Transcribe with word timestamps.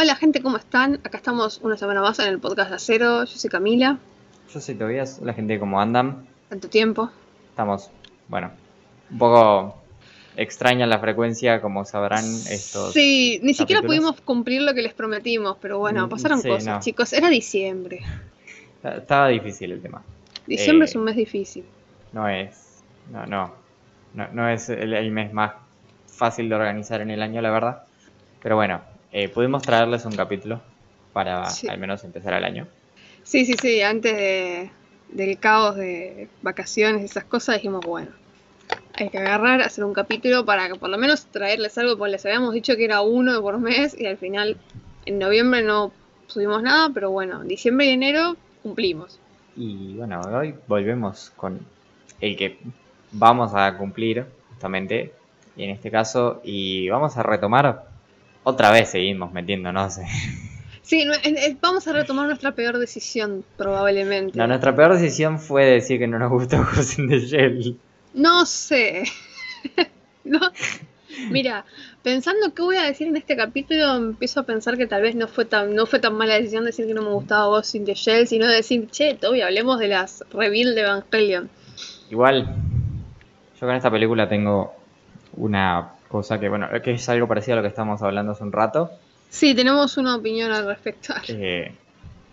Hola 0.00 0.16
gente, 0.16 0.40
¿cómo 0.40 0.56
están? 0.56 0.94
Acá 1.04 1.18
estamos 1.18 1.60
una 1.62 1.76
semana 1.76 2.00
más 2.00 2.18
en 2.20 2.28
el 2.28 2.38
podcast 2.38 2.70
de 2.70 2.76
Acero. 2.76 3.24
Yo 3.24 3.36
soy 3.36 3.50
Camila. 3.50 3.98
Yo 4.52 4.60
soy 4.60 4.74
Tobias. 4.74 5.18
Hola 5.20 5.34
gente, 5.34 5.58
¿cómo 5.58 5.78
andan? 5.80 6.26
Tanto 6.48 6.68
tiempo. 6.68 7.10
Estamos, 7.50 7.90
bueno, 8.28 8.50
un 9.10 9.18
poco 9.18 9.76
extraña 10.36 10.86
la 10.86 10.98
frecuencia, 11.00 11.60
como 11.60 11.84
sabrán 11.84 12.24
estos. 12.24 12.94
Sí, 12.94 13.40
ni 13.42 13.52
siquiera 13.52 13.82
pudimos 13.82 14.20
cumplir 14.22 14.62
lo 14.62 14.72
que 14.72 14.80
les 14.82 14.94
prometimos, 14.94 15.58
pero 15.60 15.78
bueno, 15.78 16.06
Mm, 16.06 16.10
pasaron 16.10 16.40
sí, 16.40 16.48
cosas, 16.48 16.64
no. 16.76 16.80
chicos. 16.80 17.12
Era 17.12 17.28
diciembre. 17.28 18.00
Estaba 18.82 19.28
difícil 19.28 19.72
el 19.72 19.82
tema. 19.82 20.02
Diciembre 20.46 20.86
Eh, 20.86 20.88
es 20.90 20.96
un 20.96 21.04
mes 21.04 21.16
difícil. 21.16 21.64
No 22.12 22.26
es. 22.26 22.82
No, 23.12 23.26
no. 23.26 23.52
No, 24.14 24.26
no 24.32 24.48
es 24.48 24.68
el, 24.70 24.94
el 24.94 25.10
mes 25.10 25.32
más 25.34 25.52
fácil 26.06 26.48
de 26.48 26.54
organizar 26.54 27.02
en 27.02 27.10
el 27.10 27.20
año, 27.22 27.42
la 27.42 27.50
verdad. 27.50 27.82
Pero 28.42 28.56
bueno, 28.56 28.80
eh, 29.12 29.28
pudimos 29.28 29.64
traerles 29.64 30.04
un 30.04 30.16
capítulo 30.16 30.60
para 31.12 31.48
Sí. 31.48 31.68
al 31.68 31.78
menos 31.78 32.04
empezar 32.04 32.34
el 32.34 32.44
año. 32.44 32.66
Sí, 33.22 33.44
sí, 33.44 33.54
sí, 33.60 33.80
antes 33.82 34.16
de- 34.16 34.70
del 35.12 35.38
caos 35.38 35.76
de 35.76 36.28
vacaciones 36.42 37.02
y 37.02 37.04
esas 37.06 37.24
cosas 37.24 37.56
dijimos, 37.56 37.84
bueno, 37.84 38.10
hay 38.94 39.08
que 39.10 39.18
agarrar, 39.18 39.62
hacer 39.62 39.84
un 39.84 39.94
capítulo 39.94 40.44
para 40.44 40.68
que 40.68 40.76
por 40.76 40.90
lo 40.90 40.98
menos 40.98 41.26
traerles 41.26 41.78
algo, 41.78 41.96
porque 41.98 42.12
les 42.12 42.26
habíamos 42.26 42.54
dicho 42.54 42.76
que 42.76 42.84
era 42.84 43.00
uno 43.02 43.40
por 43.42 43.58
mes 43.58 43.98
y 43.98 44.06
al 44.06 44.18
final 44.18 44.58
en 45.06 45.18
noviembre 45.18 45.62
no 45.62 45.92
subimos 46.28 46.62
nada, 46.62 46.90
pero 46.94 47.10
bueno, 47.10 47.44
diciembre 47.44 47.86
y 47.86 47.90
enero 47.90 48.36
cumplimos. 48.62 49.20
Y 49.56 49.96
bueno, 49.96 50.20
hoy 50.22 50.54
volvemos 50.66 51.30
con 51.36 51.60
el 52.20 52.36
que 52.36 52.58
vamos 53.12 53.52
a 53.54 53.76
cumplir, 53.76 54.26
justamente, 54.48 55.12
y 55.56 55.64
en 55.64 55.70
este 55.70 55.90
caso, 55.90 56.40
y 56.44 56.88
vamos 56.88 57.16
a 57.16 57.22
retomar, 57.22 57.89
otra 58.44 58.70
vez 58.70 58.90
seguimos 58.90 59.32
metiéndonos. 59.32 59.98
Sí, 60.82 61.06
vamos 61.60 61.86
a 61.86 61.92
retomar 61.92 62.26
nuestra 62.26 62.50
peor 62.50 62.76
decisión, 62.76 63.44
probablemente. 63.56 64.36
No, 64.36 64.48
nuestra 64.48 64.74
peor 64.74 64.94
decisión 64.94 65.38
fue 65.38 65.64
decir 65.64 66.00
que 66.00 66.08
no 66.08 66.18
nos 66.18 66.30
gustó 66.30 66.56
Ghost 66.74 66.98
in 66.98 67.08
the 67.08 67.20
Shell. 67.20 67.76
No 68.12 68.44
sé. 68.44 69.04
no. 70.24 70.40
Mira, 71.30 71.64
pensando 72.02 72.52
qué 72.54 72.62
voy 72.62 72.76
a 72.76 72.82
decir 72.82 73.06
en 73.06 73.16
este 73.16 73.36
capítulo, 73.36 73.94
empiezo 73.94 74.40
a 74.40 74.42
pensar 74.42 74.76
que 74.76 74.88
tal 74.88 75.02
vez 75.02 75.14
no 75.14 75.28
fue 75.28 75.44
tan, 75.44 75.76
no 75.76 75.86
fue 75.86 76.00
tan 76.00 76.14
mala 76.16 76.34
decisión 76.34 76.64
decir 76.64 76.88
que 76.88 76.94
no 76.94 77.02
me 77.02 77.10
gustaba 77.10 77.46
Ghost 77.46 77.76
in 77.76 77.84
the 77.84 77.94
Shell, 77.94 78.26
sino 78.26 78.48
decir, 78.48 78.88
che, 78.90 79.14
Toby, 79.14 79.42
hablemos 79.42 79.78
de 79.78 79.86
las 79.86 80.24
reveal 80.32 80.74
de 80.74 80.80
Evangelion. 80.80 81.50
Igual, 82.10 82.48
yo 83.60 83.66
con 83.66 83.76
esta 83.76 83.92
película 83.92 84.28
tengo 84.28 84.74
una 85.36 85.92
cosa 86.10 86.40
que, 86.40 86.48
bueno, 86.48 86.68
que 86.82 86.92
es 86.92 87.08
algo 87.08 87.28
parecido 87.28 87.54
a 87.54 87.56
lo 87.56 87.62
que 87.62 87.68
estábamos 87.68 88.02
hablando 88.02 88.32
hace 88.32 88.42
un 88.42 88.52
rato. 88.52 88.90
Sí, 89.28 89.54
tenemos 89.54 89.96
una 89.96 90.16
opinión 90.16 90.50
al 90.52 90.66
respecto. 90.66 91.14
Eh, 91.28 91.72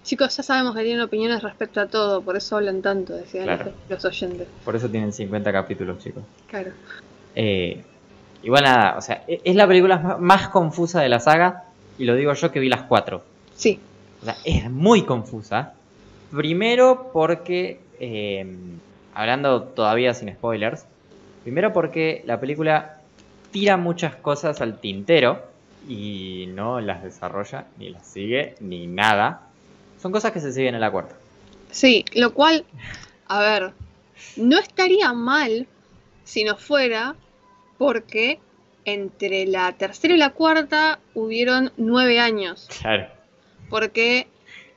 Chicos, 0.04 0.38
ya 0.38 0.42
sabemos 0.44 0.74
que 0.74 0.84
tienen 0.84 1.02
opiniones 1.02 1.44
respecto 1.44 1.82
a 1.82 1.88
todo, 1.88 2.22
por 2.22 2.38
eso 2.38 2.56
hablan 2.56 2.82
tanto, 2.82 3.14
decían 3.14 3.44
Claro. 3.44 3.74
los, 3.90 4.04
los 4.04 4.06
oyentes. 4.06 4.48
por 4.64 4.74
eso 4.76 4.88
tienen 4.90 5.12
50 5.12 5.52
capítulos, 5.52 6.02
chicos. 6.02 6.24
Claro. 6.48 6.72
Eh, 7.36 7.84
igual 8.42 8.64
nada, 8.64 8.96
o 8.98 9.02
sea, 9.02 9.24
e- 9.28 9.42
es 9.44 9.56
la 9.58 9.68
película 9.68 9.98
ma- 9.98 10.18
más 10.18 10.48
confusa 10.48 11.02
de 11.02 11.10
la 11.10 11.20
saga, 11.20 11.66
y 11.98 12.06
lo 12.06 12.16
digo 12.16 12.32
yo 12.34 12.52
que 12.54 12.62
vi 12.62 12.70
las 12.70 12.84
cuatro. 12.84 13.22
Sí, 13.54 13.80
O 14.22 14.26
sea, 14.26 14.38
es 14.46 14.72
muy 14.72 15.04
confusa. 15.04 15.74
Primero 16.32 17.10
porque, 17.12 17.82
eh, 18.00 18.46
hablando 19.14 19.64
todavía 19.64 20.14
sin 20.14 20.34
spoilers, 20.34 20.86
primero 21.44 21.74
porque 21.74 22.24
la 22.26 22.40
película 22.40 22.97
tira 23.52 23.78
muchas 23.78 24.16
cosas 24.16 24.62
al 24.62 24.80
tintero 24.80 25.44
y 25.88 26.46
no 26.50 26.82
las 26.82 27.04
desarrolla, 27.04 27.66
ni 27.78 27.90
las 27.90 28.06
sigue, 28.06 28.56
ni 28.60 28.88
nada. 28.88 29.42
Son 30.02 30.12
cosas 30.12 30.32
que 30.32 30.40
se 30.40 30.52
siguen 30.52 30.76
en 30.76 30.82
la 30.82 30.92
cuarta. 30.92 31.16
sí, 31.72 32.06
lo 32.14 32.34
cual, 32.34 32.66
a 33.28 33.40
ver, 33.40 33.74
no 34.36 34.60
estaría 34.60 35.14
mal 35.14 35.68
si 36.24 36.44
no 36.44 36.58
fuera 36.58 37.16
porque 37.78 38.40
entre 38.86 39.46
la 39.46 39.72
tercera 39.74 40.14
y 40.14 40.18
la 40.18 40.32
cuarta 40.32 41.00
hubieron 41.14 41.72
nueve 41.78 42.20
años. 42.20 42.68
Claro. 42.82 43.08
Porque 43.70 44.28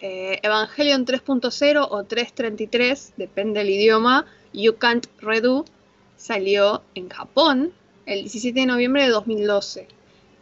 eh, 0.00 0.38
Evangelion 0.42 1.06
3.0 1.06 1.86
o 1.90 2.02
3.33, 2.04 3.12
depende 3.16 3.60
del 3.60 3.70
idioma, 3.70 4.26
You 4.52 4.76
Can't 4.76 5.06
Redo, 5.20 5.64
salió 6.16 6.82
en 6.94 7.08
Japón 7.08 7.72
el 8.12 8.20
17 8.22 8.60
de 8.60 8.66
noviembre 8.66 9.04
de 9.04 9.08
2012. 9.10 9.88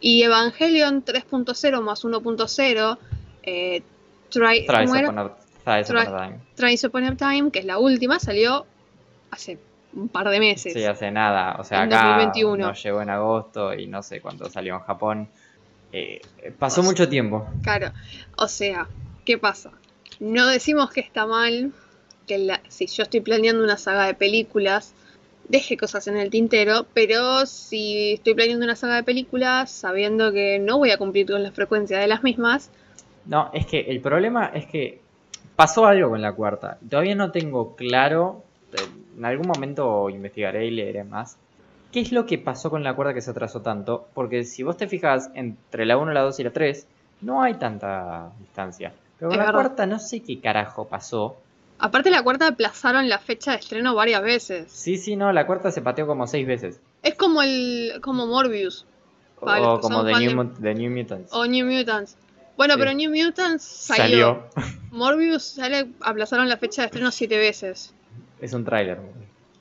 Y 0.01 0.23
Evangelion 0.23 1.03
3.0 1.03 1.81
más 1.81 2.03
1.0, 2.03 2.97
eh, 3.43 3.81
Try- 4.31 4.65
Try- 4.67 4.85
upon 4.85 5.17
a 5.17 5.35
time. 5.65 6.39
Thrice 6.55 6.87
Upon 6.87 7.03
a 7.03 7.15
Time, 7.15 7.51
que 7.51 7.59
es 7.59 7.65
la 7.65 7.77
última, 7.79 8.19
salió 8.19 8.65
hace 9.31 9.57
un 9.93 10.07
par 10.07 10.29
de 10.29 10.39
meses. 10.39 10.73
Sí, 10.73 10.83
hace 10.83 11.11
nada. 11.11 11.57
O 11.59 11.63
sea, 11.63 11.83
En 11.83 11.93
acá 11.93 12.07
2021. 12.17 12.67
nos 12.67 12.83
llegó 12.83 13.01
en 13.01 13.09
agosto 13.09 13.73
y 13.73 13.87
no 13.87 14.01
sé 14.03 14.21
cuándo 14.21 14.49
salió 14.49 14.75
en 14.75 14.81
Japón. 14.81 15.29
Eh, 15.91 16.21
pasó 16.59 16.81
O 16.81 16.83
sea- 16.83 16.91
mucho 16.91 17.09
tiempo. 17.09 17.47
Claro, 17.63 17.91
o 18.37 18.47
sea, 18.47 18.87
¿qué 19.25 19.37
pasa? 19.37 19.71
No 20.19 20.45
decimos 20.47 20.91
que 20.91 20.99
está 21.01 21.25
mal 21.25 21.71
que 22.27 22.37
la- 22.37 22.61
si 22.69 22.85
yo 22.87 23.03
estoy 23.03 23.21
planeando 23.21 23.63
una 23.63 23.77
saga 23.77 24.05
de 24.05 24.13
películas, 24.13 24.93
deje 25.49 25.77
cosas 25.77 26.07
en 26.07 26.17
el 26.17 26.29
tintero, 26.29 26.87
pero 26.93 27.45
si 27.45 28.13
estoy 28.13 28.35
planeando 28.35 28.65
una 28.65 28.75
saga 28.77 28.95
de 28.97 29.03
películas 29.03 29.71
sabiendo 29.71 30.31
que 30.31 30.59
no 30.59 30.77
voy 30.77 30.91
a 30.91 30.97
cumplir 30.97 31.27
con 31.27 31.43
la 31.43 31.51
frecuencia 31.51 31.99
de 31.99 32.07
las 32.07 32.23
mismas, 32.23 32.71
No, 33.25 33.49
es 33.53 33.65
que 33.65 33.81
el 33.81 34.01
problema 34.01 34.47
es 34.47 34.65
que 34.67 35.05
pasó 35.55 35.85
algo 35.85 36.09
con 36.09 36.21
la 36.21 36.33
cuarta. 36.33 36.79
Todavía 36.89 37.15
no 37.15 37.31
tengo 37.31 37.75
claro, 37.75 38.45
eh, 38.73 38.89
en 39.17 39.25
algún 39.25 39.47
momento 39.47 40.09
investigaré 40.09 40.65
y 40.67 40.71
leeré 40.71 41.03
más. 41.03 41.37
¿Qué 41.91 42.01
es 42.01 42.11
lo 42.11 42.25
que 42.25 42.37
pasó 42.37 42.69
con 42.69 42.83
la 42.83 42.95
cuarta 42.95 43.13
que 43.13 43.21
se 43.21 43.31
atrasó 43.31 43.61
tanto? 43.61 44.09
Porque 44.13 44.43
si 44.45 44.63
vos 44.63 44.77
te 44.77 44.87
fijas 44.87 45.31
entre 45.33 45.85
la 45.85 45.97
1, 45.97 46.13
la 46.13 46.21
2 46.21 46.39
y 46.39 46.43
la 46.43 46.53
3, 46.53 46.87
no 47.21 47.41
hay 47.43 47.55
tanta 47.55 48.31
distancia. 48.39 48.95
Pero 49.17 49.29
con 49.31 49.37
Es 49.37 49.37
la 49.37 49.45
verdad. 49.45 49.53
cuarta 49.53 49.85
no 49.85 49.99
sé 49.99 50.21
qué 50.23 50.39
carajo 50.39 50.87
pasó. 50.87 51.43
Aparte 51.79 52.09
la 52.11 52.21
cuarta 52.23 52.47
aplazaron 52.47 53.09
la 53.09 53.19
fecha 53.19 53.51
de 53.51 53.57
estreno 53.57 53.95
varias 53.95 54.21
veces. 54.21 54.71
Sí, 54.71 54.97
sí, 54.97 55.15
no, 55.15 55.31
la 55.31 55.45
cuarta 55.47 55.71
se 55.71 55.81
pateó 55.81 56.05
como 56.07 56.27
6 56.27 56.45
veces. 56.47 56.79
Es 57.03 57.15
como 57.15 57.41
el 57.41 57.93
como 58.01 58.27
Morbius 58.27 58.85
O 59.39 59.79
como 59.79 60.03
The 60.05 60.13
New, 60.19 60.43
de- 60.43 60.61
The 60.61 60.75
New 60.75 60.91
Mutants. 60.91 61.33
o 61.33 61.45
New 61.45 61.65
Mutants. 61.65 62.17
Bueno, 62.57 62.73
Sí. 62.73 62.79
pero 62.81 62.93
New 62.93 63.09
Mutants 63.09 63.63
salió. 63.63 64.03
Salió. 64.03 64.49
Morbius 64.91 65.43
sale, 65.43 65.87
aplazaron 66.01 66.49
la 66.49 66.57
fecha 66.57 66.81
de 66.81 66.87
estreno 66.87 67.09
siete 67.11 67.37
veces. 67.37 67.93
Es 68.41 68.53
un 68.53 68.65
tráiler. 68.65 68.99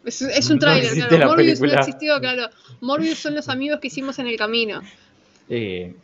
Es, 0.05 0.21
es 0.23 0.51
un 0.51 0.59
tráiler, 0.61 0.93
claro. 0.95 1.19
la 1.19 1.27
Morbius 1.29 1.61
película. 1.61 1.75
no 1.75 1.79
existió, 1.81 2.19
claro. 2.21 2.49
Morbius 2.81 3.19
son 3.19 3.35
los 3.37 3.49
amigos 3.49 3.79
que 3.81 3.87
hicimos 3.87 4.19
en 4.19 4.27
el 4.27 4.37
camino. 4.37 4.83
Eh, 5.49 5.95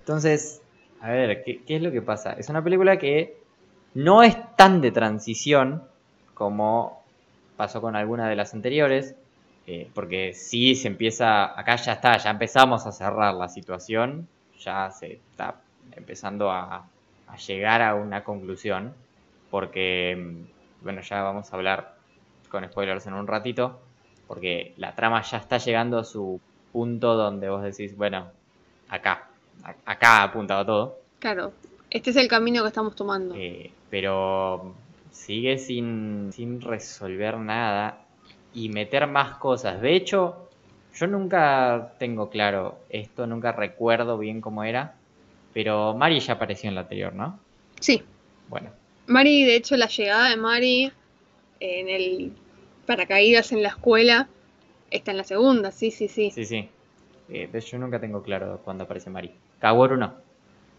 entonces, 0.00 0.60
a 1.00 1.10
ver, 1.10 1.42
¿qué, 1.44 1.62
qué 1.66 1.76
es 1.76 1.82
lo 1.82 1.90
que 1.90 2.02
pasa? 2.02 2.32
Es 2.34 2.48
una 2.50 2.62
película 2.62 2.98
que 2.98 3.36
no 3.94 4.22
es 4.22 4.36
tan 4.56 4.80
de 4.80 4.90
transición 4.90 5.82
como 6.34 7.02
pasó 7.56 7.80
con 7.80 7.96
alguna 7.96 8.28
de 8.28 8.36
las 8.36 8.54
anteriores, 8.54 9.14
eh, 9.66 9.88
porque 9.94 10.34
sí 10.34 10.74
se 10.74 10.88
empieza, 10.88 11.58
acá 11.58 11.76
ya 11.76 11.92
está, 11.92 12.16
ya 12.16 12.30
empezamos 12.30 12.86
a 12.86 12.92
cerrar 12.92 13.34
la 13.34 13.48
situación, 13.48 14.26
ya 14.58 14.90
se 14.90 15.14
está 15.14 15.56
empezando 15.92 16.50
a, 16.50 16.88
llegar 17.46 17.80
a 17.80 17.94
una 17.94 18.24
conclusión, 18.24 18.92
porque, 19.50 20.16
mm, 20.18 20.84
bueno, 20.84 21.00
ya 21.00 21.22
vamos 21.22 21.50
a 21.50 21.56
hablar 21.56 21.94
con 22.50 22.66
spoilers 22.66 23.06
en 23.06 23.14
un 23.14 23.26
ratito, 23.26 23.80
porque 24.26 24.74
la 24.76 24.94
trama 24.94 25.22
ya 25.22 25.38
está 25.38 25.56
llegando 25.56 25.98
a 25.98 26.04
su 26.04 26.40
punto 26.72 27.14
donde 27.14 27.48
vos 27.48 27.62
decís, 27.62 27.96
bueno, 27.96 28.30
acá, 28.88 29.28
acá 29.86 30.18
ha 30.18 30.22
apuntado 30.24 30.66
todo, 30.66 31.02
Claro, 31.22 31.52
este 31.92 32.10
es 32.10 32.16
el 32.16 32.26
camino 32.28 32.62
que 32.62 32.68
estamos 32.68 32.96
tomando. 32.96 33.34
eh, 33.36 33.70
pero 33.90 34.74
sigue 35.10 35.58
sin, 35.58 36.30
sin 36.32 36.60
resolver 36.60 37.36
nada 37.36 37.98
y 38.54 38.70
meter 38.70 39.06
más 39.06 39.36
cosas. 39.36 39.80
De 39.82 39.94
hecho, 39.94 40.48
yo 40.94 41.06
nunca 41.06 41.92
tengo 41.98 42.30
claro 42.30 42.78
esto, 42.88 43.26
nunca 43.26 43.52
recuerdo 43.52 44.16
bien 44.18 44.40
cómo 44.40 44.64
era, 44.64 44.94
pero 45.52 45.94
Mari 45.94 46.20
ya 46.20 46.34
apareció 46.34 46.68
en 46.68 46.74
la 46.74 46.82
anterior, 46.82 47.14
¿no? 47.14 47.38
Sí, 47.80 48.02
Bueno, 48.48 48.70
Mari, 49.06 49.44
de 49.44 49.56
hecho, 49.56 49.76
la 49.76 49.88
llegada 49.88 50.30
de 50.30 50.36
Mari 50.36 50.92
en 51.60 51.88
el 51.88 52.32
paracaídas 52.86 53.52
en 53.52 53.62
la 53.62 53.68
escuela 53.68 54.28
está 54.90 55.10
en 55.10 55.18
la 55.18 55.24
segunda, 55.24 55.70
sí, 55.70 55.90
sí, 55.90 56.08
sí. 56.08 56.30
sí, 56.30 56.44
sí. 56.44 56.68
Eh, 57.28 57.48
yo 57.60 57.78
nunca 57.78 58.00
tengo 58.00 58.22
claro 58.22 58.60
cuándo 58.64 58.84
aparece 58.84 59.10
Mari. 59.10 59.30
Kaworu 59.60 59.96
no. 59.96 60.14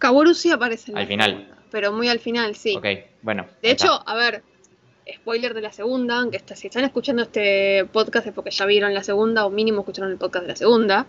Kaworu 0.03 0.33
sí 0.33 0.51
aparece 0.51 0.91
en 0.91 0.95
la 0.95 1.01
Al 1.01 1.07
final. 1.07 1.31
segunda, 1.31 1.57
pero 1.71 1.91
muy 1.93 2.09
al 2.09 2.19
final, 2.19 2.55
sí. 2.57 2.75
Ok, 2.75 2.85
bueno. 3.21 3.45
De 3.61 3.71
hecho, 3.71 3.99
está. 3.99 4.11
a 4.11 4.15
ver, 4.15 4.43
spoiler 5.15 5.53
de 5.53 5.61
la 5.61 5.71
segunda, 5.71 6.17
aunque 6.19 6.35
está- 6.37 6.55
si 6.57 6.67
están 6.67 6.83
escuchando 6.83 7.23
este 7.23 7.85
podcast 7.91 8.27
es 8.27 8.33
porque 8.33 8.51
ya 8.51 8.65
vieron 8.65 8.93
la 8.93 9.01
segunda 9.03 9.45
o 9.45 9.49
mínimo 9.49 9.79
escucharon 9.79 10.11
el 10.11 10.17
podcast 10.17 10.43
de 10.43 10.49
la 10.49 10.55
segunda. 10.57 11.05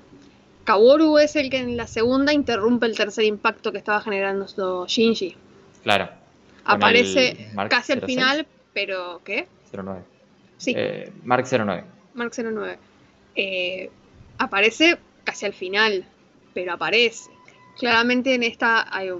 Kaworu 0.62 1.18
es 1.18 1.34
el 1.36 1.50
que 1.50 1.58
en 1.58 1.76
la 1.76 1.86
segunda 1.88 2.32
interrumpe 2.32 2.86
el 2.86 2.96
tercer 2.96 3.24
impacto 3.24 3.72
que 3.72 3.78
estaba 3.78 4.00
generando 4.00 4.86
Shinji. 4.86 5.36
Claro. 5.82 6.08
Aparece 6.64 7.50
casi 7.68 7.92
al 7.92 8.00
06. 8.00 8.06
final, 8.06 8.46
pero 8.72 9.20
¿qué? 9.24 9.48
09. 9.72 10.02
Sí, 10.56 10.72
Eh, 10.76 11.12
Mark 11.24 11.46
09. 11.50 11.84
Mark 12.14 12.32
09. 12.34 12.78
Eh, 13.34 13.90
aparece 14.38 14.96
casi 15.24 15.44
al 15.46 15.52
final, 15.52 16.06
pero 16.54 16.72
aparece. 16.74 17.30
Claramente 17.78 18.34
en 18.34 18.42
esta 18.42 18.86
hay 18.94 19.10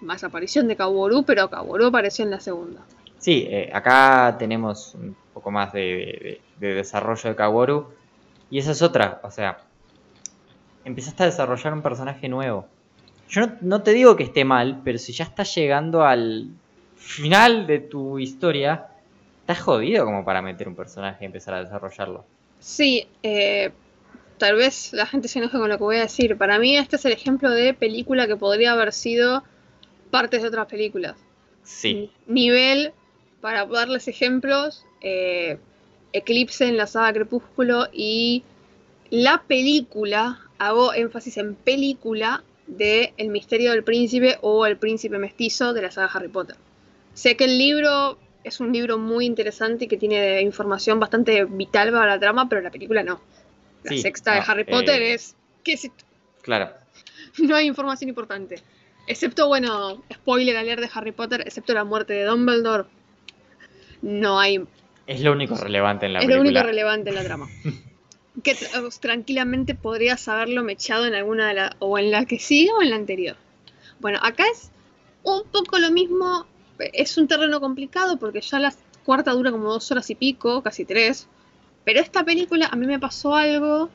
más 0.00 0.22
aparición 0.24 0.68
de 0.68 0.76
Kaworu, 0.76 1.24
pero 1.24 1.48
Kaworu 1.50 1.86
apareció 1.86 2.24
en 2.24 2.30
la 2.30 2.40
segunda. 2.40 2.80
Sí, 3.18 3.46
eh, 3.48 3.70
acá 3.72 4.36
tenemos 4.38 4.94
un 4.94 5.16
poco 5.32 5.50
más 5.50 5.72
de, 5.72 5.80
de- 5.80 6.40
de 6.68 6.74
desarrollo 6.74 7.30
de 7.30 7.36
Kaworu. 7.36 7.88
Y 8.50 8.58
esa 8.58 8.72
es 8.72 8.82
otra, 8.82 9.20
o 9.22 9.30
sea, 9.30 9.58
empezaste 10.84 11.22
a 11.22 11.26
desarrollar 11.26 11.72
un 11.72 11.82
personaje 11.82 12.28
nuevo. 12.28 12.66
Yo 13.28 13.40
no, 13.40 13.52
no 13.62 13.82
te 13.82 13.92
digo 13.92 14.16
que 14.16 14.24
esté 14.24 14.44
mal, 14.44 14.82
pero 14.84 14.98
si 14.98 15.12
ya 15.12 15.24
estás 15.24 15.54
llegando 15.54 16.04
al 16.04 16.50
final 16.96 17.66
de 17.66 17.78
tu 17.80 18.18
historia, 18.18 18.86
estás 19.40 19.60
jodido 19.60 20.04
como 20.04 20.24
para 20.24 20.42
meter 20.42 20.68
un 20.68 20.74
personaje 20.74 21.24
y 21.24 21.26
empezar 21.26 21.54
a 21.54 21.64
desarrollarlo. 21.64 22.24
Sí, 22.60 23.06
eh, 23.22 23.72
tal 24.44 24.56
vez 24.56 24.92
la 24.92 25.06
gente 25.06 25.26
se 25.26 25.38
enoje 25.38 25.56
con 25.56 25.70
lo 25.70 25.78
que 25.78 25.84
voy 25.84 25.96
a 25.96 26.00
decir. 26.00 26.36
Para 26.36 26.58
mí 26.58 26.76
este 26.76 26.96
es 26.96 27.04
el 27.06 27.12
ejemplo 27.12 27.50
de 27.50 27.72
película 27.72 28.26
que 28.26 28.36
podría 28.36 28.72
haber 28.72 28.92
sido 28.92 29.42
partes 30.10 30.42
de 30.42 30.48
otras 30.48 30.66
películas. 30.66 31.16
Sí, 31.62 32.10
Nivel, 32.26 32.92
para 33.40 33.64
darles 33.64 34.06
ejemplos, 34.06 34.84
eh, 35.00 35.58
Eclipse 36.12 36.68
en 36.68 36.76
la 36.76 36.86
saga 36.86 37.14
Crepúsculo 37.14 37.88
y 37.90 38.44
la 39.08 39.44
película, 39.48 40.40
hago 40.58 40.92
énfasis 40.92 41.38
en 41.38 41.54
película, 41.54 42.44
de 42.66 43.14
El 43.16 43.30
misterio 43.30 43.70
del 43.70 43.82
príncipe 43.82 44.36
o 44.42 44.66
El 44.66 44.76
príncipe 44.76 45.16
mestizo 45.16 45.72
de 45.72 45.80
la 45.80 45.90
saga 45.90 46.10
Harry 46.12 46.28
Potter. 46.28 46.56
Sé 47.14 47.34
que 47.34 47.44
el 47.44 47.56
libro 47.56 48.18
es 48.42 48.60
un 48.60 48.74
libro 48.74 48.98
muy 48.98 49.24
interesante 49.24 49.86
y 49.86 49.88
que 49.88 49.96
tiene 49.96 50.42
información 50.42 51.00
bastante 51.00 51.46
vital 51.46 51.92
para 51.92 52.08
la 52.08 52.20
trama, 52.20 52.46
pero 52.46 52.60
la 52.60 52.70
película 52.70 53.02
no. 53.02 53.22
La 53.84 53.90
Sí, 53.90 53.98
sexta 54.00 54.34
de 54.34 54.42
Harry 54.46 54.64
Potter 54.64 55.00
eh, 55.02 55.14
es... 55.14 55.36
¿Qué 55.62 55.74
es 55.74 55.84
esto? 55.84 56.04
claro. 56.42 56.70
No 57.38 57.56
hay 57.56 57.66
información 57.66 58.08
importante. 58.08 58.56
Excepto, 59.06 59.48
bueno, 59.48 60.02
spoiler 60.12 60.56
alert 60.56 60.80
de 60.82 60.88
Harry 60.94 61.12
Potter, 61.12 61.40
excepto 61.42 61.74
la 61.74 61.84
muerte 61.84 62.12
de 62.12 62.24
Dumbledore. 62.24 62.84
No 64.02 64.38
hay. 64.38 64.64
Es 65.06 65.20
lo 65.20 65.32
único 65.32 65.56
relevante 65.56 66.06
en 66.06 66.12
la 66.14 66.20
es 66.20 66.28
lo 66.28 66.40
único 66.40 66.62
relevante 66.62 67.10
en 67.10 67.16
la 67.16 67.24
trama. 67.24 67.48
que 68.42 68.54
tra- 68.56 69.00
tranquilamente 69.00 69.74
podrías 69.74 70.26
haberlo 70.28 70.62
mechado 70.62 71.06
en 71.06 71.14
alguna 71.14 71.48
de 71.48 71.54
las. 71.54 71.70
o 71.80 71.98
en 71.98 72.10
la 72.10 72.24
que 72.24 72.38
sigue 72.38 72.70
o 72.72 72.82
en 72.82 72.90
la 72.90 72.96
anterior. 72.96 73.36
Bueno, 74.00 74.18
acá 74.22 74.44
es 74.52 74.70
un 75.22 75.42
poco 75.50 75.78
lo 75.78 75.90
mismo. 75.90 76.46
Es 76.78 77.16
un 77.18 77.28
terreno 77.28 77.60
complicado 77.60 78.16
porque 78.18 78.40
ya 78.40 78.58
la 78.58 78.72
cuarta 79.04 79.32
dura 79.32 79.50
como 79.50 79.70
dos 79.72 79.90
horas 79.90 80.08
y 80.10 80.14
pico, 80.14 80.62
casi 80.62 80.84
tres. 80.84 81.28
Pero 81.84 82.00
esta 82.00 82.24
película 82.24 82.66
a 82.66 82.76
mí 82.76 82.86
me 82.86 82.98
pasó 82.98 83.34
algo. 83.34 83.90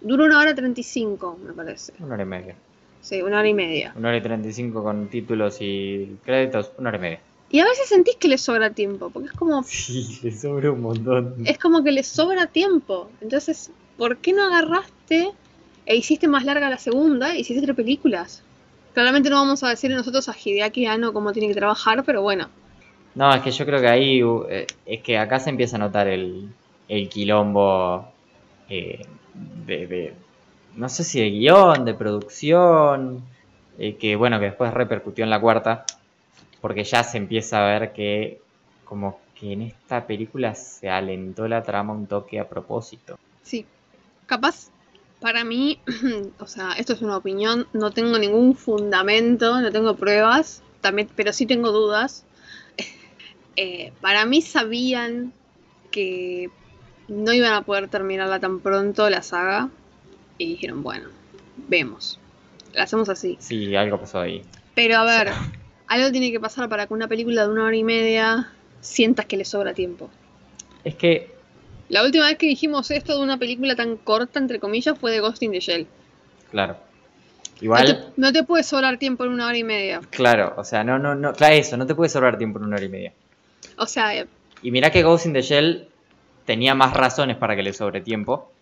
Dura 0.00 0.24
una 0.24 0.40
hora 0.40 0.54
treinta 0.54 0.80
y 0.80 0.84
cinco, 0.84 1.38
me 1.44 1.52
parece. 1.52 1.92
Una 2.00 2.14
hora 2.14 2.22
y 2.22 2.26
media. 2.26 2.56
Sí, 3.00 3.22
una 3.22 3.38
hora 3.38 3.48
y 3.48 3.54
media. 3.54 3.92
Una 3.96 4.08
hora 4.08 4.18
y 4.18 4.20
treinta 4.22 4.48
y 4.48 4.52
cinco 4.52 4.82
con 4.82 5.08
títulos 5.08 5.58
y 5.60 6.16
créditos, 6.24 6.72
una 6.78 6.90
hora 6.90 6.98
y 6.98 7.00
media. 7.00 7.20
Y 7.50 7.60
a 7.60 7.64
veces 7.64 7.88
sentís 7.88 8.16
que 8.16 8.28
le 8.28 8.38
sobra 8.38 8.70
tiempo, 8.70 9.10
porque 9.10 9.28
es 9.28 9.34
como, 9.34 9.62
Sí, 9.64 10.18
le 10.22 10.32
sobra 10.32 10.70
un 10.72 10.80
montón. 10.82 11.34
es 11.44 11.58
como 11.58 11.82
que 11.84 11.92
le 11.92 12.02
sobra 12.02 12.46
tiempo. 12.46 13.10
Entonces, 13.20 13.70
¿por 13.96 14.18
qué 14.18 14.32
no 14.32 14.44
agarraste 14.44 15.30
e 15.86 15.96
hiciste 15.96 16.28
más 16.28 16.44
larga 16.44 16.70
la 16.70 16.78
segunda 16.78 17.34
e 17.34 17.40
hiciste 17.40 17.62
tres 17.62 17.76
películas? 17.76 18.42
Claramente 18.94 19.30
no 19.30 19.36
vamos 19.36 19.62
a 19.62 19.68
decirle 19.70 19.96
nosotros 19.96 20.28
a 20.28 20.34
Hideaki 20.36 20.86
Anno 20.86 21.12
cómo 21.12 21.32
tiene 21.32 21.48
que 21.48 21.54
trabajar, 21.54 22.04
pero 22.04 22.22
bueno. 22.22 22.48
No, 23.14 23.32
es 23.34 23.42
que 23.42 23.50
yo 23.50 23.64
creo 23.66 23.80
que 23.80 23.88
ahí 23.88 24.20
eh, 24.50 24.66
es 24.86 25.02
que 25.02 25.18
acá 25.18 25.38
se 25.38 25.50
empieza 25.50 25.76
a 25.76 25.80
notar 25.80 26.08
el, 26.08 26.48
el 26.92 27.08
quilombo 27.08 28.06
eh, 28.68 29.00
de, 29.32 30.12
no 30.76 30.90
sé 30.90 31.04
si 31.04 31.20
de 31.20 31.30
guion, 31.30 31.86
de 31.86 31.94
producción, 31.94 33.22
eh, 33.78 33.96
que 33.96 34.14
bueno, 34.14 34.38
que 34.38 34.46
después 34.46 34.74
repercutió 34.74 35.24
en 35.24 35.30
la 35.30 35.40
cuarta, 35.40 35.86
porque 36.60 36.84
ya 36.84 37.02
se 37.02 37.16
empieza 37.16 37.64
a 37.64 37.78
ver 37.78 37.94
que 37.94 38.42
como 38.84 39.20
que 39.34 39.54
en 39.54 39.62
esta 39.62 40.06
película 40.06 40.54
se 40.54 40.90
alentó 40.90 41.48
la 41.48 41.62
trama 41.62 41.94
un 41.94 42.06
toque 42.06 42.38
a 42.38 42.46
propósito. 42.46 43.18
Sí. 43.42 43.64
Capaz, 44.26 44.68
para 45.18 45.44
mí, 45.44 45.78
o 46.40 46.46
sea, 46.46 46.74
esto 46.74 46.92
es 46.92 47.00
una 47.00 47.16
opinión, 47.16 47.66
no 47.72 47.90
tengo 47.90 48.18
ningún 48.18 48.54
fundamento, 48.54 49.62
no 49.62 49.72
tengo 49.72 49.96
pruebas, 49.96 50.62
también, 50.82 51.08
pero 51.16 51.32
sí 51.32 51.46
tengo 51.46 51.72
dudas. 51.72 52.26
Eh, 53.54 53.92
para 54.00 54.24
mí 54.24 54.40
sabían 54.40 55.30
que 55.90 56.48
no 57.08 57.32
iban 57.32 57.52
a 57.52 57.62
poder 57.62 57.88
terminarla 57.88 58.40
tan 58.40 58.60
pronto 58.60 59.08
la 59.10 59.22
saga 59.22 59.68
y 60.38 60.46
dijeron, 60.50 60.82
bueno, 60.82 61.08
vemos, 61.68 62.18
la 62.74 62.84
hacemos 62.84 63.08
así. 63.08 63.36
Sí, 63.40 63.74
algo 63.76 63.98
pasó 64.00 64.20
ahí. 64.20 64.42
Pero 64.74 64.96
a 64.98 65.04
ver, 65.04 65.32
algo 65.88 66.10
tiene 66.10 66.30
que 66.32 66.40
pasar 66.40 66.68
para 66.68 66.86
que 66.86 66.94
una 66.94 67.08
película 67.08 67.42
de 67.46 67.52
una 67.52 67.64
hora 67.64 67.76
y 67.76 67.84
media 67.84 68.50
sientas 68.80 69.26
que 69.26 69.36
le 69.36 69.44
sobra 69.44 69.74
tiempo. 69.74 70.10
Es 70.84 70.94
que, 70.96 71.30
La 71.88 72.02
última 72.04 72.26
vez 72.26 72.38
que 72.38 72.46
dijimos 72.46 72.90
esto 72.90 73.16
de 73.16 73.22
una 73.22 73.36
película 73.38 73.76
tan 73.76 73.96
corta, 73.96 74.38
entre 74.38 74.58
comillas, 74.58 74.98
fue 74.98 75.12
de 75.12 75.20
Ghost 75.20 75.42
in 75.42 75.52
the 75.52 75.60
Shell. 75.60 75.86
claro. 76.50 76.76
No 77.60 77.66
Igual, 77.66 77.86
te, 77.86 78.20
no 78.20 78.32
te 78.32 78.42
puede 78.42 78.64
sobrar 78.64 78.98
tiempo 78.98 79.22
en 79.24 79.30
una 79.30 79.46
hora 79.46 79.56
y 79.56 79.62
media. 79.62 80.00
claro, 80.10 80.52
o 80.56 80.64
sea, 80.64 80.82
no, 80.82 80.98
no, 80.98 81.14
no, 81.14 81.32
claro, 81.32 81.54
eso, 81.54 81.76
no 81.76 81.86
te 81.86 81.94
puede 81.94 82.08
sobrar 82.08 82.36
tiempo 82.36 82.58
en 82.58 82.64
una 82.64 82.74
hora 82.74 82.84
y 82.84 82.88
media. 82.88 83.12
O 83.76 83.86
sea, 83.86 84.16
eh, 84.16 84.26
Y 84.62 84.72
mirá 84.72 84.90
que 84.90 85.04
Ghost 85.04 85.26
in 85.26 85.32
the 85.32 85.42
Shell 85.42 85.86
tenía 86.52 86.74
más 86.74 86.92
razones 86.92 87.38
para 87.38 87.56
que 87.56 87.62
le 87.62 87.72
sobre 87.72 88.02
tiempo. 88.02 88.52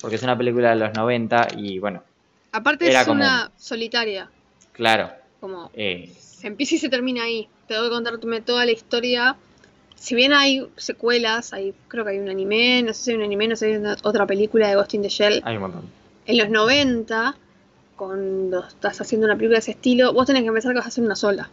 Porque 0.00 0.16
es 0.16 0.22
una 0.24 0.36
película 0.36 0.70
de 0.70 0.76
los 0.76 0.92
90 0.94 1.46
y 1.56 1.78
bueno, 1.78 2.02
aparte 2.50 2.90
Era 2.90 3.02
es 3.02 3.06
como- 3.06 3.20
una 3.20 3.52
solitaria. 3.56 4.28
claro. 4.72 5.10
Como 5.40 5.70
eh, 5.74 6.12
se 6.18 6.48
empieza 6.48 6.74
y 6.74 6.78
se 6.78 6.88
termina 6.88 7.22
ahí. 7.22 7.48
Tengo 7.68 7.84
que 7.84 7.90
contarte 7.90 8.40
toda 8.40 8.64
la 8.66 8.72
historia. 8.72 9.36
Si 9.94 10.14
bien 10.16 10.32
hay 10.32 10.66
secuelas, 10.76 11.52
hay, 11.52 11.72
creo 11.88 12.04
que 12.04 12.10
hay 12.12 12.18
un 12.18 12.28
anime, 12.28 12.82
no 12.82 12.92
sé 12.92 13.04
si 13.04 13.10
hay 13.12 13.16
un 13.18 13.22
anime, 13.22 13.46
no 13.48 13.54
sé 13.56 13.66
si 13.66 13.72
hay 13.74 13.78
una- 13.78 13.96
otra 14.02 14.26
película 14.26 14.66
de 14.68 14.74
Ghost 14.74 14.94
in 14.94 15.02
the 15.02 15.08
Shell. 15.08 15.40
hay 15.44 15.54
un 15.56 15.62
montón. 15.62 15.82
En 16.26 16.36
los 16.38 16.48
90, 16.50 17.36
cuando 17.96 18.66
estás 18.66 19.00
haciendo 19.00 19.26
una 19.26 19.36
película 19.36 19.56
de 19.56 19.60
ese 19.60 19.70
estilo, 19.70 20.12
vos 20.12 20.26
tenés 20.26 20.42
que 20.42 20.48
empezar 20.48 20.72
que 20.72 20.78
vas 20.78 20.86
a 20.86 20.88
hacer 20.88 21.04
una 21.04 21.14
sola. 21.16 21.48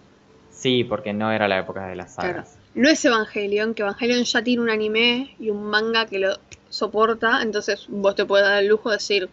Sí, 0.49 0.83
porque 0.83 1.13
no 1.13 1.31
era 1.31 1.47
la 1.47 1.59
época 1.59 1.85
de 1.87 1.95
las 1.95 2.15
Claro. 2.15 2.43
No 2.73 2.89
es 2.89 3.03
Evangelion, 3.05 3.73
que 3.73 3.81
Evangelion 3.83 4.23
ya 4.23 4.43
tiene 4.43 4.61
un 4.63 4.69
anime 4.69 5.35
y 5.39 5.49
un 5.49 5.63
manga 5.63 6.05
que 6.05 6.19
lo 6.19 6.37
soporta, 6.69 7.41
entonces 7.41 7.85
vos 7.89 8.15
te 8.15 8.25
puedes 8.25 8.47
dar 8.47 8.61
el 8.63 8.69
lujo 8.69 8.89
de 8.89 8.95
decir, 8.95 9.29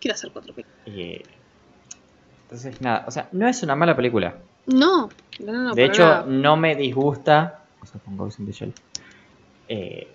quiero 0.00 0.14
hacer 0.14 0.30
cuatro 0.32 0.52
películas. 0.54 1.22
Entonces, 2.44 2.80
nada, 2.80 3.04
o 3.06 3.10
sea, 3.10 3.28
no 3.32 3.48
es 3.48 3.62
una 3.62 3.74
mala 3.76 3.96
película. 3.96 4.36
No, 4.66 5.08
no, 5.40 5.52
no, 5.52 5.62
no, 5.64 5.74
de 5.74 5.84
hecho, 5.84 6.02
nada. 6.04 6.24
no 6.26 6.56
me 6.56 6.74
disgusta. 6.76 7.60
O 7.82 7.86
sea, 7.86 8.00
con 8.00 8.16
Ghost 8.16 8.40
in 8.40 8.46
the 8.46 8.52
Shell. 8.52 8.72
Eh, 9.68 10.08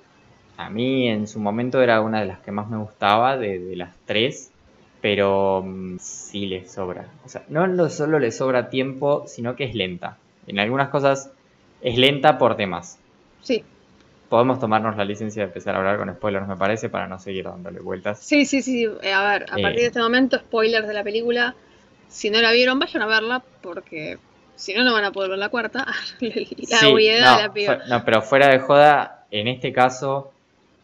a 0.57 0.69
mí 0.69 1.07
en 1.07 1.27
su 1.27 1.39
momento 1.39 1.81
era 1.81 2.01
una 2.01 2.19
de 2.19 2.25
las 2.27 2.39
que 2.39 2.51
más 2.51 2.69
me 2.69 2.77
gustaba 2.77 3.37
de, 3.37 3.59
de 3.59 3.75
las 3.75 3.95
tres. 4.05 4.51
Pero 5.01 5.63
mm, 5.65 5.97
sí 5.99 6.45
le 6.47 6.67
sobra. 6.67 7.07
O 7.25 7.29
sea, 7.29 7.43
no 7.49 7.67
lo- 7.67 7.89
solo 7.89 8.19
le 8.19 8.31
sobra 8.31 8.69
tiempo, 8.69 9.23
sino 9.27 9.55
que 9.55 9.63
es 9.65 9.73
lenta. 9.75 10.17
En 10.45 10.59
algunas 10.59 10.89
cosas 10.89 11.31
es 11.81 11.97
lenta 11.97 12.37
por 12.37 12.55
temas. 12.55 12.97
Sí, 13.41 13.63
Podemos 14.29 14.59
tomarnos 14.59 14.95
la 14.95 15.05
licencia 15.05 15.41
de 15.41 15.47
empezar 15.47 15.73
a 15.73 15.79
hablar 15.79 15.97
con 15.97 16.13
spoilers, 16.13 16.47
me 16.47 16.55
parece, 16.55 16.87
para 16.89 17.07
no 17.07 17.17
seguir 17.17 17.45
dándole 17.45 17.79
vueltas. 17.79 18.19
sí, 18.19 18.45
sí, 18.45 18.61
sí. 18.61 18.85
a 18.85 19.23
ver, 19.31 19.45
a 19.49 19.57
Eh. 19.57 19.61
partir 19.63 19.79
de 19.81 19.87
este 19.87 19.99
momento, 19.99 20.37
spoilers 20.37 20.87
de 20.87 20.93
la 20.93 21.03
película. 21.03 21.55
Si 22.09 22.29
no 22.29 22.39
la 22.41 22.51
vieron, 22.51 22.77
vayan 22.79 23.01
a 23.01 23.07
verla, 23.07 23.43
porque 23.61 24.19
si 24.55 24.73
no, 24.75 24.83
no 24.83 24.93
van 24.93 25.05
a 25.05 25.11
poder 25.11 25.31
ver 25.31 25.39
la 25.39 25.49
cuarta. 25.49 25.85
la 26.19 26.77
Sí, 26.77 26.85
obviedad 26.85 27.47
no, 27.47 27.53
de 27.53 27.65
la 27.65 27.77
no, 27.87 28.05
pero 28.05 28.21
fuera 28.21 28.49
de 28.49 28.59
joda, 28.59 29.25
en 29.31 29.47
este 29.47 29.73
caso, 29.73 30.31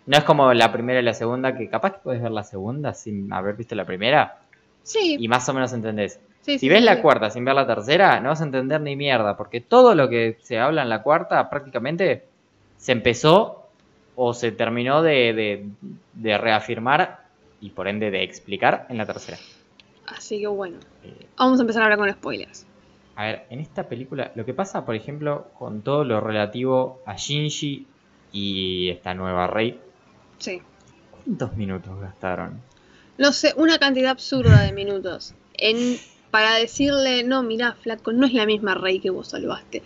no 0.08 0.18
es 0.18 0.24
como 0.24 0.52
la 0.54 0.72
primera 0.72 1.00
y 1.00 1.04
la 1.04 1.14
segunda, 1.14 1.56
que 1.56 1.70
capaz 1.70 1.94
que 1.94 2.00
puedes 2.04 2.22
ver 2.24 2.32
la 2.32 2.44
segunda 2.44 2.94
sin 2.96 3.32
haber 3.32 3.56
visto 3.56 3.76
la 3.76 3.86
primera 3.86 4.38
Sí, 4.82 5.18
y 5.20 5.28
más 5.28 5.48
o 5.50 5.54
menos 5.54 5.72
entendés. 5.74 6.20
Sí, 6.46 6.60
Si 6.60 6.70
ves 6.70 6.84
la 6.84 7.02
cuarta 7.02 7.30
sin 7.30 7.46
ver 7.46 7.56
la 7.56 7.68
tercera, 7.68 8.20
no 8.22 8.30
vas 8.30 8.42
a 8.42 8.46
entender 8.46 8.82
ni 8.82 8.96
mierda, 8.96 9.36
porque 9.38 9.62
todo 9.62 9.96
lo 9.96 10.10
que 10.10 10.38
se 10.42 10.60
habla 10.60 10.84
en 10.84 10.90
la 10.90 11.04
cuarta 11.04 11.50
prácticamente 11.50 12.30
se 12.78 12.92
empezó 12.94 13.74
o 14.16 14.34
se 14.34 14.52
terminó 14.52 15.02
de, 15.02 15.34
de- 15.34 15.70
de 16.14 16.38
reafirmar 16.38 17.26
y 17.60 17.72
por 17.72 17.88
ende 17.88 18.12
de 18.12 18.24
explicar 18.24 18.86
en 18.90 18.98
la 18.98 19.06
tercera. 19.06 19.38
Así 20.08 20.40
que 20.40 20.48
bueno, 20.48 20.80
Eh, 21.04 21.28
vamos 21.38 21.60
a 21.60 21.64
empezar 21.64 21.82
a 21.82 21.86
hablar 21.86 22.00
con 22.00 22.12
spoilers. 22.12 22.66
A 23.16 23.26
ver, 23.26 23.48
en 23.50 23.60
esta 23.60 23.88
película, 23.90 24.32
lo 24.36 24.46
que 24.46 24.54
pasa, 24.54 24.86
por 24.86 24.96
ejemplo, 24.96 25.52
con 25.58 25.82
todo 25.84 26.04
lo 26.04 26.20
relativo 26.22 27.02
a 27.06 27.16
Shinji 27.16 27.88
y 28.32 28.90
esta 28.90 29.14
nueva 29.14 29.48
rey, 29.48 29.82
Sí. 30.40 30.62
¿cuántos 31.10 31.56
minutos 31.58 32.00
gastaron? 32.00 32.62
no 33.18 33.32
sé, 33.34 33.54
una 33.58 33.78
cantidad 33.80 34.12
absurda 34.12 34.62
de 34.62 34.72
minutos 34.72 35.34
en, 35.54 36.00
para 36.36 36.56
decirle, 36.56 37.24
no, 37.24 37.44
mirá, 37.44 37.78
flaco, 37.82 38.12
no 38.12 38.26
es 38.28 38.34
la 38.34 38.46
misma 38.46 38.76
Rey 38.76 39.00
que 39.00 39.10
vos 39.10 39.30
salvaste. 39.30 39.82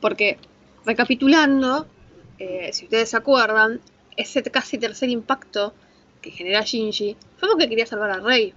Porque, 0.00 0.36
recapitulando, 0.84 1.86
eh, 2.40 2.70
si 2.72 2.86
ustedes 2.86 3.10
se 3.10 3.16
acuerdan, 3.16 3.80
ese 4.16 4.42
casi 4.42 4.78
tercer 4.78 5.10
impacto 5.10 5.74
que 6.20 6.32
genera 6.32 6.62
Shinji 6.62 7.16
fue 7.36 7.48
porque 7.48 7.68
quería 7.68 7.86
salvar 7.86 8.10
a 8.10 8.18
Rey. 8.18 8.52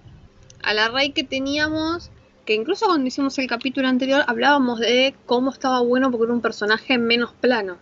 A 0.64 0.74
la 0.74 0.88
Rey 0.88 1.12
que 1.12 1.22
teníamos, 1.22 2.10
que 2.44 2.54
incluso 2.54 2.86
cuando 2.86 3.06
hicimos 3.06 3.38
el 3.38 3.46
capítulo 3.46 3.86
anterior 3.86 4.24
hablábamos 4.26 4.80
de 4.80 5.14
cómo 5.24 5.52
estaba 5.52 5.78
bueno 5.82 6.10
porque 6.10 6.24
era 6.24 6.32
un 6.32 6.40
personaje 6.40 6.98
menos 6.98 7.32
plano. 7.34 7.76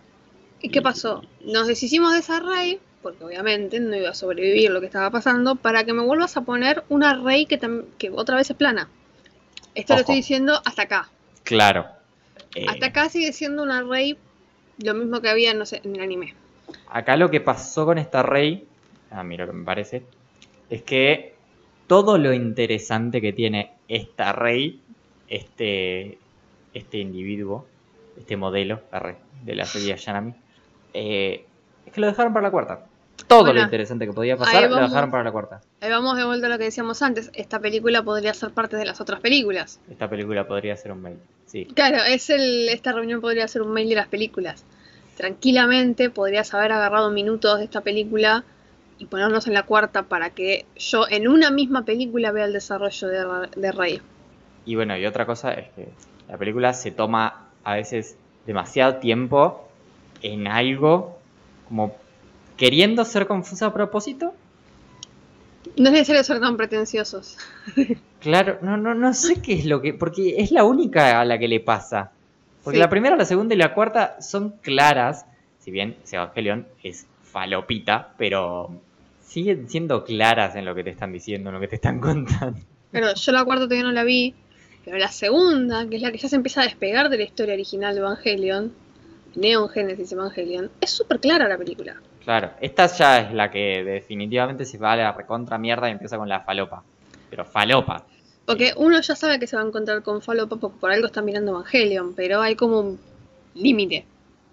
¿Y 0.61 0.69
qué 0.69 0.83
pasó? 0.83 1.23
Nos 1.43 1.65
deshicimos 1.65 2.13
de 2.13 2.19
esa 2.19 2.39
Rey, 2.39 2.79
porque 3.01 3.23
obviamente 3.23 3.79
no 3.79 3.95
iba 3.95 4.11
a 4.11 4.13
sobrevivir 4.13 4.69
lo 4.69 4.79
que 4.79 4.85
estaba 4.85 5.09
pasando, 5.09 5.55
para 5.55 5.85
que 5.85 5.93
me 5.93 6.03
vuelvas 6.03 6.37
a 6.37 6.41
poner 6.41 6.83
una 6.87 7.15
Rey 7.15 7.47
que, 7.47 7.59
que 7.97 8.11
otra 8.11 8.35
vez 8.35 8.51
es 8.51 8.55
plana. 8.55 8.89
Esto 9.79 9.93
lo 9.93 9.99
estoy 10.01 10.15
diciendo 10.15 10.61
hasta 10.65 10.83
acá. 10.83 11.09
Claro. 11.43 11.85
Hasta 12.67 12.85
eh, 12.85 12.89
acá 12.89 13.09
sigue 13.09 13.31
siendo 13.33 13.63
una 13.63 13.81
Rey 13.81 14.17
lo 14.79 14.93
mismo 14.93 15.21
que 15.21 15.29
había, 15.29 15.53
no 15.53 15.65
sé, 15.65 15.81
en 15.83 15.95
el 15.95 16.01
anime. 16.01 16.33
Acá 16.89 17.17
lo 17.17 17.29
que 17.29 17.41
pasó 17.41 17.85
con 17.85 17.97
esta 17.97 18.23
Rey, 18.23 18.65
a 19.11 19.23
mí 19.23 19.37
lo 19.37 19.45
que 19.45 19.53
me 19.53 19.65
parece, 19.65 20.03
es 20.69 20.83
que 20.83 21.35
todo 21.87 22.17
lo 22.17 22.33
interesante 22.33 23.21
que 23.21 23.33
tiene 23.33 23.71
esta 23.87 24.31
Rey, 24.31 24.81
este, 25.27 26.17
este 26.73 26.97
individuo, 26.99 27.65
este 28.17 28.37
modelo 28.37 28.81
de 29.43 29.55
la 29.55 29.65
serie 29.65 29.95
Yanami, 29.95 30.33
eh, 30.93 31.45
es 31.85 31.93
que 31.93 32.01
lo 32.01 32.07
dejaron 32.07 32.33
para 32.33 32.47
la 32.47 32.51
cuarta. 32.51 32.85
Todo 33.27 33.53
lo 33.53 33.61
interesante 33.61 34.05
que 34.05 34.13
podía 34.13 34.37
pasar 34.37 34.69
lo 34.69 34.77
dejaron 34.77 35.11
para 35.11 35.23
la 35.23 35.31
cuarta. 35.31 35.61
Ahí 35.81 35.89
vamos 35.89 36.17
de 36.17 36.25
vuelta 36.25 36.47
a 36.47 36.49
lo 36.49 36.57
que 36.57 36.65
decíamos 36.65 37.01
antes. 37.01 37.31
Esta 37.33 37.59
película 37.59 38.03
podría 38.03 38.33
ser 38.33 38.51
parte 38.51 38.77
de 38.77 38.85
las 38.85 39.01
otras 39.01 39.19
películas. 39.19 39.79
Esta 39.89 40.09
película 40.09 40.47
podría 40.47 40.75
ser 40.75 40.91
un 40.91 41.01
mail, 41.01 41.17
sí. 41.45 41.65
Claro, 41.65 41.97
es 42.07 42.29
el, 42.29 42.69
esta 42.69 42.91
reunión 42.91 43.21
podría 43.21 43.47
ser 43.47 43.61
un 43.61 43.71
mail 43.71 43.89
de 43.89 43.95
las 43.95 44.07
películas. 44.07 44.65
Tranquilamente 45.17 46.09
podrías 46.09 46.53
haber 46.53 46.71
agarrado 46.71 47.11
minutos 47.11 47.57
de 47.59 47.65
esta 47.65 47.81
película 47.81 48.43
y 48.97 49.05
ponernos 49.05 49.47
en 49.47 49.53
la 49.53 49.63
cuarta 49.63 50.03
para 50.03 50.29
que 50.29 50.65
yo 50.77 51.05
en 51.09 51.27
una 51.27 51.51
misma 51.51 51.85
película 51.85 52.31
vea 52.31 52.45
el 52.45 52.53
desarrollo 52.53 53.07
de, 53.07 53.49
de 53.55 53.71
Rey. 53.71 54.01
Y 54.65 54.75
bueno, 54.75 54.97
y 54.97 55.05
otra 55.05 55.25
cosa 55.25 55.53
es 55.53 55.69
que 55.75 55.89
la 56.27 56.37
película 56.37 56.73
se 56.73 56.91
toma 56.91 57.47
a 57.63 57.75
veces 57.75 58.17
demasiado 58.45 58.95
tiempo 58.97 59.67
en 60.21 60.47
algo 60.47 61.17
como 61.67 61.95
queriendo 62.59 63.05
ser 63.05 63.25
confusa 63.25 63.67
a 63.67 63.73
propósito. 63.73 64.33
No 65.77 65.85
es 65.85 65.93
necesario 65.93 66.23
ser 66.23 66.41
tan 66.41 66.57
pretenciosos. 66.57 67.37
claro, 68.19 68.59
no, 68.61 68.75
no, 68.75 68.93
no 68.93 69.13
sé 69.13 69.41
qué 69.41 69.53
es 69.53 69.65
lo 69.65 69.81
que. 69.81 69.93
Porque 69.93 70.35
es 70.37 70.51
la 70.51 70.65
única 70.65 71.21
a 71.21 71.25
la 71.25 71.39
que 71.39 71.47
le 71.47 71.61
pasa. 71.61 72.11
Porque 72.63 72.77
la 72.77 72.89
primera, 72.89 73.15
la 73.15 73.25
segunda 73.25 73.55
y 73.55 73.57
la 73.57 73.73
cuarta 73.73 74.21
son 74.21 74.55
claras. 74.61 75.25
Si 75.59 75.71
bien 75.71 75.95
Evangelion 76.11 76.67
es 76.83 77.07
falopita, 77.23 78.13
pero 78.17 78.69
siguen 79.25 79.69
siendo 79.69 80.03
claras 80.03 80.55
en 80.55 80.65
lo 80.65 80.75
que 80.75 80.83
te 80.83 80.89
están 80.89 81.13
diciendo, 81.13 81.49
en 81.49 81.55
lo 81.55 81.61
que 81.61 81.69
te 81.69 81.75
están 81.75 81.99
contando. 82.01 82.59
Pero 82.91 83.13
yo 83.13 83.31
la 83.31 83.45
cuarta 83.45 83.65
todavía 83.65 83.83
no 83.83 83.93
la 83.93 84.03
vi. 84.03 84.35
Pero 84.83 84.97
la 84.97 85.11
segunda, 85.11 85.87
que 85.87 85.95
es 85.95 86.01
la 86.01 86.11
que 86.11 86.17
ya 86.17 86.27
se 86.27 86.35
empieza 86.35 86.61
a 86.61 86.65
despegar 86.65 87.09
de 87.09 87.17
la 87.17 87.23
historia 87.23 87.53
original 87.53 87.93
de 87.93 88.01
Evangelion, 88.01 88.73
Neon 89.35 89.69
Genesis 89.69 90.11
Evangelion, 90.11 90.71
es 90.81 90.89
súper 90.89 91.19
clara 91.19 91.47
la 91.47 91.57
película. 91.57 92.01
Claro, 92.29 92.51
esta 92.61 92.85
ya 92.85 93.21
es 93.21 93.33
la 93.33 93.49
que 93.49 93.83
definitivamente 93.83 94.63
se 94.63 94.77
va 94.77 94.91
a 94.91 94.95
la 94.95 95.11
recontra 95.13 95.57
mierda 95.57 95.89
y 95.89 95.93
empieza 95.93 96.15
con 96.15 96.29
la 96.29 96.41
falopa. 96.41 96.83
Pero 97.27 97.43
falopa. 97.43 98.05
Porque 98.45 98.71
uno 98.77 99.01
ya 99.01 99.15
sabe 99.15 99.39
que 99.39 99.47
se 99.47 99.55
va 99.55 99.63
a 99.63 99.65
encontrar 99.65 100.03
con 100.03 100.21
falopa 100.21 100.57
porque 100.57 100.77
por 100.77 100.91
algo 100.91 101.07
está 101.07 101.23
mirando 101.23 101.53
Evangelion, 101.53 102.13
pero 102.13 102.39
hay 102.39 102.55
como 102.55 102.81
un 102.81 102.99
límite. 103.55 104.05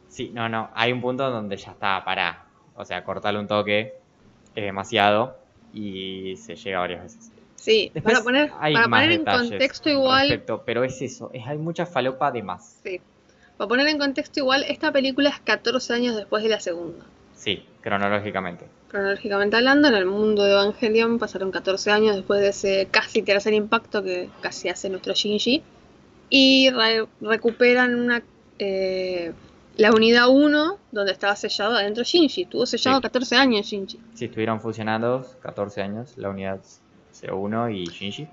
Sí, 0.08 0.30
no, 0.32 0.48
no, 0.48 0.70
hay 0.72 0.90
un 0.90 1.02
punto 1.02 1.28
donde 1.30 1.58
ya 1.58 1.72
está, 1.72 2.02
para. 2.02 2.46
O 2.76 2.84
sea, 2.86 3.04
cortarle 3.04 3.40
un 3.40 3.46
toque 3.46 3.92
es 4.54 4.64
demasiado 4.64 5.36
y 5.74 6.34
se 6.38 6.56
llega 6.56 6.78
varias 6.78 7.02
veces. 7.02 7.30
Sí, 7.56 7.92
para 8.02 8.22
poner, 8.22 8.52
para 8.52 8.84
poner 8.84 9.12
en 9.12 9.24
contexto 9.26 9.90
igual. 9.90 10.42
pero 10.64 10.82
es 10.82 11.02
eso, 11.02 11.30
es, 11.34 11.46
hay 11.46 11.58
mucha 11.58 11.84
falopa 11.84 12.32
de 12.32 12.42
más. 12.42 12.80
Sí. 12.82 13.02
Para 13.58 13.68
poner 13.68 13.86
en 13.88 13.98
contexto 13.98 14.40
igual, 14.40 14.64
esta 14.66 14.90
película 14.92 15.28
es 15.28 15.40
14 15.40 15.92
años 15.92 16.16
después 16.16 16.42
de 16.42 16.48
la 16.48 16.60
segunda. 16.60 17.04
Sí, 17.36 17.64
cronológicamente. 17.82 18.66
Cronológicamente 18.88 19.56
hablando, 19.56 19.88
en 19.88 19.94
el 19.94 20.06
mundo 20.06 20.42
de 20.42 20.52
Evangelion 20.52 21.18
pasaron 21.18 21.50
14 21.50 21.90
años 21.90 22.16
después 22.16 22.40
de 22.40 22.48
ese 22.48 22.88
casi 22.90 23.22
tercer 23.22 23.52
impacto 23.52 24.02
que 24.02 24.28
casi 24.40 24.68
hace 24.68 24.88
nuestro 24.88 25.14
Shinji. 25.14 25.62
Y 26.28 26.70
recuperan 27.20 27.94
una 27.94 28.22
eh, 28.58 29.32
la 29.76 29.92
unidad 29.92 30.28
1 30.28 30.78
donde 30.90 31.12
estaba 31.12 31.36
sellado 31.36 31.76
adentro 31.76 32.02
Shinji. 32.02 32.42
Estuvo 32.42 32.66
sellado 32.66 33.00
14 33.00 33.36
años 33.36 33.66
Shinji. 33.66 34.00
Sí, 34.14 34.24
estuvieron 34.24 34.60
fusionados 34.60 35.36
14 35.42 35.82
años 35.82 36.16
la 36.16 36.30
unidad 36.30 36.60
C1 37.14 37.74
y 37.74 37.84
Shinji. 37.84 38.26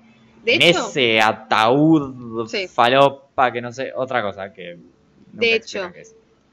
De 0.44 0.56
en 0.56 0.62
ese 0.62 1.22
ataúd 1.22 2.48
falopa 2.70 3.52
que 3.52 3.62
no 3.62 3.72
sé, 3.72 3.92
otra 3.96 4.22
cosa 4.22 4.54
que... 4.54 4.78
De 5.32 5.56
hecho, 5.56 5.92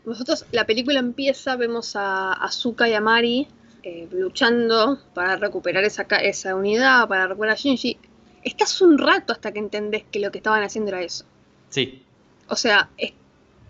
nosotros, 0.05 0.47
la 0.53 0.65
película 0.65 0.99
empieza, 0.99 1.57
vemos 1.57 1.95
a 1.97 2.33
Azuka 2.33 2.89
y 2.89 2.95
a 2.95 3.01
Mari 3.01 3.49
eh, 3.83 4.09
luchando 4.11 4.99
para 5.15 5.37
recuperar 5.37 5.85
esa, 5.85 6.03
esa 6.03 6.55
unidad, 6.55 7.09
para 7.09 7.27
recuperar 7.27 7.55
a 7.55 7.59
Shinji. 7.59 7.99
Estás 8.43 8.81
un 8.81 8.99
rato 8.99 9.33
hasta 9.33 9.53
que 9.53 9.59
entendés 9.59 10.05
que 10.11 10.21
lo 10.21 10.31
que 10.31 10.39
estaban 10.39 10.63
haciendo 10.63 10.91
era 10.91 11.03
eso. 11.03 11.25
Sí. 11.69 12.03
O 12.49 12.57
sea, 12.57 12.89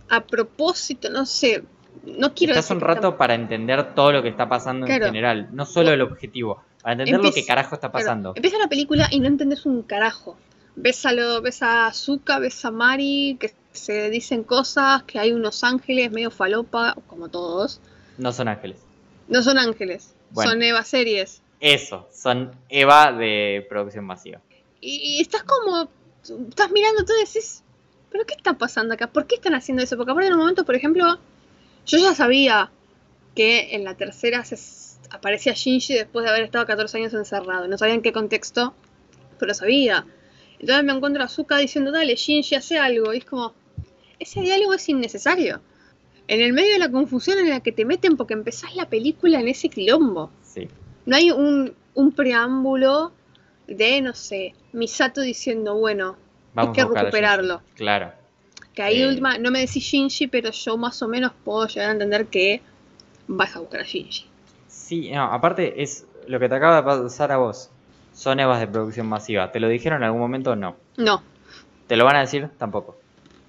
a 0.09 0.21
propósito, 0.23 1.11
no 1.11 1.27
sé, 1.27 1.65
no 2.05 2.35
quiero 2.35 2.55
Estás 2.55 2.71
un 2.71 2.81
rato 2.81 3.17
para 3.17 3.35
entender 3.35 3.95
todo 3.95 4.13
lo 4.13 4.23
que 4.23 4.29
está 4.29 4.49
pasando 4.49 4.87
en 4.87 5.01
general, 5.01 5.49
no 5.53 5.67
solo 5.67 5.93
el 5.93 6.01
objetivo, 6.01 6.63
para 6.83 6.93
entender 6.93 7.21
lo 7.23 7.33
que 7.33 7.45
carajo 7.45 7.75
está 7.75 7.93
pasando. 7.93 8.33
Empieza 8.35 8.59
la 8.59 8.69
película 8.69 9.09
y 9.11 9.21
no 9.21 9.27
entendés 9.27 9.67
un 9.67 9.83
carajo. 9.83 10.37
Ves 10.77 11.05
a, 11.05 11.13
lo, 11.13 11.43
ves 11.43 11.63
a 11.63 11.87
Azuka, 11.87 12.39
ves 12.39 12.65
a 12.65 12.71
Mari, 12.71 13.37
que 13.39 13.53
se 13.73 14.11
dicen 14.11 14.45
cosas, 14.45 15.03
que 15.05 15.19
hay 15.19 15.33
unos 15.33 15.62
ángeles 15.65 16.11
medio 16.11 16.31
falopa, 16.31 16.97
como 17.07 17.29
todos. 17.29 17.81
No 18.19 18.33
son 18.33 18.49
ángeles. 18.49 18.79
No 19.29 19.43
son 19.43 19.59
ángeles, 19.59 20.15
son 20.35 20.62
Eva 20.62 20.83
series. 20.83 21.41
Eso, 21.61 22.09
son 22.12 22.53
Eva 22.69 23.12
de 23.12 23.65
producción 23.69 24.05
masiva. 24.05 24.41
Y, 24.81 25.21
estás 25.21 25.43
como, 25.45 25.89
estás 26.23 26.71
mirando 26.73 27.03
y 27.03 27.25
decís, 27.25 27.62
¿pero 28.11 28.25
qué 28.25 28.35
está 28.35 28.55
pasando 28.55 28.95
acá? 28.95 29.07
¿Por 29.07 29.27
qué 29.27 29.37
están 29.37 29.55
haciendo 29.55 29.83
eso? 29.83 29.97
Porque 29.97 30.12
aparte 30.12 30.29
en 30.29 30.35
un 30.35 30.41
momento, 30.41 30.65
por 30.65 30.75
ejemplo, 30.75 31.19
yo 31.87 31.99
ya 31.99 32.15
sabía 32.15 32.71
que 33.35 33.75
en 33.75 33.85
la 33.85 33.95
tercera 33.95 34.45
se 34.45 34.57
aparecía 35.11 35.53
Shinji 35.53 35.95
después 35.95 36.25
de 36.25 36.31
haber 36.31 36.45
estado 36.45 36.67
14 36.67 36.99
años 36.99 37.15
encerrado. 37.15 37.69
No 37.69 37.79
sabía 37.79 37.95
en 37.95 38.03
qué 38.03 38.12
contexto, 38.12 38.75
pero 39.39 39.55
sabía. 39.55 40.07
Entonces 40.59 40.85
me 40.85 40.93
encuentro 40.93 41.23
a 41.23 41.27
Azuka 41.27 41.59
diciendo, 41.59 41.93
dale, 41.93 42.17
Shinji, 42.17 42.55
hace 42.55 42.79
algo. 42.79 43.12
Y 43.12 43.19
es 43.19 43.25
como, 43.25 43.55
ese 44.21 44.43
diálogo 44.43 44.75
es 44.75 44.89
innecesario. 44.89 45.61
En 46.29 46.41
el 46.41 46.53
medio 46.53 46.75
de 46.75 46.79
la 46.79 46.91
confusión 46.91 47.39
en 47.39 47.50
la 47.50 47.61
que 47.61 47.73
te 47.73 47.85
meten 47.85 48.17
porque 48.17 48.35
empezás 48.35 48.77
la 48.77 48.89
película 48.89 49.41
en 49.41 49.49
ese 49.49 49.69
quilombo. 49.69 50.31
Sí. 50.43 50.69
No 51.07 51.17
hay 51.17 51.33
un, 51.33 51.75
preámbulo 52.15 53.12
de, 53.67 54.00
no 54.00 54.15
sé, 54.15 54.55
Misato 54.73 55.23
diciendo, 55.23 55.75
bueno, 55.75 56.17
hay 56.55 56.71
que 56.73 56.85
recuperarlo. 56.85 57.62
Claro. 57.75 58.12
Que 58.75 58.83
ahí 58.83 59.03
eh, 59.03 59.09
última, 59.09 59.39
no 59.39 59.50
me 59.50 59.61
decís 59.61 59.83
Shinji, 59.83 60.29
pero 60.29 60.50
yo 60.53 60.77
más 60.77 61.03
o 61.03 61.09
menos 61.09 61.33
puedo 61.45 61.67
llegar 61.67 61.89
a 61.89 61.93
entender 61.93 62.27
que 62.27 62.61
vas 63.27 63.57
a 63.57 63.61
buscar 63.61 63.81
a 63.81 63.85
Shinji. 63.85 64.27
Sí, 64.69 65.11
no, 65.11 65.25
aparte 65.25 65.83
es 65.83 66.07
lo 66.29 66.39
que 66.39 66.49
te 66.49 66.55
acaba 66.55 66.77
de 66.77 66.83
pasar 66.83 67.33
a 67.33 67.39
vos. 67.39 67.71
Son 68.12 68.39
evas 68.39 68.61
de 68.61 68.69
producción 68.69 69.09
masiva. 69.09 69.50
¿Te 69.50 69.59
lo 69.59 69.69
dijeron 69.69 69.99
en 69.99 70.05
algún 70.05 70.21
momento? 70.21 70.55
No. 70.55 70.77
No. 70.97 71.23
¿Te 71.87 71.97
lo 71.97 72.05
van 72.05 72.17
a 72.17 72.21
decir? 72.21 72.49
Tampoco. 72.59 73.00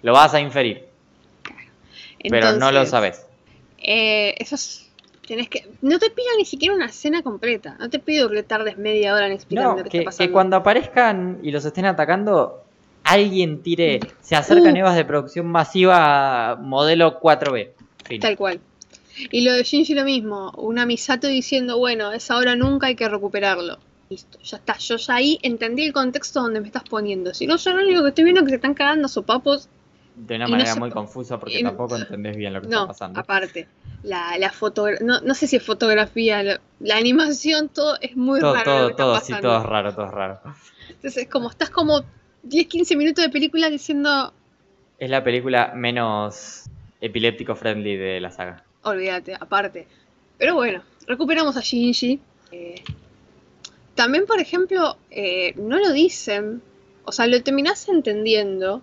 Lo 0.02 0.14
vas 0.14 0.34
a 0.34 0.40
inferir. 0.40 0.86
pero 2.30 2.54
no 2.54 2.72
lo 2.72 2.86
sabes. 2.86 3.26
Eh, 3.78 4.36
eso 4.38 4.58
Tienes 5.32 5.50
que, 5.50 5.66
no 5.82 5.98
te 5.98 6.10
pido 6.10 6.28
ni 6.38 6.44
siquiera 6.44 6.76
una 6.76 6.88
escena 6.88 7.22
completa. 7.22 7.78
No 7.80 7.90
te 7.90 8.00
pido 8.00 8.30
que 8.30 8.44
tardes 8.44 8.78
media 8.78 9.14
hora 9.14 9.28
en 9.28 9.32
explicar 9.32 9.78
lo 9.78 9.84
que, 9.84 9.84
está 9.84 10.04
pasando. 10.04 10.28
Que 10.28 10.34
cuando 10.34 10.56
aparezcan 10.58 11.40
y 11.44 11.52
los 11.52 11.64
estén 11.64 11.86
atacando, 11.86 12.64
alguien 13.06 13.62
tire. 13.62 14.02
Se 14.20 14.36
acercan 14.36 14.74
uh. 14.74 14.80
evas 14.80 14.96
de 14.96 15.06
producción 15.06 15.46
masiva 15.48 16.58
modelo 16.60 17.20
4B. 17.22 17.70
Tal 18.20 18.36
cual. 18.36 18.60
Y 19.32 19.46
lo 19.46 19.54
de 19.54 19.64
Shinji 19.64 19.94
lo 19.94 20.04
mismo. 20.04 20.52
Una 20.58 20.86
Misato 20.86 21.28
diciendo, 21.28 21.78
bueno, 21.78 22.12
es 22.12 22.30
ahora 22.30 22.56
nunca, 22.56 22.88
hay 22.88 22.96
que 22.96 23.08
recuperarlo. 23.08 23.78
Listo, 24.10 24.40
ya 24.44 24.58
está. 24.58 24.78
Yo 24.80 24.98
ya 24.98 25.16
ahí 25.16 25.40
entendí 25.44 25.86
el 25.86 25.94
contexto 25.94 26.42
donde 26.42 26.60
me 26.60 26.68
estás 26.68 26.84
poniendo. 26.84 27.34
Si 27.34 27.48
no, 27.48 27.56
yo 27.56 27.72
lo 27.72 27.84
único 27.84 28.02
que 28.02 28.10
estoy 28.10 28.24
viendo 28.26 28.42
es 28.42 28.46
que 28.46 28.50
se 28.50 28.56
están 28.56 28.74
cagando 28.74 29.08
sopapos 29.08 29.70
de 30.28 30.36
una 30.36 30.46
no 30.46 30.52
manera 30.52 30.74
se 30.74 30.80
muy 30.80 30.92
confusa 30.92 31.40
porque 31.40 31.60
y- 31.60 31.64
tampoco 31.64 31.96
entendés 31.96 32.36
bien 32.38 32.54
lo 32.54 32.62
que 32.62 32.68
No, 32.68 32.82
está 32.82 32.88
pasando. 32.94 33.20
aparte, 33.20 33.68
la, 34.04 34.38
la 34.38 34.52
foto, 34.52 34.88
no, 35.02 35.22
no 35.22 35.34
sé 35.36 35.48
si 35.48 35.56
es 35.58 35.64
fotografía, 35.64 36.44
la, 36.44 36.60
la 36.80 36.98
animación, 36.98 37.70
todo 37.70 37.98
es 38.02 38.16
muy 38.16 38.40
Todo, 38.40 38.54
raro. 38.54 38.64
todo, 38.64 38.96
todo, 38.96 39.20
sí, 39.20 39.34
todo 39.42 39.58
es 39.58 39.64
raro, 39.66 39.94
todo 39.94 40.06
es 40.06 40.12
raro. 40.12 40.40
Entonces 40.90 41.24
es 41.24 41.30
como, 41.30 41.50
estás 41.50 41.70
como 41.70 42.04
10, 42.44 42.68
15 42.68 42.96
minutos 42.96 43.24
de 43.24 43.30
película 43.30 43.70
diciendo, 43.70 44.34
Es 44.98 45.10
la 45.10 45.24
película 45.24 45.74
menos 45.76 46.64
epiléptico 47.02 47.56
friendly 47.56 47.98
de 47.98 48.20
la 48.22 48.32
saga. 48.32 48.64
olvídate, 48.84 49.36
aparte. 49.40 49.88
Pero 50.38 50.56
bueno, 50.56 50.84
recuperamos 51.08 51.58
a 51.58 51.62
Shinji. 51.62 52.20
Eh, 52.52 52.76
también, 53.96 54.26
por 54.26 54.40
ejemplo, 54.40 54.98
eh, 55.10 55.54
no 55.58 55.78
lo 55.80 55.92
dicen, 55.92 56.62
o 57.04 57.12
sea, 57.12 57.28
lo 57.28 57.42
terminás 57.44 57.88
entendiendo, 57.90 58.82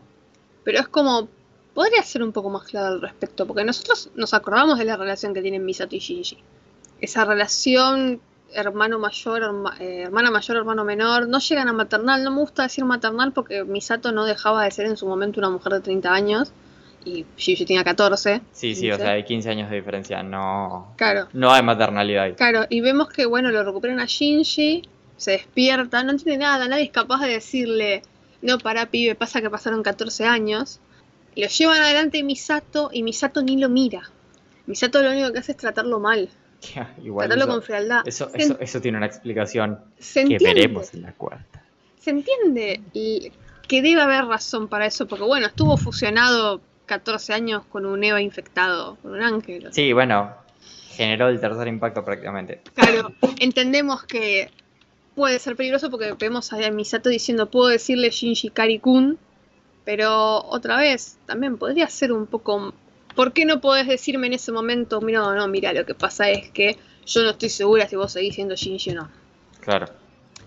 pero 0.68 0.80
es 0.80 0.88
como, 0.88 1.28
podría 1.72 2.02
ser 2.02 2.22
un 2.22 2.30
poco 2.30 2.50
más 2.50 2.64
claro 2.64 2.88
al 2.88 3.00
respecto, 3.00 3.46
porque 3.46 3.64
nosotros 3.64 4.10
nos 4.16 4.34
acordamos 4.34 4.78
de 4.78 4.84
la 4.84 4.98
relación 4.98 5.32
que 5.32 5.40
tienen 5.40 5.64
Misato 5.64 5.96
y 5.96 5.98
Shinji. 5.98 6.36
Esa 7.00 7.24
relación 7.24 8.20
hermano 8.52 8.98
mayor, 8.98 9.40
herma- 9.42 9.74
eh, 9.80 10.02
hermana 10.02 10.30
mayor, 10.30 10.58
hermano 10.58 10.84
menor, 10.84 11.26
no 11.26 11.38
llegan 11.38 11.68
a 11.68 11.72
maternal, 11.72 12.22
no 12.22 12.30
me 12.32 12.40
gusta 12.40 12.64
decir 12.64 12.84
maternal 12.84 13.32
porque 13.32 13.64
Misato 13.64 14.12
no 14.12 14.26
dejaba 14.26 14.64
de 14.64 14.70
ser 14.70 14.84
en 14.84 14.98
su 14.98 15.06
momento 15.06 15.40
una 15.40 15.48
mujer 15.48 15.72
de 15.72 15.80
30 15.80 16.12
años 16.12 16.52
y 17.02 17.24
Shinji 17.38 17.64
tenía 17.64 17.82
14. 17.84 18.42
Sí, 18.52 18.74
sí, 18.74 18.90
o 18.90 18.96
15. 18.96 19.02
sea, 19.02 19.12
hay 19.12 19.24
15 19.24 19.48
años 19.48 19.70
de 19.70 19.76
diferencia, 19.76 20.22
no, 20.22 20.92
Claro, 20.98 21.28
no 21.32 21.50
hay 21.50 21.62
maternalidad 21.62 22.24
ahí. 22.24 22.32
Claro, 22.34 22.66
y 22.68 22.82
vemos 22.82 23.08
que, 23.08 23.24
bueno, 23.24 23.50
lo 23.50 23.64
recuperan 23.64 24.00
a 24.00 24.04
Shinji, 24.04 24.82
se 25.16 25.30
despierta, 25.30 26.02
no 26.02 26.10
entiende 26.10 26.36
nada, 26.44 26.68
nadie 26.68 26.84
es 26.84 26.90
capaz 26.90 27.22
de 27.22 27.28
decirle, 27.28 28.02
no, 28.42 28.58
para 28.58 28.86
pibe, 28.86 29.14
pasa 29.14 29.40
que 29.40 29.50
pasaron 29.50 29.82
14 29.82 30.26
años. 30.26 30.80
Lo 31.36 31.46
llevan 31.46 31.80
adelante 31.80 32.22
Misato 32.22 32.90
y 32.92 33.02
Misato 33.02 33.42
ni 33.42 33.56
lo 33.58 33.68
mira. 33.68 34.10
Misato 34.66 35.02
lo 35.02 35.10
único 35.10 35.32
que 35.32 35.38
hace 35.38 35.52
es 35.52 35.58
tratarlo 35.58 35.98
mal, 36.00 36.28
Igual 37.02 37.28
tratarlo 37.28 37.44
eso, 37.44 37.52
con 37.52 37.62
frialdad. 37.62 38.02
eso, 38.06 38.28
se, 38.30 38.38
eso, 38.38 38.56
eso 38.60 38.80
tiene 38.80 38.98
una 38.98 39.06
explicación 39.06 39.78
que 40.12 40.20
entiende, 40.20 40.44
veremos 40.44 40.92
en 40.94 41.02
la 41.02 41.12
cuarta. 41.12 41.62
se 42.00 42.10
entiende 42.10 42.80
y 42.92 43.32
que 43.68 43.82
debe 43.82 44.00
haber 44.02 44.24
razón 44.24 44.68
para 44.68 44.86
eso, 44.86 45.06
porque 45.06 45.24
bueno, 45.24 45.46
estuvo 45.46 45.76
fusionado 45.76 46.60
14 46.86 47.32
años 47.34 47.64
con 47.66 47.86
un 47.86 48.02
Eva 48.02 48.20
infectado, 48.20 48.96
con 49.02 49.12
un 49.12 49.22
ángel. 49.22 49.68
Sí, 49.72 49.92
bueno, 49.92 50.34
generó 50.90 51.28
el 51.28 51.40
tercer 51.40 51.68
impacto 51.68 52.04
prácticamente. 52.04 52.62
Claro, 52.74 53.12
entendemos 53.38 54.02
que 54.04 54.50
puede 55.18 55.38
ser 55.40 55.56
peligroso 55.56 55.90
porque 55.90 56.14
vemos 56.16 56.52
a 56.52 56.70
Misato 56.70 57.08
diciendo 57.10 57.50
puedo 57.50 57.66
decirle 57.68 58.10
Shinji 58.10 58.50
Kari-kun, 58.50 59.18
pero 59.84 60.44
otra 60.44 60.76
vez 60.78 61.18
también 61.26 61.58
podría 61.58 61.88
ser 61.88 62.12
un 62.12 62.26
poco... 62.26 62.72
¿Por 63.16 63.32
qué 63.32 63.44
no 63.44 63.60
podés 63.60 63.88
decirme 63.88 64.28
en 64.28 64.34
ese 64.34 64.52
momento, 64.52 65.00
no, 65.00 65.34
no, 65.34 65.48
mira, 65.48 65.72
lo 65.72 65.84
que 65.84 65.94
pasa 65.94 66.30
es 66.30 66.50
que 66.50 66.76
yo 67.04 67.22
no 67.24 67.30
estoy 67.30 67.48
segura 67.48 67.88
si 67.88 67.96
vos 67.96 68.12
seguís 68.12 68.36
siendo 68.36 68.54
Shinji 68.54 68.90
o 68.92 68.94
no? 68.94 69.08
Claro. 69.60 69.86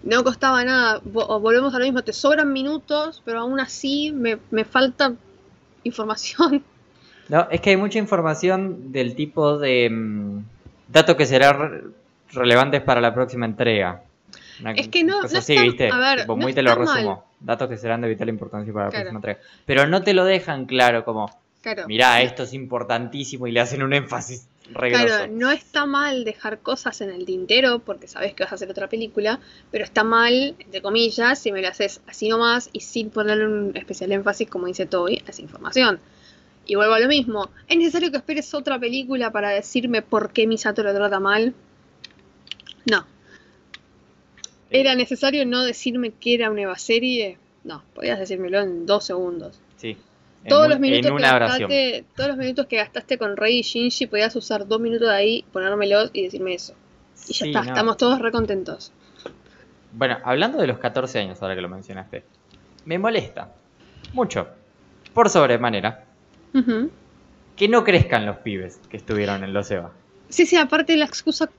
No 0.03 0.23
costaba 0.23 0.63
nada, 0.63 1.01
vo- 1.01 1.39
volvemos 1.41 1.73
a 1.75 1.79
lo 1.79 1.83
mismo, 1.83 2.01
te 2.01 2.13
sobran 2.13 2.53
minutos, 2.53 3.21
pero 3.25 3.41
aún 3.41 3.59
así 3.59 4.13
me, 4.13 4.37
me 4.51 4.63
falta 4.63 5.13
información. 5.83 6.63
No, 7.29 7.47
es 7.49 7.61
que 7.61 7.69
hay 7.69 7.77
mucha 7.77 7.97
información 7.97 8.91
del 8.91 9.15
tipo 9.15 9.57
de 9.57 9.89
mm, 9.89 10.39
datos 10.89 11.15
que 11.15 11.25
serán 11.25 11.59
re- 11.59 11.81
relevantes 12.33 12.81
para 12.81 12.99
la 12.99 13.13
próxima 13.13 13.45
entrega. 13.45 14.01
Una 14.61 14.71
Es 14.73 14.87
que 14.87 15.03
no- 15.03 15.21
cosa 15.21 15.33
no 15.33 15.39
así, 15.39 15.53
está- 15.53 15.63
¿viste? 15.63 15.89
a 15.89 15.97
ver, 15.97 16.21
Tipo, 16.21 16.35
no 16.35 16.41
muy 16.43 16.53
te 16.53 16.61
lo 16.61 16.75
mal. 16.75 16.79
resumo. 16.87 17.25
Datos 17.39 17.67
que 17.69 17.77
serán 17.77 18.01
de 18.01 18.09
vital 18.09 18.29
importancia 18.29 18.71
para 18.71 18.85
la 18.85 18.91
Claro. 18.91 19.03
próxima 19.03 19.17
entrega. 19.17 19.39
Pero 19.65 19.87
no 19.87 20.01
te 20.03 20.13
lo 20.13 20.23
dejan 20.25 20.65
claro 20.65 21.03
como, 21.03 21.29
Claro. 21.61 21.87
mirá, 21.87 22.21
esto 22.21 22.43
es 22.43 22.53
importantísimo 22.53 23.47
y 23.47 23.51
le 23.51 23.59
hacen 23.59 23.81
un 23.83 23.93
énfasis 23.93 24.47
regroso. 24.73 25.05
Claro, 25.05 25.33
no 25.33 25.51
está 25.51 25.85
mal 25.85 26.23
dejar 26.23 26.59
cosas 26.59 27.01
en 27.01 27.09
el 27.09 27.25
tintero 27.25 27.79
porque 27.79 28.07
sabes 28.07 28.33
que 28.33 28.43
vas 28.43 28.51
a 28.51 28.55
hacer 28.55 28.69
otra 28.69 28.87
película, 28.87 29.39
pero 29.71 29.83
está 29.83 30.03
mal, 30.03 30.55
entre 30.59 30.81
comillas, 30.81 31.39
si 31.39 31.51
me 31.51 31.61
lo 31.61 31.67
haces 31.67 32.01
así 32.07 32.29
nomás 32.29 32.69
y 32.71 32.79
sin 32.81 33.09
ponerle 33.09 33.47
un 33.47 33.75
especial 33.75 34.11
énfasis, 34.11 34.49
como 34.49 34.67
dice 34.67 34.85
Toby, 34.85 35.21
a 35.27 35.31
esa 35.31 35.41
información. 35.41 35.99
Y 36.67 36.75
vuelvo 36.75 36.93
a 36.93 36.99
lo 36.99 37.07
mismo, 37.07 37.49
¿es 37.67 37.75
necesario 37.77 38.11
que 38.11 38.17
esperes 38.17 38.53
otra 38.53 38.77
película 38.79 39.31
para 39.31 39.49
decirme 39.49 40.03
por 40.03 40.31
qué 40.31 40.45
Misato 40.47 40.83
lo 40.83 40.93
trata 40.93 41.19
mal? 41.19 41.53
No. 42.89 43.05
¿Era 44.71 44.95
necesario 44.95 45.45
no 45.45 45.63
decirme 45.63 46.11
que 46.11 46.33
era 46.33 46.49
una 46.49 46.61
Eva 46.61 46.77
serie? 46.77 47.37
No, 47.63 47.83
podías 47.93 48.17
decírmelo 48.17 48.59
en 48.61 48.85
dos 48.85 49.03
segundos. 49.05 49.59
Sí. 49.77 49.97
Todos 50.47 50.63
un- 50.65 50.69
los 50.71 50.79
minutos 50.79 51.11
que 51.15 51.21
gastaste, 51.21 52.05
todos 52.15 52.29
los 52.29 52.37
minutos 52.37 52.65
que 52.65 52.77
gastaste 52.77 53.17
con 53.19 53.37
Rey 53.37 53.59
y 53.59 53.61
Shinji, 53.61 54.07
podías 54.07 54.35
usar 54.35 54.67
dos 54.67 54.79
minutos 54.79 55.07
de 55.09 55.13
ahí, 55.13 55.45
ponérmelos 55.53 56.09
y 56.13 56.23
decirme 56.23 56.55
eso. 56.55 56.73
Y 57.27 57.33
ya 57.33 57.43
Sí, 57.45 57.49
está, 57.49 57.61
no. 57.61 57.67
estamos 57.67 57.97
todos 57.97 58.19
recontentos. 58.19 58.91
Bueno, 59.93 60.17
hablando 60.23 60.57
de 60.59 60.67
los 60.67 60.79
14 60.79 61.19
años, 61.19 61.41
ahora 61.41 61.53
que 61.53 61.61
lo 61.61 61.69
mencionaste, 61.69 62.23
me 62.85 62.97
molesta 62.97 63.53
mucho, 64.13 64.47
por 65.13 65.29
sobremanera, 65.29 66.05
que 67.55 67.67
no 67.67 67.83
crezcan 67.83 68.25
los 68.25 68.37
pibes 68.37 68.79
que 68.89 68.97
estuvieron 68.97 69.43
en 69.43 69.53
los 69.53 69.69
EVA. 69.69 69.91
Sí, 70.29 70.45
sí, 70.45 70.55
aparte 70.55 70.95
la 70.97 71.05
excusa. 71.05 71.49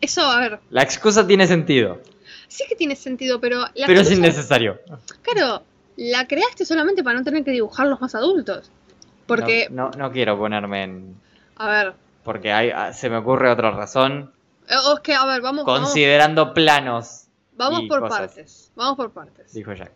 Eso, 0.00 0.22
a 0.22 0.38
ver, 0.40 0.60
La 0.70 0.82
excusa 0.82 1.26
tiene 1.26 1.46
sentido, 1.46 2.00
sí 2.48 2.64
que 2.68 2.76
tiene 2.76 2.96
sentido, 2.96 3.40
pero 3.40 3.60
la 3.74 3.86
pero 3.86 4.00
es 4.00 4.10
innecesario. 4.10 4.80
Claro, 5.22 5.62
la 5.96 6.26
creaste 6.26 6.64
solamente 6.64 7.02
para 7.02 7.18
no 7.18 7.24
tener 7.24 7.44
que 7.44 7.50
dibujarlos 7.50 8.00
más 8.00 8.14
adultos. 8.14 8.70
Porque, 9.26 9.68
No, 9.70 9.90
no, 9.90 9.98
no 9.98 10.12
quiero 10.12 10.36
ponerme 10.36 10.82
en... 10.82 11.16
a 11.56 11.68
ver, 11.68 11.94
Porque 12.22 12.52
hay, 12.52 12.70
ah, 12.70 12.92
se 12.92 13.08
me 13.08 13.16
ocurre 13.16 13.50
otra 13.50 13.70
razón, 13.70 14.34
eh, 14.68 14.74
o 14.86 14.94
es 14.94 15.00
que, 15.00 15.14
a 15.14 15.24
ver, 15.26 15.42
vamos, 15.42 15.64
vamos, 15.64 15.80
considerando 15.80 16.54
planos, 16.54 17.26
vamos 17.56 17.82
y 17.82 17.88
por 17.88 18.00
cosas. 18.00 18.18
partes. 18.18 18.72
Vamos 18.74 18.96
por 18.96 19.10
partes. 19.10 19.52
dijo 19.52 19.72
Jack. 19.74 19.92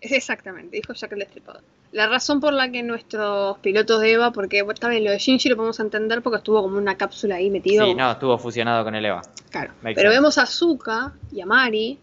Exactamente, 0.00 0.76
dijo 0.76 0.92
Jack 0.92 1.12
el 1.12 1.20
Destripador. 1.20 1.62
La 1.90 2.06
razón 2.06 2.40
por 2.40 2.52
la 2.52 2.70
que 2.70 2.82
nuestros 2.82 3.58
pilotos 3.58 4.00
de 4.00 4.12
Eva, 4.12 4.30
porque 4.30 4.64
está 4.68 4.88
bien, 4.88 5.04
lo 5.04 5.10
de 5.10 5.18
Shinji 5.18 5.48
lo 5.48 5.56
podemos 5.56 5.80
entender 5.80 6.22
porque 6.22 6.38
estuvo 6.38 6.62
como 6.62 6.76
una 6.76 6.96
cápsula 6.96 7.36
ahí 7.36 7.50
metido. 7.50 7.86
Sí, 7.86 7.94
no, 7.94 8.10
estuvo 8.10 8.36
fusionado 8.38 8.84
con 8.84 8.94
el 8.94 9.04
EVA. 9.06 9.22
Claro. 9.50 9.72
Pero 9.82 9.94
sense. 9.94 10.08
vemos 10.08 10.38
a 10.38 10.42
Azuka 10.42 11.14
y 11.32 11.40
a 11.40 11.46
Mari 11.46 11.98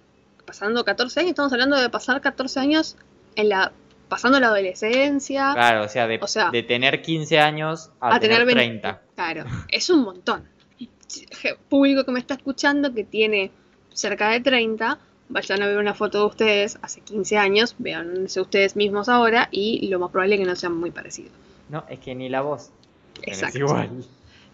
pasando 0.46 0.84
14 0.84 1.20
años, 1.20 1.30
estamos 1.32 1.52
hablando 1.54 1.78
de 1.78 1.90
pasar 1.90 2.22
14 2.22 2.60
años 2.60 2.98
en 3.36 3.50
la 3.50 3.72
pasando 4.08 4.40
la 4.40 4.48
adolescencia. 4.48 5.52
Claro, 5.54 5.84
o 5.84 5.88
sea, 5.88 6.08
de, 6.08 6.20
O 6.22 6.28
sea, 6.28 6.52
de 6.52 6.64
tener 6.64 7.02
15 7.02 7.40
años 7.40 7.92
a, 8.00 8.16
a 8.16 8.20
tener, 8.20 8.46
tener 8.46 8.56
20. 8.56 8.80
30. 8.80 9.02
Claro, 9.16 9.46
es 9.70 9.90
un 9.90 10.04
montón. 10.04 10.48
Público 11.70 12.06
que 12.06 12.12
me 12.12 12.20
está 12.20 12.36
escuchando 12.36 12.94
que 12.94 13.04
tiene 13.04 13.52
cerca 13.94 14.30
de 14.30 14.42
30, 14.42 15.00
vayan 15.30 15.62
a 15.62 15.68
ver 15.68 15.78
una 15.78 15.94
foto 15.94 16.20
de 16.20 16.26
ustedes 16.26 16.78
hace 16.82 17.02
15 17.02 17.38
años, 17.38 17.76
véanse 17.78 18.42
ustedes 18.42 18.76
mismos 18.76 19.10
ahora 19.10 19.50
y 19.52 19.88
lo 19.88 20.00
más 20.00 20.12
probable 20.12 20.36
es 20.36 20.42
que 20.42 20.48
no 20.48 20.56
sean 20.56 20.76
muy 20.76 20.92
parecidos. 20.92 21.32
No, 21.70 21.84
es 21.90 22.00
que 22.00 22.14
ni 22.16 22.30
la 22.30 22.42
voz 22.42 22.72
es 23.22 23.56
igual. 23.56 24.06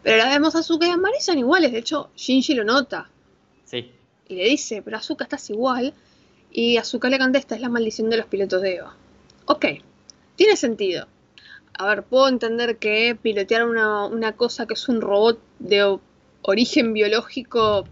Pero 0.04 0.18
la 0.18 0.30
vemos 0.30 0.56
a 0.56 0.60
Azuka 0.60 0.88
y 0.88 0.90
a 0.90 0.98
Mari 0.98 1.18
son 1.20 1.38
iguales, 1.38 1.72
de 1.72 1.80
hecho 1.80 2.10
Shinji 2.16 2.56
lo 2.56 2.64
nota 2.64 3.10
Sí, 3.66 3.92
y 4.28 4.36
le 4.36 4.46
dice, 4.46 4.82
pero 4.82 4.98
Azuka 4.98 5.26
estás 5.26 5.50
igual. 5.50 5.94
Y 6.52 6.78
Azuka 6.78 7.10
le 7.10 7.20
contesta, 7.20 7.56
es 7.56 7.62
la 7.62 7.70
maldición 7.70 8.10
de 8.10 8.18
los 8.18 8.26
pilotos 8.26 8.62
de 8.62 8.76
Eva. 8.76 8.96
Ok, 9.46 9.66
tiene 10.36 10.56
sentido. 10.56 11.08
A 11.78 11.86
ver, 11.88 12.04
puedo 12.04 12.28
entender 12.28 12.78
que 12.78 13.18
pilotear 13.22 13.66
una, 13.66 14.06
una 14.06 14.34
cosa 14.34 14.66
que 14.66 14.74
es 14.74 14.90
un 14.90 15.02
robot 15.02 15.40
de 15.60 15.98
origen 16.42 16.94
biológico 16.94 17.86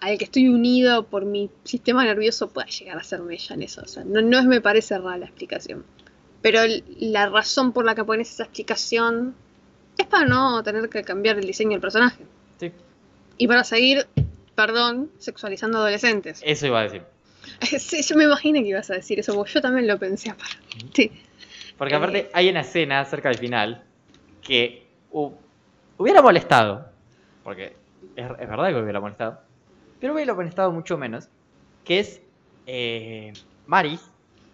al 0.00 0.16
que 0.18 0.24
estoy 0.24 0.48
unido 0.48 1.04
por 1.04 1.24
mi 1.24 1.50
sistema 1.64 2.04
nervioso 2.04 2.48
pueda 2.50 2.66
llegar 2.68 2.98
a 2.98 3.02
ser 3.02 3.20
ella 3.30 3.54
en 3.54 3.62
eso. 3.62 3.82
O 3.82 3.88
sea, 3.88 4.04
no, 4.04 4.20
no 4.22 4.38
es- 4.38 4.44
me 4.46 4.60
parece 4.60 4.96
rara 4.98 5.18
la 5.18 5.26
explicación. 5.26 5.84
Pero 6.42 6.60
el- 6.62 6.84
la 7.00 7.28
razón 7.28 7.72
por 7.72 7.84
la 7.84 7.94
que 7.94 8.04
pones 8.04 8.30
esa 8.30 8.44
explicación 8.44 9.34
es 9.96 10.06
para 10.06 10.24
no 10.26 10.62
tener 10.62 10.88
que 10.88 11.02
cambiar 11.02 11.38
el 11.38 11.46
diseño 11.46 11.70
del 11.72 11.80
personaje. 11.80 12.24
sí. 12.60 12.72
Y 13.40 13.46
para 13.46 13.62
seguir, 13.64 14.06
perdón, 14.56 15.10
sexualizando 15.18 15.78
adolescentes. 15.78 16.40
Eso 16.44 16.66
iba 16.66 16.80
a 16.80 16.82
decir. 16.84 17.02
Sí, 17.78 18.02
yo 18.02 18.16
me 18.16 18.24
imaginé 18.24 18.62
que 18.62 18.68
ibas 18.68 18.90
a 18.90 18.94
decir 18.94 19.18
eso, 19.20 19.34
porque 19.34 19.52
yo 19.54 19.60
también 19.62 19.86
lo 19.86 19.98
pensé 19.98 20.30
aparte. 20.30 21.12
Porque 21.78 21.94
aparte 21.94 22.30
hay 22.34 22.48
una 22.50 22.60
escena 22.60 23.04
cerca 23.04 23.28
del 23.30 23.38
final 23.38 23.84
que 24.42 24.86
hu- 25.12 25.32
hubiera 25.96 26.20
molestado. 26.20 26.88
Porque 27.44 27.76
es, 28.16 28.24
es 28.38 28.48
verdad 28.48 28.68
que 28.70 28.80
hubiera 28.82 29.00
molestado. 29.00 29.40
Pero 30.00 30.14
hubiera 30.14 30.34
molestado 30.34 30.72
mucho 30.72 30.96
menos. 30.96 31.28
Que 31.84 32.00
es 32.00 32.20
eh, 32.66 33.32
Mari. 33.66 33.98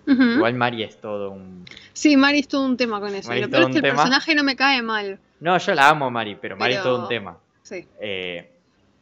Igual 0.06 0.54
Mari 0.54 0.82
es 0.82 1.00
todo 1.00 1.30
un... 1.30 1.64
Sí, 1.94 2.16
Mari 2.16 2.40
es 2.40 2.48
todo 2.48 2.66
un 2.66 2.76
tema 2.76 3.00
con 3.00 3.14
eso. 3.14 3.28
Mari 3.28 3.42
es 3.42 3.48
peor 3.48 3.62
es 3.62 3.68
que 3.68 3.76
el 3.76 3.82
tema. 3.82 3.94
personaje 3.94 4.34
no 4.34 4.44
me 4.44 4.54
cae 4.54 4.82
mal. 4.82 5.18
No, 5.40 5.56
yo 5.56 5.74
la 5.74 5.88
amo 5.88 6.10
Mari, 6.10 6.36
pero 6.36 6.56
Mari 6.56 6.74
es 6.74 6.82
todo 6.82 7.02
un 7.02 7.08
tema. 7.08 7.38
Sí. 7.62 7.86
Eh, 8.00 8.50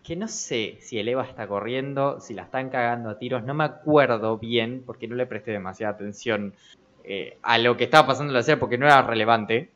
que 0.03 0.17
no 0.17 0.29
sé 0.29 0.79
si 0.81 0.99
el 0.99 1.09
Eva 1.09 1.25
está 1.25 1.47
corriendo, 1.47 2.21
si 2.21 2.35
la 2.35 2.43
están 2.43 2.71
cagando 2.71 3.11
a 3.11 3.19
tiros, 3.19 3.45
no 3.45 3.55
me 3.55 3.65
acuerdo 3.65 4.39
bien 4.39 4.83
porque 4.85 5.09
no 5.09 5.15
le 5.15 5.27
presté 5.27 5.53
demasiada 5.53 5.95
atención 5.95 6.55
eh, 7.05 7.39
a 7.43 7.59
lo 7.59 7.77
que 7.77 7.85
estaba 7.85 8.07
pasando 8.07 8.31
en 8.31 8.35
la 8.35 8.43
serie 8.43 8.59
porque 8.59 8.79
no 8.79 8.87
era 8.87 9.03
relevante, 9.03 9.71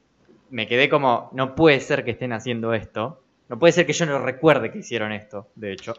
me 0.51 0.67
quedé 0.67 0.89
como, 0.89 1.31
no 1.33 1.55
puede 1.55 1.81
ser 1.81 2.05
que 2.05 2.13
estén 2.13 2.33
haciendo 2.33 2.73
esto. 2.75 3.23
No 3.49 3.59
puede 3.59 3.73
ser 3.73 3.87
que 3.87 3.93
yo 3.93 4.07
no 4.07 4.19
recuerde 4.19 4.73
que 4.73 4.79
hicieron 4.79 5.13
esto, 5.13 5.49
de 5.55 5.73
hecho. 5.73 5.95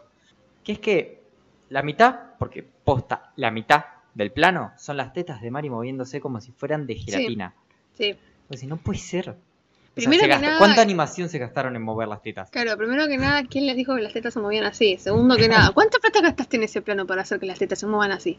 Que 0.68 0.72
es 0.74 0.78
que 0.80 1.22
la 1.70 1.82
mitad, 1.82 2.14
porque 2.38 2.62
posta, 2.62 3.32
la 3.36 3.50
mitad 3.50 3.86
del 4.12 4.30
plano 4.32 4.72
son 4.76 4.98
las 4.98 5.14
tetas 5.14 5.40
de 5.40 5.50
Mari 5.50 5.70
moviéndose 5.70 6.20
como 6.20 6.42
si 6.42 6.52
fueran 6.52 6.86
de 6.86 6.94
gelatina. 6.94 7.54
Sí. 7.94 8.14
Pues 8.48 8.60
si 8.60 8.66
no 8.66 8.76
puede 8.76 8.98
ser. 8.98 9.30
O 9.30 9.32
sea, 9.32 9.40
Primero 9.94 10.24
se 10.24 10.28
que 10.28 10.38
nada- 10.38 10.58
¿Cuánta 10.58 10.82
animación 10.82 11.30
se 11.30 11.38
gastaron 11.38 11.74
en 11.74 11.80
mover 11.80 12.06
las 12.06 12.20
tetas? 12.20 12.50
Claro, 12.50 12.76
primero 12.76 13.08
que 13.08 13.16
nada, 13.16 13.44
¿quién 13.44 13.64
les 13.64 13.76
dijo 13.76 13.96
que 13.96 14.02
las 14.02 14.12
tetas 14.12 14.34
se 14.34 14.40
movían 14.40 14.64
así? 14.66 14.98
Segundo 14.98 15.36
que 15.38 15.48
nada, 15.48 15.70
¿cuánta 15.72 15.98
plata 16.00 16.20
gastaste 16.20 16.58
en 16.58 16.64
ese 16.64 16.82
plano 16.82 17.06
para 17.06 17.22
hacer 17.22 17.40
que 17.40 17.46
las 17.46 17.58
tetas 17.58 17.78
se 17.78 17.86
muevan 17.86 18.12
así? 18.12 18.38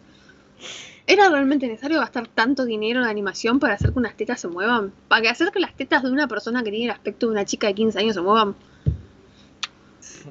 ¿Era 1.07 1.29
realmente 1.29 1.65
necesario 1.67 1.99
gastar 1.99 2.27
tanto 2.27 2.63
dinero 2.65 2.99
en 3.01 3.07
animación 3.07 3.59
para 3.59 3.73
hacer 3.73 3.91
que 3.91 3.97
unas 3.97 4.13
tetas 4.15 4.39
se 4.39 4.47
muevan? 4.49 4.93
¿Para 5.07 5.23
que 5.23 5.29
hacer 5.29 5.49
que 5.51 5.59
las 5.59 5.73
tetas 5.73 6.03
de 6.03 6.11
una 6.11 6.27
persona 6.27 6.61
que 6.61 6.69
tiene 6.69 6.85
el 6.85 6.91
aspecto 6.91 7.25
de 7.25 7.31
una 7.31 7.45
chica 7.45 7.65
de 7.65 7.73
15 7.73 7.97
años 7.97 8.13
se 8.13 8.21
muevan? 8.21 8.53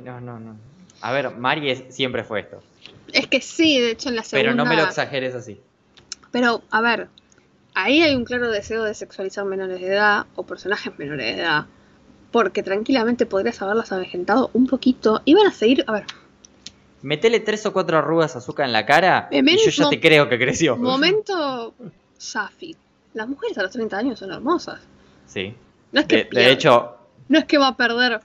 No, 0.05 0.21
no, 0.21 0.39
no. 0.39 0.57
A 1.01 1.13
ver, 1.13 1.31
Mari 1.37 1.71
es- 1.71 1.85
siempre 1.95 2.25
fue 2.25 2.41
esto. 2.41 2.63
Es 3.13 3.27
que 3.27 3.41
sí, 3.41 3.81
de 3.81 3.93
hecho 3.93 4.09
en 4.09 4.17
la 4.17 4.23
segunda... 4.23 4.51
Pero 4.51 4.55
no 4.57 4.65
me 4.69 4.77
lo 4.77 4.85
exageres 4.85 5.35
así. 5.35 5.61
Pero, 6.31 6.63
a 6.71 6.81
ver, 6.81 7.09
ahí 7.75 8.03
hay 8.03 8.15
un 8.15 8.25
claro 8.25 8.51
deseo 8.51 8.83
de 8.85 8.95
sexualizar 8.95 9.45
menores 9.45 9.81
de 9.81 9.87
edad 9.89 10.27
o 10.35 10.45
personajes 10.45 10.99
menores 10.99 11.25
de 11.37 11.43
edad. 11.43 11.67
Porque 12.31 12.63
tranquilamente 12.63 13.25
podrías 13.25 13.61
haberlas 13.63 13.91
avejentado 13.93 14.51
un 14.53 14.67
poquito. 14.67 15.23
Iban 15.25 15.47
a 15.47 15.53
seguir, 15.53 15.85
a 15.87 15.93
ver, 15.93 16.05
Metele 17.01 17.39
tres 17.41 17.65
o 17.65 17.73
cuatro 17.73 17.97
arrugas 17.97 18.35
azúcar 18.35 18.67
en 18.67 18.73
la 18.73 18.85
cara 18.85 19.29
Eh, 19.31 19.41
y 19.47 19.57
yo 19.65 19.71
ya 19.71 19.89
te 19.89 20.01
creo 20.01 20.29
que 20.29 20.37
creció. 20.37 20.77
momento 20.77 21.73
Safi. 22.19 22.77
Las 23.15 23.29
mujeres 23.29 23.57
a 23.57 23.63
los 23.63 23.71
30 23.71 23.97
años 23.99 24.19
son 24.19 24.33
hermosas. 24.33 24.81
Sí. 25.27 25.55
No 25.93 26.01
es 26.01 26.07
que, 26.07 26.25
De, 26.25 26.41
de 26.41 26.51
hecho, 26.51 26.97
no 27.29 27.39
es 27.39 27.45
que 27.45 27.57
va 27.57 27.69
a 27.69 27.77
perder 27.77 28.21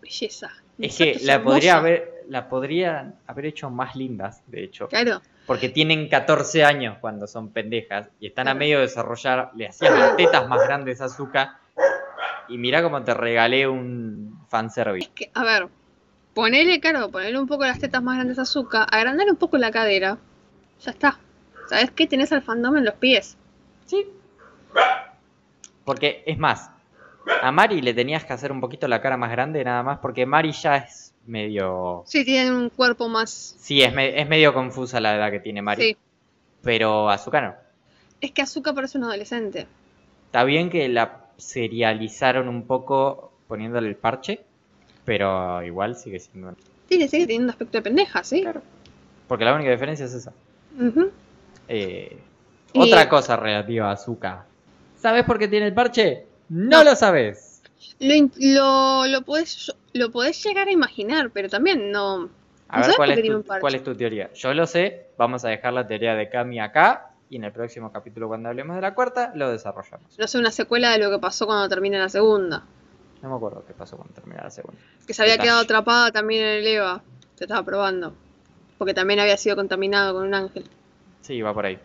belleza. 0.00 0.50
es 0.78 0.96
que 0.96 1.18
la 1.24 1.42
podría 1.42 1.76
haber, 1.78 2.11
la 2.28 2.48
podrían 2.48 3.16
haber 3.26 3.46
hecho 3.46 3.70
más 3.70 3.96
lindas, 3.96 4.42
de 4.46 4.64
hecho. 4.64 4.88
Claro, 4.88 5.20
Porque 5.46 5.68
tienen 5.68 6.08
14 6.08 6.64
años 6.64 6.98
cuando 7.00 7.26
son 7.26 7.50
pendejas 7.50 8.08
y 8.20 8.28
están 8.28 8.48
a 8.48 8.54
medio 8.54 8.76
de 8.76 8.82
desarrollar. 8.82 9.50
Le 9.54 9.68
hacían 9.68 9.98
las 9.98 10.16
tetas 10.16 10.48
más 10.48 10.66
grandes 10.66 11.00
a 11.00 11.06
Azúcar. 11.06 11.50
Y 12.48 12.58
mira 12.58 12.82
cómo 12.82 13.02
te 13.02 13.14
regalé 13.14 13.66
un 13.68 14.40
fanservice. 14.48 15.06
es 15.06 15.12
que, 15.14 15.30
a 15.32 15.44
ver, 15.44 15.68
ponele, 16.34 16.80
claro, 16.80 17.10
ponele 17.10 17.38
un 17.38 17.46
poco 17.46 17.64
las 17.64 17.78
tetas 17.78 18.02
más 18.02 18.16
grandes 18.16 18.38
a 18.38 18.42
azúcar, 18.42 18.86
agrandar 18.90 19.28
un 19.30 19.36
poco 19.36 19.58
la 19.58 19.70
cadera. 19.70 20.18
Ya 20.80 20.90
está. 20.90 21.18
¿Sabes 21.68 21.90
qué? 21.92 22.06
Tenés 22.06 22.32
al 22.32 22.42
fandom 22.42 22.76
en 22.76 22.84
los 22.84 22.94
pies. 22.94 23.36
Sí. 23.86 24.06
Porque, 25.84 26.22
es 26.26 26.38
más, 26.38 26.70
a 27.40 27.52
Mari 27.52 27.80
le 27.80 27.94
tenías 27.94 28.24
que 28.24 28.32
hacer 28.32 28.52
un 28.52 28.60
poquito 28.60 28.88
la 28.88 29.00
cara 29.00 29.16
más 29.16 29.30
grande 29.30 29.64
nada 29.64 29.82
más, 29.82 29.98
porque 29.98 30.26
Mari 30.26 30.52
ya 30.52 30.76
es 30.76 31.11
medio... 31.26 32.02
Sí, 32.06 32.24
tienen 32.24 32.52
un 32.54 32.68
cuerpo 32.70 33.08
más. 33.08 33.56
Sí, 33.58 33.82
es, 33.82 33.92
me- 33.94 34.20
es 34.20 34.28
medio 34.28 34.52
confusa 34.54 35.00
la 35.00 35.14
edad 35.16 35.30
que 35.30 35.40
tiene 35.40 35.62
Mari. 35.62 35.82
Sí. 35.82 35.96
Pero 36.62 37.08
Azúcar 37.10 37.42
no. 37.44 37.54
Es 38.20 38.30
que 38.32 38.42
Azúcar 38.42 38.74
parece 38.74 38.98
un 38.98 39.04
adolescente. 39.04 39.66
Está 40.26 40.44
bien 40.44 40.70
que 40.70 40.88
la 40.88 41.26
serializaron 41.36 42.48
un 42.48 42.62
poco 42.66 43.32
poniéndole 43.48 43.88
el 43.88 43.96
parche, 43.96 44.40
pero 45.04 45.62
igual 45.62 45.96
sigue 45.96 46.20
siendo... 46.20 46.54
Sí, 46.88 46.96
sigue 47.08 47.26
teniendo 47.26 47.44
un 47.46 47.50
aspecto 47.50 47.78
de 47.78 47.82
pendeja, 47.82 48.22
¿sí? 48.22 48.44
Porque 49.28 49.44
la 49.44 49.54
única 49.54 49.70
diferencia 49.70 50.06
es 50.06 50.14
esa. 50.14 50.32
Eh, 51.68 52.18
Y- 52.74 52.80
Otra 52.80 53.08
cosa 53.08 53.36
relativa 53.36 53.90
a 53.90 53.92
Azúcar. 53.92 54.44
¿Sabes 54.98 55.24
por 55.24 55.38
qué 55.38 55.48
tiene 55.48 55.66
el 55.66 55.74
parche? 55.74 56.24
No, 56.48 56.78
No. 56.78 56.84
lo 56.84 56.96
sabes. 56.96 57.51
Lo, 58.00 58.28
lo, 58.38 59.06
lo, 59.06 59.22
podés, 59.22 59.74
lo 59.92 60.10
podés 60.10 60.42
llegar 60.44 60.68
a 60.68 60.72
imaginar, 60.72 61.30
pero 61.30 61.48
también 61.48 61.90
no. 61.92 62.28
A 62.68 62.80
¿No 62.80 62.86
ver, 62.86 62.96
¿cuál 62.96 63.10
es, 63.12 63.22
tu, 63.24 63.44
cuál 63.60 63.74
es 63.74 63.84
tu 63.84 63.94
teoría? 63.94 64.32
Yo 64.34 64.54
lo 64.54 64.66
sé, 64.66 65.08
vamos 65.18 65.44
a 65.44 65.48
dejar 65.48 65.72
la 65.74 65.86
teoría 65.86 66.14
de 66.14 66.28
Cami 66.30 66.58
acá 66.58 67.10
y 67.28 67.36
en 67.36 67.44
el 67.44 67.52
próximo 67.52 67.92
capítulo 67.92 68.28
cuando 68.28 68.48
hablemos 68.48 68.76
de 68.76 68.82
la 68.82 68.94
cuarta 68.94 69.32
lo 69.34 69.50
desarrollamos. 69.50 70.18
No 70.18 70.26
sé, 70.26 70.38
una 70.38 70.50
secuela 70.50 70.90
de 70.92 70.98
lo 70.98 71.10
que 71.10 71.18
pasó 71.18 71.46
cuando 71.46 71.68
termina 71.68 71.98
la 71.98 72.08
segunda. 72.08 72.62
No 73.20 73.28
me 73.30 73.36
acuerdo 73.36 73.62
qué 73.66 73.72
pasó 73.74 73.96
cuando 73.96 74.14
terminara 74.14 74.44
la 74.44 74.50
segunda. 74.50 74.80
Que 75.06 75.12
se 75.14 75.22
había 75.22 75.34
Detalle. 75.34 75.48
quedado 75.48 75.62
atrapada 75.62 76.10
también 76.10 76.42
en 76.44 76.48
el 76.60 76.66
EVA. 76.66 77.02
Se 77.36 77.44
estaba 77.44 77.62
probando. 77.64 78.14
Porque 78.78 78.94
también 78.94 79.20
había 79.20 79.36
sido 79.36 79.54
contaminado 79.54 80.14
con 80.14 80.26
un 80.26 80.34
ángel. 80.34 80.64
Sí, 81.20 81.40
va 81.40 81.54
por 81.54 81.66
ahí. 81.66 81.78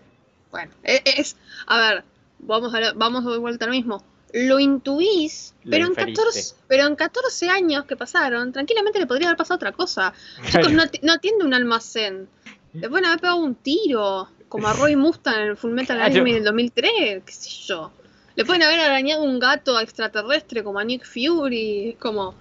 Bueno, 0.52 0.72
e- 0.84 1.04
es. 1.06 1.38
A 1.68 1.78
ver, 1.80 2.04
vamos 2.40 2.74
a, 2.74 2.94
vamos 2.96 3.24
de 3.26 3.38
vuelta 3.38 3.66
al 3.66 3.72
mismo. 3.72 4.02
Lo 4.34 4.60
intuís, 4.60 5.54
Lo 5.64 5.72
pero 5.72 5.86
en, 5.86 5.92
inferiste. 5.92 6.22
14, 6.22 6.56
pero 6.68 6.86
en 6.88 6.96
14 6.96 7.50
años 7.50 7.86
que 7.86 7.96
pasaron, 7.96 8.52
tranquilamente 8.52 9.00
le 9.00 9.08
podría 9.08 9.28
haber 9.30 9.38
pasado 9.38 9.56
otra 9.56 9.72
cosa. 9.72 10.14
Chicos, 10.50 10.72
no, 10.74 10.84
ati- 10.84 11.00
no 11.02 11.14
atiende 11.14 11.46
un 11.46 11.54
almacén. 11.54 12.28
Le 12.74 12.90
pueden 12.90 13.06
haber 13.06 13.20
pegado 13.22 13.38
un 13.38 13.56
tiro, 13.56 14.28
como 14.50 14.68
a 14.68 14.74
Roy 14.74 14.96
Mustang 14.96 15.36
en 15.36 15.48
el 15.50 15.58
Full 15.58 15.72
Metal 15.72 15.98
Claro. 15.98 16.12
Anime 16.12 16.34
del 16.34 16.44
2003, 16.44 17.24
qué 17.26 17.32
sé 17.32 17.50
yo. 17.68 17.92
Le 18.36 18.46
pueden 18.46 18.62
haber 18.64 18.80
arañado 18.82 19.24
un 19.24 19.40
gato 19.40 19.80
extraterrestre 19.80 20.64
como 20.64 20.78
a 20.80 20.84
Nick 20.84 21.06
Fury, 21.06 21.96
como... 22.00 22.36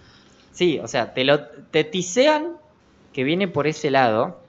Sí, 0.53 0.79
o 0.83 0.89
sea, 0.89 1.15
te 1.15 1.25
lo 1.25 1.41
te 1.71 1.85
tisean 1.85 2.57
que 3.13 3.25
viene 3.25 3.47
por 3.49 3.67
ese 3.67 3.91
lado 3.91 4.41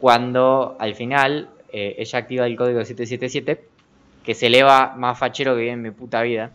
cuando 0.00 0.76
al 0.78 0.94
final 0.94 1.50
eh, 1.72 1.96
ella 1.98 2.18
activa 2.18 2.46
el 2.46 2.56
código 2.56 2.84
777 2.84 3.68
que 4.24 4.34
se 4.34 4.46
eleva 4.46 4.94
más 4.96 5.18
fachero 5.18 5.54
que 5.54 5.62
viene 5.62 5.74
en 5.74 5.82
mi 5.82 5.90
puta 5.90 6.22
vida. 6.22 6.52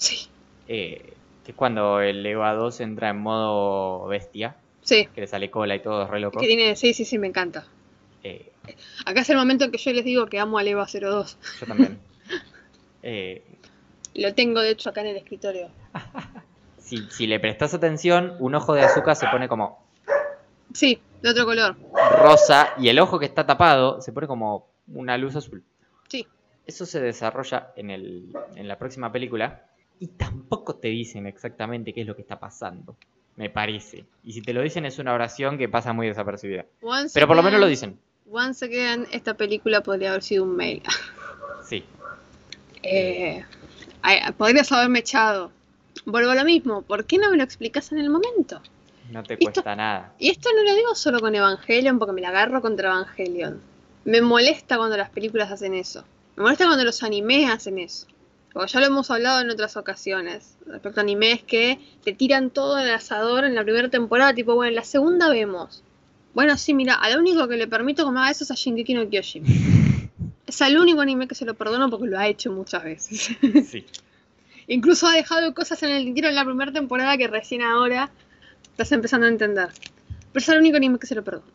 Sí, 0.00 0.28
eh, 0.66 1.12
que 1.44 1.50
es 1.52 1.56
cuando 1.56 2.00
el 2.00 2.24
EVA 2.24 2.54
2 2.54 2.80
entra 2.80 3.10
en 3.10 3.18
modo 3.18 4.06
bestia, 4.06 4.56
sí, 4.82 5.06
que 5.14 5.20
le 5.20 5.26
sale 5.26 5.50
cola 5.50 5.74
y 5.76 5.80
todo, 5.82 6.04
es 6.04 6.10
re 6.10 6.20
loco. 6.20 6.40
que 6.40 6.46
tiene... 6.46 6.74
Sí, 6.74 6.94
sí, 6.94 7.04
sí, 7.04 7.18
me 7.18 7.26
encanta. 7.26 7.66
Eh, 8.24 8.50
Acá 9.04 9.20
es 9.20 9.30
el 9.30 9.36
momento 9.36 9.64
en 9.64 9.70
que 9.72 9.78
yo 9.78 9.92
les 9.92 10.04
digo 10.04 10.26
que 10.26 10.38
amo 10.38 10.58
al 10.58 10.68
EVA 10.68 10.86
02. 10.86 11.38
yo 11.60 11.66
también. 11.66 11.98
Eh, 13.02 13.42
Lo 14.14 14.34
tengo, 14.34 14.60
de 14.60 14.70
hecho, 14.70 14.90
acá 14.90 15.00
en 15.00 15.08
el 15.08 15.16
escritorio. 15.16 15.70
si, 16.78 16.98
si 17.10 17.26
le 17.26 17.40
prestas 17.40 17.72
atención, 17.74 18.36
un 18.40 18.54
ojo 18.54 18.74
de 18.74 18.82
azúcar 18.82 19.16
se 19.16 19.26
pone 19.28 19.48
como 19.48 19.82
Sí, 20.74 21.00
de 21.22 21.30
otro 21.30 21.46
color. 21.46 21.76
rosa 22.18 22.74
y 22.78 22.88
el 22.90 22.98
ojo 22.98 23.18
que 23.18 23.24
está 23.26 23.46
tapado 23.46 24.00
se 24.02 24.12
pone 24.12 24.26
como 24.26 24.66
una 24.88 25.16
luz 25.18 25.34
azul. 25.36 25.64
Sí. 26.08 26.26
Eso 26.66 26.84
se 26.86 27.00
desarrolla 27.00 27.72
en, 27.76 27.90
el, 27.90 28.36
en 28.54 28.68
la 28.68 28.78
próxima 28.78 29.10
película 29.10 29.64
y 30.00 30.08
tampoco 30.08 30.74
te 30.76 30.88
dicen 30.88 31.26
exactamente 31.26 31.92
qué 31.92 32.00
es 32.00 32.06
lo 32.08 32.16
que 32.16 32.22
está 32.22 32.40
pasando, 32.40 32.96
me 33.36 33.50
parece. 33.50 34.04
Y 34.24 34.32
si 34.32 34.42
te 34.42 34.52
lo 34.52 34.62
dicen 34.62 34.84
es 34.86 34.98
una 34.98 35.12
oración 35.14 35.56
que 35.58 35.68
pasa 35.68 35.92
muy 35.92 36.08
desapercibida. 36.08 36.64
Once 36.82 37.12
Pero 37.14 37.26
por 37.28 37.36
lo 37.36 37.42
menos 37.42 37.60
lo 37.60 37.66
dicen. 37.66 37.98
Once 38.32 38.64
again, 38.64 39.06
esta 39.12 39.34
película 39.34 39.82
podría 39.82 40.10
haber 40.10 40.22
sido 40.22 40.42
un 40.44 40.56
mail. 40.56 40.82
Sí. 41.68 41.84
Eh, 42.82 43.44
podrías 44.36 44.72
haberme 44.72 45.00
echado. 45.00 45.52
Vuelvo 46.06 46.30
a 46.30 46.34
lo 46.34 46.44
mismo. 46.44 46.82
¿Por 46.82 47.04
qué 47.04 47.18
no 47.18 47.30
me 47.30 47.36
lo 47.36 47.42
explicas 47.44 47.92
en 47.92 47.98
el 47.98 48.10
momento? 48.10 48.60
No 49.10 49.22
te 49.22 49.34
Esto- 49.34 49.44
cuesta 49.44 49.76
nada. 49.76 50.14
Y 50.18 50.30
esto 50.30 50.48
no 50.56 50.62
lo 50.64 50.74
digo 50.74 50.94
solo 50.94 51.20
con 51.20 51.34
Evangelion, 51.34 51.98
porque 51.98 52.12
me 52.14 52.20
la 52.22 52.30
agarro 52.30 52.60
contra 52.62 52.88
Evangelion. 52.90 53.60
Me 54.04 54.20
molesta 54.22 54.78
cuando 54.78 54.96
las 54.96 55.10
películas 55.10 55.52
hacen 55.52 55.74
eso. 55.74 56.04
Me 56.36 56.42
molesta 56.44 56.64
cuando 56.66 56.84
los 56.84 57.02
animes 57.02 57.50
hacen 57.50 57.78
eso. 57.78 58.06
Porque 58.52 58.72
ya 58.72 58.80
lo 58.80 58.86
hemos 58.86 59.10
hablado 59.10 59.40
en 59.40 59.50
otras 59.50 59.76
ocasiones. 59.76 60.56
Respecto 60.66 61.00
a 61.00 61.02
animes 61.02 61.42
que 61.42 61.78
te 62.04 62.12
tiran 62.12 62.50
todo 62.50 62.78
el 62.78 62.90
asador 62.90 63.44
en 63.44 63.54
la 63.54 63.62
primera 63.62 63.88
temporada, 63.88 64.34
tipo, 64.34 64.54
bueno, 64.54 64.70
en 64.70 64.76
la 64.76 64.84
segunda 64.84 65.28
vemos. 65.28 65.84
Bueno, 66.34 66.56
sí, 66.56 66.74
mira, 66.74 66.94
a 66.94 67.10
lo 67.10 67.20
único 67.20 67.46
que 67.48 67.56
le 67.56 67.66
permito 67.66 68.04
que 68.04 68.12
me 68.12 68.20
haga 68.20 68.30
eso 68.30 68.44
es 68.44 68.50
a 68.50 68.54
Shingeki 68.54 68.94
no 68.94 69.08
Kyojin. 69.08 69.44
Es 70.46 70.60
el 70.62 70.76
único 70.78 71.00
anime 71.00 71.28
que 71.28 71.36
se 71.36 71.44
lo 71.44 71.54
perdono 71.54 71.88
porque 71.90 72.08
lo 72.08 72.18
ha 72.18 72.26
hecho 72.26 72.50
muchas 72.50 72.82
veces. 72.82 73.36
Sí. 73.68 73.86
Incluso 74.66 75.06
ha 75.06 75.12
dejado 75.12 75.54
cosas 75.54 75.80
en 75.84 75.90
el 75.90 76.04
tintero 76.04 76.28
en 76.28 76.34
la 76.34 76.44
primera 76.44 76.72
temporada 76.72 77.16
que 77.16 77.28
recién 77.28 77.62
ahora 77.62 78.10
estás 78.64 78.90
empezando 78.90 79.26
a 79.26 79.28
entender. 79.28 79.68
Pero 80.32 80.42
es 80.42 80.48
el 80.48 80.58
único 80.58 80.76
anime 80.76 80.98
que 80.98 81.06
se 81.06 81.14
lo 81.14 81.22
perdono. 81.22 81.52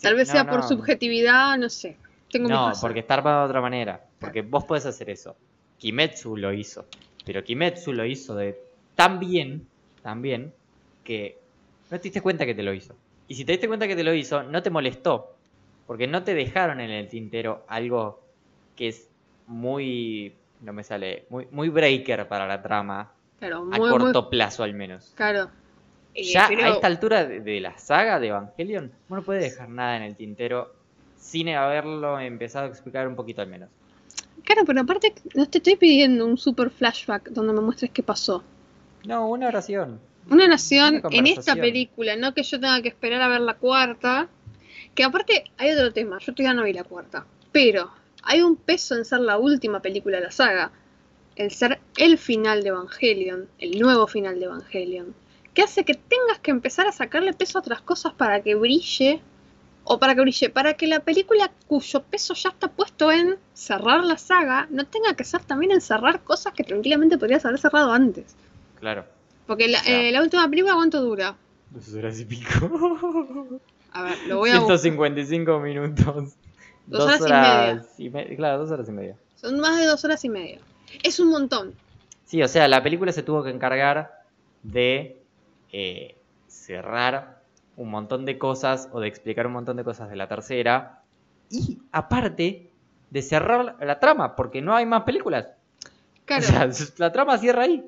Tal 0.00 0.14
vez 0.14 0.28
no, 0.28 0.32
sea 0.32 0.48
por 0.48 0.62
subjetividad, 0.62 1.58
no 1.58 1.68
sé. 1.68 1.96
Tengo 2.30 2.48
No, 2.48 2.72
porque 2.80 3.00
está 3.00 3.14
armado 3.14 3.40
de 3.40 3.46
otra 3.46 3.60
manera. 3.60 4.04
Porque 4.20 4.42
vos 4.42 4.64
podés 4.64 4.86
hacer 4.86 5.10
eso. 5.10 5.36
Kimetsu 5.78 6.36
lo 6.36 6.52
hizo. 6.52 6.86
Pero 7.24 7.42
Kimetsu 7.44 7.92
lo 7.92 8.04
hizo 8.04 8.34
de 8.36 8.60
tan 8.94 9.18
bien, 9.18 9.66
tan 10.02 10.22
bien, 10.22 10.52
que 11.04 11.38
no 11.90 11.98
te 11.98 12.04
diste 12.04 12.20
cuenta 12.20 12.46
que 12.46 12.54
te 12.54 12.62
lo 12.62 12.72
hizo. 12.72 12.94
Y 13.28 13.34
si 13.34 13.44
te 13.44 13.52
diste 13.52 13.68
cuenta 13.68 13.86
que 13.88 13.96
te 13.96 14.04
lo 14.04 14.14
hizo, 14.14 14.42
no 14.42 14.62
te 14.62 14.70
molestó. 14.70 15.32
Porque 15.86 16.06
no 16.06 16.22
te 16.24 16.34
dejaron 16.34 16.80
en 16.80 16.90
el 16.90 17.08
tintero 17.08 17.64
algo 17.68 18.20
que 18.76 18.88
es 18.88 19.08
muy. 19.46 20.34
No 20.62 20.72
me 20.72 20.82
sale. 20.82 21.26
Muy, 21.30 21.46
muy 21.50 21.68
breaker 21.68 22.26
para 22.28 22.46
la 22.46 22.62
trama. 22.62 23.12
Claro, 23.38 23.68
A 23.70 23.78
corto 23.78 24.22
muy 24.22 24.30
plazo 24.30 24.62
al 24.62 24.74
menos. 24.74 25.12
claro. 25.14 25.48
Eh, 26.14 26.24
Ya 26.24 26.46
pero- 26.48 26.64
a 26.64 26.68
esta 26.70 26.86
altura 26.86 27.26
de, 27.26 27.40
de 27.40 27.60
la 27.60 27.76
saga 27.76 28.18
de 28.18 28.28
Evangelion, 28.28 28.84
uno 29.10 29.20
no 29.20 29.22
puede 29.22 29.40
dejar 29.40 29.68
nada 29.68 29.98
en 29.98 30.02
el 30.02 30.16
tintero 30.16 30.72
sin 31.18 31.50
haberlo 31.50 32.18
empezado 32.18 32.64
a 32.64 32.68
explicar 32.68 33.06
un 33.06 33.14
poquito 33.14 33.42
al 33.42 33.48
menos. 33.48 33.68
Claro, 34.44 34.64
pero 34.64 34.80
aparte 34.80 35.14
no 35.34 35.48
te 35.48 35.58
estoy 35.58 35.76
pidiendo 35.76 36.26
un 36.26 36.38
super 36.38 36.70
flashback 36.70 37.30
donde 37.30 37.52
me 37.52 37.60
muestres 37.60 37.90
qué 37.90 38.02
pasó. 38.02 38.42
No, 39.04 39.28
una 39.28 39.48
oración. 39.48 40.00
Una 40.28 40.44
oración 40.44 41.00
Una 41.04 41.16
en 41.16 41.26
esta 41.26 41.54
película, 41.54 42.16
no 42.16 42.34
que 42.34 42.42
yo 42.42 42.58
tenga 42.58 42.82
que 42.82 42.88
esperar 42.88 43.22
a 43.22 43.28
ver 43.28 43.40
la 43.40 43.54
cuarta. 43.54 44.28
Que 44.94 45.04
aparte 45.04 45.44
hay 45.58 45.72
otro 45.72 45.92
tema, 45.92 46.18
yo 46.18 46.34
todavía 46.34 46.54
no 46.54 46.64
vi 46.64 46.72
la 46.72 46.84
cuarta. 46.84 47.26
Pero 47.52 47.90
hay 48.22 48.42
un 48.42 48.56
peso 48.56 48.96
en 48.96 49.04
ser 49.04 49.20
la 49.20 49.38
última 49.38 49.80
película 49.80 50.18
de 50.18 50.24
la 50.24 50.30
saga. 50.30 50.72
En 51.36 51.50
ser 51.50 51.78
el 51.96 52.18
final 52.18 52.62
de 52.62 52.70
Evangelion, 52.70 53.48
el 53.58 53.78
nuevo 53.78 54.06
final 54.06 54.40
de 54.40 54.46
Evangelion. 54.46 55.14
Que 55.54 55.62
hace 55.62 55.84
que 55.84 55.94
tengas 55.94 56.38
que 56.40 56.50
empezar 56.50 56.86
a 56.86 56.92
sacarle 56.92 57.32
peso 57.32 57.58
a 57.58 57.60
otras 57.60 57.82
cosas 57.82 58.12
para 58.14 58.42
que 58.42 58.54
brille. 58.54 59.20
O 59.88 59.98
para 60.00 60.14
que 60.16 60.20
brille, 60.22 60.50
para 60.50 60.74
que 60.74 60.86
la 60.88 60.98
película 61.00 61.50
cuyo 61.68 62.02
peso 62.02 62.34
ya 62.34 62.48
está 62.50 62.66
puesto 62.68 63.12
en 63.12 63.36
cerrar 63.54 64.02
la 64.02 64.18
saga, 64.18 64.66
no 64.70 64.84
tenga 64.84 65.14
que 65.14 65.22
ser 65.24 65.42
también 65.44 65.70
en 65.70 65.80
cerrar 65.80 66.22
cosas 66.24 66.52
que 66.54 66.64
tranquilamente 66.64 67.18
podrías 67.18 67.44
haber 67.44 67.60
cerrado 67.60 67.92
antes. 67.92 68.34
Claro. 68.80 69.04
Porque 69.46 69.68
la, 69.68 69.80
Claro. 69.80 69.98
eh, 70.02 70.10
la 70.10 70.22
última 70.22 70.48
película, 70.50 70.74
¿cuánto 70.74 71.00
dura? 71.00 71.36
Dos 71.70 71.94
horas 71.94 72.18
y 72.18 72.24
pico. 72.24 72.50
A 73.92 74.02
ver, 74.02 74.18
lo 74.26 74.38
voy 74.38 74.50
a 74.50 74.58
buscar. 74.58 74.78
155 74.78 75.60
minutos. 75.60 76.34
Dos 76.86 77.20
horas 77.20 77.20
y 77.20 77.32
media. 77.32 77.86
y 77.98 78.10
me- 78.28 78.36
Claro, 78.36 78.58
dos 78.58 78.70
horas 78.72 78.88
y 78.88 78.92
media. 78.92 79.16
Son 79.36 79.58
más 79.60 79.78
de 79.78 79.86
dos 79.86 80.04
horas 80.04 80.24
y 80.24 80.28
media. 80.28 80.58
Es 81.02 81.18
un 81.20 81.28
montón. 81.28 81.74
Sí, 82.24 82.42
o 82.42 82.48
sea, 82.48 82.66
la 82.68 82.82
película 82.82 83.12
se 83.12 83.22
tuvo 83.22 83.42
que 83.44 83.50
encargar 83.50 84.12
de 84.62 85.20
eh, 85.72 86.16
cerrar 86.48 87.35
un 87.76 87.90
montón 87.90 88.24
de 88.24 88.38
cosas 88.38 88.88
o 88.92 89.00
de 89.00 89.08
explicar 89.08 89.46
un 89.46 89.52
montón 89.54 89.76
de 89.76 89.84
cosas 89.84 90.08
de 90.10 90.16
la 90.16 90.28
tercera. 90.28 91.02
Y 91.50 91.78
aparte 91.92 92.70
de 93.10 93.22
cerrar 93.22 93.76
la 93.80 94.00
trama, 94.00 94.34
porque 94.36 94.60
no 94.62 94.74
hay 94.74 94.86
más 94.86 95.02
películas. 95.04 95.46
Claro. 96.24 96.42
O 96.42 96.72
sea, 96.72 96.88
la 96.98 97.12
trama 97.12 97.38
cierra 97.38 97.62
ahí. 97.62 97.84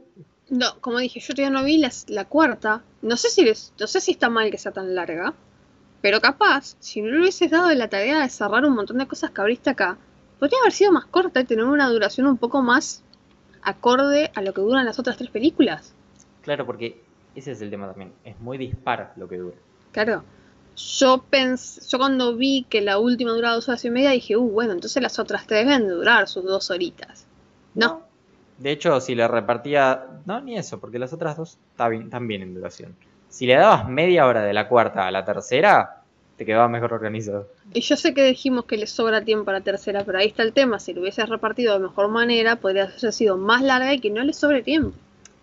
No, 0.50 0.80
como 0.80 0.98
dije, 0.98 1.20
yo 1.20 1.34
todavía 1.34 1.58
no 1.58 1.64
vi 1.64 1.78
la, 1.78 1.90
la 2.08 2.24
cuarta. 2.24 2.82
No 3.02 3.16
sé 3.16 3.28
si 3.30 3.44
les- 3.44 3.72
no 3.78 3.86
sé 3.86 4.00
si 4.00 4.12
está 4.12 4.28
mal 4.30 4.50
que 4.50 4.58
sea 4.58 4.72
tan 4.72 4.94
larga. 4.94 5.34
Pero 6.00 6.20
capaz, 6.20 6.76
si 6.78 7.02
no 7.02 7.08
le 7.10 7.20
hubieses 7.20 7.50
dado 7.50 7.72
la 7.74 7.88
tarea 7.88 8.20
de 8.20 8.28
cerrar 8.28 8.64
un 8.64 8.74
montón 8.74 8.98
de 8.98 9.08
cosas 9.08 9.32
que 9.32 9.40
abriste 9.40 9.70
acá, 9.70 9.98
podría 10.38 10.60
haber 10.60 10.72
sido 10.72 10.92
más 10.92 11.06
corta 11.06 11.40
y 11.40 11.44
tener 11.44 11.64
una 11.64 11.88
duración 11.88 12.28
un 12.28 12.36
poco 12.36 12.62
más 12.62 13.02
acorde 13.62 14.30
a 14.34 14.42
lo 14.42 14.54
que 14.54 14.60
duran 14.60 14.84
las 14.86 14.98
otras 15.00 15.16
tres 15.16 15.30
películas. 15.30 15.92
Claro, 16.42 16.64
porque 16.64 17.02
ese 17.34 17.50
es 17.52 17.60
el 17.60 17.70
tema 17.70 17.88
también. 17.88 18.12
Es 18.24 18.38
muy 18.40 18.56
dispar 18.58 19.12
lo 19.16 19.28
que 19.28 19.38
dura. 19.38 19.56
Claro. 19.92 20.24
Yo 20.76 21.24
pensé, 21.28 21.80
yo 21.88 21.98
cuando 21.98 22.36
vi 22.36 22.64
que 22.68 22.80
la 22.80 22.98
última 22.98 23.32
duraba 23.32 23.56
dos 23.56 23.68
horas 23.68 23.84
y 23.84 23.90
media 23.90 24.10
dije, 24.10 24.36
uh, 24.36 24.48
bueno, 24.48 24.72
entonces 24.72 25.02
las 25.02 25.18
otras 25.18 25.46
tres 25.46 25.66
deben 25.66 25.88
de 25.88 25.94
durar 25.94 26.28
sus 26.28 26.44
dos 26.44 26.70
horitas. 26.70 27.26
No. 27.74 28.02
De 28.58 28.70
hecho, 28.70 29.00
si 29.00 29.14
le 29.14 29.26
repartía. 29.26 30.06
No, 30.24 30.40
ni 30.40 30.56
eso, 30.56 30.78
porque 30.78 30.98
las 30.98 31.12
otras 31.12 31.36
dos 31.36 31.58
están 31.72 32.28
bien 32.28 32.42
en 32.42 32.54
duración. 32.54 32.94
Si 33.28 33.46
le 33.46 33.54
dabas 33.54 33.88
media 33.88 34.26
hora 34.26 34.42
de 34.42 34.52
la 34.52 34.68
cuarta 34.68 35.06
a 35.06 35.10
la 35.10 35.24
tercera, 35.24 36.02
te 36.36 36.46
quedaba 36.46 36.68
mejor 36.68 36.92
organizado. 36.92 37.48
Y 37.74 37.80
yo 37.80 37.96
sé 37.96 38.14
que 38.14 38.24
dijimos 38.24 38.64
que 38.64 38.76
le 38.76 38.86
sobra 38.86 39.22
tiempo 39.22 39.50
a 39.50 39.54
la 39.54 39.60
tercera, 39.60 40.04
pero 40.04 40.18
ahí 40.18 40.28
está 40.28 40.44
el 40.44 40.52
tema. 40.52 40.78
Si 40.78 40.94
lo 40.94 41.00
hubieses 41.02 41.28
repartido 41.28 41.74
de 41.74 41.80
mejor 41.80 42.08
manera, 42.08 42.56
podría 42.56 42.84
haber 42.84 43.12
sido 43.12 43.36
más 43.36 43.62
larga 43.62 43.92
y 43.92 44.00
que 44.00 44.10
no 44.10 44.22
le 44.22 44.32
sobre 44.32 44.62
tiempo. 44.62 44.96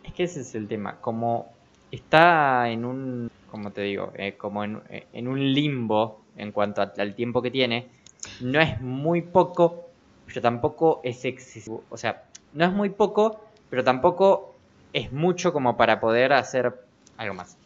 Es 0.04 0.14
que 0.14 0.24
ese 0.24 0.42
es 0.42 0.56
el 0.56 0.68
tema. 0.68 0.98
Como 1.02 1.54
está 1.96 2.70
en 2.70 2.86
un. 2.86 3.32
Como 3.50 3.72
te 3.72 3.82
digo, 3.82 4.12
eh, 4.16 4.36
como 4.38 4.64
en, 4.64 4.82
en 4.90 5.28
un 5.28 5.54
limbo 5.54 6.22
en 6.38 6.52
cuanto 6.52 6.82
al 6.82 7.16
tiempo 7.16 7.42
que 7.42 7.52
tiene, 7.52 7.88
no 8.42 8.60
es 8.60 8.82
muy 8.82 9.22
poco, 9.22 9.88
pero 10.26 10.42
tampoco 10.42 11.00
es 11.04 11.24
excesivo. 11.26 11.84
O 11.90 11.98
sea, 11.98 12.24
no 12.54 12.66
es 12.66 12.72
muy 12.72 12.90
poco, 12.90 13.46
pero 13.70 13.84
tampoco 13.84 14.56
es 14.94 15.12
mucho 15.12 15.54
como 15.54 15.78
para 15.78 16.00
poder 16.00 16.34
hacer 16.34 16.74
algo 17.18 17.34
más. 17.34 17.58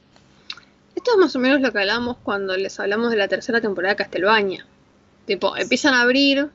Esto 0.95 1.11
es 1.11 1.17
más 1.17 1.35
o 1.35 1.39
menos 1.39 1.61
lo 1.61 1.71
que 1.71 1.79
hablamos 1.79 2.17
cuando 2.23 2.57
les 2.57 2.79
hablamos 2.79 3.11
de 3.11 3.17
la 3.17 3.27
tercera 3.27 3.61
temporada 3.61 3.93
de 3.93 3.97
Castelbaña. 3.97 4.65
Tipo, 5.25 5.55
empiezan 5.55 5.93
a 5.93 6.01
abrir 6.01 6.49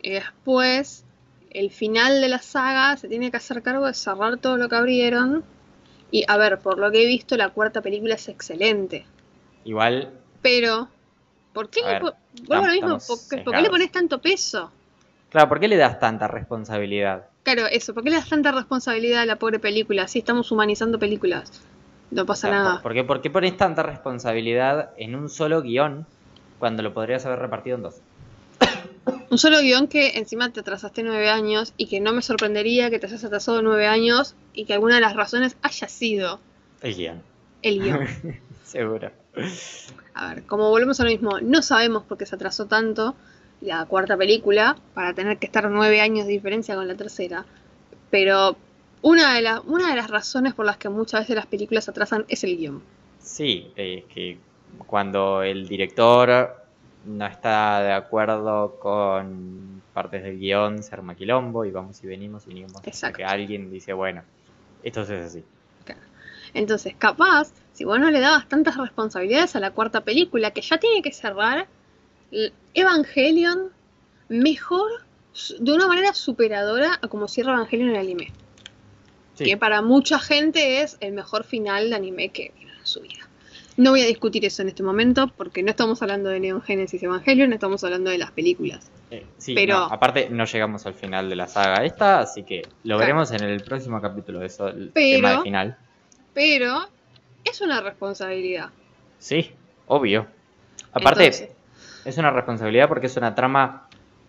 y 0.00 0.10
después 0.10 1.04
el 1.50 1.70
final 1.70 2.20
de 2.20 2.28
la 2.28 2.38
saga 2.40 2.96
se 2.96 3.08
tiene 3.08 3.30
que 3.30 3.36
hacer 3.36 3.62
cargo 3.62 3.86
de 3.86 3.94
cerrar 3.94 4.38
todo 4.38 4.56
lo 4.56 4.68
que 4.68 4.76
abrieron. 4.76 5.44
Y 6.10 6.24
a 6.28 6.36
ver, 6.36 6.58
por 6.58 6.78
lo 6.78 6.90
que 6.90 7.02
he 7.02 7.06
visto, 7.06 7.36
la 7.36 7.50
cuarta 7.50 7.80
película 7.80 8.14
es 8.14 8.28
excelente. 8.28 9.04
Igual 9.64 10.12
Pero, 10.42 10.88
¿por 11.52 11.68
qué, 11.68 11.80
ver, 11.86 12.00
po- 12.00 12.14
vuelvo 12.46 12.64
a 12.64 12.68
lo 12.68 12.74
mismo, 12.74 12.98
¿por 12.98 13.18
qué, 13.28 13.38
por 13.38 13.60
le 13.60 13.70
pones 13.70 13.92
tanto 13.92 14.20
peso? 14.20 14.70
Claro, 15.30 15.48
¿por 15.48 15.58
qué 15.58 15.68
le 15.68 15.76
das 15.76 15.98
tanta 15.98 16.28
responsabilidad? 16.28 17.26
Claro, 17.42 17.66
eso, 17.66 17.92
¿por 17.92 18.04
qué 18.04 18.10
le 18.10 18.16
das 18.16 18.28
tanta 18.28 18.52
responsabilidad 18.52 19.22
a 19.22 19.26
la 19.26 19.36
pobre 19.36 19.58
película? 19.58 20.04
Así 20.04 20.20
estamos 20.20 20.52
humanizando 20.52 20.98
películas. 20.98 21.62
No 22.10 22.24
pasa 22.24 22.50
nada. 22.50 22.74
¿por, 22.74 22.82
por 22.82 22.94
qué, 22.94 23.04
por 23.04 23.20
qué 23.20 23.30
pones 23.30 23.56
tanta 23.56 23.82
responsabilidad 23.82 24.90
en 24.96 25.14
un 25.14 25.28
solo 25.28 25.60
guion 25.62 26.06
cuando 26.58 26.82
lo 26.82 26.94
podrías 26.94 27.26
haber 27.26 27.40
repartido 27.40 27.76
en 27.76 27.82
dos? 27.82 28.00
Un 29.30 29.38
solo 29.38 29.60
guion 29.60 29.88
que 29.88 30.18
encima 30.18 30.52
te 30.52 30.60
atrasaste 30.60 31.02
nueve 31.02 31.28
años 31.30 31.72
y 31.76 31.86
que 31.86 32.00
no 32.00 32.12
me 32.12 32.22
sorprendería 32.22 32.90
que 32.90 32.98
te 32.98 33.06
hayas 33.06 33.24
atrasado 33.24 33.62
nueve 33.62 33.86
años 33.86 34.34
y 34.52 34.64
que 34.64 34.74
alguna 34.74 34.96
de 34.96 35.00
las 35.00 35.14
razones 35.16 35.56
haya 35.62 35.88
sido 35.88 36.40
El 36.82 36.94
guion. 36.94 37.22
el 37.62 37.82
guion. 37.82 38.06
Seguro. 38.64 39.10
A 40.14 40.34
ver, 40.34 40.44
como 40.44 40.70
volvemos 40.70 41.00
a 41.00 41.04
lo 41.04 41.10
mismo, 41.10 41.40
no 41.40 41.62
sabemos 41.62 42.04
por 42.04 42.18
qué 42.18 42.26
se 42.26 42.34
atrasó 42.36 42.66
tanto 42.66 43.14
la 43.60 43.84
cuarta 43.86 44.16
película 44.16 44.76
para 44.94 45.14
tener 45.14 45.38
que 45.38 45.46
estar 45.46 45.68
nueve 45.70 46.00
años 46.00 46.26
de 46.26 46.32
diferencia 46.32 46.74
con 46.74 46.86
la 46.86 46.94
tercera. 46.94 47.44
Pero 48.10 48.56
una 49.02 49.34
de, 49.34 49.42
las 49.42 49.60
una 49.66 49.90
de 49.90 49.96
las 49.96 50.10
razones 50.10 50.54
por 50.54 50.66
las 50.66 50.76
que 50.76 50.88
muchas 50.88 51.20
veces 51.20 51.36
las 51.36 51.46
películas 51.46 51.84
se 51.84 51.90
atrasan 51.90 52.24
es 52.28 52.44
el 52.44 52.56
guion. 52.56 52.82
Sí, 53.20 53.72
es 53.74 54.04
que 54.04 54.38
cuando 54.86 55.42
el 55.42 55.66
director 55.66 56.63
no 57.06 57.26
está 57.26 57.82
de 57.82 57.92
acuerdo 57.92 58.78
con 58.80 59.82
partes 59.92 60.22
del 60.22 60.38
guion, 60.38 60.82
se 60.82 60.94
arma 60.94 61.14
quilombo 61.14 61.64
y 61.64 61.70
vamos 61.70 62.02
y 62.02 62.06
venimos 62.06 62.44
y 62.46 62.48
venimos. 62.48 62.76
hasta 62.76 62.90
Exacto. 62.90 63.18
Que 63.18 63.24
alguien 63.24 63.70
dice, 63.70 63.92
bueno, 63.92 64.22
esto 64.82 65.02
es 65.02 65.10
así. 65.10 65.44
Entonces, 66.52 66.94
capaz, 66.96 67.52
si 67.72 67.84
vos 67.84 67.98
no 67.98 68.10
le 68.10 68.20
dabas 68.20 68.48
tantas 68.48 68.76
responsabilidades 68.76 69.56
a 69.56 69.60
la 69.60 69.72
cuarta 69.72 70.02
película, 70.02 70.52
que 70.52 70.60
ya 70.62 70.78
tiene 70.78 71.02
que 71.02 71.12
cerrar 71.12 71.66
Evangelion 72.74 73.70
mejor, 74.28 74.88
de 75.58 75.72
una 75.72 75.88
manera 75.88 76.14
superadora 76.14 77.00
a 77.02 77.08
como 77.08 77.26
cierra 77.26 77.54
Evangelion 77.54 77.88
en 77.90 77.96
el 77.96 78.00
anime. 78.00 78.32
Sí. 79.34 79.44
Que 79.44 79.56
para 79.56 79.82
mucha 79.82 80.20
gente 80.20 80.82
es 80.82 80.96
el 81.00 81.12
mejor 81.12 81.42
final 81.42 81.90
de 81.90 81.96
anime 81.96 82.28
que 82.28 82.52
vieron 82.56 82.78
en 82.78 82.86
su 82.86 83.00
vida. 83.00 83.28
No 83.76 83.90
voy 83.90 84.02
a 84.02 84.06
discutir 84.06 84.44
eso 84.44 84.62
en 84.62 84.68
este 84.68 84.82
momento 84.84 85.28
porque 85.36 85.62
no 85.62 85.70
estamos 85.70 86.00
hablando 86.00 86.28
de 86.28 86.38
Neon 86.38 86.62
Genesis 86.62 87.02
Evangelion, 87.02 87.52
estamos 87.52 87.82
hablando 87.82 88.10
de 88.10 88.18
las 88.18 88.30
películas. 88.30 88.88
Eh, 89.10 89.26
sí, 89.36 89.54
Pero- 89.54 89.78
no, 89.80 89.84
aparte 89.86 90.28
no 90.30 90.44
llegamos 90.44 90.86
al 90.86 90.94
final 90.94 91.28
de 91.28 91.36
la 91.36 91.48
saga 91.48 91.84
esta, 91.84 92.20
así 92.20 92.44
que 92.44 92.62
lo 92.62 92.70
Claro. 92.82 92.98
veremos 93.00 93.32
en 93.32 93.42
el 93.42 93.62
próximo 93.64 94.00
capítulo 94.00 94.38
de 94.40 94.46
eso, 94.46 94.68
el 94.68 94.90
Pero- 94.94 95.16
tema 95.16 95.30
de 95.38 95.42
final. 95.42 95.76
Pero 96.34 96.86
es 97.44 97.60
una 97.60 97.80
responsabilidad. 97.80 98.70
Sí, 99.18 99.50
obvio. 99.88 100.26
Aparte, 100.92 101.24
Entonces, 101.26 101.48
es 102.04 102.18
una 102.18 102.30
responsabilidad 102.30 102.88
porque 102.88 103.06
es 103.06 103.16
una 103.16 103.34
trama 103.34 103.88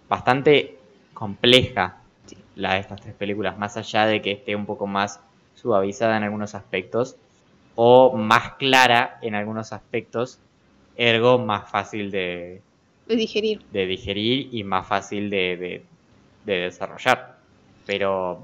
bastante 0.09 0.77
compleja, 1.13 1.97
Sí. 2.25 2.35
la 2.55 2.73
de 2.73 2.79
estas 2.79 2.99
tres 3.01 3.13
películas, 3.13 3.57
más 3.59 3.77
allá 3.77 4.07
de 4.07 4.21
que 4.23 4.31
esté 4.31 4.55
un 4.55 4.65
poco 4.65 4.87
más 4.87 5.19
suavizada 5.53 6.17
en 6.17 6.23
algunos 6.23 6.55
aspectos 6.55 7.15
o 7.75 8.15
más 8.15 8.53
clara 8.53 9.19
en 9.21 9.35
algunos 9.35 9.73
aspectos, 9.73 10.39
ergo 10.95 11.37
más 11.39 11.69
fácil 11.69 12.09
de, 12.11 12.61
de 13.07 13.15
digerir. 13.15 13.61
de 13.71 13.85
digerir 13.85 14.49
y 14.53 14.63
más 14.63 14.87
fácil 14.87 15.29
de, 15.29 15.57
de- 15.57 15.83
de 16.45 16.53
desarrollar. 16.61 17.37
Pero 17.85 18.41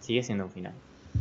sigue 0.00 0.22
siendo 0.22 0.44
un 0.44 0.50
final. 0.52 0.72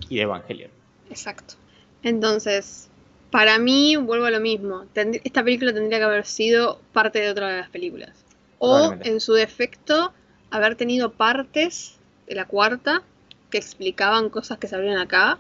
Y 0.09 0.15
de 0.17 0.21
Evangelion. 0.21 0.71
Exacto. 1.09 1.55
Entonces, 2.03 2.89
para 3.31 3.57
mí, 3.59 3.95
vuelvo 3.95 4.25
a 4.25 4.31
lo 4.31 4.39
mismo. 4.39 4.85
Esta 4.95 5.43
película 5.43 5.73
tendría 5.73 5.99
que 5.99 6.05
haber 6.05 6.25
sido 6.25 6.79
parte 6.93 7.19
de 7.19 7.29
otra 7.29 7.49
de 7.49 7.57
las 7.61 7.69
películas. 7.69 8.11
O, 8.59 8.93
en 9.01 9.19
su 9.19 9.33
defecto, 9.33 10.13
haber 10.49 10.75
tenido 10.75 11.11
partes 11.11 11.97
de 12.27 12.35
la 12.35 12.45
cuarta 12.45 13.03
que 13.49 13.57
explicaban 13.57 14.29
cosas 14.29 14.57
que 14.57 14.67
se 14.67 14.75
abrieron 14.75 14.99
acá 14.99 15.37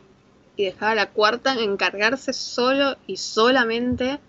y 0.57 0.65
dejar 0.65 0.89
a 0.91 0.95
la 0.95 1.09
cuarta 1.11 1.53
encargarse 1.53 2.33
solo 2.33 2.97
y 3.05 3.17
solamente 3.17 4.19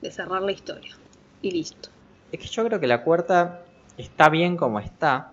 de 0.00 0.10
cerrar 0.12 0.42
la 0.42 0.52
historia. 0.52 0.94
Y 1.42 1.50
listo. 1.50 1.88
Es 2.30 2.38
que 2.38 2.46
yo 2.46 2.64
creo 2.66 2.78
que 2.78 2.86
la 2.86 3.02
cuarta 3.02 3.62
está 3.96 4.28
bien 4.28 4.56
como 4.56 4.78
está, 4.78 5.32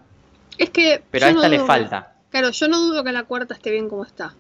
Es 0.58 0.70
que. 0.72 1.04
pero 1.12 1.28
a 1.28 1.32
no 1.32 1.40
esta 1.40 1.50
le 1.50 1.60
falta. 1.60 2.14
Claro, 2.32 2.50
yo 2.50 2.68
no 2.68 2.80
dudo 2.80 3.04
que 3.04 3.12
la 3.12 3.24
cuarta 3.24 3.54
esté 3.54 3.70
bien 3.72 3.90
como 3.90 4.06
está. 4.06 4.34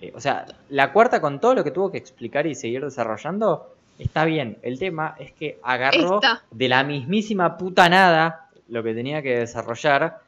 Eh, 0.00 0.12
o 0.14 0.20
sea, 0.20 0.46
la 0.70 0.92
cuarta 0.92 1.20
con 1.20 1.40
todo 1.40 1.54
lo 1.54 1.62
que 1.62 1.70
tuvo 1.70 1.90
que 1.92 1.98
explicar 1.98 2.46
y 2.46 2.54
seguir 2.54 2.82
desarrollando, 2.82 3.74
está 3.98 4.24
bien. 4.24 4.58
El 4.62 4.78
tema 4.78 5.14
es 5.18 5.32
que 5.32 5.58
agarró 5.62 6.16
Esta. 6.16 6.42
de 6.50 6.68
la 6.68 6.82
mismísima 6.84 7.58
puta 7.58 7.88
nada 7.88 8.48
lo 8.68 8.82
que 8.82 8.94
tenía 8.94 9.20
que 9.20 9.36
desarrollar 9.40 10.20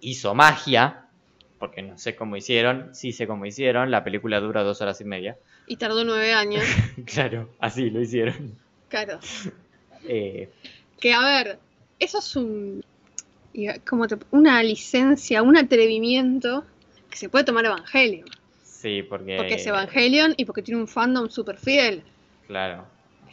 hizo 0.00 0.34
magia, 0.34 1.04
porque 1.60 1.82
no 1.82 1.96
sé 1.98 2.16
cómo 2.16 2.36
hicieron, 2.36 2.92
sí 2.94 3.12
sé 3.12 3.28
cómo 3.28 3.46
hicieron, 3.46 3.92
la 3.92 4.02
película 4.02 4.40
dura 4.40 4.64
dos 4.64 4.80
horas 4.80 5.00
y 5.00 5.04
media. 5.04 5.36
Y 5.68 5.76
tardó 5.76 6.02
nueve 6.02 6.32
años. 6.32 6.64
claro, 7.06 7.48
así 7.60 7.90
lo 7.90 8.00
hicieron. 8.00 8.58
Claro. 8.88 9.20
Eh, 10.08 10.48
Que 10.98 11.12
a 11.12 11.20
ver, 11.20 11.58
eso 11.98 12.20
es 12.20 12.34
un. 12.34 12.82
como 13.86 14.08
te- 14.08 14.16
una 14.30 14.62
licencia, 14.62 15.42
un 15.42 15.58
atrevimiento 15.58 16.64
que 17.10 17.18
se 17.18 17.28
puede 17.28 17.44
tomar 17.44 17.66
Evangelion. 17.66 18.26
sí, 18.64 19.02
porque... 19.02 19.36
Porque 19.36 19.54
es 19.56 19.66
Evangelion 19.66 20.32
y 20.38 20.46
porque 20.46 20.62
tiene 20.62 20.80
un 20.80 20.88
fandom 20.88 21.28
súper 21.28 21.58
fiel. 21.58 22.02
Claro. 22.46 22.86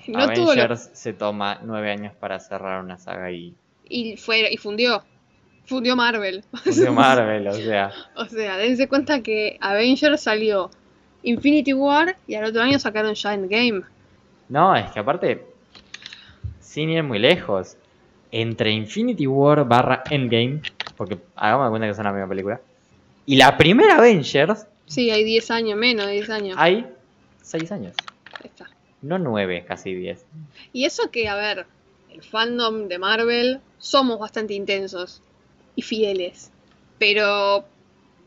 No 0.10 0.28
tuvo 0.34 0.48
lo- 0.48 0.62
Avengers 0.63 0.90
se 0.92 1.13
toma 1.13 1.62
nueve 1.63 1.90
años 1.90 2.13
para 2.20 2.38
cerrar 2.42 2.84
una 2.84 2.98
saga 2.98 3.32
y... 3.32 3.56
y, 3.88 4.18
fue, 4.18 4.52
y 4.52 4.58
fundió. 4.58 5.06
Fundió 5.67 5.95
Marvel. 5.95 6.43
Fundió 6.63 6.91
Marvel, 6.93 7.47
o 7.47 7.53
sea... 7.53 7.91
O 8.15 8.25
sea, 8.25 8.58
dense 8.58 8.88
cuenta 8.88 9.21
que 9.21 9.58
Avengers 9.62 10.21
salió 10.21 10.71
Infinity 11.23 11.73
War 11.73 12.15
y 12.25 12.36
al 12.36 12.45
otro 12.45 12.62
año 12.62 12.80
sacaron 12.80 13.13
ya 13.13 13.34
Endgame. 13.34 13.82
No, 14.49 14.75
es 14.75 14.89
que 14.91 14.99
aparte, 14.99 15.45
sin 16.60 16.89
ir 16.89 17.03
muy 17.03 17.19
lejos, 17.19 17.77
entre 18.32 18.71
Infinity 18.71 19.27
War 19.27 19.67
barra 19.67 20.03
Endgame, 20.10 20.62
porque 20.95 21.19
hagamos 21.36 21.69
cuenta 21.69 21.88
que 21.88 21.93
son 21.93 22.06
la 22.06 22.13
misma 22.13 22.30
película, 22.30 22.62
y 23.25 23.36
la 23.36 23.58
primera 23.58 23.97
Avengers, 23.97 24.65
Sí, 24.88 25.12
hay 25.12 25.25
10 25.25 25.51
años, 25.51 25.77
menos 25.77 26.06
de 26.06 26.13
10 26.13 26.30
años. 26.30 26.56
hay 26.58 26.88
6 27.41 27.71
años. 27.73 27.93
Ahí 28.41 28.45
está. 28.45 28.69
No 29.01 29.19
9, 29.19 29.65
casi 29.67 29.93
10. 29.93 30.25
Y 30.71 30.86
eso 30.86 31.12
que, 31.12 31.27
a 31.27 31.36
ver, 31.36 31.65
el 32.10 32.23
fandom 32.23 32.88
de 32.88 32.97
Marvel 32.97 33.60
somos 33.80 34.17
bastante 34.17 34.53
intensos 34.53 35.21
y 35.78 35.84
fieles. 35.84 36.52
Pero 37.00 37.63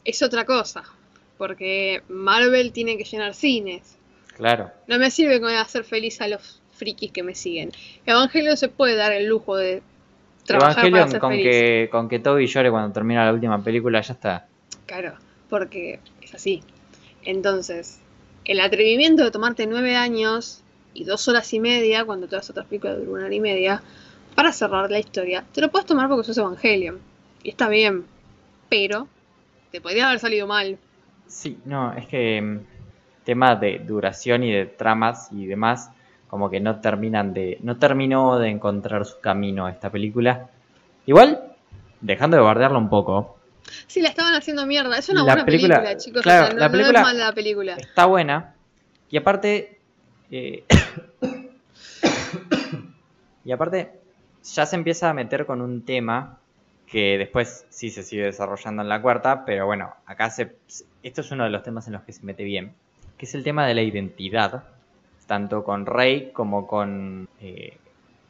es 0.07 0.23
otra 0.23 0.47
cosa. 0.47 0.85
Porque 1.37 2.03
Marvel 2.09 2.73
tiene 2.73 2.97
que 2.97 3.05
llenar 3.05 3.35
cines. 3.35 3.99
Claro. 4.37 4.71
No 4.87 4.99
me 4.99 5.11
sirve 5.11 5.41
con 5.41 5.53
hacer 5.53 5.85
feliz 5.85 6.21
a 6.23 6.29
los 6.29 6.63
frikis 6.73 7.13
que 7.13 7.23
me 7.23 7.35
siguen. 7.35 7.73
Evangelion 8.07 8.57
se 8.57 8.69
puede 8.69 8.97
dar 8.97 9.13
el 9.13 9.27
lujo 9.27 9.57
de 9.57 9.83
trabajar 10.47 10.77
para 10.77 10.89
Evangelion, 10.89 11.11
ser 11.11 11.21
con 11.21 11.31
feliz. 11.33 11.45
que, 11.45 11.89
con 11.91 12.09
que 12.09 12.19
Toby 12.21 12.47
llore 12.47 12.71
cuando 12.71 12.93
termina 12.93 13.27
la 13.27 13.33
última 13.33 13.63
película, 13.63 14.01
ya 14.01 14.15
está. 14.15 14.47
Claro, 14.87 15.15
porque 15.51 16.01
es 16.23 16.35
así. 16.35 16.63
Entonces, 17.23 18.01
el 18.45 18.61
atrevimiento 18.61 19.25
de 19.25 19.31
tomarte 19.31 19.67
nueve 19.67 19.97
años 19.97 20.63
y 20.95 21.05
dos 21.05 21.27
horas 21.29 21.53
y 21.53 21.61
media, 21.61 22.05
cuando 22.05 22.27
todas 22.27 22.45
las 22.45 22.51
otras 22.51 22.67
películas 22.67 22.97
duran 22.97 23.13
una 23.13 23.25
hora 23.27 23.35
y 23.35 23.41
media, 23.41 23.83
para 24.35 24.53
cerrar 24.53 24.91
la 24.91 24.99
historia, 24.99 25.45
te 25.53 25.61
lo 25.61 25.71
puedes 25.71 25.87
tomar 25.87 26.09
porque 26.09 26.25
sos 26.25 26.39
Evangelion. 26.39 27.10
Y 27.43 27.51
está 27.51 27.69
bien, 27.69 28.05
pero 28.69 29.09
te 29.73 29.81
podría 29.81 30.09
haber 30.09 30.19
salido 30.19 30.47
mal. 30.47 30.79
Sí, 31.27 31.59
no, 31.65 31.93
es 31.95 32.07
que 32.07 32.41
mm, 32.43 32.59
tema 33.25 33.57
de 33.57 33.79
duración 33.79 34.43
y 34.45 34.53
de 34.53 34.67
tramas 34.67 35.29
y 35.33 35.47
demás, 35.47 35.91
como 36.29 36.51
que 36.51 36.61
no 36.61 36.81
terminan 36.81 37.33
de. 37.35 37.59
no 37.63 37.79
terminó 37.79 38.39
de 38.39 38.49
encontrar 38.51 39.07
su 39.07 39.21
camino 39.21 39.69
esta 39.69 39.91
película. 39.91 40.49
Igual, 41.07 41.41
dejando 42.01 42.37
de 42.37 42.43
bardearla 42.43 42.79
un 42.79 42.91
poco, 42.91 43.37
Sí, 43.87 44.03
la 44.03 44.09
estaban 44.09 44.35
haciendo 44.35 44.67
mierda. 44.67 44.99
Es 44.99 45.09
una 45.11 45.21
La 45.21 45.27
buena 45.27 45.45
película, 45.45 45.77
película- 45.77 45.97
chicos. 45.97 46.23
claro, 46.23 46.43
o 46.43 46.47
sea, 46.47 46.55
no, 46.55 46.61
la 46.61 46.67
no 46.67 46.73
película- 46.73 46.99
es 46.99 47.05
mala 47.05 47.27
la 47.27 47.33
película. 47.33 47.77
está 47.77 48.07
buena. 48.07 48.55
Y 49.11 49.17
aparte. 49.17 49.79
eh, 50.33 50.65
y 53.45 53.53
aparte, 53.53 53.93
ya 54.43 54.67
se 54.67 54.77
empieza 54.77 55.11
a 55.11 55.15
meter 55.15 55.47
con 55.47 55.61
un 55.61 55.83
tema 55.85 56.39
que 56.91 57.19
después 57.19 57.67
sí 57.71 57.91
se 57.91 58.03
sigue 58.03 58.25
desarrollando 58.25 58.83
en 58.83 58.89
la 58.89 59.01
cuarta, 59.01 59.45
pero 59.45 59.65
bueno, 59.65 59.95
acá 60.07 60.29
se. 60.31 60.57
Esto 61.03 61.21
es 61.21 61.31
uno 61.31 61.45
de 61.45 61.51
los 61.51 61.63
temas 61.63 61.87
en 61.87 61.93
los 61.93 62.03
que 62.03 62.13
se 62.13 62.25
mete 62.25 62.43
bien, 62.43 62.75
que 63.17 63.27
es 63.27 63.35
el 63.35 63.45
tema 63.45 63.67
de 63.67 63.75
la 63.75 63.83
identidad, 63.83 64.65
tanto 65.27 65.63
con 65.63 65.87
Rey 65.87 66.33
como 66.33 66.67
con 66.67 67.29
eh, 67.41 67.77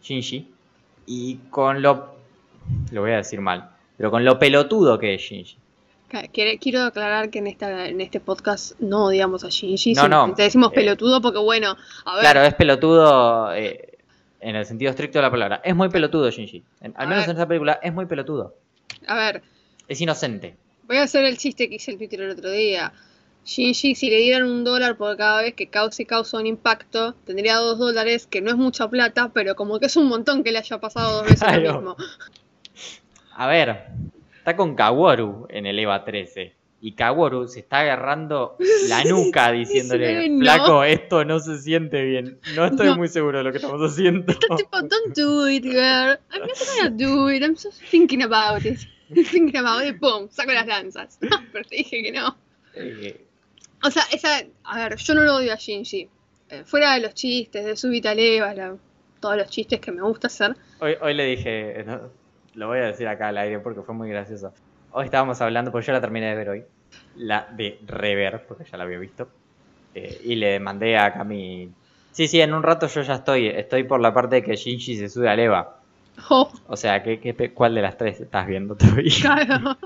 Shinji, 0.03 0.49
y 1.07 1.37
con 1.51 1.81
lo. 1.81 2.21
Lo 2.93 3.01
voy 3.01 3.13
a 3.13 3.17
decir 3.17 3.41
mal, 3.41 3.71
pero 3.97 4.11
con 4.11 4.25
lo 4.25 4.39
pelotudo 4.39 4.99
que 4.99 5.15
es 5.15 5.23
Shinji. 5.23 5.57
Quiero 6.61 6.83
aclarar 6.83 7.31
que 7.31 7.39
en, 7.39 7.47
esta, 7.47 7.87
en 7.87 8.01
este 8.01 8.19
podcast 8.21 8.79
no 8.81 9.07
odiamos 9.07 9.45
a 9.45 9.49
Shinji. 9.49 9.95
No, 9.95 10.09
no, 10.09 10.35
Te 10.35 10.43
decimos 10.43 10.73
eh, 10.73 10.75
pelotudo 10.75 11.23
porque, 11.23 11.39
bueno, 11.39 11.77
a 12.05 12.15
ver. 12.17 12.23
Claro, 12.23 12.43
es 12.43 12.55
pelotudo 12.55 13.55
eh, 13.55 13.90
en 14.41 14.57
el 14.57 14.65
sentido 14.67 14.91
estricto 14.91 15.19
de 15.19 15.23
la 15.23 15.31
palabra. 15.31 15.61
Es 15.65 15.75
muy 15.77 15.89
pelotudo 15.89 16.31
Shinji. 16.31 16.63
En- 16.81 16.95
al 16.97 17.07
A 17.07 17.09
menos 17.09 17.23
ver. 17.27 17.31
en 17.31 17.37
esta 17.37 17.49
película 17.49 17.79
es 17.83 17.93
muy 17.93 18.07
pelotudo. 18.07 18.55
A 19.07 19.15
ver, 19.15 19.43
Es 19.89 20.01
inocente. 20.01 20.57
Voy 20.85 20.97
a 20.99 21.03
hacer 21.05 21.25
el 21.25 21.37
chiste 21.39 21.69
que 21.69 21.77
hice 21.77 21.91
el 21.93 21.99
Twitter 21.99 22.21
el 22.21 22.31
otro 22.31 22.51
día. 22.51 22.93
Shinji, 23.45 23.95
si 23.95 24.11
le 24.11 24.19
dieran 24.19 24.45
un 24.45 24.65
dólar 24.65 24.97
por 24.97 25.17
cada 25.17 25.43
vez 25.43 25.55
que 25.55 25.69
cause 25.69 26.05
causa 26.07 26.39
un 26.39 26.47
impacto, 26.47 27.15
tendría 27.25 27.57
dos 27.57 27.79
dólares, 27.79 28.27
que 28.27 28.41
no 28.41 28.51
es 28.51 28.57
mucha 28.57 28.89
plata, 28.89 29.31
pero 29.33 29.55
como 29.57 29.81
que 29.81 29.87
es 29.87 29.97
un 29.97 30.07
montón 30.09 30.45
que 30.45 30.53
le 30.53 30.59
haya 30.59 30.79
pasado 30.79 31.19
dos 31.19 31.25
veces 31.25 31.41
lo 31.43 31.49
Claro. 31.61 31.73
mismo. 31.75 31.97
A 33.35 33.47
ver, 33.47 33.87
está 34.37 34.57
con 34.57 34.75
Kaworu 34.77 35.47
en 35.49 35.67
el 35.67 35.79
EVA 35.79 36.05
13. 36.05 36.55
Y 36.83 36.93
Kaworu 36.93 37.47
se 37.47 37.61
está 37.61 37.81
agarrando 37.81 38.57
la 38.89 39.05
nuca 39.05 39.53
diciéndole, 39.53 40.29
no. 40.31 40.41
flaco, 40.41 40.83
esto 40.85 41.25
no 41.27 41.39
se 41.39 41.59
siente 41.59 42.03
bien. 42.03 42.39
No 42.57 42.65
estoy 42.65 42.87
No. 42.87 42.97
muy 42.97 43.09
seguro 43.09 43.39
de 43.39 43.45
lo 43.45 43.51
que 43.53 43.59
estamos 43.59 43.81
haciendo. 43.93 44.33
Está 44.33 44.57
tipo, 44.57 44.81
don't 44.81 45.15
do 45.15 45.49
it, 45.49 45.63
girl. 45.65 46.19
I'm 46.33 46.41
not 46.41 46.57
gonna 46.77 46.91
do 46.91 47.31
it. 47.31 47.43
I'm 47.43 47.55
just 47.55 47.83
thinking 47.91 48.23
about 48.23 48.65
it. 48.65 48.79
Thinking 49.13 49.57
about 49.57 49.85
it, 49.85 49.99
pum, 49.99 50.29
saco 50.31 50.53
las 50.53 50.67
lanzas. 50.69 51.19
pero 51.53 51.65
te 51.69 51.77
dije 51.77 52.01
que 52.03 52.13
no. 52.13 52.37
Eh, 52.75 53.27
O 53.83 53.91
sea, 53.91 54.05
esa, 54.13 54.45
a 54.65 54.79
ver, 54.89 54.97
yo 54.97 55.15
no 55.15 55.23
lo 55.25 55.35
odio 55.37 55.53
a 55.53 55.57
Shinji. 55.57 56.09
Eh, 56.49 56.63
fuera 56.65 56.95
de 56.95 57.01
los 57.01 57.15
chistes, 57.15 57.65
de 57.65 57.77
su 57.77 57.89
Vitaleva, 57.91 58.55
la- 58.55 58.77
todos 59.21 59.37
los 59.37 59.49
chistes 59.51 59.81
que 59.81 59.91
me 59.93 60.01
gusta 60.03 60.29
hacer. 60.29 60.55
hoy, 60.79 60.95
hoy 61.03 61.15
le 61.15 61.25
dije, 61.25 61.85
lo 62.55 62.69
voy 62.69 62.79
a 62.79 62.83
decir 62.87 63.07
acá 63.09 63.29
al 63.29 63.39
aire 63.39 63.59
porque 63.59 63.83
fue 63.83 63.95
muy 63.97 64.09
gracioso. 64.09 64.55
Hoy 64.93 65.05
estábamos 65.07 65.41
hablando, 65.41 65.71
porque 65.71 65.87
yo 65.87 65.93
la 65.93 66.01
terminé 66.01 66.27
de 66.31 66.35
ver 66.35 66.49
hoy, 66.49 66.65
la 67.17 67.47
de 67.53 67.79
rever, 67.87 68.45
porque 68.47 68.65
ya 68.71 68.77
la 68.77 68.85
había 68.85 68.99
visto. 68.99 69.29
eh, 69.95 70.21
y 70.25 70.35
le 70.37 70.59
mandé 70.61 70.97
a 70.99 71.13
Cami. 71.13 71.69
Sí, 72.13 72.27
sí, 72.29 72.41
en 72.41 72.55
un 72.55 72.63
rato 72.63 72.87
yo 72.89 73.03
ya 73.03 73.15
estoy. 73.17 73.47
Estoy 73.49 73.85
por 73.85 74.01
la 74.01 74.13
parte 74.13 74.37
de 74.37 74.43
que 74.43 74.57
Shinji 74.57 74.97
se 74.97 75.09
sube 75.09 75.29
al 75.29 75.39
EVA. 75.41 75.77
Oh, 76.29 76.53
O 76.67 76.77
sea, 76.77 77.03
¿qué, 77.03 77.19
qué 77.21 77.53
cuál 77.53 77.75
de 77.75 77.83
las 77.83 77.97
tres 77.97 78.21
estás 78.21 78.47
viendo 78.47 78.75
todavía? 78.75 79.13
claro. 79.23 79.79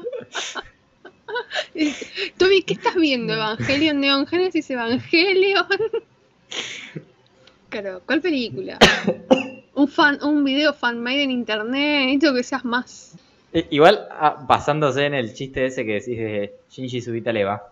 Toby, 2.38 2.62
¿qué 2.62 2.74
estás 2.74 2.94
viendo? 2.94 3.34
¿Evangelion, 3.34 4.00
Neon 4.00 4.26
Genesis, 4.26 4.70
Evangelion? 4.70 5.66
Claro, 7.68 8.02
¿cuál 8.06 8.20
película? 8.20 8.78
Un 9.74 9.88
fan, 9.88 10.22
un 10.22 10.44
video 10.44 10.72
fanmade 10.72 11.24
en 11.24 11.32
internet, 11.32 12.04
necesito 12.06 12.32
que 12.32 12.44
seas 12.44 12.64
más. 12.64 13.16
Eh, 13.54 13.66
Igual, 13.70 14.06
ah, 14.10 14.36
basándose 14.46 15.06
en 15.06 15.14
el 15.14 15.32
chiste 15.32 15.64
ese 15.66 15.84
que 15.86 15.92
decís 15.94 16.18
de 16.18 16.54
Shinji 16.70 17.00
subita 17.00 17.30
al 17.30 17.36
EVA, 17.38 17.62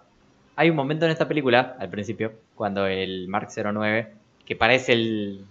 hay 0.57 0.71
un 0.71 0.77
momento 0.77 1.05
en 1.05 1.11
esta 1.11 1.27
película, 1.29 1.77
al 1.79 1.89
principio, 1.91 2.33
cuando 2.55 2.87
el 2.87 3.27
Mark 3.29 3.49
09, 3.55 4.09
que 4.47 4.57
parece 4.57 4.93
el, 4.93 5.45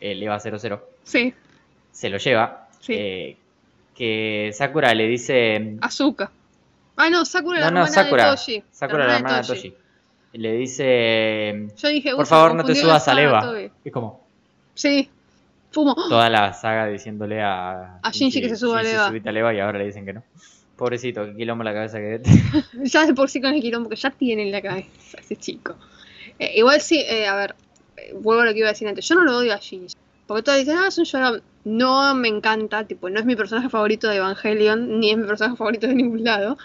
el 0.00 0.22
EVA 0.22 0.38
00, 0.40 0.80
Sí, 1.04 1.32
se 1.90 2.10
lo 2.10 2.18
lleva, 2.18 2.68
Sí. 2.80 2.92
eh, 2.96 3.36
que 3.94 4.50
Sakura 4.52 4.94
le 4.94 5.08
dice... 5.08 5.76
Azuka. 5.80 6.30
Ah, 6.96 7.10
no, 7.10 7.24
Sakura, 7.24 7.58
la 7.60 7.66
No, 7.70 7.80
no, 7.80 7.86
hermana 7.86 8.02
Sakura. 8.04 8.24
de 8.26 8.30
Toshi. 8.30 8.62
Sakura, 8.70 9.06
la 9.06 9.16
hermana 9.16 9.40
de 9.40 9.46
Toshi. 9.46 9.74
Le 10.34 10.52
dice... 10.52 11.68
Yo 11.76 11.88
dije, 11.88 12.14
Por 12.14 12.26
favor, 12.26 12.54
no 12.54 12.62
te 12.64 12.74
subas 12.74 13.06
la 13.06 13.12
al 13.12 13.18
saga, 13.18 13.22
EVA. 13.22 13.40
Toby. 13.40 13.70
Es 13.84 13.92
como 13.92 14.26
Sí, 14.74 15.08
fumo. 15.78 15.94
toda 16.08 16.28
la 16.28 16.52
saga 16.52 16.86
diciéndole 16.86 17.40
a... 17.42 17.98
A 18.02 18.10
Shinji 18.10 18.40
que 18.40 18.48
se 18.48 18.56
suba 18.56 18.80
al 18.80 18.84
Shinji, 18.84 18.96
EVA. 18.96 19.08
subite 19.08 19.28
al 19.28 19.36
EVA 19.36 19.54
y 19.54 19.60
ahora 19.60 19.78
le 19.78 19.86
dicen 19.86 20.04
que 20.04 20.12
no. 20.12 20.22
Pobrecito, 20.76 21.24
qué 21.26 21.36
quilombo 21.36 21.64
la 21.64 21.72
cabeza 21.72 21.98
que... 21.98 22.20
Ya 22.84 23.06
de 23.06 23.14
por 23.14 23.28
sí 23.28 23.40
con 23.40 23.54
el 23.54 23.60
quilombo 23.60 23.88
que 23.88 23.96
ya 23.96 24.10
tiene 24.10 24.42
en 24.42 24.52
la 24.52 24.62
cabeza 24.62 25.18
ese 25.18 25.36
chico. 25.36 25.76
Eh, 26.38 26.52
igual 26.56 26.80
sí, 26.80 27.00
eh, 27.00 27.26
a 27.26 27.34
ver, 27.36 27.54
eh, 27.96 28.14
vuelvo 28.20 28.42
a 28.42 28.44
lo 28.46 28.52
que 28.52 28.58
iba 28.58 28.68
a 28.68 28.72
decir 28.72 28.86
antes. 28.86 29.08
Yo 29.08 29.14
no 29.14 29.24
lo 29.24 29.38
odio 29.38 29.54
a 29.54 29.58
Shinji. 29.58 29.96
Porque 30.26 30.42
todos 30.42 30.58
dicen, 30.58 30.76
ah, 30.78 30.88
es 30.88 30.98
un 30.98 31.04
llorón. 31.04 31.42
No 31.64 32.14
me 32.14 32.28
encanta, 32.28 32.84
tipo, 32.84 33.08
no 33.10 33.18
es 33.18 33.26
mi 33.26 33.34
personaje 33.34 33.68
favorito 33.68 34.08
de 34.08 34.16
Evangelion, 34.16 35.00
ni 35.00 35.10
es 35.10 35.16
mi 35.16 35.26
personaje 35.26 35.56
favorito 35.56 35.86
de 35.86 35.94
ningún 35.94 36.22
lado. 36.22 36.58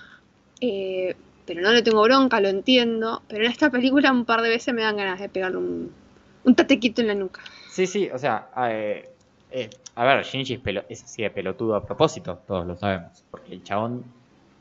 Eh, 0.60 1.16
pero 1.46 1.62
no 1.62 1.72
le 1.72 1.82
tengo 1.82 2.02
bronca, 2.04 2.40
lo 2.40 2.50
entiendo. 2.50 3.22
Pero 3.28 3.46
en 3.46 3.52
esta 3.52 3.70
película 3.70 4.12
un 4.12 4.26
par 4.26 4.42
de 4.42 4.50
veces 4.50 4.74
me 4.74 4.82
dan 4.82 4.98
ganas 4.98 5.20
de 5.20 5.30
pegarle 5.30 5.58
un, 5.58 5.92
un 6.44 6.56
tatequito 6.56 7.02
en 7.02 7.08
la 7.08 7.16
nuca. 7.16 7.42
Sí, 7.74 7.88
sí, 7.88 8.08
o 8.14 8.20
sea, 8.20 8.50
eh, 8.70 9.10
eh, 9.50 9.68
a 9.96 10.04
ver, 10.06 10.24
Shinji 10.24 10.54
es, 10.54 10.60
pelo- 10.62 10.86
es 10.88 11.04
así 11.04 11.24
de 11.24 11.32
pelotudo 11.32 11.76
a 11.76 11.84
propósito, 11.84 12.40
todos 12.46 12.68
lo 12.68 12.76
sabemos. 12.76 13.24
Porque 13.32 13.52
el 13.54 13.64
chabón, 13.64 14.04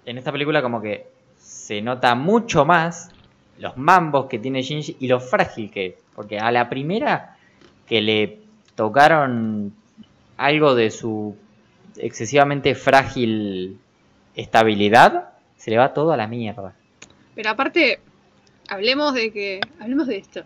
en 0.07 0.17
esta 0.17 0.33
película 0.33 0.63
como 0.63 0.81
que 0.81 1.09
se 1.39 1.83
nota 1.83 2.15
mucho 2.15 2.65
más 2.65 3.11
los 3.59 3.77
mambos 3.77 4.27
que 4.31 4.39
tiene 4.39 4.63
Shinji 4.63 4.97
y 5.01 5.09
lo 5.09 5.21
frágil 5.21 5.71
que 5.71 5.87
es. 5.87 5.95
Porque 6.15 6.39
a 6.39 6.51
la 6.51 6.71
primera 6.71 7.37
que 7.87 8.01
le 8.01 8.41
tocaron 8.77 9.75
algo 10.39 10.75
de 10.75 10.91
su 10.91 11.37
excesivamente 11.99 12.75
frágil 12.75 13.79
estabilidad, 14.35 15.35
se 15.59 15.71
le 15.71 15.77
va 15.77 15.93
todo 15.93 16.13
a 16.13 16.17
la 16.17 16.27
mierda. 16.29 16.75
Pero 17.35 17.51
aparte, 17.51 18.01
hablemos 18.69 19.13
de 19.13 19.31
que. 19.33 19.61
Hablemos 19.81 20.07
de 20.07 20.17
esto. 20.17 20.43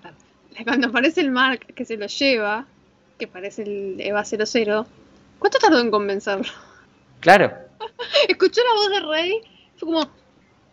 Cuando 0.65 0.89
aparece 0.89 1.21
el 1.21 1.31
Mark 1.31 1.67
que 1.75 1.85
se 1.85 1.97
lo 1.97 2.07
lleva, 2.07 2.67
que 3.19 3.27
parece 3.27 3.63
el 3.63 3.97
Eva 4.01 4.25
00, 4.25 4.87
¿cuánto 5.39 5.59
tardó 5.59 5.81
en 5.81 5.91
convencerlo? 5.91 6.51
Claro. 7.21 7.53
Escuchó 8.29 8.61
la 8.63 8.75
voz 8.75 8.91
de 8.91 9.01
Rey, 9.13 9.41
fue 9.77 9.87
como. 9.93 10.09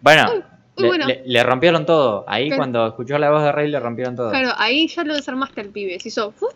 Bueno, 0.01 0.31
Uy, 0.33 0.37
uy, 0.37 0.43
le, 0.83 0.87
bueno. 0.87 1.07
le- 1.07 1.23
le 1.25 1.43
rompieron 1.43 1.85
todo. 1.85 2.25
Ahí 2.27 2.47
Claro. 2.47 2.59
cuando 2.59 2.87
escuchó 2.87 3.17
la 3.17 3.29
voz 3.31 3.43
de 3.43 3.51
Rey 3.51 3.69
le 3.69 3.79
rompieron 3.79 4.15
todo. 4.15 4.29
Claro, 4.29 4.51
ahí 4.57 4.87
ya 4.87 5.03
lo 5.03 5.13
desarmaste 5.13 5.61
al 5.61 5.69
pibe. 5.69 5.99
Se 5.99 6.09
hizo. 6.09 6.31
¡fup! 6.31 6.51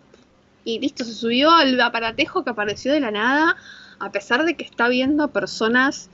y 0.65 0.79
listo, 0.79 1.05
se 1.05 1.13
subió 1.13 1.49
al 1.51 1.79
aparatejo 1.79 2.43
que 2.43 2.49
apareció 2.49 2.91
de 2.91 2.99
la 2.99 3.09
nada, 3.09 3.55
a 3.99 4.11
pesar 4.11 4.43
de 4.43 4.57
que 4.57 4.65
está 4.65 4.89
viendo 4.89 5.23
a 5.23 5.27
personas 5.29 6.09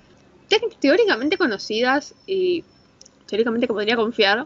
te- 0.48 0.62
teóricamente 0.80 1.40
conocidas 1.40 2.14
y 2.28 2.64
teóricamente 3.26 3.66
que 3.66 3.74
podría 3.74 3.96
confiar, 3.96 4.46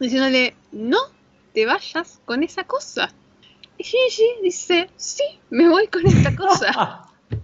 diciéndole, 0.00 0.56
no 0.72 0.98
te 1.58 1.66
vayas 1.66 2.20
con 2.24 2.44
esa 2.44 2.62
cosa. 2.62 3.12
Y 3.78 3.82
Gigi 3.82 4.28
dice, 4.44 4.88
sí, 4.94 5.24
me 5.50 5.68
voy 5.68 5.88
con 5.88 6.06
esta 6.06 6.36
cosa. 6.36 7.04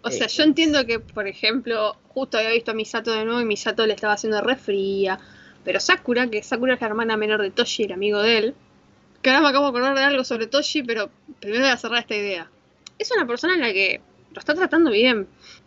O 0.00 0.10
sea, 0.10 0.28
yo 0.28 0.44
entiendo 0.44 0.86
que, 0.86 1.00
por 1.00 1.26
ejemplo, 1.26 1.96
justo 2.10 2.38
había 2.38 2.52
visto 2.52 2.70
a 2.70 2.74
Misato 2.74 3.10
de 3.10 3.24
nuevo 3.24 3.40
y 3.40 3.44
Misato 3.44 3.84
le 3.84 3.92
estaba 3.92 4.12
haciendo 4.12 4.40
re 4.40 4.54
fría. 4.54 5.18
Pero 5.64 5.80
Sakura, 5.80 6.30
que 6.30 6.44
Sakura 6.44 6.74
es 6.74 6.80
la 6.80 6.86
hermana 6.86 7.16
menor 7.16 7.42
de 7.42 7.50
Toshi, 7.50 7.82
el 7.82 7.92
amigo 7.92 8.22
de 8.22 8.38
él. 8.38 8.54
Que 9.20 9.30
ahora 9.30 9.42
me 9.42 9.48
acabo 9.48 9.64
de 9.64 9.70
acordar 9.70 9.96
de 9.96 10.04
algo 10.04 10.22
sobre 10.22 10.46
Toshi, 10.46 10.84
pero 10.84 11.10
primero 11.40 11.64
voy 11.64 11.72
a 11.72 11.76
cerrar 11.76 11.98
esta 11.98 12.14
idea. 12.14 12.48
Es 13.00 13.10
una 13.10 13.26
persona 13.26 13.54
en 13.54 13.62
la 13.62 13.72
que 13.72 14.00
lo 14.32 14.38
está 14.38 14.54
tratando 14.54 14.92
bien. 14.92 15.26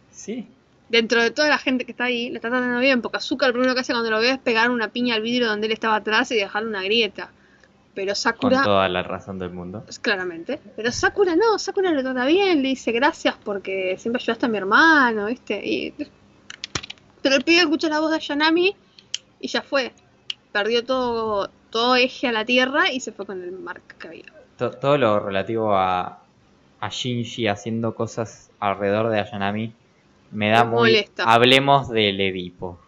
Sí. 0.09 0.47
Dentro 0.89 1.21
de 1.21 1.31
toda 1.31 1.49
la 1.49 1.57
gente 1.59 1.85
que 1.85 1.91
está 1.91 2.05
ahí, 2.05 2.29
lo 2.29 2.35
está 2.37 2.49
tratando 2.49 2.79
bien. 2.79 3.01
Porque 3.01 3.17
Azúcar 3.17 3.49
lo 3.49 3.53
primero 3.53 3.73
que 3.75 3.81
hace 3.81 3.93
cuando 3.93 4.09
lo 4.09 4.19
ve 4.19 4.31
es 4.31 4.39
pegar 4.39 4.71
una 4.71 4.89
piña 4.89 5.15
al 5.15 5.21
vidrio 5.21 5.47
donde 5.47 5.67
él 5.67 5.73
estaba 5.73 5.95
atrás 5.97 6.31
y 6.31 6.35
dejarle 6.35 6.69
una 6.69 6.81
grieta. 6.83 7.31
Pero 7.93 8.09
Con 8.09 8.15
Sakura. 8.15 8.63
toda 8.63 8.87
la 8.89 9.03
razón 9.03 9.39
del 9.39 9.49
mundo. 9.51 9.83
Claramente. 10.01 10.59
Pero 10.75 10.91
Sakura 10.91 11.35
no, 11.35 11.59
Sakura 11.59 11.91
lo 11.91 12.01
trata 12.01 12.25
bien, 12.25 12.61
le 12.61 12.69
dice 12.69 12.91
gracias 12.91 13.35
porque 13.43 13.95
siempre 13.99 14.21
ayudaste 14.21 14.45
a 14.45 14.49
mi 14.49 14.57
hermano, 14.57 15.25
¿viste? 15.25 15.59
Y... 15.65 15.93
Pero 17.21 17.35
el 17.35 17.43
pibe 17.43 17.59
escucha 17.61 17.89
la 17.89 17.99
voz 17.99 18.11
de 18.11 18.17
Ayanami 18.17 18.75
y 19.39 19.47
ya 19.47 19.61
fue. 19.61 19.91
Perdió 20.51 20.83
todo, 20.85 21.49
todo 21.69 21.95
eje 21.95 22.27
a 22.27 22.31
la 22.31 22.45
tierra 22.45 22.91
y 22.91 22.99
se 23.01 23.11
fue 23.11 23.25
con 23.25 23.41
el 23.43 23.51
Mark 23.51 23.81
que 23.99 24.07
había. 24.07 24.25
To- 24.57 24.71
todo 24.71 24.97
lo 24.97 25.19
relativo 25.19 25.75
a, 25.75 26.19
a 26.79 26.89
Shinji 26.89 27.47
haciendo 27.47 27.93
cosas 27.95 28.49
alrededor 28.59 29.09
de 29.09 29.19
Ayanami 29.19 29.73
me 30.31 30.49
da 30.49 30.63
Me 30.63 30.69
muy... 30.71 30.77
molesta. 30.91 31.23
Hablemos 31.23 31.89
del 31.89 32.19
Edipo. 32.21 32.79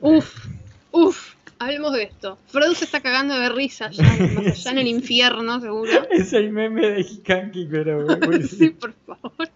Uf, 0.00 0.46
uf, 0.90 1.34
hablemos 1.58 1.92
de 1.92 2.04
esto. 2.04 2.38
Freud 2.48 2.74
se 2.74 2.84
está 2.84 3.00
cagando 3.00 3.34
de 3.38 3.48
risa 3.48 3.90
ya, 3.90 4.02
más 4.34 4.46
allá 4.46 4.70
en 4.72 4.78
el 4.78 4.86
infierno, 4.88 5.60
seguro. 5.60 5.90
Es 6.10 6.32
el 6.32 6.50
meme 6.50 6.88
de 6.90 7.00
Hikanki, 7.00 7.66
pero... 7.70 8.06
Sí, 8.48 8.70
por 8.70 8.92
favor. 9.06 9.48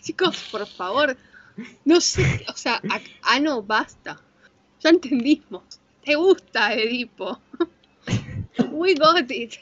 Chicos, 0.00 0.48
por 0.50 0.66
favor. 0.66 1.16
No 1.84 2.00
sé, 2.00 2.44
o 2.48 2.54
sea, 2.56 2.80
a- 2.88 3.34
Ano, 3.34 3.62
basta. 3.62 4.20
Ya 4.80 4.90
entendimos. 4.90 5.62
Te 6.04 6.16
gusta 6.16 6.74
Edipo. 6.74 7.38
We 8.70 8.94
got 8.94 9.30
it. 9.30 9.54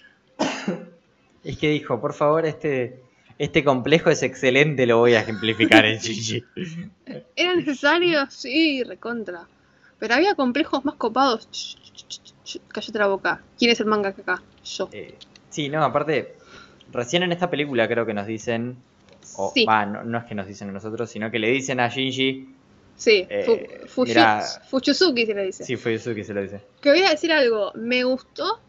Es 1.45 1.59
que 1.59 1.69
dijo, 1.71 2.01
por 2.01 2.15
favor, 2.15 2.47
este, 2.47 3.03
este 3.41 3.65
complejo 3.65 4.11
es 4.11 4.23
excelente, 4.23 4.87
lo 4.87 4.99
voy 4.99 5.15
a 5.15 5.21
ejemplificar 5.21 5.87
en 5.87 5.99
Shinji. 5.99 6.45
¿Era 7.35 7.57
necesario? 7.57 8.27
Sí, 8.31 8.83
recontra. 8.85 9.49
Pero 9.99 10.15
había 10.15 10.35
complejos 10.35 10.85
más 10.85 10.97
copados. 10.97 11.77
Cállate 12.69 12.99
la 12.99 13.07
boca. 13.07 13.43
¿Quién 13.59 13.71
es 13.71 13.81
el 13.81 13.87
manga 13.87 14.11
acá? 14.11 14.43
Yo. 14.65 14.89
Eh, 14.93 15.15
sí, 15.49 15.69
no, 15.71 15.83
aparte, 15.83 16.35
recién 16.93 17.23
en 17.23 17.33
esta 17.33 17.49
película 17.49 17.89
creo 17.89 18.05
que 18.05 18.13
nos 18.15 18.27
dicen, 18.27 18.77
o 19.37 19.51
Sí. 19.55 19.65
no, 19.65 20.05
no 20.05 20.19
es 20.19 20.25
que 20.25 20.35
nos 20.35 20.47
dicen 20.47 20.69
a 20.69 20.73
nosotros, 20.73 21.11
sino 21.11 21.31
que 21.31 21.39
le 21.39 21.49
dicen 21.51 21.81
a 21.81 21.89
Shinji, 21.89 22.49
Sí, 22.97 23.27
eh, 23.31 23.87
Fu- 23.87 24.05
Fuchuzuki 24.69 25.25
se 25.25 25.33
le 25.35 25.47
dice. 25.47 25.65
sí, 25.65 25.77
fue 25.77 25.95
Yusuke 25.95 26.23
se 26.23 26.35
lo 26.35 26.43
dice. 26.43 26.61
Que 26.83 26.91
voy 26.91 27.01
a 27.01 27.09
decir 27.11 27.33
algo. 27.33 27.73
Me 27.75 28.05
gustó 28.05 28.61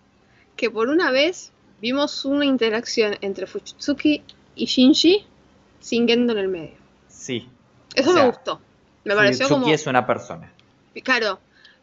que 0.56 0.70
por 0.70 0.88
una 0.88 1.12
vez 1.12 1.52
vimos 1.82 2.24
una 2.24 2.46
interacción 2.46 3.18
entre 3.20 3.46
Fuchitsuki 3.48 4.24
y 4.62 4.66
Shinji 4.66 5.26
sin 5.80 6.08
Gendo 6.08 6.34
en 6.34 6.40
el 6.40 6.48
medio. 6.48 6.76
Sí, 7.08 7.48
Eso 7.96 8.12
O 8.12 8.14
sea, 8.14 8.24
me 8.24 8.30
gustó. 8.30 8.62
Me 9.04 9.16
pareció 9.16 9.48
Fuyutsuki 9.48 9.62
como. 9.64 9.74
es 9.76 9.88
una 9.88 10.06
persona. 10.06 10.52
Claro, 11.04 11.40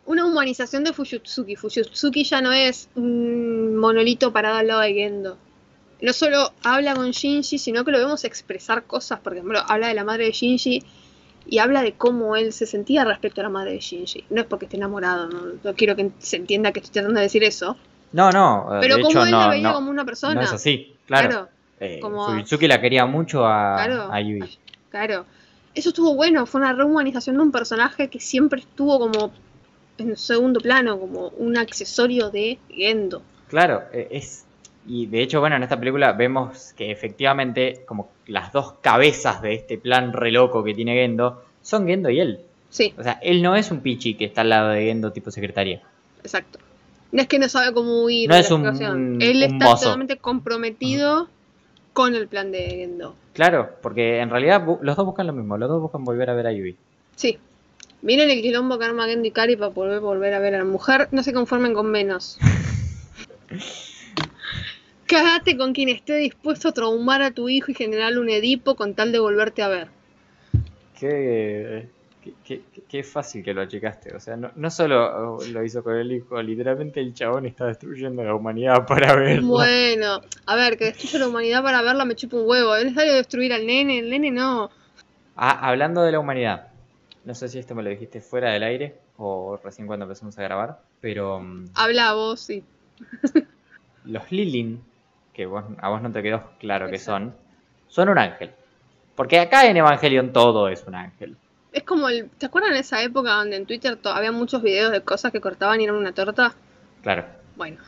una 0.06 0.24
humanización 0.24 0.84
de 0.84 0.92
Fujitsuki. 0.92 1.56
Fujitsuki 1.56 2.24
ya 2.24 2.40
no 2.40 2.52
es 2.52 2.88
un 2.94 3.76
monolito 3.76 4.32
parado 4.32 4.56
al 4.56 4.66
lado 4.68 4.80
de 4.80 4.94
Gendo. 4.94 5.36
No 6.00 6.12
solo 6.12 6.52
habla 6.62 6.94
con 6.94 7.10
Shinji, 7.10 7.58
sino 7.58 7.84
que 7.84 7.90
lo 7.90 7.98
vemos 7.98 8.24
expresar 8.24 8.84
cosas. 8.84 9.18
Por 9.20 9.32
ejemplo, 9.32 9.58
habla 9.66 9.88
de 9.88 9.94
la 9.94 10.04
madre 10.04 10.26
de 10.26 10.32
Shinji 10.32 10.84
y 11.46 11.58
habla 11.58 11.82
de 11.82 11.94
cómo 11.94 12.36
él 12.36 12.52
se 12.52 12.66
sentía 12.66 13.04
respecto 13.04 13.40
a 13.40 13.44
la 13.44 13.50
madre 13.50 13.72
de 13.72 13.80
Shinji. 13.80 14.24
No 14.30 14.42
es 14.42 14.46
porque 14.46 14.66
esté 14.66 14.76
enamorado, 14.76 15.28
no, 15.28 15.40
no 15.64 15.74
quiero 15.74 15.96
que 15.96 16.10
se 16.18 16.36
entienda 16.36 16.70
que 16.72 16.78
estoy 16.80 16.92
tratando 16.92 17.18
de 17.18 17.24
decir 17.24 17.42
eso. 17.42 17.76
No, 18.12 18.30
no, 18.30 18.68
Pero 18.80 18.96
de 18.96 19.02
como 19.02 19.10
hecho 19.10 19.24
él 19.24 19.30
no, 19.32 19.40
la 19.40 19.48
veía 19.48 19.68
no, 19.68 19.74
como 19.74 19.90
una 19.90 20.04
persona. 20.04 20.34
no 20.34 20.42
es 20.42 20.52
así, 20.52 20.94
claro. 21.06 21.28
Claro, 21.28 21.48
Eh, 21.80 21.98
como- 22.00 22.26
Fuyutsuki 22.26 22.66
la 22.66 22.80
quería 22.80 23.06
mucho 23.06 23.46
a, 23.46 23.76
Claro. 23.76 24.12
a 24.12 24.20
Yui. 24.20 24.58
claro. 24.90 25.24
Eso 25.74 25.90
estuvo 25.90 26.14
bueno, 26.14 26.44
fue 26.46 26.60
una 26.60 26.72
rehumanización 26.72 27.36
de 27.36 27.42
un 27.42 27.52
personaje 27.52 28.08
que 28.08 28.18
siempre 28.18 28.60
estuvo 28.60 28.98
como 28.98 29.30
en 29.98 30.16
segundo 30.16 30.60
plano, 30.60 30.98
como 30.98 31.28
un 31.28 31.56
accesorio 31.56 32.30
de 32.30 32.58
Gendo. 32.68 33.22
Claro, 33.48 33.82
eh, 33.92 34.08
es. 34.10 34.44
Y 34.86 35.06
de 35.06 35.22
hecho, 35.22 35.40
bueno, 35.40 35.56
en 35.56 35.62
esta 35.62 35.78
película 35.78 36.12
vemos 36.12 36.72
que 36.76 36.90
efectivamente, 36.90 37.82
como 37.86 38.08
las 38.26 38.52
dos 38.52 38.74
cabezas 38.80 39.42
de 39.42 39.54
este 39.54 39.76
plan 39.78 40.12
re 40.12 40.32
loco 40.32 40.64
que 40.64 40.74
tiene 40.74 40.94
Gendo 40.94 41.42
son 41.62 41.86
Gendo 41.86 42.10
y 42.10 42.20
él. 42.20 42.40
Sí, 42.70 42.92
O 42.98 43.02
sea, 43.02 43.18
él 43.22 43.42
no 43.42 43.54
es 43.56 43.70
un 43.70 43.80
pichi 43.80 44.14
que 44.14 44.24
está 44.24 44.40
al 44.40 44.48
lado 44.50 44.68
de 44.70 44.84
Gendo 44.86 45.12
tipo 45.12 45.30
secretaria. 45.30 45.82
exacto. 46.24 46.58
No 47.12 47.22
es 47.22 47.28
que 47.28 47.38
no 47.38 47.48
sabe 47.48 47.72
cómo 47.72 48.02
huir 48.04 48.28
No 48.28 48.34
de 48.34 48.40
es 48.42 48.50
la 48.50 48.56
un- 48.56 48.62
situación. 48.62 49.18
Él 49.22 49.36
un 49.38 49.42
está 49.54 49.64
mozo. 49.64 49.84
totalmente 49.84 50.16
comprometido 50.18 51.28
con 51.99 52.14
el 52.14 52.28
plan 52.28 52.53
de 52.53 52.61
Gendo. 52.61 53.16
Claro, 53.32 53.70
porque 53.82 54.20
en 54.20 54.30
realidad 54.30 54.64
los 54.82 54.96
dos 54.96 55.05
buscan 55.05 55.26
lo 55.26 55.32
mismo, 55.32 55.59
los 55.59 55.68
dos 55.68 55.82
buscan 55.82 56.05
volver 56.05 56.30
a 56.30 56.34
ver 56.34 56.46
a 56.46 56.53
Yui. 56.53 56.76
Sí. 57.16 57.40
Miren 58.03 58.30
el 58.30 58.40
quilombo 58.40 58.78
que 58.78 58.84
arma 58.84 59.09
Gendo 59.09 59.26
y 59.26 59.32
Kari 59.32 59.57
para 59.57 59.72
poder 59.72 59.99
volver 59.99 60.32
a 60.32 60.38
ver 60.38 60.55
a 60.55 60.59
la 60.59 60.64
mujer. 60.64 61.09
No 61.11 61.24
se 61.24 61.32
conformen 61.32 61.74
con 61.74 61.90
menos. 61.90 62.38
Cagate 65.07 65.57
con 65.57 65.72
quien 65.72 65.88
esté 65.88 66.14
dispuesto 66.18 66.68
a 66.68 66.72
traumar 66.72 67.20
a 67.20 67.32
tu 67.32 67.49
hijo 67.49 67.72
y 67.72 67.74
generarle 67.74 68.20
un 68.20 68.28
Edipo 68.28 68.76
con 68.76 68.94
tal 68.94 69.11
de 69.11 69.18
volverte 69.18 69.62
a 69.62 69.68
ver. 69.68 69.88
Qué, 71.01 71.88
qué, 72.44 72.62
qué- 72.74 72.82
qué 72.88 73.02
fácil 73.02 73.42
que 73.44 73.52
lo 73.54 73.62
achicaste. 73.62 74.14
O 74.14 74.20
sea, 74.20 74.36
no, 74.36 74.50
no 74.56 74.70
solo 74.70 75.38
lo 75.44 75.64
hizo 75.64 75.82
con 75.82 75.96
el 75.96 76.10
hijo, 76.12 76.40
literalmente 76.42 77.00
el 77.00 77.14
chabón 77.14 77.46
está 77.46 77.66
destruyendo 77.66 78.22
la 78.24 78.34
humanidad 78.34 78.86
para 78.86 79.14
verlo. 79.16 79.48
Bueno, 79.48 80.20
a 80.46 80.56
ver, 80.56 80.76
que 80.76 80.86
destruya 80.86 81.18
la 81.20 81.28
humanidad 81.28 81.62
para 81.62 81.82
verla 81.82 82.04
me 82.04 82.14
chupa 82.16 82.36
un 82.36 82.48
huevo. 82.48 82.74
Es 82.76 82.84
necesario 82.84 83.14
destruir 83.14 83.52
al 83.52 83.66
nene, 83.66 83.98
el 84.00 84.10
nene 84.10 84.30
no. 84.30 84.70
Ah, 85.36 85.68
hablando 85.68 86.02
de 86.02 86.12
la 86.12 86.18
humanidad, 86.20 86.68
no 87.24 87.34
sé 87.34 87.48
si 87.48 87.58
esto 87.58 87.74
me 87.74 87.82
lo 87.82 87.90
dijiste 87.90 88.20
fuera 88.20 88.50
del 88.52 88.62
aire 88.62 88.98
o 89.16 89.58
recién 89.62 89.86
cuando 89.86 90.04
empezamos 90.04 90.38
a 90.38 90.42
grabar, 90.42 90.80
pero 91.00 91.40
mm, 91.40 91.66
Habla 91.74 92.12
vos, 92.14 92.40
sí. 92.40 92.64
los 94.04 94.30
Lilin, 94.32 94.82
que 95.32 95.46
vos- 95.46 95.64
a 95.80 95.88
vos 95.88 96.02
no 96.02 96.10
te 96.10 96.22
quedó 96.22 96.50
claro 96.58 96.88
que 96.88 96.98
son, 96.98 97.34
son 97.88 98.08
un 98.08 98.18
ángel. 98.18 98.50
Porque 99.14 99.38
acá 99.40 99.66
en 99.68 99.76
Evangelion 99.76 100.32
todo 100.32 100.68
es 100.68 100.84
un 100.86 100.94
ángel. 100.94 101.36
Es 101.72 101.82
como 101.82 102.08
el. 102.08 102.30
¿Te 102.30 102.46
acuerdan 102.46 102.72
de 102.72 102.80
esa 102.80 103.02
época 103.02 103.32
donde 103.34 103.56
en 103.56 103.66
Twitter 103.66 103.98
había 104.04 104.32
muchos 104.32 104.62
videos 104.62 104.92
de 104.92 105.02
cosas 105.02 105.32
que 105.32 105.40
cortaban 105.40 105.80
y 105.80 105.84
eran 105.84 105.96
una 105.96 106.12
torta? 106.12 106.54
Claro. 107.02 107.24
Bueno. 107.56 107.78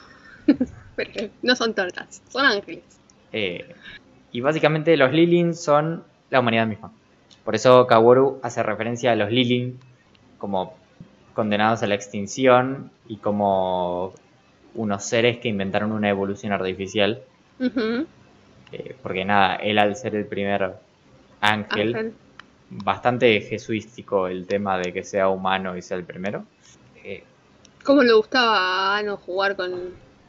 Pero 0.97 1.31
no 1.43 1.57
son 1.57 1.75
tortas, 1.75 2.23
son 2.29 2.45
ángeles. 2.45 2.85
Eh, 3.33 3.75
y 4.33 4.41
básicamente 4.41 4.97
los 4.97 5.13
Lilin 5.13 5.55
son 5.55 6.05
la 6.31 6.41
humanidad 6.41 6.67
misma. 6.67 6.93
Por 7.45 7.55
eso 7.55 7.87
Kaworu 7.87 8.39
hace 8.43 8.63
referencia 8.63 9.13
a 9.13 9.17
los 9.17 9.31
Lilin 9.31 9.79
como 10.39 10.75
condenados 11.35 11.83
a 11.83 11.87
la 11.87 11.95
extinción 11.95 12.91
y 13.09 13.17
como 13.17 14.13
unos 14.75 15.05
seres 15.05 15.39
que 15.39 15.49
inventaron 15.49 15.93
una 15.93 16.09
evolución 16.09 16.53
artificial. 16.53 17.23
Eh, 18.73 18.97
porque 19.03 19.25
nada, 19.25 19.57
él 19.57 19.79
al 19.79 19.97
ser 19.97 20.15
el 20.15 20.27
primer 20.27 20.75
ángel, 21.41 21.95
Ángel. 21.95 22.15
Bastante 22.71 23.41
jesuístico 23.41 24.29
el 24.29 24.47
tema 24.47 24.79
de 24.79 24.93
que 24.93 25.03
sea 25.05 25.29
humano 25.29 25.77
y 25.77 25.83
sea 25.83 25.97
el 25.97 26.05
primero. 26.05 26.45
Eh, 27.05 27.23
¿Cómo 27.85 28.03
le 28.03 28.13
gustaba 28.13 28.57
a 28.57 28.99
Ano 28.99 29.17
jugar 29.17 29.57
con 29.57 29.71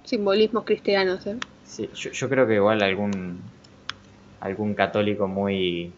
simbolismos 0.04 0.64
cristianos? 0.64 1.26
eh? 1.28 1.36
Sí, 1.66 1.90
yo, 1.96 2.12
yo 2.12 2.30
creo 2.30 2.48
que 2.48 2.56
igual 2.56 2.82
algún 2.82 3.40
algún 4.42 4.74
católico 4.74 5.28
muy 5.28 5.94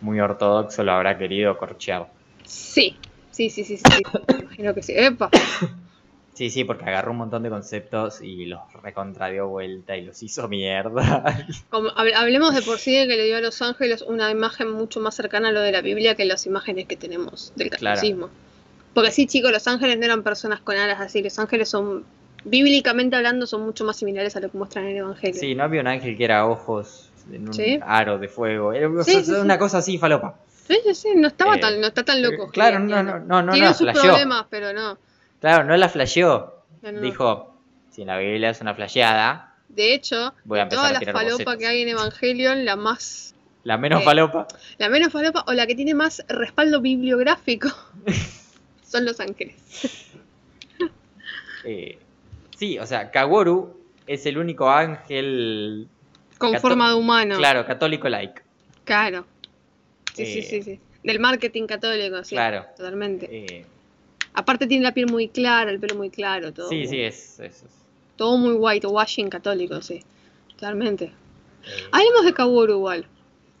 muy 0.00 0.18
ortodoxo 0.20 0.82
lo 0.82 0.92
habrá 0.92 1.18
querido 1.18 1.56
corchear. 1.58 2.08
Sí, 2.44 2.96
sí, 3.30 3.50
sí, 3.50 3.64
sí, 3.64 3.76
sí. 3.76 4.02
imagino 4.40 4.74
que 4.74 4.82
sí. 4.82 4.94
Epa. 4.96 5.30
Sí, 6.34 6.48
sí, 6.48 6.64
porque 6.64 6.84
agarró 6.84 7.10
un 7.12 7.18
montón 7.18 7.42
de 7.42 7.50
conceptos 7.50 8.22
y 8.22 8.46
los 8.46 8.60
recontradió 8.82 9.48
vuelta 9.48 9.96
y 9.96 10.02
los 10.06 10.22
hizo 10.22 10.48
mierda. 10.48 11.46
Como, 11.70 11.90
hablemos 11.94 12.54
de 12.54 12.62
por 12.62 12.78
sí 12.78 12.96
de 12.96 13.06
que 13.06 13.16
le 13.16 13.24
dio 13.26 13.36
a 13.36 13.40
Los 13.40 13.60
Ángeles 13.60 14.00
una 14.02 14.30
imagen 14.30 14.70
mucho 14.70 14.98
más 15.00 15.14
cercana 15.14 15.48
a 15.48 15.52
lo 15.52 15.60
de 15.60 15.72
la 15.72 15.82
Biblia 15.82 16.14
que 16.14 16.24
las 16.24 16.46
imágenes 16.46 16.86
que 16.86 16.96
tenemos 16.96 17.52
del 17.56 17.68
Claro. 17.68 17.96
catolicismo. 17.96 18.30
Porque 18.94 19.10
sí, 19.10 19.26
chicos, 19.26 19.52
los 19.52 19.66
ángeles 19.68 19.98
no 19.98 20.04
eran 20.06 20.22
personas 20.22 20.60
con 20.60 20.76
alas 20.76 21.00
así. 21.00 21.22
Los 21.22 21.38
ángeles 21.38 21.68
son, 21.68 22.04
bíblicamente 22.44 23.16
hablando, 23.16 23.46
son 23.46 23.62
mucho 23.62 23.84
más 23.84 23.96
similares 23.96 24.34
a 24.36 24.40
lo 24.40 24.50
que 24.50 24.56
muestran 24.58 24.84
en 24.84 24.90
el 24.92 24.96
Evangelio. 24.98 25.38
Sí, 25.40 25.54
no 25.54 25.64
había 25.64 25.80
un 25.82 25.86
ángel 25.86 26.16
que 26.16 26.24
era 26.24 26.46
ojos 26.46 27.10
en 27.32 27.46
un 27.48 27.54
Sí. 27.54 27.78
aro 27.82 28.18
de 28.18 28.28
fuego. 28.28 28.72
Era 28.72 28.88
o 28.88 29.02
Sí, 29.04 29.12
sea, 29.12 29.20
sí, 29.24 29.32
sí. 29.32 29.40
una 29.40 29.58
cosa 29.58 29.78
así, 29.78 29.96
falopa. 29.98 30.38
Sí, 30.66 30.78
sí, 30.84 30.94
sí, 30.94 31.08
no 31.16 31.28
estaba 31.28 31.56
Eh, 31.56 31.60
tan, 31.60 31.80
no 31.80 31.86
está 31.88 32.02
tan 32.04 32.22
loco. 32.22 32.48
Claro, 32.50 32.78
Gil, 32.78 32.88
no, 32.88 33.02
no, 33.02 33.18
no, 33.20 33.42
no, 33.42 33.52
Tiene 33.52 33.68
no, 33.68 33.74
sus 33.74 33.90
problemas, 33.92 34.46
pero 34.50 34.72
no. 34.72 34.96
Claro, 35.42 35.64
no 35.64 35.76
la 35.76 35.88
flasheó. 35.90 36.54
no, 36.80 36.92
no. 36.92 37.00
Dijo, 37.02 37.54
si 37.90 38.00
en 38.02 38.06
la 38.08 38.16
Biblia 38.16 38.48
es 38.50 38.60
una 38.62 38.74
flasheada, 38.74 39.54
De 39.68 39.92
hecho, 39.94 40.32
Voy 40.44 40.58
a 40.58 40.62
de 40.62 40.62
empezar 40.64 40.78
todas 40.78 40.90
a 40.90 40.92
las 40.94 41.00
tirar 41.00 41.14
falopas 41.14 41.32
bocetos. 41.34 41.56
que 41.56 41.66
hay 41.66 41.82
en 41.82 41.88
Evangelion, 41.88 42.64
la 42.64 42.76
más, 42.76 43.34
la 43.64 43.76
menos 43.78 44.00
Eh. 44.00 44.04
falopa. 44.04 44.46
la 44.78 44.88
menos 44.88 45.12
falopa 45.12 45.44
o 45.46 45.52
la 45.52 45.66
que 45.66 45.74
tiene 45.74 45.94
más 45.94 46.24
respaldo 46.28 46.80
bibliográfico 46.80 47.68
son 48.82 49.04
los 49.04 49.20
ángeles. 49.20 49.56
Eh, 51.64 51.96
sí, 52.58 52.78
o 52.78 52.86
sea, 52.86 53.10
Kaworu 53.12 53.76
es 54.08 54.26
el 54.26 54.36
único 54.38 54.68
ángel, 54.68 55.86
Con 56.38 56.58
forma 56.58 56.88
de 56.88 56.94
humano. 56.96 57.36
claro, 57.36 57.64
católico 57.64 58.08
like. 58.08 58.42
Claro. 58.84 59.24
Sí, 60.14 60.26
sí, 60.26 60.38
Eh, 60.40 60.42
sí, 60.42 60.62
sí. 60.62 60.80
Del 61.04 61.20
marketing 61.20 61.66
católico, 61.66 62.22
sí. 62.24 62.34
Claro. 62.34 62.66
Totalmente. 62.76 63.64
Aparte 64.34 64.66
tiene 64.66 64.84
la 64.84 64.92
piel 64.94 65.10
muy 65.10 65.28
clara, 65.28 65.70
el 65.70 65.78
pelo 65.78 65.94
muy 65.94 66.10
claro, 66.10 66.52
todo. 66.52 66.68
sí, 66.68 66.86
sí, 66.86 67.00
es. 67.00 67.38
es- 67.40 67.62
es, 67.62 67.84
Todo 68.16 68.36
muy 68.38 68.54
whitewashing 68.54 69.28
católico, 69.30 69.80
sí. 69.82 70.02
Totalmente. 70.54 71.04
eh, 71.06 71.70
Hablemos 71.92 72.24
de 72.24 72.32
Kaworu 72.34 72.74
igual. 72.74 73.06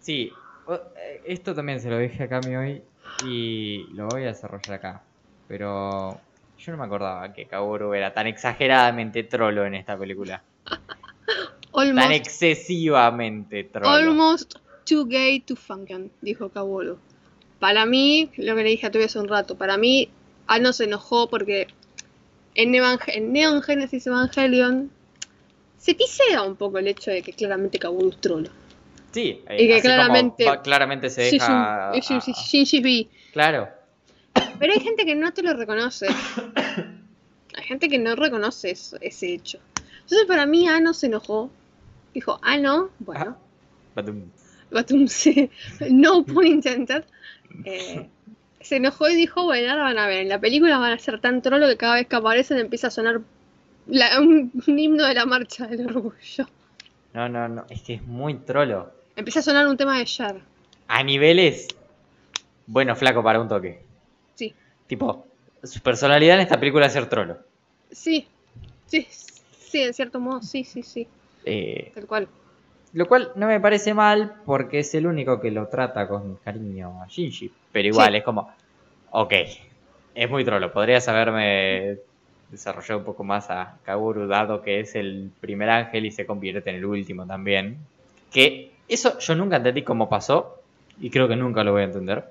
Sí, 0.00 0.30
eh, 0.68 1.22
esto 1.26 1.54
también 1.54 1.80
se 1.80 1.90
lo 1.90 1.98
dije 1.98 2.22
a 2.24 2.28
Cami 2.28 2.56
hoy 2.56 2.82
y 3.24 3.92
lo 3.94 4.08
voy 4.08 4.22
a 4.24 4.26
desarrollar 4.28 4.74
acá. 4.74 5.02
Pero 5.46 6.20
yo 6.56 6.72
no 6.72 6.78
me 6.78 6.84
acordaba 6.84 7.32
que 7.32 7.46
Kaworu 7.46 7.92
era 7.94 8.12
tan 8.14 8.26
exageradamente 8.26 9.24
trolo 9.24 9.64
en 9.66 9.74
esta 9.74 9.98
película. 9.98 10.42
Tan 11.72 11.80
Almost, 11.80 12.12
excesivamente 12.12 13.64
trolo. 13.64 13.88
almost 13.88 14.56
too 14.84 15.04
gay 15.06 15.40
to 15.40 15.56
function, 15.56 16.10
dijo 16.20 16.48
Kaworu. 16.50 16.98
Para 17.58 17.86
mí, 17.86 18.30
lo 18.36 18.54
que 18.56 18.62
le 18.62 18.70
dije 18.70 18.86
a 18.86 18.90
Toby 18.90 19.04
hace 19.04 19.18
un 19.18 19.28
rato, 19.28 19.56
para 19.56 19.76
mí, 19.78 20.08
Ano 20.46 20.72
se 20.72 20.84
enojó 20.84 21.28
porque 21.28 21.68
en, 22.54 22.70
Neon 22.72 23.62
Genesis 23.62 24.06
Evangelion 24.06 24.90
se 25.78 25.94
tisea 25.94 26.42
un 26.42 26.56
poco 26.56 26.78
el 26.78 26.88
hecho 26.88 27.10
de 27.10 27.22
que 27.22 27.32
claramente 27.32 27.78
Kaworu 27.78 28.10
es 28.10 28.20
trolo. 28.20 28.50
Sí, 29.12 29.42
eh, 29.48 29.62
Y 29.62 29.66
que 29.66 29.74
así 29.74 29.82
claramente- 29.82 30.44
claramente 30.62 31.10
se 31.10 31.28
Sí, 31.30 31.38
deja. 31.38 31.92
sí, 32.02 32.20
sí, 32.34 32.66
sí, 32.66 32.80
B. 32.80 33.08
Claro, 33.32 33.68
Pero 34.58 34.72
hay 34.72 34.80
gente 34.80 35.04
que 35.04 35.14
no 35.14 35.32
te 35.32 35.42
lo 35.42 35.52
reconoce. 35.54 36.06
Hay 37.54 37.64
gente 37.64 37.88
que 37.90 37.98
no 37.98 38.16
reconoce 38.16 38.70
eso- 38.70 38.96
ese 39.02 39.34
hecho. 39.34 39.58
Entonces 40.02 40.24
para 40.26 40.46
mí 40.46 40.68
Ano 40.68 40.94
se 40.94 41.06
enojó. 41.06 41.50
Dijo, 42.14 42.38
ah, 42.42 42.56
no, 42.56 42.90
bueno, 43.00 43.36
Badum. 43.94 44.22
Batum 44.70 45.06
se- 45.08 45.50
no 45.90 46.24
pun 46.24 46.46
intended. 46.46 47.04
Eh, 47.66 48.08
se 48.62 48.76
enojó 48.76 49.08
y 49.08 49.14
dijo, 49.16 49.44
bueno, 49.44 49.70
ahora 49.72 49.84
van 49.84 49.98
a 49.98 50.06
ver, 50.06 50.20
en 50.20 50.28
la 50.28 50.40
película 50.40 50.78
van 50.78 50.92
a 50.92 50.98
ser 50.98 51.20
tan 51.20 51.42
trolo 51.42 51.66
que 51.68 51.76
cada 51.76 51.94
vez 51.94 52.06
que 52.06 52.16
aparecen 52.16 52.58
empieza 52.58 52.88
a 52.88 52.90
sonar 52.90 53.20
la- 53.86 54.20
un, 54.20 54.52
un 54.66 54.78
himno 54.78 55.06
de 55.06 55.14
la 55.14 55.26
marcha 55.26 55.66
del 55.66 55.86
orgullo. 55.86 56.46
No, 57.14 57.28
no, 57.28 57.48
no, 57.48 57.64
es 57.68 57.82
que 57.82 57.94
es 57.94 58.02
muy 58.02 58.34
trolo. 58.34 58.90
Empieza 59.16 59.40
a 59.40 59.42
sonar 59.42 59.66
un 59.66 59.76
tema 59.76 59.98
de 59.98 60.04
Cher. 60.06 60.36
A 60.88 61.02
niveles. 61.02 61.68
Bueno, 62.66 62.96
flaco 62.96 63.22
para 63.22 63.40
un 63.40 63.48
toque. 63.48 63.82
Sí, 64.34 64.54
Tipo, 64.86 65.26
su 65.62 65.80
personalidad 65.80 66.36
en 66.36 66.42
esta 66.42 66.58
película 66.58 66.86
es 66.86 66.92
ser 66.92 67.08
trolo. 67.08 67.38
sí, 67.90 68.26
sí, 68.86 69.06
sí, 69.10 69.82
en 69.82 69.92
cierto 69.94 70.20
modo, 70.20 70.42
sí, 70.42 70.64
sí, 70.64 70.82
sí, 70.82 71.06
Eh, 71.44 71.90
tal 71.94 72.06
cual. 72.06 72.28
Lo 72.94 73.06
cual 73.06 73.32
no 73.36 73.46
me 73.46 73.58
parece 73.60 73.94
mal 73.94 74.34
porque 74.44 74.80
es 74.80 74.94
el 74.94 75.06
único 75.06 75.40
que 75.40 75.50
lo 75.50 75.66
trata 75.68 76.06
con 76.08 76.36
cariño 76.36 77.00
a 77.02 77.06
Shinji. 77.08 77.50
Pero 77.72 77.88
igual 77.88 78.10
Sí. 78.12 78.18
es 78.18 78.24
como, 78.24 78.50
ok, 79.10 79.32
es 80.14 80.30
muy 80.30 80.44
trolo. 80.44 80.72
Podrías 80.72 81.08
haberme 81.08 81.98
desarrollado 82.50 82.98
un 82.98 83.04
poco 83.06 83.24
más 83.24 83.48
a 83.50 83.78
Kaworu 83.84 84.26
dado 84.26 84.60
que 84.60 84.80
es 84.80 84.94
el 84.94 85.30
primer 85.40 85.70
ángel 85.70 86.04
y 86.04 86.10
se 86.10 86.26
convierte 86.26 86.68
en 86.68 86.76
el 86.76 86.84
último 86.84 87.26
también. 87.26 87.78
Que 88.30 88.72
eso 88.88 89.18
yo 89.18 89.34
nunca 89.34 89.56
entendí 89.56 89.82
cómo 89.82 90.08
pasó 90.10 90.58
y 91.00 91.08
creo 91.08 91.28
que 91.28 91.36
nunca 91.36 91.64
lo 91.64 91.72
voy 91.72 91.82
a 91.82 91.86
entender. 91.86 92.24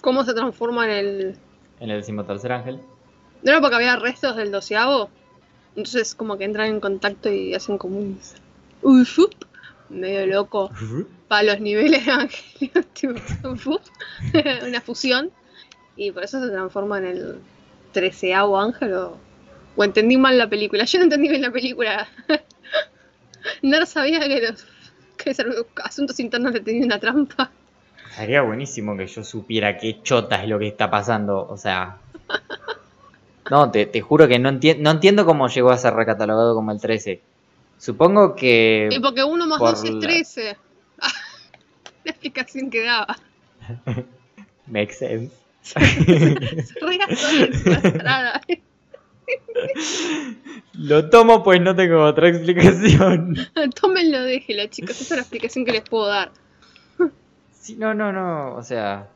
¿Cómo 0.00 0.24
se 0.24 0.34
transforma 0.34 0.84
en 0.86 0.90
el, 0.90 1.36
En 1.78 1.90
el 1.90 1.98
decimotercer 2.00 2.50
ángel. 2.50 2.80
No 3.44 3.52
era 3.52 3.60
porque 3.60 3.76
había 3.76 3.94
restos 3.96 4.34
del 4.36 4.50
doceavo. 4.50 5.10
Entonces 5.76 6.16
como 6.16 6.36
que 6.36 6.44
entran 6.44 6.66
en 6.68 6.80
contacto 6.80 7.30
y 7.30 7.54
hacen 7.54 7.78
como 7.78 7.98
un... 7.98 8.18
un 8.82 9.06
fup, 9.06 9.32
medio 9.92 10.26
loco. 10.26 10.70
Para 11.28 11.42
los 11.44 11.60
niveles 11.60 12.04
de 12.06 12.12
Evangelion, 12.12 12.84
tipo, 12.92 13.80
una 14.66 14.80
fusión. 14.80 15.30
Y 15.96 16.10
por 16.10 16.24
eso 16.24 16.42
se 16.42 16.50
transforma 16.50 16.98
en 16.98 17.04
el 17.06 17.38
treceavo 17.92 18.58
ángel 18.58 18.94
o... 18.94 19.16
o 19.76 19.84
entendí 19.84 20.16
mal 20.16 20.38
la 20.38 20.48
película. 20.48 20.84
Yo 20.84 20.98
no 20.98 21.04
entendí 21.04 21.28
bien 21.28 21.42
la 21.42 21.50
película. 21.50 22.08
no 23.62 23.86
sabía 23.86 24.20
que 24.20 24.40
los 24.48 24.66
que 25.16 25.34
los 25.44 25.66
asuntos 25.84 26.18
internos 26.20 26.52
le 26.52 26.60
tenían 26.60 26.86
una 26.86 26.98
trampa. 26.98 27.50
Sería 28.16 28.42
buenísimo 28.42 28.96
que 28.96 29.06
yo 29.06 29.22
supiera 29.22 29.78
qué 29.78 30.02
chota 30.02 30.42
es 30.42 30.48
lo 30.48 30.58
que 30.58 30.68
está 30.68 30.90
pasando. 30.90 31.46
O 31.48 31.56
sea. 31.56 31.98
No, 33.50 33.70
te, 33.70 33.86
te 33.86 34.00
juro 34.00 34.26
que 34.28 34.38
no, 34.38 34.50
enti- 34.50 34.78
no 34.78 34.90
entiendo 34.90 35.24
cómo 35.26 35.48
llegó 35.48 35.70
a 35.70 35.78
ser 35.78 35.94
recatalogado 35.94 36.54
como 36.54 36.72
el 36.72 36.80
13. 36.80 37.20
Supongo 37.82 38.36
que. 38.36 38.88
Y 38.92 39.00
porque 39.00 39.24
uno 39.24 39.44
más 39.48 39.58
por 39.58 39.70
dos 39.70 39.82
es 39.82 39.90
la- 39.90 39.98
trece. 40.00 40.56
la 42.04 42.10
explicación 42.12 42.70
que 42.70 42.84
daba. 42.84 43.18
Makes 44.68 44.94
sense. 44.94 45.34
Lo 50.74 51.10
tomo 51.10 51.42
pues 51.42 51.60
no 51.60 51.74
tengo 51.74 52.04
otra 52.04 52.28
explicación. 52.28 53.36
Tómenlo, 53.80 54.22
déjelo, 54.22 54.64
chicos. 54.68 55.00
Esa 55.00 55.02
es 55.02 55.18
la 55.18 55.22
explicación 55.22 55.64
que 55.64 55.72
les 55.72 55.82
puedo 55.82 56.06
dar. 56.06 56.30
Sí, 57.50 57.74
no, 57.74 57.94
no, 57.94 58.12
no. 58.12 58.54
O 58.54 58.62
sea. 58.62 59.08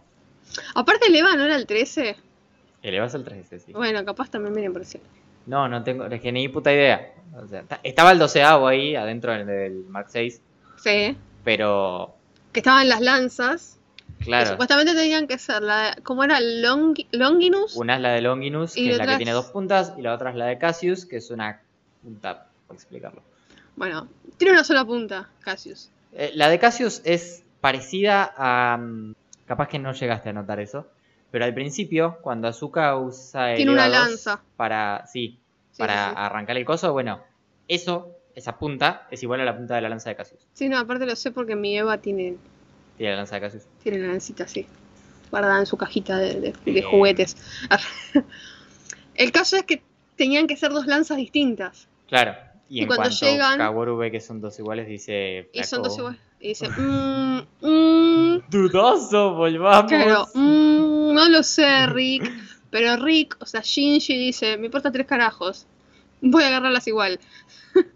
Aparte, 0.75 1.07
el 1.07 1.15
EVA 1.15 1.37
no 1.37 1.45
era 1.45 1.55
el 1.55 1.67
13. 1.67 2.17
Elevas 2.83 3.15
al 3.15 3.23
13, 3.23 3.61
sí. 3.61 3.73
Bueno, 3.73 4.05
capaz 4.05 4.29
también 4.29 4.73
por 4.73 4.83
eso. 4.83 4.99
No, 5.47 5.69
no 5.69 5.83
tengo. 5.83 6.07
Es 6.07 6.21
que 6.21 6.33
ni 6.33 6.49
puta 6.49 6.73
idea. 6.73 7.13
O 7.43 7.47
sea, 7.47 7.63
ta- 7.63 7.81
estaba 7.83 8.13
el 8.13 8.19
12 8.19 8.43
ahí 8.43 8.97
adentro 8.97 9.33
del, 9.33 9.47
del 9.47 9.85
Mark 9.89 10.07
6. 10.11 10.41
Sí. 10.83 11.17
Pero. 11.45 12.15
Que 12.53 12.61
estaban 12.61 12.89
las 12.89 13.01
lanzas. 13.01 13.79
Que 14.19 14.25
Claro. 14.27 14.51
supuestamente 14.51 14.95
tenían 14.95 15.27
que 15.27 15.39
ser 15.39 15.63
la. 15.63 15.97
¿Cómo 16.03 16.25
era? 16.25 16.41
Longi- 16.41 17.07
Longinus. 17.13 17.77
Una 17.77 17.97
es 17.97 18.01
la 18.01 18.11
de 18.13 18.23
Longinus, 18.23 18.77
Y 18.77 18.87
que 18.87 18.93
es 18.93 18.99
la 18.99 19.07
que 19.07 19.17
tiene 19.19 19.33
dos 19.33 19.47
puntas, 19.47 19.93
y 19.99 20.03
la 20.03 20.15
otra 20.15 20.31
es 20.31 20.37
la 20.37 20.47
de 20.47 20.59
Cassius, 20.59 21.05
que 21.05 21.19
es 21.19 21.31
una 21.31 21.61
punta, 22.03 22.47
por 22.67 22.77
explicarlo. 22.77 23.23
Bueno, 23.77 24.09
tiene 24.39 24.53
una 24.55 24.65
sola 24.65 24.85
punta, 24.87 25.29
Cassius. 25.41 25.91
Eh, 26.15 26.31
la 26.35 26.49
de 26.49 26.59
Cassius 26.59 27.03
es 27.05 27.43
parecida 27.61 28.33
a... 28.39 28.79
mm, 28.79 29.15
Capaz 29.47 29.69
que 29.69 29.79
no 29.79 29.93
llegaste 29.93 30.31
a 30.31 30.33
notar 30.33 30.59
eso, 30.61 30.89
pero 31.37 31.45
al 31.45 31.53
principio, 31.53 32.17
cuando 32.23 32.49
Azuka 32.49 32.97
usa 32.97 33.55
Tiene 33.57 33.71
una 33.71 33.89
lanza. 33.89 34.41
Para, 34.57 35.07
sí, 35.07 35.39
Sí, 35.71 35.79
para 35.83 36.05
sí, 36.07 36.11
sí. 36.13 36.17
arrancar 36.19 36.57
el 36.57 36.65
coso, 36.65 36.91
bueno, 36.95 37.21
eso, 37.69 38.13
esa 38.35 38.57
punta, 38.59 39.07
es 39.11 39.23
igual 39.23 39.41
a 39.41 39.45
la 39.45 39.55
punta 39.55 39.75
de 39.75 39.83
la 39.83 39.91
lanza 39.91 40.09
de 40.09 40.17
Cassius. 40.17 40.41
Sí, 40.55 40.71
no, 40.71 40.79
aparte 40.79 41.05
lo 41.05 41.15
sé 41.15 41.33
porque 41.33 41.55
mi 41.55 41.77
Eva 41.77 41.99
tiene, 41.99 42.37
Tiene 42.97 43.11
la 43.13 43.19
lanza 43.19 43.35
de 43.35 43.41
Cassius. 43.43 43.65
tiene 43.83 43.99
la 43.99 44.09
lancita 44.09 44.45
así. 44.45 44.67
Guardada 45.31 45.59
en 45.59 45.67
su 45.67 45.77
cajita 45.77 46.17
de, 46.17 46.41
de- 46.41 46.53
de 46.65 46.73
Bien. 46.73 46.87
juguetes. 46.89 47.37
el 49.15 49.31
caso 49.33 49.57
es 49.57 49.65
que 49.65 49.83
tenían 50.17 50.47
que 50.47 50.57
ser 50.57 50.71
dos 50.73 50.87
lanzas 50.87 51.19
distintas. 51.19 51.87
Claro. 52.09 52.35
Y, 52.71 52.79
Y 52.79 52.81
en 52.83 52.87
cuando 52.87 53.03
cuanto 53.11 53.27
llegan- 53.27 53.59
Kaworu 53.59 53.97
ve 53.99 54.11
que 54.11 54.21
son 54.23 54.41
dos 54.41 54.59
iguales, 54.59 54.89
dice... 54.89 55.51
Y 55.53 55.63
son 55.65 55.81
"Flaco, 55.81 55.89
dos 55.89 55.99
iguales. 55.99 56.21
Y 56.41 56.49
dice, 56.49 56.69
mmm, 56.69 57.41
mmm, 57.61 58.41
Dudoso, 58.51 59.35
volvamos. 59.35 59.91
Claro, 59.91 60.27
mm, 60.35 60.86
no 61.17 61.29
lo 61.29 61.43
sé, 61.43 61.87
Rick. 61.87 62.31
Pero 62.71 62.97
Rick, 62.97 63.37
o 63.41 63.47
sea, 63.47 63.63
Shinji 63.65 64.17
dice, 64.19 64.57
me 64.59 64.67
importa 64.67 64.93
tres 64.93 65.07
carajos. 65.07 65.67
Voy 66.21 66.43
a 66.45 66.49
agarrarlas 66.49 66.87
igual. 66.87 67.19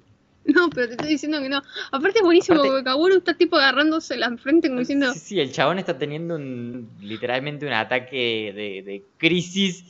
No, 0.43 0.69
pero 0.71 0.87
te 0.89 0.93
estoy 0.95 1.11
diciendo 1.11 1.39
que 1.41 1.49
no. 1.51 1.63
Aparte 1.93 2.19
es 2.21 2.25
buenísimo 2.25 2.57
Aparte- 2.57 2.71
porque 2.71 2.85
Kaworu 2.85 3.19
está 3.19 3.35
tipo 3.35 3.57
agarrándose 3.57 4.17
la 4.17 4.35
frente 4.39 4.69
como 4.69 4.81
diciendo, 4.81 5.13
Sí, 5.13 5.19
sí, 5.21 5.41
el 5.41 5.53
chabón 5.53 5.79
está 5.79 5.97
teniendo 5.99 6.35
un 6.35 6.89
literalmente 7.03 7.67
un 7.67 7.73
ataque 7.75 8.53
de, 8.57 8.83
de 8.91 9.05
crisis 9.19 9.85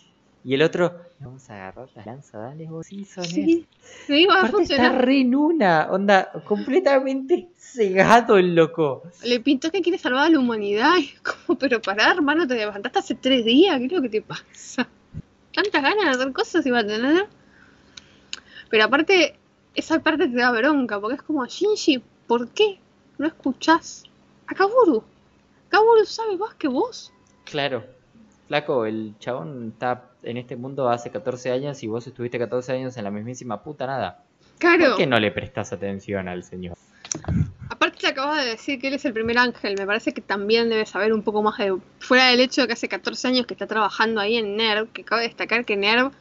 y 0.44 0.52
el 0.54 0.62
otro, 0.62 1.00
vamos 1.20 1.48
a 1.50 1.54
agarrar 1.54 1.88
la 1.94 2.04
lanza, 2.04 2.38
dale 2.38 2.66
vos, 2.66 2.86
sí, 2.86 3.04
son 3.04 3.24
sí, 3.24 3.66
me 4.08 4.20
iba 4.20 4.34
a 4.34 4.38
Aparte 4.38 4.62
está 4.62 4.76
funcionar. 4.76 5.04
re 5.04 5.20
en 5.20 5.34
una, 5.34 5.88
onda, 5.90 6.32
completamente 6.46 7.48
cegado 7.56 8.38
el 8.38 8.54
loco. 8.54 9.02
Le 9.22 9.40
pintó 9.40 9.70
que 9.70 9.82
quiere 9.82 9.98
salvar 9.98 10.26
a 10.26 10.30
la 10.30 10.38
humanidad. 10.38 10.96
Y 10.98 11.12
como, 11.22 11.58
pero 11.58 11.80
pará, 11.80 12.10
hermano, 12.10 12.46
te 12.46 12.54
levantaste 12.54 12.98
hace 12.98 13.14
tres 13.14 13.44
días, 13.44 13.78
¿qué 13.78 13.86
es 13.86 13.92
lo 13.92 14.02
que 14.02 14.08
te 14.08 14.22
pasa? 14.22 14.88
Tantas 15.54 15.82
ganas 15.82 16.04
de 16.04 16.10
hacer 16.10 16.32
cosas 16.32 16.64
iba 16.66 16.78
a 16.78 16.86
tener. 16.86 17.26
Pero 18.70 18.84
aparte, 18.84 19.36
esa 19.74 20.00
parte 20.00 20.28
te 20.28 20.36
da 20.36 20.50
bronca, 20.52 21.00
porque 21.00 21.16
es 21.16 21.22
como, 21.22 21.44
Shinji, 21.44 22.02
¿por 22.26 22.48
qué 22.48 22.78
no 23.18 23.26
escuchás 23.26 24.04
a 24.46 24.54
Kaworu? 24.54 25.02
Kaworu 25.68 26.06
sabe 26.06 26.36
más 26.36 26.54
que 26.54 26.68
vos. 26.68 27.12
Claro. 27.44 27.84
Flaco, 28.48 28.84
el 28.84 29.14
chabón 29.18 29.70
está 29.72 30.09
en 30.22 30.36
este 30.36 30.56
mundo 30.56 30.88
hace 30.88 31.10
14 31.10 31.50
años 31.50 31.82
y 31.82 31.86
vos 31.86 32.06
estuviste 32.06 32.38
14 32.38 32.72
años 32.72 32.96
en 32.96 33.04
la 33.04 33.10
mismísima 33.10 33.62
puta 33.62 33.86
nada. 33.86 34.22
Claro. 34.58 34.88
¿Por 34.90 34.96
qué 34.98 35.06
no 35.06 35.18
le 35.18 35.30
prestas 35.30 35.72
atención 35.72 36.28
al 36.28 36.44
señor? 36.44 36.76
Aparte 37.70 37.98
te 37.98 38.06
acabas 38.08 38.44
de 38.44 38.50
decir 38.50 38.80
que 38.80 38.88
él 38.88 38.94
es 38.94 39.04
el 39.04 39.12
primer 39.12 39.38
ángel, 39.38 39.74
me 39.78 39.86
parece 39.86 40.12
que 40.12 40.20
también 40.20 40.68
debe 40.68 40.86
saber 40.86 41.12
un 41.12 41.22
poco 41.22 41.42
más 41.42 41.56
de... 41.58 41.76
Fuera 41.98 42.26
del 42.26 42.40
hecho 42.40 42.60
de 42.62 42.66
que 42.66 42.72
hace 42.74 42.88
14 42.88 43.28
años 43.28 43.46
que 43.46 43.54
está 43.54 43.66
trabajando 43.66 44.20
ahí 44.20 44.36
en 44.36 44.56
NERV, 44.56 44.88
que 44.92 45.04
cabe 45.04 45.22
destacar 45.22 45.64
que 45.64 45.76
NERV 45.76 46.12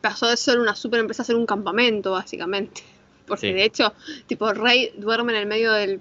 pasó 0.00 0.28
de 0.28 0.36
ser 0.36 0.58
una 0.58 0.74
super 0.74 1.00
empresa 1.00 1.22
a 1.22 1.24
ser 1.26 1.36
un 1.36 1.46
campamento, 1.46 2.12
básicamente. 2.12 2.82
Porque 3.26 3.48
Sí. 3.48 3.52
de 3.52 3.64
hecho, 3.64 3.92
tipo, 4.26 4.52
Rey 4.52 4.92
duerme 4.96 5.32
en 5.32 5.38
el 5.38 5.46
medio 5.46 5.72
del, 5.72 6.00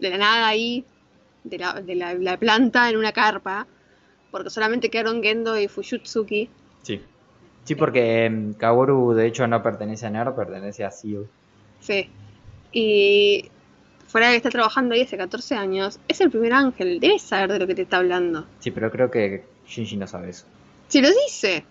de 0.00 0.10
la 0.10 0.18
nada 0.18 0.48
ahí, 0.48 0.84
de, 1.44 1.58
la, 1.58 1.74
de 1.74 1.94
la, 1.94 2.14
la 2.14 2.36
planta, 2.38 2.88
en 2.90 2.96
una 2.96 3.12
carpa, 3.12 3.66
porque 4.30 4.50
solamente 4.50 4.90
quedaron 4.90 5.22
Gendo 5.22 5.58
y 5.58 5.68
Fuyutsuki. 5.68 6.50
Sí. 6.86 7.02
Sí, 7.64 7.74
porque 7.74 8.52
Kaworu 8.58 9.12
de 9.12 9.26
hecho 9.26 9.46
no 9.48 9.60
pertenece 9.62 10.06
a 10.06 10.10
NER, 10.10 10.32
pertenece 10.34 10.84
a 10.84 10.90
SEAL. 10.92 11.26
Sí. 11.80 12.08
Y 12.72 13.50
fuera 14.06 14.28
de 14.28 14.34
que 14.34 14.36
está 14.36 14.50
trabajando 14.50 14.94
ahí 14.94 15.02
hace 15.02 15.16
14 15.16 15.56
años, 15.56 15.98
es 16.06 16.20
el 16.20 16.30
primer 16.30 16.52
ángel, 16.52 17.00
debe 17.00 17.18
saber 17.18 17.52
de 17.52 17.58
lo 17.58 17.66
que 17.66 17.74
te 17.74 17.82
está 17.82 17.96
hablando. 17.96 18.46
Sí, 18.60 18.70
pero 18.70 18.90
creo 18.90 19.10
que 19.10 19.44
Shinji 19.66 19.96
no 19.96 20.06
sabe 20.06 20.30
eso. 20.30 20.46
Si 20.88 21.00
lo 21.00 21.08
dice, 21.26 21.64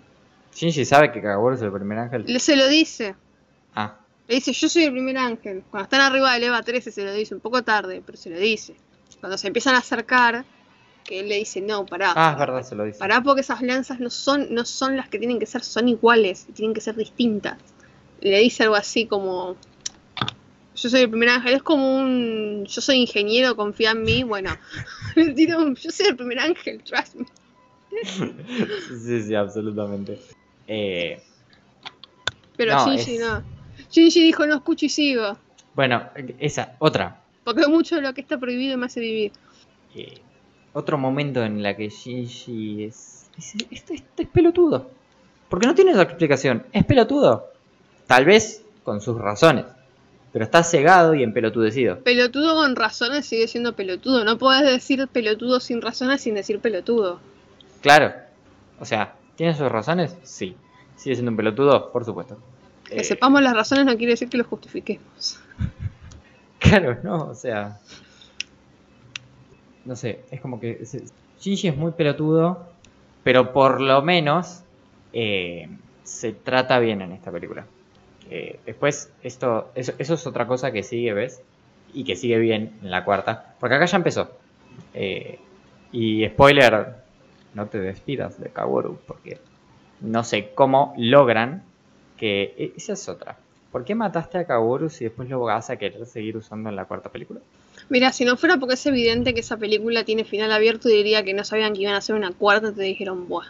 Shinji 0.53 0.84
sabe 0.84 1.11
que 1.13 1.22
Kaworu 1.22 1.55
es 1.55 1.61
el 1.61 1.72
primer 1.72 1.97
ángel. 1.99 2.26
le- 2.28 2.39
se 2.39 2.55
lo 2.57 2.68
dice. 2.68 3.16
Ah, 3.74 3.97
Le 4.28 4.36
dice, 4.36 4.51
yo 4.53 4.68
soy 4.68 4.84
el 4.86 4.91
primer 4.91 5.18
ángel. 5.18 5.63
Cuando 5.70 5.84
están 5.84 6.01
arriba 6.01 6.34
del 6.34 6.43
EVA 6.45 6.61
13 6.63 6.91
se 6.91 7.05
lo 7.05 7.13
dice, 7.13 7.36
un 7.36 7.41
poco 7.41 7.61
tarde, 7.63 8.01
pero 8.05 8.18
se 8.18 8.30
lo 8.32 8.38
dice. 8.38 8.76
Cuando 9.22 9.38
se 9.38 9.47
empiezan 9.47 9.76
a 9.76 9.80
acercar, 9.80 10.43
que 11.06 11.20
él 11.22 11.30
le 11.30 11.36
dice, 11.36 11.62
no, 11.62 11.86
pará. 11.86 12.14
ah, 12.16 12.32
es 12.34 12.39
verdad, 12.39 12.64
se 12.64 12.76
lo 12.76 12.84
dice. 12.84 12.99
Pará 12.99 13.22
porque 13.22 13.41
esas 13.41 13.62
lanzas 13.62 13.99
no 13.99 14.10
son, 14.10 14.47
no 14.53 14.66
son 14.66 14.97
las 14.97 15.08
que 15.10 15.20
tienen 15.20 15.39
que 15.39 15.45
ser, 15.45 15.64
son 15.64 15.88
iguales, 15.88 16.47
tienen 16.53 16.74
que 16.74 16.82
ser 16.82 16.95
distintas. 16.95 17.58
Le 18.22 18.39
dice 18.39 18.64
algo 18.64 18.76
así 18.76 19.06
como, 19.06 19.56
yo 20.76 20.89
soy 20.89 21.01
el 21.01 21.10
primer 21.10 21.30
ángel, 21.30 21.53
es 21.53 21.64
como 21.64 21.97
un, 21.97 22.66
yo 22.66 22.82
soy 22.82 22.97
ingeniero, 22.97 23.56
confía 23.56 23.91
en 23.91 24.03
mí, 24.03 24.24
bueno, 24.24 24.58
yo 25.16 25.91
soy 25.91 26.08
el 26.08 26.16
primer 26.16 26.39
ángel, 26.39 26.84
trust 26.84 27.16
me. 27.16 27.26
Sí, 29.06 29.22
sí, 29.24 29.36
absolutamente. 29.36 30.20
Eh, 30.68 31.22
Pero 32.58 32.74
No, 32.74 32.86
Shinji 32.88 33.16
es- 33.16 33.22
no. 33.22 33.43
Shinji 33.91 34.22
dijo, 34.24 34.45
no 34.47 34.56
escucho 34.56 34.86
y 34.86 34.89
sigo, 34.89 35.38
bueno, 35.76 36.10
esa, 36.39 36.76
otra. 36.80 37.22
porque 37.43 37.68
mucho 37.68 37.95
de 37.95 38.01
lo 38.01 38.14
que 38.14 38.22
está 38.22 38.38
prohibido 38.39 38.78
me 38.78 38.86
hace 38.88 38.99
vivir. 39.01 39.32
Eh, 39.93 40.22
otro 40.76 40.97
momento 40.99 41.43
en 41.43 41.63
la 41.63 41.76
que 41.76 41.89
Shinji 41.89 42.84
es, 42.84 43.28
es, 43.38 43.55
esto, 43.71 43.93
esto 43.93 44.21
es 44.21 44.28
pelotudo. 44.28 44.91
Porque 45.49 45.65
no 45.67 45.73
tiene 45.73 45.91
otra 45.91 46.03
explicación. 46.03 46.63
Es 46.71 46.86
pelotudo. 46.86 47.47
Tal 48.07 48.26
vez 48.26 48.63
con 48.84 49.01
sus 49.01 49.17
razones. 49.19 49.65
Pero 50.32 50.43
está 50.45 50.63
cegado 50.63 51.15
y 51.15 51.23
empelotudecido. 51.23 51.99
Pelotudo 51.99 52.55
con 52.55 52.76
razones 52.76 53.26
sigue 53.26 53.47
siendo 53.47 53.73
pelotudo. 53.73 54.23
No 54.26 54.38
podés 54.38 54.63
decir 54.69 55.07
pelotudo 55.07 55.59
sin 55.59 55.82
razones 55.82 56.21
sin 56.21 56.36
decir 56.36 56.59
pelotudo. 56.59 57.19
Claro. 57.82 58.13
O 58.80 58.86
sea, 58.86 59.15
¿tiene 59.38 59.55
sus 59.55 59.71
razones? 59.71 60.15
Sí. 60.23 60.55
¿Sigue 60.97 61.15
siendo 61.15 61.32
un 61.32 61.38
pelotudo? 61.38 61.91
Por 61.91 62.03
supuesto. 62.03 62.38
Que 62.84 62.99
Eh, 62.99 63.03
sepamos 63.03 63.41
las 63.41 63.53
razones 63.53 63.86
no 63.86 63.95
quiere 63.97 64.13
decir 64.13 64.28
que 64.30 64.38
los 64.38 64.47
justifiquemos. 64.47 65.39
Claro, 66.59 66.97
no, 67.03 67.28
o 67.28 67.36
sea. 67.36 67.80
No 69.86 69.95
sé, 69.95 70.19
es 70.31 70.41
como 70.41 70.59
que. 70.59 70.83
Shinji 71.39 71.67
es 71.67 71.77
muy 71.77 71.91
pelotudo, 71.91 72.67
pero 73.23 73.53
por 73.53 73.81
lo 73.81 74.01
menos 74.01 74.63
eh, 75.13 75.67
se 76.03 76.31
trata 76.33 76.79
bien 76.79 77.01
en 77.01 77.11
esta 77.11 77.31
película. 77.31 77.65
Eh, 78.29 78.59
después, 78.65 79.11
esto 79.21 79.71
eso, 79.75 79.93
eso 79.97 80.13
es 80.15 80.27
otra 80.27 80.47
cosa 80.47 80.71
que 80.71 80.83
sigue, 80.83 81.13
¿ves? 81.13 81.41
Y 81.93 82.03
que 82.03 82.15
sigue 82.15 82.39
bien 82.39 82.79
en 82.81 82.91
la 82.91 83.05
cuarta. 83.05 83.55
Porque 83.59 83.75
acá 83.75 83.86
ya 83.86 83.97
empezó. 83.97 84.31
Eh, 84.93 85.39
y 85.91 86.27
spoiler, 86.27 86.95
no 87.53 87.67
te 87.67 87.79
despidas 87.79 88.39
de 88.39 88.49
Kaworu, 88.49 88.99
porque 89.07 89.39
no 90.01 90.23
sé 90.23 90.53
cómo 90.55 90.93
logran 90.97 91.63
que. 92.17 92.55
e- 92.57 92.73
Esa 92.77 92.93
es 92.93 93.07
otra. 93.09 93.38
¿Por 93.71 93.86
qué 93.86 93.95
mataste 93.95 94.38
a 94.39 94.45
Kaworu 94.47 94.89
si 94.89 95.05
después 95.05 95.29
lo 95.29 95.41
vas 95.41 95.69
a 95.69 95.77
querer 95.77 96.05
seguir 96.07 96.38
usando 96.38 96.69
en 96.69 96.75
la 96.75 96.86
cuarta 96.86 97.11
película? 97.11 97.41
Mira, 97.89 98.11
si 98.11 98.25
no 98.25 98.36
fuera 98.36 98.57
porque 98.57 98.73
es 98.73 98.86
evidente 98.86 99.33
que 99.33 99.41
esa 99.41 99.57
película 99.57 100.03
tiene 100.03 100.23
final 100.23 100.51
abierto, 100.51 100.89
diría 100.89 101.23
que 101.23 101.33
no 101.33 101.43
sabían 101.43 101.73
que 101.73 101.81
iban 101.81 101.93
a 101.93 101.97
hacer 101.97 102.15
una 102.15 102.31
cuarta, 102.31 102.73
te 102.73 102.81
dijeron, 102.81 103.27
buah. 103.27 103.45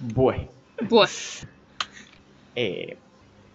Bueno. 0.00 0.48
Buah. 0.88 1.08
Eh, 2.54 2.96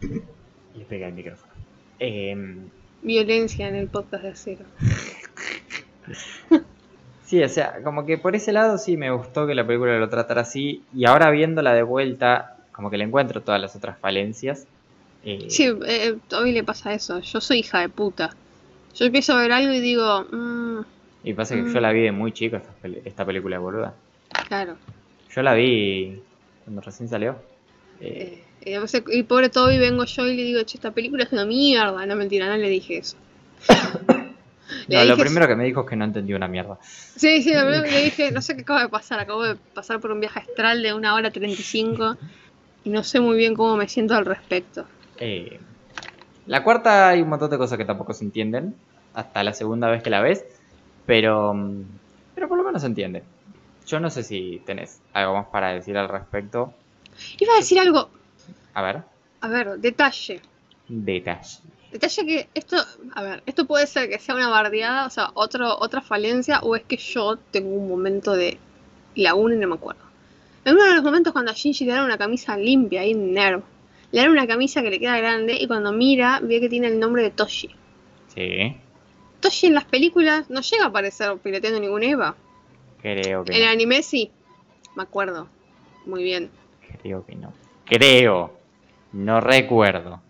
le 0.01 0.85
pega 0.85 1.07
el 1.07 1.13
micrófono. 1.13 1.51
Eh, 1.99 2.57
Violencia 3.03 3.67
en 3.67 3.75
el 3.75 3.87
podcast 3.89 4.23
de 4.23 4.29
acero. 4.29 4.65
sí, 7.25 7.43
o 7.43 7.49
sea, 7.49 7.81
como 7.83 8.05
que 8.05 8.17
por 8.17 8.35
ese 8.35 8.53
lado 8.53 8.77
sí 8.77 8.97
me 8.97 9.11
gustó 9.11 9.45
que 9.45 9.55
la 9.55 9.67
película 9.67 9.97
lo 9.99 10.09
tratara 10.09 10.41
así. 10.41 10.83
Y 10.93 11.05
ahora 11.05 11.29
viéndola 11.29 11.73
de 11.73 11.83
vuelta, 11.83 12.57
como 12.71 12.89
que 12.89 12.97
le 12.97 13.03
encuentro 13.03 13.41
todas 13.41 13.61
las 13.61 13.75
otras 13.75 13.99
falencias. 13.99 14.67
Eh, 15.25 15.47
Sí, 15.49 15.65
eh, 15.85 16.15
a 16.15 16.29
Toby 16.29 16.53
le 16.53 16.63
pasa 16.63 16.93
eso. 16.93 17.19
Yo 17.19 17.41
soy 17.41 17.59
hija 17.59 17.81
de 17.81 17.89
puta. 17.89 18.35
Yo 18.95 19.05
empiezo 19.05 19.33
a 19.33 19.41
ver 19.41 19.51
algo 19.51 19.73
y 19.73 19.79
digo, 19.79 20.25
mmm, 20.31 20.81
Y 21.23 21.33
pasa 21.33 21.55
que 21.55 21.61
Mm. 21.63 21.73
yo 21.73 21.79
la 21.79 21.91
vi 21.91 22.01
de 22.01 22.11
muy 22.11 22.31
chico 22.31 22.57
esta, 22.57 22.75
esta 23.05 23.25
película 23.25 23.55
de 23.55 23.61
boluda. 23.61 23.95
claro. 24.47 24.77
Yo 25.35 25.41
la 25.41 25.53
vi 25.53 26.21
cuando 26.63 26.81
recién 26.81 27.09
salió. 27.09 27.37
Eh, 27.99 28.43
Eh, 28.65 28.79
y, 29.07 29.23
pobre 29.23 29.49
Toby 29.49 29.77
vengo 29.77 30.05
yo 30.05 30.27
y 30.27 30.37
le 30.37 30.43
digo, 30.43 30.63
che, 30.63 30.77
esta 30.77 30.91
película 30.91 31.23
es 31.23 31.31
una 31.33 31.45
mierda. 31.45 32.05
No, 32.05 32.15
mentira, 32.15 32.47
no 32.47 32.57
le 32.57 32.69
dije 32.69 32.97
eso. 32.97 33.17
Le 34.87 34.97
no, 34.97 35.05
lo 35.05 35.17
primero 35.17 35.47
que 35.47 35.55
me 35.55 35.65
dijo 35.65 35.81
es 35.81 35.89
que 35.89 35.95
no 35.95 36.05
entendió 36.05 36.35
una 36.35 36.47
mierda. 36.47 36.77
Sí, 36.83 37.41
sí, 37.41 37.53
la 37.53 37.63
verdad 37.63 37.83
que 37.83 37.91
le 37.91 38.03
dije, 38.05 38.31
no 38.33 38.41
sé 38.41 38.55
qué 38.55 38.61
acaba 38.61 38.81
de 38.83 38.89
pasar, 38.89 39.19
acabo 39.19 39.43
de 39.43 39.55
pasar 39.73 39.99
por 39.99 40.11
un 40.11 40.19
viaje 40.19 40.39
astral 40.39 40.81
de 40.81 40.93
una 40.93 41.13
hora 41.15 41.31
35 41.31 42.17
y 42.83 42.89
no 42.89 43.03
sé 43.03 43.19
muy 43.19 43.37
bien 43.37 43.53
cómo 43.55 43.75
me 43.77 43.87
siento 43.87 44.15
al 44.15 44.25
respecto. 44.25 44.85
Eh, 45.19 45.59
la 46.47 46.63
cuarta 46.63 47.09
hay 47.09 47.21
un 47.21 47.29
montón 47.29 47.49
de 47.49 47.57
cosas 47.57 47.77
que 47.77 47.85
tampoco 47.85 48.13
se 48.13 48.23
entienden 48.25 48.75
hasta 49.13 49.43
la 49.43 49.53
segunda 49.53 49.89
vez 49.89 50.01
que 50.03 50.09
la 50.09 50.21
ves, 50.21 50.43
pero, 51.05 51.53
mm, 51.53 51.83
pero 52.35 52.47
por 52.47 52.57
lo 52.57 52.63
menos 52.63 52.81
se 52.81 52.87
entiende. 52.87 53.23
Yo 53.85 53.99
no 53.99 54.09
sé 54.09 54.23
si 54.23 54.61
tenés 54.65 54.99
algo 55.13 55.33
más 55.33 55.47
para 55.47 55.73
decir 55.73 55.97
al 55.97 56.09
respecto. 56.09 56.73
Iba 57.39 57.53
a 57.53 57.57
decir 57.57 57.79
algo, 57.79 58.09
A 58.73 58.81
ver, 58.81 59.03
a 59.41 59.47
ver, 59.47 59.77
detalle. 59.77 60.41
detalle. 60.87 61.59
Detalle 61.91 62.25
que 62.25 62.49
esto, 62.55 62.77
a 63.13 63.21
ver, 63.21 63.43
esto 63.45 63.65
puede 63.67 63.85
ser 63.85 64.09
que 64.09 64.17
sea 64.17 64.33
una 64.35 64.49
bardeada, 64.49 65.05
o 65.05 65.09
sea, 65.11 65.29
otro, 65.35 65.77
otra 65.79 66.01
falencia, 66.01 66.59
o 66.61 66.75
es 66.75 66.83
que 66.83 66.97
yo 66.97 67.37
tengo 67.51 67.69
un 67.69 67.87
momento 67.87 68.33
de 68.33 68.57
laguna 69.15 69.53
y 69.55 69.59
no 69.59 69.67
me 69.67 69.75
acuerdo. 69.75 70.01
En 70.65 70.73
uno 70.75 70.85
de 70.85 70.95
los 70.95 71.03
momentos 71.03 71.33
cuando 71.33 71.51
a 71.51 71.53
Shinji 71.53 71.85
le 71.85 71.91
dan 71.91 72.05
una 72.05 72.17
camisa 72.17 72.57
limpia 72.57 73.01
ahí 73.01 73.11
en 73.11 73.33
Nerv, 73.33 73.61
le 74.13 74.21
dan 74.21 74.29
una 74.29 74.45
camisa 74.45 74.83
que 74.83 74.91
le 74.91 74.99
queda 74.99 75.17
grande 75.17 75.57
y 75.59 75.67
cuando 75.67 75.91
mira 75.91 76.39
ve 76.41 76.61
que 76.61 76.69
tiene 76.69 76.87
el 76.87 76.99
nombre 76.99 77.23
de 77.23 77.31
Toshi. 77.31 77.69
Sí, 78.27 78.77
Toshi 79.39 79.67
en 79.67 79.73
las 79.73 79.85
películas 79.85 80.49
no 80.51 80.61
llega 80.61 80.85
a 80.85 80.87
aparecer 80.87 81.35
piloteando 81.39 81.79
ningún 81.79 82.03
Eva. 82.03 82.35
creo 83.01 83.43
que 83.43 83.51
En 83.51 83.57
el 83.57 83.65
no. 83.65 83.71
anime 83.71 84.03
sí, 84.03 84.31
me 84.95 85.01
acuerdo. 85.03 85.49
Muy 86.05 86.23
bien. 86.23 86.51
Creo 87.01 87.25
que 87.25 87.35
no. 87.35 87.53
Creo. 87.85 88.53
No 89.13 89.41
recuerdo. 89.41 90.21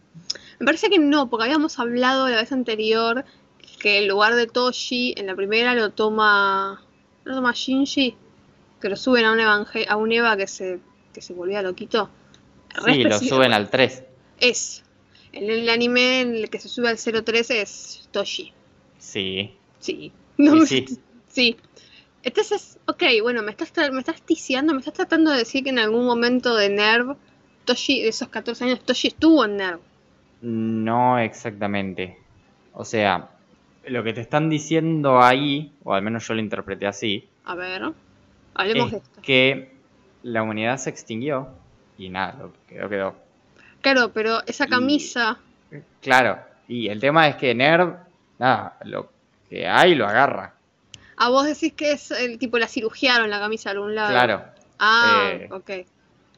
Me 0.59 0.65
parece 0.65 0.89
que 0.89 0.97
no, 0.97 1.29
porque 1.29 1.43
habíamos 1.45 1.77
hablado 1.77 2.29
la 2.29 2.38
vez 2.38 2.51
anterior 2.53 3.25
que 3.81 3.97
el 3.97 4.07
lugar 4.07 4.36
de 4.36 4.47
Toshi 4.47 5.13
en 5.17 5.27
la 5.27 5.36
primera 5.36 5.75
lo 5.75 5.89
toma. 5.89 6.81
¿Lo 7.25 7.36
toma 7.36 7.51
Shinji? 7.53 8.15
Que 8.79 8.89
lo 8.89 8.95
suben 8.95 9.25
a 9.25 9.34
un, 9.34 9.39
evangel 9.41 9.86
a 9.89 9.97
un 9.97 10.11
Eva 10.13 10.38
que 10.38 10.47
se, 10.47 10.79
que 11.13 11.21
se 11.21 11.34
volvía 11.34 11.61
loquito. 11.61 12.09
Sí, 12.86 13.03
lo 13.03 13.19
suben 13.19 13.53
al 13.53 13.69
3. 13.69 14.03
Es. 14.39 14.84
En 15.32 15.49
el 15.49 15.67
anime 15.69 16.21
en 16.21 16.36
el 16.36 16.49
que 16.49 16.59
se 16.59 16.69
sube 16.69 16.89
al 16.89 16.97
03 16.97 17.49
es 17.51 18.07
Toshi. 18.11 18.53
Sí. 18.99 19.55
Sí. 19.80 20.11
No 20.38 20.55
me- 20.55 20.65
sí. 20.65 20.86
sí. 21.28 21.57
Entonces, 22.24 22.80
ok, 22.86 23.03
bueno, 23.21 23.41
me 23.43 23.51
estás, 23.51 23.71
me 23.91 23.99
estás 23.99 24.21
ticiando, 24.21 24.74
me 24.74 24.80
estás 24.80 24.93
tratando 24.93 25.32
de 25.32 25.39
decir 25.39 25.63
que 25.63 25.71
en 25.71 25.80
algún 25.80 26.05
momento 26.05 26.55
de 26.55 26.69
Nerv, 26.69 27.15
Toshi, 27.65 28.01
de 28.01 28.09
esos 28.09 28.30
14 28.30 28.63
años, 28.65 28.80
Toshi 28.82 29.09
estuvo 29.09 29.43
en 29.45 29.57
Nerv. 29.57 29.80
No 30.41 31.19
exactamente. 31.19 32.17
O 32.74 32.86
sea, 32.86 33.30
lo 33.86 34.03
que 34.03 34.13
te 34.13 34.21
están 34.21 34.49
diciendo 34.49 35.21
ahí, 35.21 35.74
o 35.84 35.93
al 35.93 36.01
menos 36.01 36.28
yo 36.28 36.34
lo 36.34 36.39
interpreté 36.39 36.86
así, 36.88 37.28
A 37.45 37.55
ver, 37.55 37.91
hablemos 38.53 38.91
de 38.91 38.97
es 38.97 39.03
esto. 39.03 39.21
que 39.21 39.74
la 40.24 40.43
humanidad 40.43 40.78
se 40.78 40.89
extinguió 40.89 41.49
y 42.06 42.10
nada, 42.10 42.49
quedó 42.68 42.89
quedó. 42.89 43.16
Claro, 43.82 44.12
pero 44.14 44.39
esa 44.45 44.66
Y- 44.66 44.70
camisa, 44.70 45.38
Claro, 46.01 46.39
y 46.68 46.88
el 46.88 46.99
tema 46.99 47.28
es 47.28 47.36
que 47.36 47.54
Nerd, 47.56 47.95
nada, 48.39 48.78
lo 48.84 49.12
que 49.49 49.68
hay 49.68 49.95
lo 49.95 50.08
agarra. 50.08 50.54
a 51.18 51.30
vos 51.30 51.45
decís 51.45 51.74
que 51.74 51.91
es 51.93 52.12
el 52.12 52.38
tipo 52.38 52.58
la 52.60 52.68
cirugiaron 52.68 53.30
la 53.30 53.39
camisa 53.39 53.70
de 53.70 53.76
algún 53.78 53.95
lado. 53.95 54.10
Claro, 54.12 54.43
Ah, 54.80 55.30
Eh. 55.34 55.47
ok. 55.51 55.70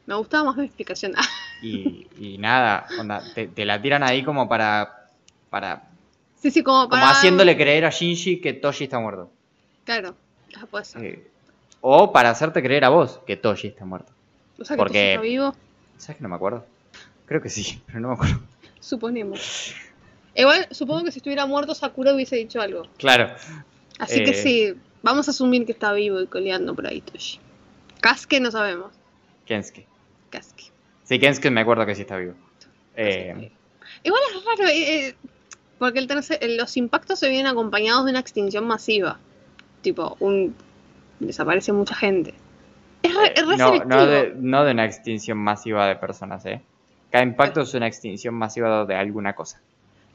Me 0.06 0.14
gustaba 0.16 0.44
más 0.44 0.58
mi 0.58 0.66
explicación. 0.66 1.14
y, 1.62 2.08
y 2.20 2.38
nada, 2.38 2.86
onda, 3.00 3.24
te, 3.34 3.48
te 3.48 3.66
la 3.66 3.82
tiran 3.82 4.04
ahí 4.04 4.24
como 4.24 4.48
para, 4.48 5.08
para 5.50 5.84
sí, 6.36 6.52
sí, 6.52 6.62
como 6.62 6.88
como 6.90 7.02
para... 7.02 7.10
haciéndole 7.12 7.56
creer 7.58 7.86
a 7.86 7.90
Shinji 7.90 8.40
que 8.40 8.54
Toshi 8.54 8.84
está 8.84 9.00
muerto. 9.00 9.32
Claro, 9.84 10.16
ah, 10.58 10.66
puede 10.70 10.86
ser. 10.86 11.04
Eh, 11.04 11.28
o 11.82 12.12
para 12.12 12.30
hacerte 12.30 12.62
creer 12.62 12.86
a 12.86 12.90
vos 12.90 13.20
que 13.26 13.36
Toshi 13.38 13.68
está 13.70 13.84
muerto. 13.86 14.14
O 14.60 14.66
sea 14.66 14.76
que 14.76 14.78
porque- 14.78 15.14
está 15.14 15.22
vivo, 15.22 15.56
¿Sabes 15.98 16.18
que 16.18 16.24
no 16.24 16.30
me 16.30 16.36
acuerdo? 16.36 16.66
Creo 17.26 17.42
que 17.42 17.50
sí, 17.50 17.82
pero 17.88 18.00
no 18.00 18.10
me 18.10 18.14
acuerdo. 18.16 18.40
suponemos. 18.80 19.74
Igual, 20.36 20.68
supongo 20.72 21.06
que 21.06 21.12
si 21.12 21.20
estuviera 21.20 21.46
muerto 21.46 21.74
Sakura 21.74 22.14
hubiese 22.14 22.36
dicho 22.36 22.60
algo. 22.62 22.84
Claro, 22.98 23.34
Así 24.00 24.24
que 24.26 24.32
Eh. 24.32 24.34
sí, 24.34 24.74
vamos 25.02 25.28
a 25.30 25.32
asumir 25.32 25.66
que 25.66 25.72
está 25.72 25.94
vivo 25.94 26.20
y 26.20 26.28
coleando 26.28 26.76
por 26.76 26.86
ahí 26.86 27.00
Toshi. 27.00 27.40
Kasuke 28.02 28.42
no 28.42 28.52
sabemos. 28.52 28.92
Kensuke. 29.46 29.88
Kasuke. 30.30 30.66
Sí, 31.06 31.18
Kensuke 31.20 31.50
me 31.52 31.62
acuerdo 31.62 31.86
que 31.86 31.96
sí 31.96 32.02
está 32.02 32.18
vivo. 32.18 32.34
Eh, 32.98 33.52
Igual 34.04 34.22
es 34.36 34.44
raro, 34.46 34.70
eh, 34.70 35.16
porque 35.80 36.00
el 36.00 36.08
tercer- 36.10 36.40
los 36.58 36.76
impactos 36.76 37.20
se 37.20 37.30
vienen 37.30 37.48
acompañados 37.48 38.04
de 38.06 38.12
una 38.12 38.20
extinción 38.20 38.66
masiva. 38.68 39.20
Tipo, 39.82 40.18
un 40.20 40.54
desaparece 41.22 41.72
mucha 41.72 41.96
gente. 41.96 42.34
Re, 43.16 43.34
es 43.36 43.46
no, 43.58 43.76
no, 43.86 44.06
de, 44.06 44.34
no 44.36 44.64
de 44.64 44.72
una 44.72 44.86
extinción 44.86 45.38
masiva 45.38 45.88
de 45.88 45.96
personas, 45.96 46.46
¿eh? 46.46 46.62
Cada 47.12 47.24
impacto 47.24 47.62
es 47.62 47.74
una 47.74 47.88
extinción 47.88 48.34
masiva 48.36 48.86
de 48.86 48.96
alguna 48.96 49.34
cosa. 49.34 49.62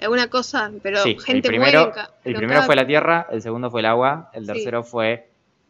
Alguna 0.00 0.28
cosa, 0.28 0.70
pero 0.82 1.02
sí, 1.02 1.16
gente 1.18 1.48
el 1.48 1.52
primero, 1.54 1.80
muere. 1.80 1.94
ca- 1.94 2.10
el 2.24 2.34
primero 2.34 2.54
cada- 2.60 2.66
fue 2.66 2.76
la 2.76 2.86
tierra, 2.86 3.26
el 3.30 3.42
segundo 3.42 3.70
fue 3.70 3.80
el 3.80 3.86
agua, 3.86 4.30
el 4.32 4.42
Sí. 4.46 4.52
tercero 4.52 4.82
fue 4.82 5.28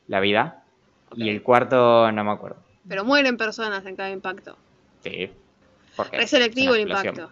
la 0.09 0.20
vida 0.20 0.62
y 1.16 1.28
el 1.28 1.43
cuarto 1.43 2.11
no 2.12 2.24
me 2.24 2.31
acuerdo. 2.31 2.57
Pero 2.89 3.05
mueren 3.05 3.37
personas 3.37 3.85
en 3.87 3.97
cada 3.97 4.11
impacto. 4.11 4.57
Sí. 5.03 5.31
Porque 5.97 6.18
Es 6.18 6.31
selectivo 6.31 6.74
el 6.74 6.83
impacto. 6.83 7.31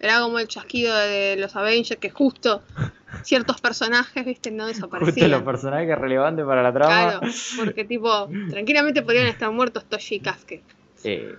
Era 0.00 0.20
como 0.20 0.38
el 0.38 0.48
chasquido 0.48 0.96
de 0.96 1.36
los 1.38 1.54
Avengers 1.56 2.00
que 2.00 2.10
justo 2.10 2.62
ciertos 3.22 3.60
personajes, 3.60 4.24
viste, 4.24 4.50
no 4.50 4.64
Justo 4.64 4.74
desaparecían. 4.74 5.30
los 5.30 5.42
personajes 5.42 5.98
relevantes 5.98 6.44
para 6.44 6.62
la 6.62 6.72
trama. 6.72 7.18
Claro, 7.18 7.32
porque 7.56 7.84
tipo, 7.84 8.28
tranquilamente 8.50 9.02
podrían 9.02 9.26
estar 9.26 9.50
muertos 9.50 9.84
Toshi 9.84 10.16
y 10.16 10.20
Kasuke. 10.20 10.62
Eh, 11.04 11.34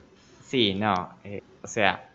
sí, 0.46 0.74
no. 0.76 1.10
eh, 1.24 1.42
o 1.62 1.68
sea, 1.68 2.10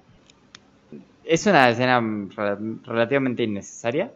es 1.24 1.46
una 1.46 1.70
escena 1.70 2.00
rel- 2.00 2.82
relativamente 2.84 3.42
innecesaria. 3.42 4.12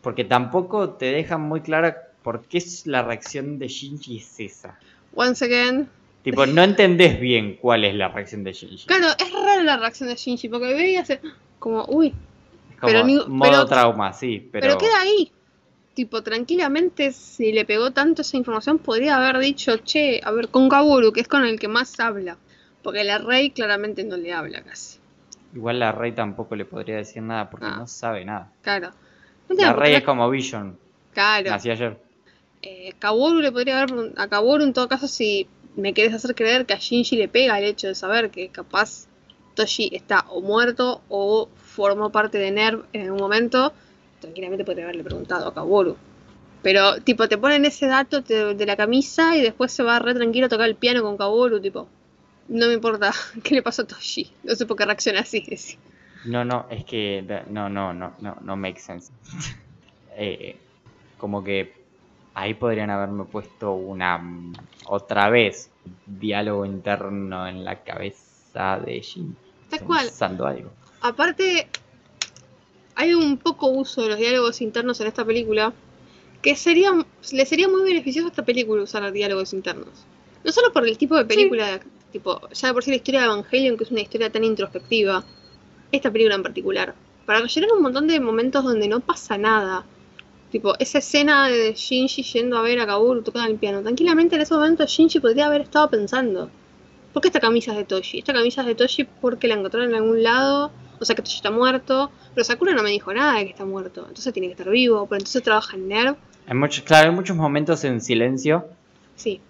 Porque 0.00 0.24
tampoco 0.24 0.90
te 0.94 1.06
dejan 1.12 1.42
muy 1.42 1.60
clara 1.60 1.96
por 2.24 2.42
qué 2.46 2.58
es 2.58 2.88
la 2.88 3.02
reacción 3.02 3.60
de 3.60 3.68
Shinji 3.68 4.18
es 4.18 4.40
esa. 4.40 4.76
Once 5.14 5.44
again. 5.44 5.88
Tipo, 6.24 6.44
no 6.46 6.64
entendés 6.64 7.20
bien 7.20 7.56
cuál 7.60 7.84
es 7.84 7.94
la 7.94 8.08
reacción 8.08 8.42
de 8.42 8.52
Shinji. 8.52 8.86
Claro, 8.86 9.06
es 9.16 9.32
rara 9.32 9.62
la 9.62 9.76
reacción 9.76 10.08
de 10.08 10.16
Shinji, 10.16 10.48
porque 10.48 10.74
ve 10.74 10.90
y 10.90 10.96
hace 10.96 11.20
como, 11.60 11.84
uy, 11.86 12.12
como 12.82 12.92
pero 12.92 13.04
ni- 13.06 13.16
modo 13.26 13.50
pero- 13.50 13.66
trauma, 13.66 14.12
sí, 14.12 14.48
pero, 14.52 14.66
pero... 14.66 14.78
queda 14.78 15.00
ahí. 15.00 15.32
Tipo, 15.94 16.22
tranquilamente, 16.22 17.12
si 17.12 17.52
le 17.52 17.64
pegó 17.64 17.90
tanto 17.90 18.22
esa 18.22 18.36
información, 18.36 18.78
podría 18.78 19.16
haber 19.16 19.38
dicho, 19.38 19.76
che, 19.78 20.20
a 20.24 20.30
ver, 20.30 20.48
con 20.48 20.68
Kaworu, 20.68 21.12
que 21.12 21.20
es 21.20 21.28
con 21.28 21.44
el 21.44 21.58
que 21.60 21.68
más 21.68 21.98
habla. 22.00 22.36
Porque 22.82 23.04
la 23.04 23.18
Rey 23.18 23.50
claramente 23.50 24.02
no 24.04 24.16
le 24.16 24.32
habla 24.32 24.62
casi. 24.62 24.98
igual 25.54 25.78
la 25.78 25.92
Rey 25.92 26.12
tampoco 26.12 26.56
le 26.56 26.64
podría 26.64 26.96
decir 26.96 27.22
nada 27.22 27.50
porque 27.50 27.66
Ah. 27.66 27.76
no 27.76 27.86
sabe 27.86 28.24
nada. 28.24 28.50
Claro. 28.62 28.90
No 29.50 29.54
La 29.56 29.72
Rey 29.74 29.94
es 29.94 30.02
como 30.02 30.28
Vision, 30.30 30.78
Claro. 31.12 31.50
nací 31.50 31.68
ayer. 31.70 31.98
Eh, 32.62 32.94
Kaworu 32.98 33.40
le 33.40 33.52
podría 33.52 33.82
haber 33.82 34.12
a 34.16 34.28
Kaworu 34.28 34.64
en 34.64 34.72
todo 34.72 34.88
caso 34.88 35.06
si 35.08 35.46
me 35.76 35.92
querés 35.92 36.14
hacer 36.14 36.34
creer 36.34 36.64
que 36.64 36.72
a 36.72 36.78
Shinji 36.78 37.16
le 37.16 37.28
pega 37.28 37.58
el 37.58 37.64
hecho 37.66 37.86
de 37.88 37.94
saber 37.94 38.30
que 38.30 38.48
capaz 38.48 39.08
Toshi 39.54 39.90
está 39.92 40.20
o 40.30 40.40
muerto 40.40 41.02
o 41.10 41.50
formó 41.74 42.10
parte 42.10 42.38
de 42.38 42.50
NERV 42.50 42.84
en 42.92 43.02
algún 43.02 43.20
momento, 43.20 43.72
tranquilamente 44.20 44.64
podría 44.64 44.84
haberle 44.84 45.04
preguntado 45.04 45.48
a 45.48 45.54
Kaworu. 45.54 45.96
Pero 46.62 47.00
tipo 47.00 47.28
te 47.28 47.38
ponen 47.38 47.64
ese 47.64 47.86
dato 47.86 48.22
te- 48.22 48.54
de 48.54 48.66
la 48.66 48.76
camisa 48.76 49.36
y 49.36 49.40
después 49.42 49.72
se 49.72 49.82
va 49.82 49.98
re 49.98 50.14
tranquilo 50.14 50.46
a 50.46 50.48
tocar 50.48 50.68
el 50.68 50.76
piano 50.76 51.02
con 51.02 51.16
Kaworu, 51.16 51.60
tipo, 51.60 51.88
no 52.48 52.66
me 52.68 52.74
importa 52.74 53.12
qué 53.42 53.54
le 53.56 53.62
pasó 53.62 53.82
a 53.82 53.86
Toshi, 53.86 54.30
no 54.44 54.54
sé 54.54 54.66
por 54.66 54.76
qué 54.76 54.84
reacciona 54.84 55.20
así. 55.20 55.44
es- 55.48 55.76
No, 56.24 56.44
no, 56.44 56.66
es 56.70 56.84
que 56.84 57.24
no, 57.50 57.68
no, 57.68 57.92
no, 57.92 58.12
no, 58.20 58.36
no 58.42 58.56
make 58.56 58.78
sense. 58.80 59.10
Eh, 60.14 60.56
como 61.16 61.42
que 61.42 61.72
ahí 62.34 62.52
podrían 62.52 62.90
haberme 62.90 63.24
puesto 63.24 63.72
una 63.72 64.20
otra 64.84 65.30
vez 65.30 65.70
diálogo 66.06 66.66
interno 66.66 67.46
en 67.48 67.64
la 67.64 67.82
cabeza 67.82 68.78
de 68.84 69.00
Jin. 69.00 69.34
Tal 69.70 69.80
cual. 69.84 70.04
Pensando 70.04 70.46
algo. 70.46 70.70
Aparte, 71.02 71.66
hay 72.94 73.12
un 73.12 73.36
poco 73.36 73.66
uso 73.68 74.02
de 74.02 74.08
los 74.08 74.18
diálogos 74.18 74.60
internos 74.60 75.00
en 75.00 75.08
esta 75.08 75.24
película 75.24 75.72
que 76.40 76.54
sería, 76.54 76.92
le 77.32 77.46
sería 77.46 77.68
muy 77.68 77.82
beneficioso 77.82 78.28
a 78.28 78.30
esta 78.30 78.44
película 78.44 78.84
usar 78.84 79.10
diálogos 79.10 79.52
internos. 79.52 80.06
No 80.44 80.52
solo 80.52 80.72
por 80.72 80.86
el 80.86 80.96
tipo 80.96 81.16
de 81.16 81.24
película, 81.24 81.80
tipo, 82.12 82.48
ya 82.50 82.68
de 82.68 82.74
por 82.74 82.84
sí 82.84 82.90
la 82.90 82.96
historia 82.96 83.20
de 83.20 83.26
Evangelion, 83.26 83.76
que 83.76 83.84
es 83.84 83.90
una 83.90 84.00
historia 84.00 84.30
tan 84.30 84.44
introspectiva, 84.44 85.24
esta 85.90 86.10
película 86.10 86.36
en 86.36 86.42
particular, 86.44 86.94
para 87.26 87.40
rellenar 87.40 87.72
un 87.72 87.82
montón 87.82 88.06
de 88.06 88.20
momentos 88.20 88.62
donde 88.62 88.86
no 88.86 89.00
pasa 89.00 89.36
nada. 89.36 89.84
Tipo, 90.52 90.74
esa 90.78 90.98
escena 90.98 91.48
de 91.48 91.74
Shinji 91.74 92.22
yendo 92.22 92.58
a 92.58 92.62
ver 92.62 92.78
a 92.78 92.86
Kaworu 92.86 93.22
tocando 93.22 93.50
el 93.50 93.58
piano. 93.58 93.82
Tranquilamente 93.82 94.36
en 94.36 94.42
ese 94.42 94.54
momento 94.54 94.84
Shinji 94.86 95.18
podría 95.18 95.46
haber 95.46 95.62
estado 95.62 95.90
pensando, 95.90 96.50
¿por 97.12 97.22
qué 97.22 97.28
esta 97.28 97.40
camisa 97.40 97.72
es 97.72 97.78
de 97.78 97.84
Toshi? 97.84 98.18
Esta 98.18 98.32
camisa 98.32 98.60
es 98.60 98.66
de 98.68 98.74
Toshi 98.74 99.04
porque 99.04 99.48
la 99.48 99.54
encontraron 99.54 99.90
en 99.90 99.96
algún 99.96 100.22
lado, 100.22 100.70
o 101.02 101.04
sea 101.04 101.14
que 101.16 101.22
Toshi 101.22 101.36
está 101.36 101.50
muerto, 101.50 102.10
pero 102.34 102.44
Sakura 102.44 102.72
no 102.74 102.82
me 102.82 102.90
dijo 102.90 103.12
nada 103.12 103.38
de 103.38 103.44
que 103.44 103.50
está 103.50 103.64
muerto, 103.64 104.00
entonces 104.08 104.32
tiene 104.32 104.48
que 104.48 104.52
estar 104.52 104.70
vivo, 104.70 105.06
pero 105.06 105.18
entonces 105.18 105.42
trabaja 105.42 105.76
en 105.76 105.88
NERV, 105.88 106.16
Hay 106.46 106.54
muchos, 106.56 106.84
claro, 106.84 107.10
hay 107.10 107.14
muchos 107.14 107.36
momentos 107.36 107.84
en 107.84 108.00
silencio 108.00 108.64
sí, 109.16 109.40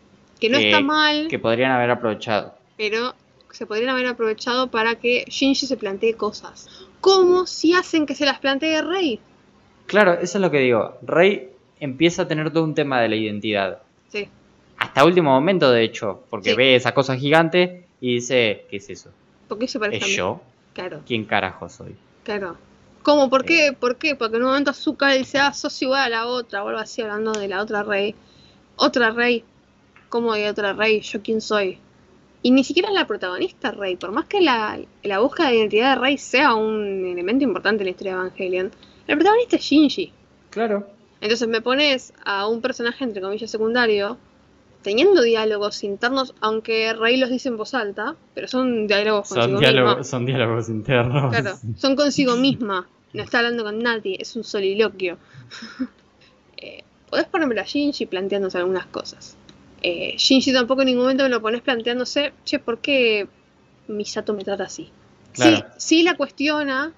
que 0.41 0.49
no 0.51 0.59
Que- 0.59 0.67
está 0.71 0.81
mal, 0.81 1.29
que 1.29 1.39
podrían 1.39 1.71
haber 1.73 1.91
aprovechado. 1.91 2.55
pero 2.77 3.15
se 3.51 3.67
podrían 3.67 3.91
haber 3.91 4.07
aprovechado 4.07 4.69
para 4.71 4.95
que 4.97 5.25
Shinji 5.29 5.67
se 5.67 5.77
plantee 5.77 6.15
cosas. 6.15 6.69
Como 7.03 7.47
si 7.47 7.75
hacen 7.75 8.07
que 8.07 8.15
se 8.15 8.25
las 8.25 8.39
plantee 8.39 8.81
Rey. 8.81 9.21
Claro, 9.87 10.15
eso 10.15 10.39
es 10.39 10.43
lo 10.43 10.51
que 10.51 10.59
digo. 10.61 10.97
Rey 11.03 11.51
empieza 11.79 12.23
a 12.23 12.29
tener 12.29 12.51
todo 12.51 12.65
un 12.65 12.75
tema 12.75 13.01
de 13.03 13.09
la 13.11 13.17
identidad. 13.17 13.83
Sí, 14.09 14.27
Hasta 14.79 15.05
último 15.05 15.31
momento, 15.31 15.71
de 15.71 15.85
hecho, 15.85 16.25
porque 16.31 16.51
Sí. 16.51 16.57
ve 16.57 16.75
esa 16.77 16.93
cosa 16.95 17.15
gigante 17.17 17.85
y 18.01 18.15
dice, 18.15 18.65
¿qué 18.71 18.77
es 18.79 18.89
eso? 18.91 19.11
porque 19.49 19.69
se 19.69 19.79
parece 19.79 19.99
¿Es 19.99 20.05
a 20.05 20.07
mí. 20.07 20.15
yo? 20.17 20.41
Claro, 20.73 21.01
¿Quién 21.07 21.25
carajo 21.25 21.69
soy? 21.69 21.97
claro. 22.25 22.57
¿Cómo? 23.03 23.29
¿Por 23.29 23.45
qué? 23.45 23.73
¿Por 23.79 23.97
qué? 23.97 24.15
Porque 24.15 24.37
en 24.37 24.43
un 24.45 24.51
momento 24.51 24.71
Azúcar 24.71 25.19
dice, 25.19 25.39
ah, 25.39 25.53
sos 25.53 25.83
igual 25.83 26.03
a 26.03 26.09
la 26.09 26.27
otra, 26.27 26.63
o 26.63 26.69
algo 26.69 26.81
así, 26.81 27.03
hablando 27.03 27.33
de 27.33 27.49
la 27.49 27.61
otra 27.61 27.83
Rey. 27.83 28.15
Otra 28.77 29.11
Rey. 29.11 29.45
¿Cómo 30.09 30.33
hay 30.33 30.45
otra 30.45 30.73
Rey? 30.73 31.01
¿Yo 31.01 31.21
quién 31.21 31.41
soy? 31.41 31.79
Y 32.43 32.53
ni 32.53 32.63
siquiera 32.63 32.91
es 32.91 32.95
la 32.95 33.09
protagonista 33.09 33.73
Rey, 33.73 33.97
por 33.97 34.13
más 34.13 34.27
que 34.27 34.41
la, 34.41 34.79
la 35.03 35.19
búsqueda 35.19 35.49
de 35.49 35.57
identidad 35.57 35.97
de 35.97 36.01
Rey 36.01 36.17
sea 36.19 36.55
un 36.55 37.05
elemento 37.07 37.43
importante 37.43 37.83
en 37.83 37.87
la 37.87 37.91
historia 37.91 38.13
de 38.13 38.19
Evangelion, 38.21 38.71
el 39.09 39.17
protagonista 39.17 39.57
es 39.57 39.63
Shinji. 39.63 40.13
Claro. 40.51 40.87
Entonces 41.21 41.49
me 41.49 41.61
pones 41.61 42.13
a 42.25 42.47
un 42.47 42.61
personaje 42.61 43.03
entre 43.03 43.21
comillas 43.21 43.51
secundario 43.51 44.17
teniendo 44.83 45.23
diálogos 45.23 45.85
internos, 45.85 46.35
aunque 46.41 46.93
Rey 46.93 47.17
los 47.17 47.31
dice 47.31 47.49
en 47.49 47.57
voz 47.57 47.75
alta, 47.75 48.17
pero 48.35 48.49
son 48.49 48.87
diálogos 48.87 49.29
Son 49.29 49.39
consigo 49.39 49.61
diálogos, 49.61 49.97
misma. 49.99 50.05
son 50.11 50.27
diálogos 50.27 50.69
internos. 50.69 51.31
Claro, 51.31 51.59
son 51.77 51.97
consigo 51.97 52.37
misma. 52.37 52.89
No 53.13 53.23
está 53.23 53.39
hablando 53.39 53.65
con 53.65 53.79
nadie, 53.79 54.17
es 54.21 54.37
un 54.37 54.45
soliloquio. 54.45 55.19
eh, 56.57 56.83
podés 57.09 57.27
ponerme 57.27 57.59
a 57.61 57.65
Shinji 57.65 58.07
planteándose 58.07 58.59
algunas 58.59 58.87
cosas. 58.87 59.37
Eh, 59.83 60.15
Shinji 60.17 60.53
tampoco 60.53 60.83
en 60.83 60.87
ningún 60.87 61.03
momento 61.03 61.25
me 61.25 61.31
lo 61.31 61.41
pones 61.41 61.61
planteándose, 61.63 62.33
che, 62.45 62.59
¿por 62.59 62.79
qué 62.79 63.29
Misato 63.89 64.33
me 64.33 64.45
trata 64.45 64.65
así? 64.65 64.91
Claro. 65.33 65.57
Sí, 65.57 65.65
sí 65.77 66.03
la 66.03 66.17
cuestiona, 66.17 66.93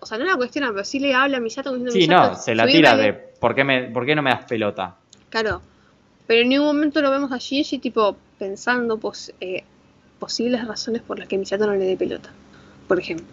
o 0.00 0.06
sea, 0.06 0.18
no 0.18 0.24
la 0.24 0.36
cuestiona, 0.36 0.70
pero 0.72 0.84
sí 0.84 0.98
le 0.98 1.14
habla 1.14 1.36
a 1.36 1.40
Misato 1.40 1.70
diciendo 1.70 1.92
Sí, 1.92 1.98
Misato, 2.00 2.30
no, 2.30 2.36
se 2.36 2.54
la 2.54 2.66
tira 2.66 2.96
de 2.96 3.12
¿por 3.12 3.54
qué, 3.54 3.64
me, 3.64 3.84
¿por 3.90 4.04
qué 4.04 4.14
no 4.14 4.22
me 4.22 4.30
das 4.30 4.44
pelota? 4.44 4.96
Claro. 5.30 5.62
Pero 6.26 6.42
en 6.42 6.48
ningún 6.48 6.66
momento 6.68 7.02
lo 7.02 7.10
vemos 7.10 7.32
a 7.32 7.38
Shinji 7.38 7.78
tipo 7.78 8.16
pensando 8.38 8.98
pos- 8.98 9.32
eh, 9.40 9.64
posibles 10.18 10.66
razones 10.66 11.02
por 11.02 11.18
las 11.18 11.28
que 11.28 11.36
Misato 11.38 11.66
no 11.66 11.74
le 11.74 11.84
dé 11.84 11.96
pelota. 11.96 12.30
Por 12.88 12.98
ejemplo. 12.98 13.26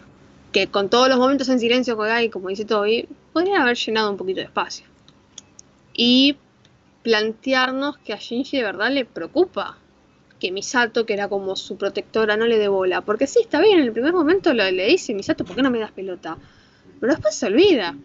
Que 0.52 0.68
con 0.68 0.89
todos 0.89 1.08
los 1.08 1.18
momentos 1.18 1.48
en 1.48 1.60
silencio 1.60 1.98
que 1.98 2.10
hay, 2.10 2.30
como 2.30 2.50
dice 2.50 2.66
Toby, 2.66 3.08
podrían 3.32 3.62
haber 3.62 3.78
llenado 3.78 4.12
un 4.12 4.18
poquito 4.18 4.39
de 4.42 4.46
espacio. 4.48 4.86
Y 5.94 6.38
plantearnos 7.04 7.98
que 8.00 8.14
a 8.14 8.18
Shinji 8.18 8.58
de 8.58 8.64
verdad 8.64 8.92
le 8.92 9.06
preocupa 9.06 9.78
que 10.39 10.52
Misato, 10.52 11.06
que 11.06 11.14
era 11.14 11.30
como 11.30 11.56
su 11.56 11.78
protectora, 11.78 12.36
no 12.36 12.46
le 12.48 12.58
dé 12.58 12.68
bola. 12.68 13.02
Porque 13.02 13.28
sí, 13.28 13.39
está 13.42 13.62
bien, 13.62 13.80
en 13.80 13.86
el 13.86 13.92
primer 13.94 14.12
momento 14.12 14.54
le 14.54 14.86
dice, 14.88 15.14
Misato, 15.14 15.46
¿por 15.46 15.56
qué 15.56 15.62
no 15.62 15.72
me 15.72 15.80
das 15.80 15.92
pelota? 15.92 16.38
Pero 17.00 17.14
después 17.14 17.36
se 17.36 17.46
olvida. 17.46 17.96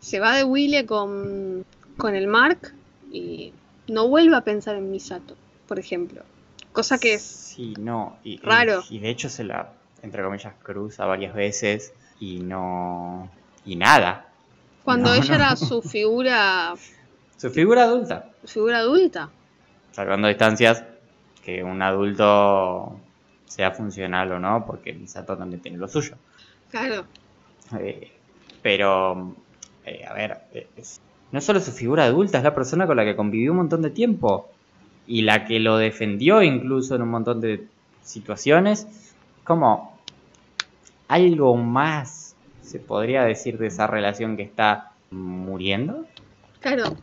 Se 0.00 0.20
va 0.20 0.36
de 0.36 0.44
Wille 0.44 0.86
con, 0.86 1.64
con 1.98 2.14
el 2.14 2.26
Mark 2.26 2.72
y 3.12 3.52
no 3.90 4.08
vuelve 4.08 4.36
a 4.36 4.40
pensar 4.42 4.76
en 4.76 4.90
Misato, 4.90 5.36
por 5.68 5.78
ejemplo. 5.78 6.22
Cosa 6.72 6.98
que 6.98 7.14
es 7.14 7.22
Sí, 7.22 7.74
no. 7.78 8.16
Y, 8.24 8.38
raro. 8.38 8.82
Y, 8.90 9.00
de 9.00 9.10
hecho 9.10 9.28
se 9.28 9.44
la, 9.44 9.72
entre 10.02 10.22
comillas, 10.22 10.54
cruza 10.62 11.04
varias 11.06 11.34
veces 11.34 11.92
y 12.20 12.40
no. 12.40 13.28
Y 13.66 13.76
nada. 13.76 14.26
cuando 14.84 15.10
No, 15.10 15.14
ella 15.14 15.28
no. 15.28 15.34
era 15.34 15.56
su 15.56 15.82
figura, 15.82 16.74
Su 17.36 17.50
figura 17.50 17.84
adulta. 17.84 18.30
su 18.44 18.48
figura 18.54 18.78
adulta. 18.78 19.30
Salvando 19.92 20.28
distancias, 20.28 20.84
que 21.44 21.64
un 21.64 21.82
adulto 21.82 22.98
sea 23.46 23.72
funcional 23.72 24.30
o 24.32 24.38
no, 24.38 24.64
porque 24.66 24.92
Misato 24.92 25.36
también 25.36 25.60
tiene 25.60 25.76
lo 25.78 25.88
suyo. 25.88 26.16
Claro. 26.70 27.04
Eh, 27.78 28.12
pero, 28.62 29.34
eh, 29.84 30.04
a 30.06 30.12
ver, 30.14 30.38
es- 30.76 31.00
no 31.32 31.40
solo 31.40 31.60
su 31.60 31.72
figura 31.72 32.04
adulta, 32.04 32.38
es 32.38 32.44
la 32.44 32.54
persona 32.54 32.86
con 32.86 32.96
la 32.96 33.04
que 33.04 33.16
convivió 33.16 33.52
un 33.52 33.58
montón 33.58 33.82
de 33.82 33.90
tiempo 33.90 34.48
y 35.06 35.22
la 35.22 35.44
que 35.44 35.60
lo 35.60 35.76
defendió 35.76 36.42
incluso 36.42 36.94
en 36.94 37.02
un 37.02 37.10
montón 37.10 37.40
de 37.40 37.66
situaciones. 38.02 38.86
Como 39.44 39.98
algo 41.08 41.56
más 41.56 42.36
se 42.62 42.78
podría 42.78 43.24
decir 43.24 43.58
de 43.58 43.66
esa 43.66 43.86
relación 43.86 44.36
que 44.36 44.44
está 44.44 44.92
muriendo. 45.10 46.06
Claro. 46.60 46.96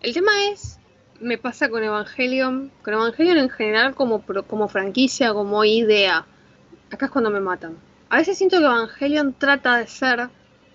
El 0.00 0.14
tema 0.14 0.32
es, 0.50 0.80
me 1.20 1.38
pasa 1.38 1.68
con 1.68 1.84
Evangelion, 1.84 2.72
con 2.82 2.94
Evangelion 2.94 3.38
en 3.38 3.50
general 3.50 3.94
como, 3.94 4.22
como 4.22 4.66
franquicia, 4.68 5.32
como 5.32 5.64
idea. 5.64 6.26
Acá 6.90 7.06
es 7.06 7.12
cuando 7.12 7.30
me 7.30 7.40
matan. 7.40 7.76
A 8.10 8.16
veces 8.16 8.36
siento 8.36 8.58
que 8.58 8.64
Evangelion 8.64 9.32
trata 9.34 9.78
de 9.78 9.86
ser 9.86 10.28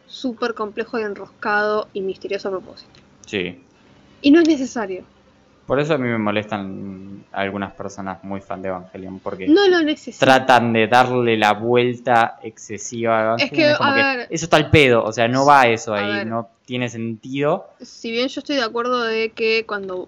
súper 0.07 0.53
complejo 0.53 0.97
y 0.99 1.03
enroscado 1.03 1.87
y 1.93 2.01
misterioso 2.01 2.47
a 2.47 2.51
propósito. 2.51 2.91
Sí. 3.25 3.61
Y 4.21 4.31
no 4.31 4.39
es 4.41 4.47
necesario. 4.47 5.03
Por 5.67 5.81
eso 5.81 5.93
a 5.95 5.97
mí 5.97 6.07
me 6.07 6.17
molestan 6.17 7.25
algunas 7.33 7.73
personas 7.73 8.23
muy 8.23 8.39
fan 8.39 8.61
de 8.61 8.69
Evangelion, 8.69 9.19
porque 9.19 9.47
No 9.49 9.67
lo 9.67 9.81
necesito. 9.83 10.25
tratan 10.25 10.71
de 10.71 10.87
darle 10.87 11.35
la 11.35 11.51
vuelta 11.53 12.39
excesiva 12.41 13.33
a 13.33 13.35
Es 13.35 13.51
Evangelion. 13.51 13.77
que, 13.77 13.83
a 13.83 14.27
que 14.27 14.33
eso 14.33 14.45
está 14.45 14.55
al 14.57 14.69
pedo, 14.69 15.03
o 15.03 15.11
sea, 15.11 15.27
no 15.27 15.45
va 15.45 15.67
eso 15.67 15.93
ahí, 15.93 16.19
ver. 16.19 16.27
no 16.27 16.47
tiene 16.65 16.87
sentido. 16.89 17.67
si 17.81 18.11
bien 18.11 18.29
yo 18.29 18.39
estoy 18.39 18.55
de 18.55 18.63
acuerdo 18.63 19.03
de 19.03 19.29
que 19.31 19.65
cuando 19.67 20.07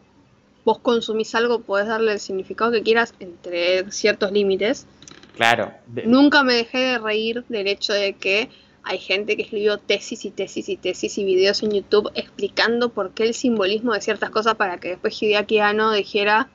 vos 0.65 0.79
consumís 0.79 1.35
algo 1.35 1.59
podés 1.61 1.87
darle 1.87 2.13
el 2.13 2.19
significado 2.19 2.71
que 2.71 2.81
quieras 2.83 3.13
entre 3.19 3.89
ciertos 3.91 4.31
límites, 4.31 4.87
Claro, 5.35 5.71
de- 5.87 6.05
nunca 6.05 6.43
me 6.43 6.53
dejé 6.53 6.77
de 6.79 6.97
reír 6.99 7.43
del 7.49 7.67
hecho 7.67 7.91
de 7.93 8.13
que 8.13 8.49
hay 8.83 8.97
gente 8.97 9.35
que 9.35 9.43
escribió 9.43 9.77
tesis 9.77 10.25
y 10.25 10.31
tesis 10.31 10.69
y 10.69 10.77
tesis 10.77 11.17
y 11.17 11.23
videos 11.25 11.61
en 11.63 11.71
YouTube 11.71 12.09
explicando 12.15 12.89
por 12.89 13.11
qué 13.11 13.23
el 13.23 13.33
simbolismo 13.33 13.93
de 13.93 14.01
ciertas 14.01 14.29
cosas 14.29 14.55
para 14.55 14.77
que 14.79 14.89
después 14.89 15.21
Hideaki 15.21 15.59
Anno 15.59 15.91
dijera, 15.91 16.49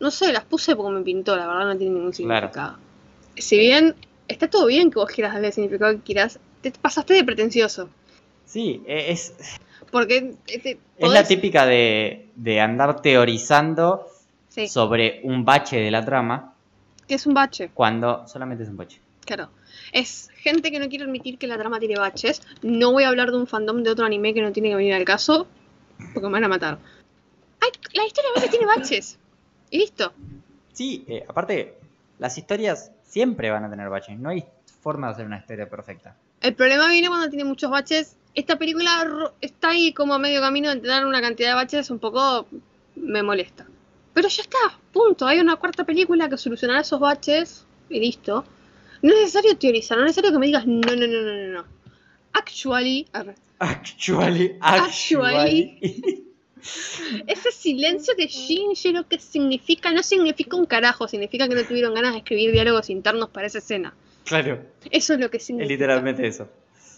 no 0.00 0.10
sé, 0.10 0.32
las 0.32 0.44
puse 0.44 0.76
porque 0.76 0.92
me 0.98 1.02
pintó, 1.02 1.36
la 1.36 1.46
verdad 1.46 1.66
no 1.66 1.76
tiene 1.76 1.94
ningún 1.94 2.12
Claro. 2.12 2.48
significado. 2.48 2.78
Si 3.36 3.58
bien 3.58 3.94
está 4.28 4.48
todo 4.48 4.66
bien 4.66 4.90
que 4.90 4.98
vos 4.98 5.10
quieras 5.10 5.32
darle 5.32 5.48
el 5.48 5.52
significado 5.52 5.92
que 5.94 6.02
quieras, 6.02 6.38
te 6.60 6.70
pasaste 6.72 7.14
de 7.14 7.24
pretencioso. 7.24 7.88
sí, 8.46 8.82
e- 8.86 9.10
es, 9.12 9.34
Porque 9.90 10.34
eh, 10.48 10.58
te- 10.58 10.78
es 10.98 11.10
la 11.10 11.24
típica 11.24 11.66
de, 11.66 12.28
de 12.36 12.60
andar 12.60 13.00
teorizando 13.02 14.06
Sí, 14.48 14.68
sobre 14.68 15.20
un 15.24 15.44
bache 15.44 15.78
de 15.80 15.90
la 15.90 16.04
trama 16.04 16.54
que 17.08 17.14
es 17.16 17.26
un 17.26 17.34
bache. 17.34 17.70
cuando 17.74 18.26
solamente 18.28 18.62
es 18.64 18.70
un 18.70 18.76
bache. 18.76 19.00
Claro. 19.24 19.48
Es 19.94 20.28
gente 20.34 20.72
que 20.72 20.80
no 20.80 20.88
quiere 20.88 21.04
admitir 21.04 21.38
que 21.38 21.46
la 21.46 21.56
trama 21.56 21.78
tiene 21.78 21.96
baches. 21.96 22.42
No 22.62 22.90
voy 22.90 23.04
a 23.04 23.08
hablar 23.08 23.30
de 23.30 23.36
un 23.36 23.46
fandom 23.46 23.84
de 23.84 23.90
otro 23.90 24.04
anime 24.04 24.34
que 24.34 24.42
no 24.42 24.50
tiene 24.50 24.70
que 24.70 24.74
venir 24.74 24.92
al 24.92 25.04
caso. 25.04 25.46
Porque 26.12 26.26
me 26.26 26.32
van 26.32 26.44
a 26.44 26.48
matar. 26.48 26.78
Ay, 27.60 27.70
la 27.92 28.04
historia 28.04 28.30
veces 28.34 28.50
tiene 28.50 28.66
baches. 28.66 29.18
Y 29.70 29.78
listo. 29.78 30.12
Sí, 30.72 31.04
eh, 31.06 31.24
aparte, 31.28 31.78
las 32.18 32.36
historias 32.36 32.90
siempre 33.04 33.50
van 33.50 33.64
a 33.64 33.70
tener 33.70 33.88
baches, 33.88 34.18
no 34.18 34.30
hay 34.30 34.44
forma 34.82 35.06
de 35.06 35.12
hacer 35.12 35.26
una 35.26 35.38
historia 35.38 35.70
perfecta. 35.70 36.16
El 36.40 36.54
problema 36.54 36.88
viene 36.88 37.06
cuando 37.06 37.28
tiene 37.28 37.44
muchos 37.44 37.70
baches. 37.70 38.16
Esta 38.34 38.58
película 38.58 39.32
está 39.40 39.68
ahí 39.68 39.92
como 39.92 40.14
a 40.14 40.18
medio 40.18 40.40
camino 40.40 40.74
de 40.74 40.80
tener 40.80 41.06
una 41.06 41.20
cantidad 41.20 41.50
de 41.50 41.54
baches 41.54 41.88
un 41.90 42.00
poco 42.00 42.48
me 42.96 43.22
molesta. 43.22 43.64
Pero 44.12 44.26
ya 44.26 44.42
está, 44.42 44.76
punto. 44.92 45.24
Hay 45.24 45.38
una 45.38 45.54
cuarta 45.54 45.84
película 45.84 46.28
que 46.28 46.36
solucionará 46.36 46.80
esos 46.80 46.98
baches 46.98 47.64
y 47.88 48.00
listo. 48.00 48.44
No 49.04 49.12
es 49.12 49.20
necesario 49.20 49.56
teorizar, 49.58 49.98
no 49.98 50.04
es 50.04 50.08
necesario 50.08 50.32
que 50.32 50.38
me 50.38 50.46
digas 50.46 50.66
no, 50.66 50.80
no, 50.80 50.96
no, 50.96 51.06
no, 51.06 51.32
no, 51.32 51.52
no. 51.58 51.64
Actually. 52.32 53.06
Actually, 53.58 54.56
Actually. 54.60 55.78
actually. 55.80 56.24
Ese 57.26 57.52
silencio 57.52 58.14
de 58.14 58.26
Shinji 58.26 58.92
lo 58.92 59.06
que 59.06 59.18
significa, 59.18 59.92
no 59.92 60.02
significa 60.02 60.56
un 60.56 60.64
carajo, 60.64 61.06
significa 61.06 61.46
que 61.48 61.54
no 61.54 61.64
tuvieron 61.64 61.92
ganas 61.94 62.12
de 62.12 62.18
escribir 62.18 62.52
diálogos 62.52 62.88
internos 62.88 63.28
para 63.28 63.46
esa 63.46 63.58
escena. 63.58 63.94
claro, 64.24 64.64
Eso 64.90 65.12
es 65.14 65.20
lo 65.20 65.30
que 65.30 65.36
es 65.36 65.44
significa. 65.44 65.72
literalmente 65.74 66.26
eso. 66.26 66.48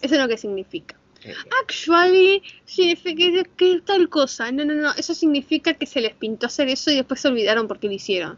Eso 0.01 0.15
es 0.15 0.21
lo 0.21 0.27
que 0.29 0.37
significa. 0.37 0.95
Eh, 1.23 1.33
Actually, 1.61 2.41
significa 2.63 3.43
que 3.57 3.81
tal 3.83 4.07
cosa. 4.07 4.49
No, 4.53 4.63
no, 4.63 4.73
no. 4.75 4.93
Eso 4.93 5.13
significa 5.13 5.73
que 5.73 5.85
se 5.85 5.99
les 5.99 6.13
pintó 6.13 6.45
hacer 6.45 6.69
eso 6.69 6.89
y 6.89 6.95
después 6.95 7.19
se 7.19 7.27
olvidaron 7.27 7.67
porque 7.67 7.87
lo 7.87 7.93
hicieron. 7.93 8.37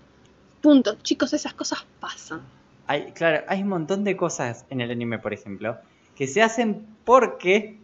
Punto. 0.61 0.97
Chicos, 1.03 1.33
esas 1.33 1.53
cosas 1.53 1.85
pasan. 1.99 2.41
Hay, 2.89 3.11
claro, 3.11 3.43
hay 3.47 3.61
un 3.61 3.67
montón 3.67 4.03
de 4.03 4.17
cosas 4.17 4.65
en 4.71 4.81
el 4.81 4.89
anime, 4.89 5.19
por 5.19 5.31
ejemplo, 5.31 5.77
que 6.15 6.25
se 6.25 6.41
hacen 6.41 6.87
porque. 7.05 7.77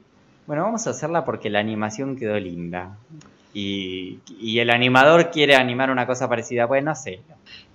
Bueno, 0.47 0.63
vamos 0.63 0.87
a 0.87 0.89
hacerla 0.89 1.23
porque 1.23 1.51
la 1.51 1.59
animación 1.59 2.15
quedó 2.15 2.39
linda. 2.39 2.97
Y, 3.53 4.19
y 4.39 4.57
el 4.57 4.71
animador 4.71 5.29
quiere 5.29 5.55
animar 5.55 5.91
una 5.91 6.07
cosa 6.07 6.27
parecida. 6.27 6.67
Pues 6.67 6.83
no 6.83 6.95
sé. 6.95 7.21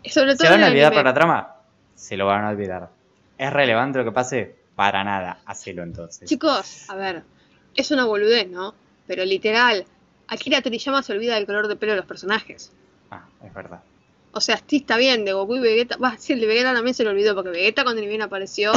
Sobre 0.06 0.34
todo 0.34 0.48
¿Se 0.48 0.52
van 0.52 0.64
a 0.64 0.66
olvidar 0.66 0.92
por 0.92 1.04
la 1.04 1.14
trama? 1.14 1.54
Se 1.94 2.16
lo 2.16 2.26
van 2.26 2.44
a 2.44 2.48
olvidar. 2.48 2.90
¿Es 3.38 3.52
relevante 3.52 4.00
lo 4.00 4.04
que 4.04 4.12
pase? 4.12 4.56
Para 4.74 5.04
nada. 5.04 5.38
Hacelo 5.46 5.84
entonces. 5.84 6.28
Chicos, 6.28 6.90
a 6.90 6.96
ver. 6.96 7.22
Es 7.76 7.92
una 7.92 8.06
boludez, 8.06 8.48
¿no? 8.48 8.74
Pero 9.06 9.24
literal. 9.24 9.84
Akira 10.26 10.62
Toriyama 10.62 11.04
se 11.04 11.12
olvida 11.12 11.36
del 11.36 11.46
color 11.46 11.68
de 11.68 11.76
pelo 11.76 11.92
de 11.92 11.98
los 11.98 12.06
personajes. 12.06 12.72
Ah, 13.08 13.24
es 13.44 13.54
verdad. 13.54 13.82
O 14.32 14.40
sea, 14.40 14.60
sí 14.66 14.76
está 14.76 14.96
bien, 14.96 15.24
de 15.24 15.32
Goku 15.32 15.56
y 15.56 15.60
Vegeta. 15.60 15.96
Va, 15.96 16.16
sí, 16.18 16.32
el 16.34 16.40
de 16.40 16.46
Vegeta 16.46 16.72
también 16.72 16.94
se 16.94 17.02
lo 17.04 17.10
olvidó, 17.10 17.34
porque 17.34 17.50
Vegeta 17.50 17.82
cuando 17.82 18.00
ni 18.00 18.06
bien 18.08 18.22
apareció 18.22 18.72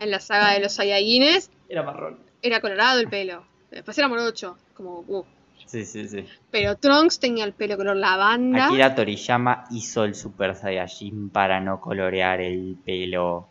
en 0.00 0.10
la 0.10 0.20
saga 0.20 0.52
de 0.52 0.60
los 0.60 0.72
Saiyajines, 0.72 1.50
Era 1.68 1.82
marrón. 1.82 2.18
era 2.42 2.60
colorado 2.60 3.00
el 3.00 3.08
pelo. 3.08 3.44
Después 3.70 3.98
era 3.98 4.08
morocho, 4.08 4.56
como 4.74 5.02
Goku. 5.02 5.26
Sí, 5.66 5.84
sí, 5.84 6.08
sí. 6.08 6.24
Pero 6.50 6.76
Trunks 6.76 7.18
tenía 7.18 7.44
el 7.44 7.52
pelo 7.52 7.76
color 7.76 7.96
lavanda. 7.96 8.68
Akira 8.68 8.94
Toriyama 8.94 9.64
hizo 9.70 10.04
el 10.04 10.14
Super 10.14 10.54
Saiyajin 10.56 11.28
para 11.28 11.60
no 11.60 11.80
colorear 11.80 12.40
el 12.40 12.76
pelo. 12.84 13.48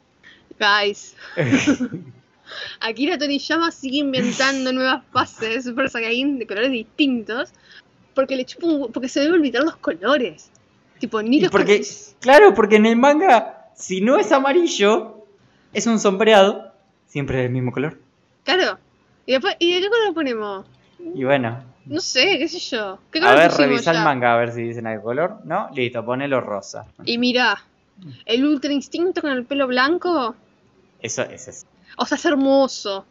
Guys. 0.60 1.16
Akira 2.80 3.18
Toriyama 3.18 3.72
sigue 3.72 3.98
inventando 3.98 4.72
nuevas 4.74 5.04
fases 5.12 5.56
de 5.56 5.62
Super 5.62 5.90
Saiyajin 5.90 6.40
de 6.40 6.48
colores 6.48 6.72
distintos. 6.72 7.52
Porque 8.16 8.36
le 8.36 8.46
chupa 8.46 8.66
un 8.66 8.92
porque 8.92 9.10
se 9.10 9.20
debe 9.20 9.34
olvidar 9.34 9.64
los 9.64 9.76
colores. 9.76 10.50
Tipo, 11.00 11.22
ni 11.22 11.40
los 11.42 11.52
porque, 11.52 11.86
claro, 12.20 12.54
porque 12.54 12.78
en 12.78 12.86
el 12.88 12.96
manga, 12.96 13.70
si 13.76 14.02
no 14.02 14.18
es 14.18 14.32
amarillo, 14.32 15.26
es 15.74 15.86
un 15.88 16.00
sombreado, 16.00 16.74
siempre 17.08 17.38
del 17.42 17.52
mismo 17.52 17.72
color. 17.72 18.00
Claro. 18.44 18.80
Y 19.26 19.34
después, 19.34 19.56
¿y 19.60 19.74
de 19.74 19.82
qué 19.82 19.90
color 19.90 20.14
ponemos? 20.14 20.66
Y 21.14 21.24
bueno, 21.24 21.64
No 21.86 22.00
sé, 22.02 22.38
qué 22.40 22.48
sé 22.48 22.60
yo. 22.60 23.00
¿Qué 23.12 23.20
a 23.20 23.36
ver, 23.36 23.52
revisa 23.52 23.92
el 23.92 24.04
manga 24.04 24.34
a 24.34 24.38
ver 24.38 24.52
si 24.52 24.64
dicen 24.64 24.88
algo 24.88 25.04
color. 25.04 25.38
No, 25.46 25.70
listo, 25.74 26.04
ponelo 26.04 26.42
rosa. 26.42 26.86
Y 27.06 27.18
mirá, 27.18 27.64
el 28.26 28.46
ultra 28.46 28.72
instinto 28.74 29.22
con 29.22 29.32
el 29.32 29.46
pelo 29.46 29.68
blanco, 29.68 30.36
Eso, 31.02 31.22
eso 31.24 31.50
es. 31.52 31.66
o 31.98 32.06
sea, 32.06 32.18
es 32.18 32.26
hermoso. 32.26 33.06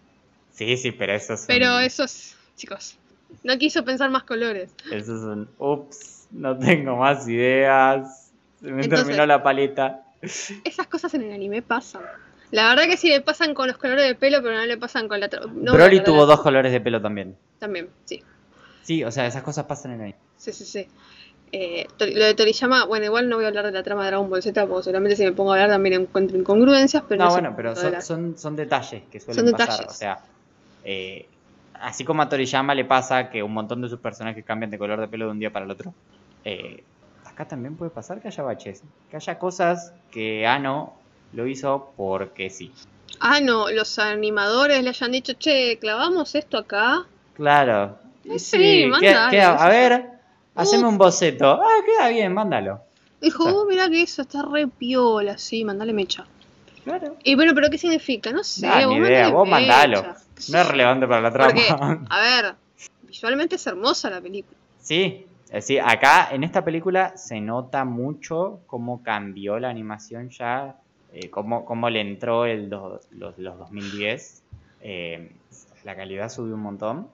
Sí, 0.53 0.77
sí, 0.79 0.91
pero 0.93 1.13
eso 1.13 1.35
es 1.35 1.45
Pero 1.47 1.79
eso 1.81 2.05
es, 2.05 2.35
chicos, 2.57 2.97
no 3.45 3.57
quiso 3.59 3.85
pensar 3.85 4.11
más 4.11 4.25
colores. 4.25 4.71
Eso 4.91 5.17
es 5.17 5.23
un. 5.23 5.49
Ups, 5.59 6.16
no 6.37 6.57
tengo 6.59 6.97
más 6.97 7.27
ideas. 7.29 8.33
Se 8.61 8.67
me 8.67 8.83
Entonces- 8.83 9.07
terminó 9.07 9.27
la 9.27 9.43
paleta. 9.43 10.03
Esas 10.23 10.87
cosas 10.87 11.13
en 11.15 11.23
el 11.23 11.33
anime 11.33 11.63
pasan. 11.63 12.03
La 12.51 12.69
verdad 12.69 12.85
que 12.85 12.97
sí 12.97 13.09
le 13.09 13.21
pasan 13.21 13.55
con 13.55 13.67
los 13.69 13.77
colores 13.77 14.07
de 14.07 14.15
pelo, 14.15 14.41
pero 14.43 14.55
no 14.55 14.65
le 14.65 14.77
pasan 14.79 15.09
con 15.09 15.19
la... 15.21 15.29
no, 15.53 15.73
Broly 15.73 16.03
tuvo 16.03 16.21
la- 16.21 16.27
dos 16.27 16.41
colores 16.43 16.73
de 16.73 16.81
pelo 16.81 17.01
también. 17.03 17.37
También, 17.59 17.89
sí. 18.05 18.23
Sí, 18.83 19.03
o 19.05 19.11
sea, 19.11 19.27
esas 19.27 19.43
cosas 19.43 19.65
pasan 19.67 19.93
en 19.93 20.01
ahí. 20.03 20.15
Sí, 20.37 20.53
sí, 20.53 20.65
sí. 20.65 20.87
Eh, 21.53 21.87
lo 21.99 22.25
de 22.25 22.35
Toriyama, 22.35 22.87
bueno, 22.87 23.05
igual 23.05 23.29
no 23.29 23.37
voy 23.37 23.45
a 23.45 23.49
hablar 23.49 23.67
de 23.67 23.73
la 23.73 23.83
trama 23.83 24.03
de 24.05 24.09
Dragon 24.11 24.29
Ball 24.31 24.43
Z, 24.43 24.67
porque 24.67 24.85
seguramente 24.85 25.17
si 25.17 25.25
me 25.25 25.33
pongo 25.33 25.53
a 25.53 25.55
hablar 25.55 25.71
también 25.71 26.03
encuentro 26.03 26.37
incongruencias, 26.37 27.03
pero 27.09 27.21
no, 27.25 27.29
eso 27.31 27.35
bueno, 27.37 27.55
pero 27.57 27.75
son, 27.77 27.93
la- 27.93 28.01
son, 28.01 28.39
son 28.39 28.57
detalles 28.57 29.03
que 29.11 29.21
suelen 29.21 29.45
Son 29.47 29.53
pasar. 29.53 29.69
detalles. 29.71 29.93
O 29.93 29.95
sea, 29.97 30.19
eh, 30.85 31.27
así 31.75 32.05
como 32.05 32.23
a 32.23 32.29
Toriyama 32.29 32.75
le 32.75 32.85
pasa 32.85 33.29
que 33.31 33.43
un 33.43 33.53
montón 33.53 33.81
de 33.83 33.89
sus 33.89 33.99
personajes 34.01 34.45
cambian 34.45 34.71
de 34.71 34.79
color 34.79 35.01
de 35.01 35.09
pelo 35.09 35.27
de 35.27 35.31
un 35.33 35.39
día 35.41 35.53
para 35.53 35.65
el 35.65 35.71
otro, 35.71 35.95
eh, 36.49 36.85
acá 37.25 37.47
también 37.47 37.77
puede 37.77 37.91
pasar 37.91 38.21
que 38.23 38.29
haya 38.29 38.43
baches. 38.43 38.83
Que 39.11 39.17
haya 39.17 39.39
cosas 39.39 39.93
que 40.11 40.47
Ano 40.47 40.95
lo 41.33 41.47
hizo 41.47 41.93
porque 41.97 42.51
sí. 42.51 42.73
Ah, 43.21 43.41
no, 43.41 43.71
los 43.71 43.99
animadores 43.99 44.83
le 44.83 44.91
hayan 44.91 45.11
dicho, 45.13 45.33
che, 45.35 45.79
clavamos 45.81 46.35
esto 46.35 46.57
acá. 46.59 47.05
Claro. 47.35 47.99
Eh, 48.25 48.39
Sí, 48.39 48.85
sí, 48.85 48.91
queda- 49.01 49.29
queda- 49.31 49.57
a 49.65 49.69
ver, 49.69 50.07
haceme 50.55 50.87
un 50.87 50.99
boceto. 50.99 51.61
Ah, 51.63 51.83
queda 51.85 52.09
bien, 52.09 52.33
mándalo. 52.33 52.81
Dijo, 53.21 53.45
oh, 53.45 53.67
mirá 53.67 53.89
que 53.89 54.03
eso 54.03 54.23
está 54.23 54.43
re 54.43 54.67
piola, 54.69 55.39
sí, 55.39 55.65
mandale 55.65 55.93
mecha. 55.93 56.27
Claro. 56.85 57.17
Y 57.25 57.35
bueno, 57.35 57.53
pero 57.55 57.69
¿qué 57.71 57.79
significa? 57.79 58.31
No 58.31 58.45
sé, 58.45 58.67
Nah, 58.67 58.87
vos 58.87 58.95
ni 58.99 59.07
idea, 59.07 59.29
vos 59.31 59.49
mandalo. 59.49 60.03
mecha. 60.03 60.17
¿Qué 60.35 60.43
sé 60.43 60.53
No 60.53 60.59
es 60.61 60.69
relevante 60.69 61.07
para 61.09 61.21
la 61.23 61.33
trama. 61.33 61.53
Porque, 61.55 62.05
a 62.11 62.21
ver, 62.21 62.55
visualmente 63.03 63.57
es 63.57 63.67
hermosa 63.67 64.11
la 64.11 64.21
película. 64.21 64.57
Sí, 64.81 65.27
eh, 65.57 65.63
sí, 65.63 65.79
acá 65.79 66.29
en 66.33 66.45
esta 66.45 66.65
película 66.65 67.17
se 67.17 67.41
nota 67.41 67.85
mucho 67.85 68.61
cómo 68.67 69.03
cambió 69.03 69.59
la 69.59 69.71
animación 69.71 70.31
ya, 70.31 70.77
eh, 71.13 71.31
cómo, 71.31 71.65
cómo 71.65 71.89
le 71.91 72.01
entró 72.01 72.45
el 72.47 72.69
los, 72.69 73.09
los 73.39 73.59
2010. 73.59 74.43
eh, 74.81 75.31
la 75.85 75.97
calidad 75.97 76.29
subió 76.29 76.55
un 76.55 76.63
montón. 76.63 77.09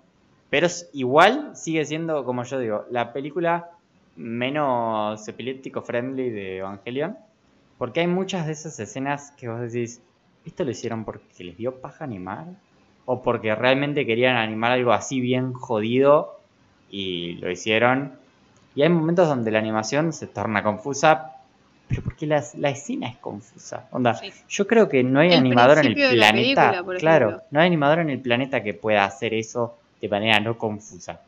Pero 0.51 0.67
es- 0.67 0.91
igual 0.93 1.57
sigue 1.57 1.85
siendo, 1.85 2.25
como 2.25 2.43
yo 2.45 2.59
digo, 2.59 2.85
la 2.91 3.13
película 3.13 3.71
menos 4.17 5.27
epiléptico 5.29 5.83
friendly 5.83 6.31
de 6.31 6.59
Evangelion. 6.59 7.17
Porque 7.79 8.01
hay 8.01 8.07
muchas 8.07 8.47
de 8.47 8.53
esas 8.53 8.79
escenas 8.81 9.33
que 9.33 9.49
vos 9.49 9.61
decís, 9.61 10.03
¿esto 10.45 10.65
lo 10.65 10.71
hicieron 10.71 11.05
porque 11.05 11.45
les 11.45 11.57
dio 11.57 11.81
paja 11.81 12.05
animar? 12.05 12.47
¿O 13.05 13.23
porque 13.23 13.55
realmente 13.55 14.07
querían 14.07 14.37
animar 14.37 14.73
algo 14.73 14.93
así 14.93 15.21
bien 15.21 15.53
jodido 15.53 16.45
y 16.89 17.35
lo 17.35 17.51
hicieron? 17.51 18.22
Y 18.75 18.83
hay 18.83 18.89
momentos 18.89 19.29
donde 19.29 19.51
la 19.51 19.59
animación 19.59 20.13
se 20.13 20.27
torna 20.27 20.63
confusa, 20.63 21.33
pero 21.89 22.03
porque 22.03 22.27
la, 22.27 22.43
la 22.59 22.71
escena 22.71 23.09
es 23.09 23.17
confusa. 23.19 23.87
Onda, 23.93 24.15
Sí. 24.15 24.33
yo 24.49 24.67
creo 24.67 24.89
que 24.89 25.03
no 25.03 25.21
hay 25.21 25.29
El 25.33 25.39
animador 25.41 25.79
en 25.79 25.87
el 25.87 25.95
planeta. 25.95 26.71
película, 26.73 26.99
claro, 26.99 27.43
no 27.51 27.61
hay 27.61 27.67
animador 27.67 27.99
en 28.01 28.11
el 28.11 28.21
planeta 28.21 28.63
que 28.63 28.73
pueda 28.75 29.05
hacer 29.05 29.35
eso 29.35 29.77
de 30.01 30.09
manera 30.09 30.41
no 30.41 30.57
confusa. 30.57 31.21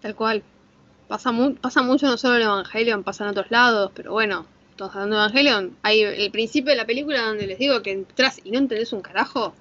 Tal 0.00 0.14
cual. 0.14 0.42
Pasa, 1.08 1.30
mu- 1.32 1.54
pasa 1.56 1.82
mucho 1.82 2.06
no 2.06 2.16
solo 2.16 2.36
en 2.36 2.42
Evangelion, 2.42 3.02
pasa 3.02 3.24
en 3.24 3.30
otros 3.30 3.50
lados, 3.50 3.90
pero 3.94 4.12
bueno, 4.12 4.46
estamos 4.70 4.94
hablando 4.94 5.16
de 5.16 5.22
Evangelion. 5.22 5.76
Hay 5.82 6.00
el 6.02 6.30
principio 6.30 6.70
de 6.70 6.76
la 6.76 6.86
película 6.86 7.20
donde 7.22 7.46
les 7.46 7.58
digo 7.58 7.82
que 7.82 7.92
entras 7.92 8.40
y 8.44 8.50
no 8.50 8.58
entendés 8.58 8.92
un 8.92 9.02
carajo. 9.02 9.52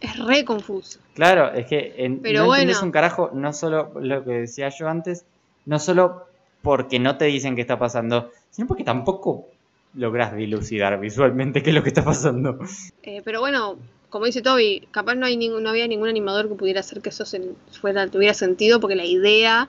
Es 0.00 0.16
re 0.18 0.44
confuso. 0.44 0.98
Claro, 1.14 1.52
es 1.52 1.66
que 1.66 1.94
en, 1.98 2.18
Pero 2.20 2.44
no 2.46 2.52
entendés 2.54 2.76
bueno. 2.76 2.86
un 2.88 2.92
carajo, 2.92 3.30
no 3.32 3.52
solo 3.52 3.92
lo 4.00 4.22
que 4.24 4.32
decía 4.32 4.68
yo 4.68 4.88
antes, 4.88 5.24
no 5.66 5.78
solo 5.78 6.26
porque 6.64 6.98
no 6.98 7.16
te 7.16 7.26
dicen 7.26 7.54
qué 7.54 7.60
está 7.60 7.78
pasando, 7.78 8.32
sino 8.50 8.66
porque 8.66 8.82
tampoco 8.82 9.46
logras 9.94 10.34
dilucidar 10.34 10.98
visualmente 10.98 11.62
qué 11.62 11.70
es 11.70 11.76
lo 11.76 11.84
que 11.84 11.90
está 11.90 12.02
pasando. 12.04 12.58
Eh, 13.04 13.22
pero 13.24 13.38
bueno, 13.38 13.76
como 14.10 14.24
dice 14.24 14.42
Toby, 14.42 14.88
capaz 14.90 15.14
no, 15.14 15.26
hay 15.26 15.36
ningún, 15.36 15.62
no 15.62 15.70
había 15.70 15.86
ningún 15.86 16.08
animador 16.08 16.48
que 16.48 16.54
pudiera 16.56 16.80
hacer 16.80 17.00
que 17.00 17.10
eso 17.10 17.24
se, 17.24 17.42
fuera, 17.80 18.08
tuviera 18.08 18.34
sentido, 18.34 18.80
porque 18.80 18.96
la 18.96 19.04
idea 19.04 19.68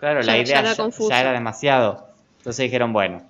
Claro, 0.00 0.22
Ya- 0.22 0.26
la 0.26 0.36
ya 0.38 0.42
idea 0.42 0.60
era 0.60 0.70
ya, 0.72 0.82
confusa. 0.82 1.14
ya 1.14 1.20
era 1.20 1.32
demasiado. 1.32 2.06
Entonces 2.38 2.64
dijeron, 2.64 2.92
bueno, 2.94 3.22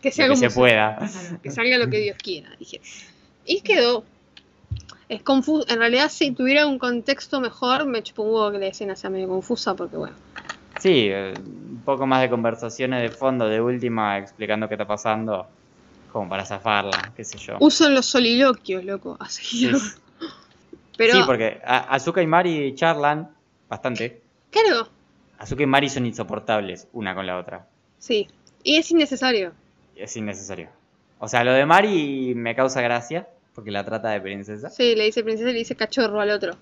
que 0.00 0.10
sea 0.10 0.26
que 0.26 0.36
se 0.36 0.48
pueda. 0.50 0.96
Claro, 0.96 1.38
que 1.42 1.50
salga 1.50 1.76
lo 1.78 1.90
que 1.90 1.98
Dios 1.98 2.16
quiera, 2.20 2.48
dije. 2.58 2.80
Y 3.44 3.60
quedó. 3.60 4.04
Es 5.10 5.22
confuso. 5.22 5.66
En 5.68 5.78
realidad, 5.80 6.08
si 6.10 6.30
tuviera 6.30 6.66
un 6.66 6.78
contexto 6.78 7.40
mejor, 7.42 7.84
me 7.84 8.02
chupo 8.02 8.22
un 8.22 8.30
huevo 8.34 8.50
que 8.52 8.58
la 8.58 8.66
escena 8.68 8.96
sea 8.96 9.10
medio 9.10 9.28
confusa, 9.28 9.74
porque 9.74 9.96
bueno. 9.98 10.16
Sí, 10.80 11.08
eh, 11.10 11.34
un 11.36 11.82
poco 11.84 12.06
más 12.06 12.20
de 12.22 12.30
conversaciones 12.30 13.02
de 13.02 13.10
fondo, 13.16 13.48
de 13.48 13.60
última, 13.60 14.18
explicando 14.18 14.68
qué 14.68 14.74
está 14.74 14.86
pasando, 14.86 15.46
como 16.12 16.28
para 16.28 16.44
zafarla, 16.44 17.12
qué 17.16 17.24
sé 17.24 17.38
yo. 17.38 17.56
Usan 17.60 17.94
los 17.94 18.06
soliloquios, 18.06 18.84
loco. 18.84 19.16
Así. 19.20 19.70
Sí, 19.70 19.72
Pero, 20.96 21.14
sí, 21.14 21.22
porque 21.26 21.60
Azuka 21.64 22.22
y 22.22 22.26
Mari 22.26 22.74
charlan 22.74 23.30
bastante. 23.68 24.22
claro, 24.50 24.88
Azuka 25.38 25.62
y 25.64 25.66
Mari 25.66 25.88
son 25.88 26.06
insoportables 26.06 26.86
una 26.92 27.14
con 27.14 27.26
la 27.26 27.38
otra. 27.38 27.66
sí. 27.98 28.28
Y 28.66 28.76
es 28.76 28.90
innecesario. 28.90 29.52
Es 29.94 30.16
innecesario. 30.16 30.70
O 31.18 31.28
sea, 31.28 31.44
lo 31.44 31.52
de 31.52 31.66
Mari 31.66 32.32
me 32.34 32.54
causa 32.56 32.80
gracia, 32.80 33.28
porque 33.54 33.70
la 33.70 33.84
trata 33.84 34.08
de 34.08 34.22
princesa. 34.22 34.70
Sí, 34.70 34.94
le 34.94 35.04
dice 35.04 35.22
princesa 35.22 35.50
y 35.50 35.52
le 35.52 35.58
dice 35.58 35.76
cachorro 35.76 36.18
al 36.18 36.30
otro. 36.30 36.54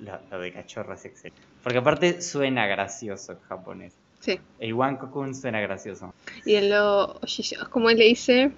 Lo, 0.00 0.18
lo 0.30 0.38
de 0.40 0.52
cachorro 0.52 0.94
es 0.94 1.04
excelente. 1.04 1.40
Porque 1.62 1.78
aparte 1.78 2.20
suena 2.22 2.66
gracioso 2.66 3.32
en 3.32 3.40
japonés. 3.40 3.94
Sí. 4.20 4.38
El 4.58 4.74
Wankokun 4.74 5.34
suena 5.34 5.60
gracioso. 5.60 6.14
Y 6.44 6.54
en 6.54 6.70
lo. 6.70 7.20
como 7.70 7.90
él 7.90 7.98
le 7.98 8.04
dice. 8.06 8.50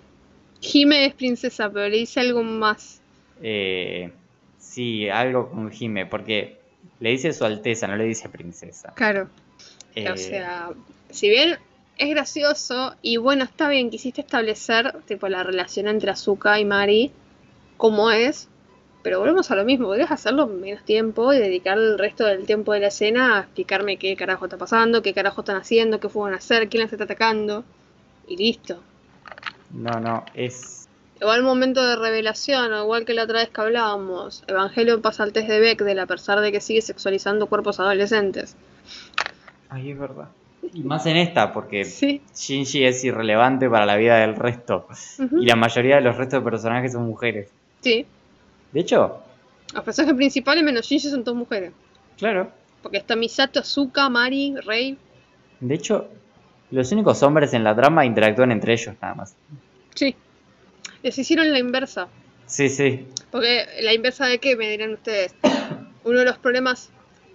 Hime 0.61 1.05
es 1.07 1.15
princesa, 1.15 1.71
pero 1.71 1.89
le 1.89 1.99
dice 1.99 2.21
algo 2.21 2.43
más. 2.43 3.01
Eh, 3.43 4.11
sí, 4.59 5.09
algo 5.11 5.51
con 5.51 5.71
Hime, 5.71 6.07
porque 6.07 6.59
le 7.01 7.11
dice 7.11 7.35
su 7.35 7.45
alteza, 7.45 7.87
no 7.87 7.97
le 7.97 8.05
dice 8.05 8.31
princesa. 8.31 8.93
Claro. 8.95 9.29
Eh, 9.95 10.11
O 10.11 10.17
sea, 10.17 10.71
si 11.11 11.29
bien 11.29 11.59
es 11.99 12.11
gracioso 12.11 12.95
y 13.03 13.19
bueno, 13.19 13.45
está 13.45 13.69
bien, 13.69 13.91
quisiste 13.91 14.23
establecer 14.23 14.95
tipo 15.07 15.29
la 15.29 15.43
relación 15.43 15.87
entre 15.87 16.11
Azuka 16.11 16.59
y 16.59 16.65
Mari, 16.65 17.13
como 17.77 18.11
es, 18.11 18.49
pero 19.05 19.21
volvemos 19.21 19.51
a 19.51 19.55
lo 19.55 19.67
mismo, 19.67 19.87
podrías 19.89 20.11
hacerlo 20.11 20.45
en 20.45 20.63
menos 20.63 20.83
tiempo 20.83 21.35
y 21.35 21.39
dedicar 21.39 21.77
el 21.77 21.99
resto 21.99 22.25
del 22.25 22.47
tiempo 22.47 22.73
de 22.73 22.81
la 22.81 22.87
escena 22.87 23.37
a 23.37 23.41
explicarme 23.43 23.99
qué 23.99 24.17
carajo 24.17 24.47
está 24.47 24.57
pasando, 24.57 25.03
qué 25.03 25.13
carajo 25.13 25.43
están 25.43 25.57
haciendo, 25.57 26.01
qué 26.01 26.09
fueron 26.09 26.33
a 26.33 26.39
hacer, 26.39 26.71
quién 26.71 26.83
las 26.83 26.91
está 26.91 27.05
atacando, 27.05 27.65
y 28.27 28.39
listo. 28.39 28.81
no, 29.71 30.01
no, 30.01 30.25
es... 30.33 30.89
Igual 31.21 31.43
momento 31.43 31.87
de 31.87 31.97
revelación, 31.97 32.75
igual 32.75 33.05
que 33.05 33.13
la 33.13 33.25
otra 33.25 33.41
vez 33.41 33.51
que 33.51 33.61
hablábamos, 33.61 34.43
Evangelio 34.47 35.01
pasa 35.01 35.23
al 35.23 35.33
test 35.33 35.49
de 35.49 35.61
Bechdel 35.61 35.99
a 35.99 36.07
pesar 36.07 36.41
de 36.41 36.51
que 36.51 36.61
sigue 36.61 36.81
sexualizando 36.81 37.47
cuerpos 37.47 37.81
adolescentes. 37.81 38.57
Ay, 39.69 39.91
es 39.93 39.99
verdad. 39.99 40.29
Y 40.73 40.83
más 40.83 41.05
en 41.07 41.19
esta, 41.19 41.53
porque 41.53 41.85
Sí. 41.85 42.23
Shinji 42.35 42.85
es 42.85 43.05
irrelevante 43.05 43.69
para 43.69 43.87
la 43.87 43.97
vida 43.97 44.17
del 44.17 44.35
resto. 44.35 44.89
Y 45.19 45.47
la 45.47 45.57
mayoría 45.57 45.97
de 45.97 46.01
los 46.01 46.17
restos 46.17 46.41
de 46.41 46.51
personajes 46.51 46.93
son 46.93 47.05
mujeres. 47.05 47.51
Sí. 47.81 48.07
De 48.75 48.81
hecho, 48.81 49.21
Los 49.73 49.85
personajes 49.85 50.17
principales 50.17 50.63
menos 50.63 50.85
Shinji 50.87 51.09
son 51.09 51.25
todas 51.25 51.39
mujeres. 51.39 51.73
claro. 52.19 52.51
Porque 52.83 52.99
está 52.99 53.17
Misato, 53.17 53.61
Azuka, 53.61 54.11
Mari, 54.11 54.57
Rei. 54.57 54.99
De 55.61 55.75
hecho, 55.75 56.07
los 56.71 56.93
únicos 56.93 57.23
hombres 57.23 57.55
en 57.55 57.65
la 57.65 57.75
trama 57.75 58.05
interactúan 58.05 58.53
entre 58.53 58.75
ellos 58.75 58.95
nada 59.01 59.15
más. 59.15 59.37
Sí. 59.95 60.15
Les 61.03 61.17
hicieron 61.17 61.51
la 61.51 61.59
inversa. 61.59 62.09
Sí, 62.45 62.69
sí. 62.69 63.07
Porque 63.31 63.65
la 63.81 63.95
inversa 63.95 64.27
de 64.27 64.39
qué, 64.39 64.55
me 64.55 64.69
dirán 64.69 64.93
ustedes. 64.93 65.35
Uno 66.05 66.19
de 66.19 66.25
los 66.27 66.37
problemas 66.37 66.91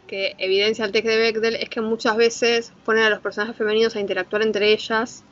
que 0.06 0.36
evidencia 0.38 0.86
el 0.86 0.92
test 0.92 1.08
de 1.08 1.18
Bechdel 1.18 1.56
es 1.56 1.70
que 1.70 1.82
muchas 1.82 2.16
veces 2.16 2.72
ponen 2.86 3.06
a 3.06 3.10
los 3.10 3.20
personajes 3.20 3.56
femeninos 3.56 3.96
a 3.96 4.00
interactuar 4.00 4.44
entre 4.44 4.72
ellas 4.72 5.24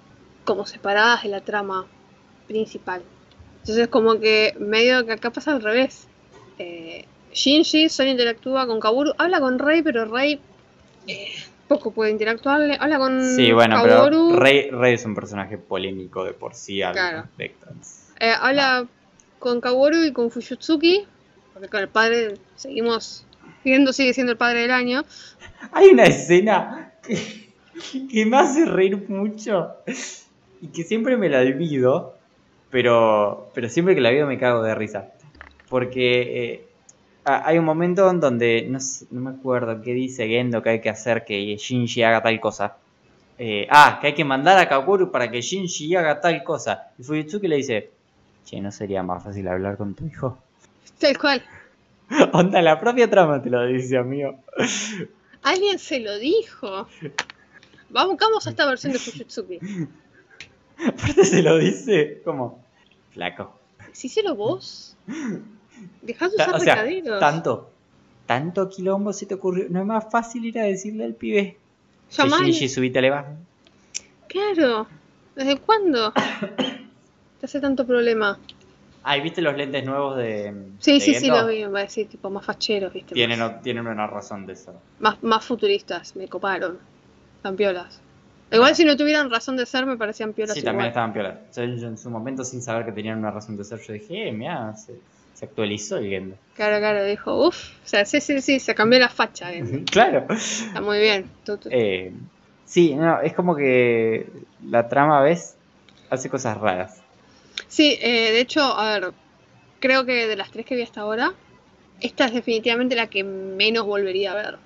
como 0.46 0.66
separadas 0.66 1.22
de 1.22 1.30
la 1.30 1.42
trama 1.42 1.86
principal. 2.48 3.04
Entonces 3.68 3.90
como 3.90 4.18
que 4.22 4.56
medio 4.60 5.06
que 5.06 5.12
acá 5.12 5.30
pasa 5.30 5.52
al 5.52 5.62
revés. 5.62 6.08
Eh, 6.58 7.04
Shinji 7.34 7.90
solo 7.90 8.10
interactúa 8.10 8.66
con 8.66 8.80
Kaworu, 8.80 9.12
habla 9.18 9.42
con 9.42 9.60
Rei, 9.60 9.82
pero 9.82 10.06
Rei 10.06 10.40
eh, 11.06 11.28
poco 11.68 11.92
puede 11.92 12.12
interactuarle, 12.12 12.78
habla 12.80 12.98
con 12.98 13.22
Sí, 13.36 13.52
bueno, 13.52 13.76
Kaworu. 13.76 14.30
pero 14.30 14.40
Rey, 14.40 14.70
Rey 14.72 14.94
es 14.94 15.04
un 15.06 15.14
personaje 15.16 15.58
polémico 15.58 16.24
de 16.24 16.32
por 16.32 16.56
sí 16.56 16.82
al 16.82 16.94
Claro. 16.94 17.22
respecto. 17.24 17.68
Eh, 18.22 18.32
habla 18.40 18.88
con 19.40 19.60
Kaworu 19.60 20.06
y 20.06 20.14
con 20.14 20.32
Fuyutsuki, 20.32 21.06
porque 21.54 21.68
con 21.68 21.82
el 21.82 21.90
padre 21.90 22.36
seguimos 22.56 23.26
viendo, 23.66 23.92
sigue 23.92 24.14
siendo 24.14 24.32
el 24.32 24.38
padre 24.38 24.62
del 24.62 24.72
año. 24.72 25.04
Hay 25.74 25.88
una 25.90 26.06
escena 26.06 26.94
que, 27.04 27.50
que 28.10 28.26
me 28.26 28.38
hace 28.38 28.64
reír 28.64 29.10
mucho 29.10 29.74
y 30.62 30.68
que 30.70 30.84
siempre 30.86 31.18
me 31.18 31.28
la 31.30 31.42
olvido, 31.42 32.17
pero, 32.70 33.50
pero 33.54 33.70
siempre 33.70 33.96
que 33.96 34.02
la 34.02 34.12
veo 34.12 34.28
me 34.28 34.38
cago 34.38 34.62
de 34.64 34.76
risa. 34.76 35.10
Porque 35.70 36.22
eh, 36.54 36.66
ha- 37.26 37.48
hay 37.48 37.58
un 37.58 37.66
momento 37.66 38.10
en 38.10 38.20
donde, 38.20 38.66
no, 38.70 38.80
sé- 38.80 39.06
no 39.12 39.22
me 39.22 39.32
acuerdo 39.32 39.82
qué 39.82 39.94
dice 39.94 40.28
Gendo 40.28 40.62
que 40.62 40.70
hay 40.70 40.82
que 40.82 40.90
hacer 40.90 41.26
que 41.26 41.56
Shinji 41.58 42.04
haga 42.04 42.22
tal 42.22 42.40
cosa. 42.40 42.78
Eh, 43.40 43.68
ah, 43.70 44.00
que 44.02 44.08
hay 44.08 44.14
que 44.16 44.24
mandar 44.26 44.58
a 44.58 44.68
Kaworu 44.68 45.12
para 45.12 45.30
que 45.30 45.42
Shinji 45.42 45.96
haga 45.96 46.20
tal 46.22 46.44
cosa. 46.44 46.92
Y 46.98 47.04
Fuyutsuki 47.04 47.48
le 47.48 47.58
dice, 47.58 47.92
che, 48.46 48.60
¿no 48.62 48.72
sería 48.72 49.04
más 49.04 49.24
fácil 49.24 49.48
hablar 49.48 49.78
con 49.78 49.94
tu 49.94 50.06
hijo? 50.08 50.38
Tal 51.00 51.18
cual. 51.18 51.44
Onda, 52.34 52.62
la 52.62 52.80
propia 52.80 53.10
trama 53.10 53.42
te 53.42 53.50
lo 53.50 53.66
dice, 53.66 53.98
amigo. 53.98 54.40
Alguien 55.44 55.78
se 55.78 56.00
lo 56.00 56.18
dijo. 56.18 56.88
Vamos, 57.90 58.18
vamos 58.20 58.48
a 58.48 58.50
esta 58.50 58.66
versión 58.66 58.94
de 58.94 59.00
Fujitsuki. 59.00 59.60
Aparte 60.88 61.26
se 61.26 61.42
lo 61.42 61.58
dice 61.58 62.22
como 62.24 62.64
flaco. 63.14 63.58
lo 64.24 64.36
vos. 64.36 64.96
Dejá 66.02 66.30
de 66.30 66.36
usar 66.36 66.56
o 66.56 66.60
sea, 66.60 66.76
recaderos. 66.76 67.20
tanto, 67.20 67.70
tanto 68.26 68.70
quilombo 68.70 69.14
se 69.14 69.26
te 69.26 69.36
ocurrió. 69.36 69.66
No 69.70 69.80
es 69.80 69.86
más 69.86 70.06
fácil 70.12 70.46
ir 70.46 70.60
a 70.60 70.64
decirle 70.64 71.06
al 71.06 71.14
pibe. 71.14 71.58
Llamalo. 72.12 72.44
Shinji, 72.46 72.70
subite 72.70 73.02
le 73.02 73.10
va. 73.10 73.26
Claro. 74.28 74.88
¿Desde 75.36 75.58
cuándo? 75.58 76.14
Te 77.40 77.46
hace 77.46 77.60
tanto 77.60 77.86
problema. 77.86 78.40
Ay, 79.04 79.22
¿viste 79.22 79.42
los 79.42 79.56
lentes 79.56 79.86
nuevos 79.86 80.18
de. 80.18 80.54
Sí, 80.80 80.94
de 80.94 81.00
sí, 81.00 81.14
sí, 81.14 81.26
Gendo? 81.26 81.42
lo 81.42 81.48
vi. 81.48 81.60
Me 81.62 81.68
va 81.68 81.80
a 81.80 81.84
decir, 81.84 82.08
tipo, 82.10 82.30
más 82.30 82.44
facheros, 82.44 82.92
¿viste? 82.92 83.14
Tienen, 83.14 83.40
Más, 83.40 83.52
o- 83.52 83.60
tienen 83.62 83.86
una 83.88 84.08
razón 84.08 84.46
de 84.48 84.54
eso. 84.54 84.74
más, 85.00 85.22
más 85.24 85.46
futuristas. 85.46 86.16
Me 86.16 86.28
coparon. 86.28 86.80
Están 87.38 87.56
piolas. 87.56 88.02
Igual 88.52 88.76
si 88.76 88.86
no 88.86 88.96
tuvieran 88.96 89.30
razón 89.30 89.58
de 89.58 89.66
ser, 89.66 89.86
me 89.86 89.98
parecían 89.98 90.34
piolas 90.34 90.54
Sí, 90.54 90.60
igual. 90.60 90.72
también 90.74 90.88
estaban 90.90 91.14
piolas. 91.14 91.36
Yo, 91.56 91.64
yo 91.66 91.88
en 91.88 91.98
su 91.98 92.10
momento, 92.10 92.44
sin 92.44 92.62
saber 92.62 92.86
que 92.86 92.92
tenían 92.94 93.20
una 93.20 93.32
razón 93.32 93.58
de 93.58 93.64
ser, 93.66 93.80
yo 93.82 93.94
dije, 93.94 94.30
eh, 94.30 94.32
mira, 94.32 94.74
se, 94.76 94.94
se 95.34 95.46
actualizó 95.46 95.98
el 95.98 96.08
Gendo. 96.10 96.38
Claro, 96.54 96.80
claro, 96.80 97.04
dijo, 97.04 97.48
uff. 97.48 97.72
O 97.86 97.88
sea, 97.88 98.06
sí, 98.06 98.22
sí, 98.22 98.42
sí, 98.42 98.60
se 98.60 98.74
cambió 98.74 99.00
la 99.00 99.10
facha. 99.10 99.54
eh. 99.54 99.84
claro. 99.92 100.26
Está 100.34 100.82
muy 100.82 101.00
bien. 101.00 101.30
Tú- 101.46 101.58
tú- 101.58 101.70
Eh, 101.72 102.14
sí, 102.66 102.96
no, 102.96 103.22
es 103.22 103.34
como 103.34 103.56
que 103.56 104.30
la 104.64 104.88
trama, 104.88 105.22
¿ves? 105.22 105.56
Hace 106.10 106.30
cosas 106.30 106.58
raras. 106.58 107.04
Sí, 107.68 107.98
eh, 108.02 108.32
de 108.32 108.40
hecho, 108.40 108.62
a 108.62 108.92
ver, 109.00 109.14
creo 109.80 110.06
que 110.06 110.26
de 110.28 110.36
las 110.38 110.52
tres 110.52 110.66
que 110.66 110.76
vi 110.76 110.82
hasta 110.84 111.02
ahora, 111.02 111.34
esta 112.00 112.26
es 112.26 112.34
definitivamente 112.34 112.96
la 112.96 113.08
que 113.08 113.24
menos 113.24 113.86
volvería 113.86 114.32
a 114.32 114.36
ver 114.36 114.58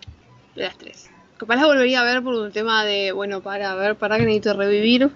de 0.55 0.63
las 0.63 0.77
tres. 0.77 1.10
Capaz 1.41 1.55
la 1.55 1.65
volvería 1.65 2.01
a 2.01 2.03
ver 2.03 2.21
por 2.21 2.35
un 2.35 2.51
tema 2.51 2.85
de, 2.85 3.11
bueno, 3.13 3.41
para, 3.41 3.71
a 3.71 3.75
ver, 3.75 3.95
para 3.95 4.17
que 4.17 4.25
necesito 4.25 4.53
revivir 4.53 5.09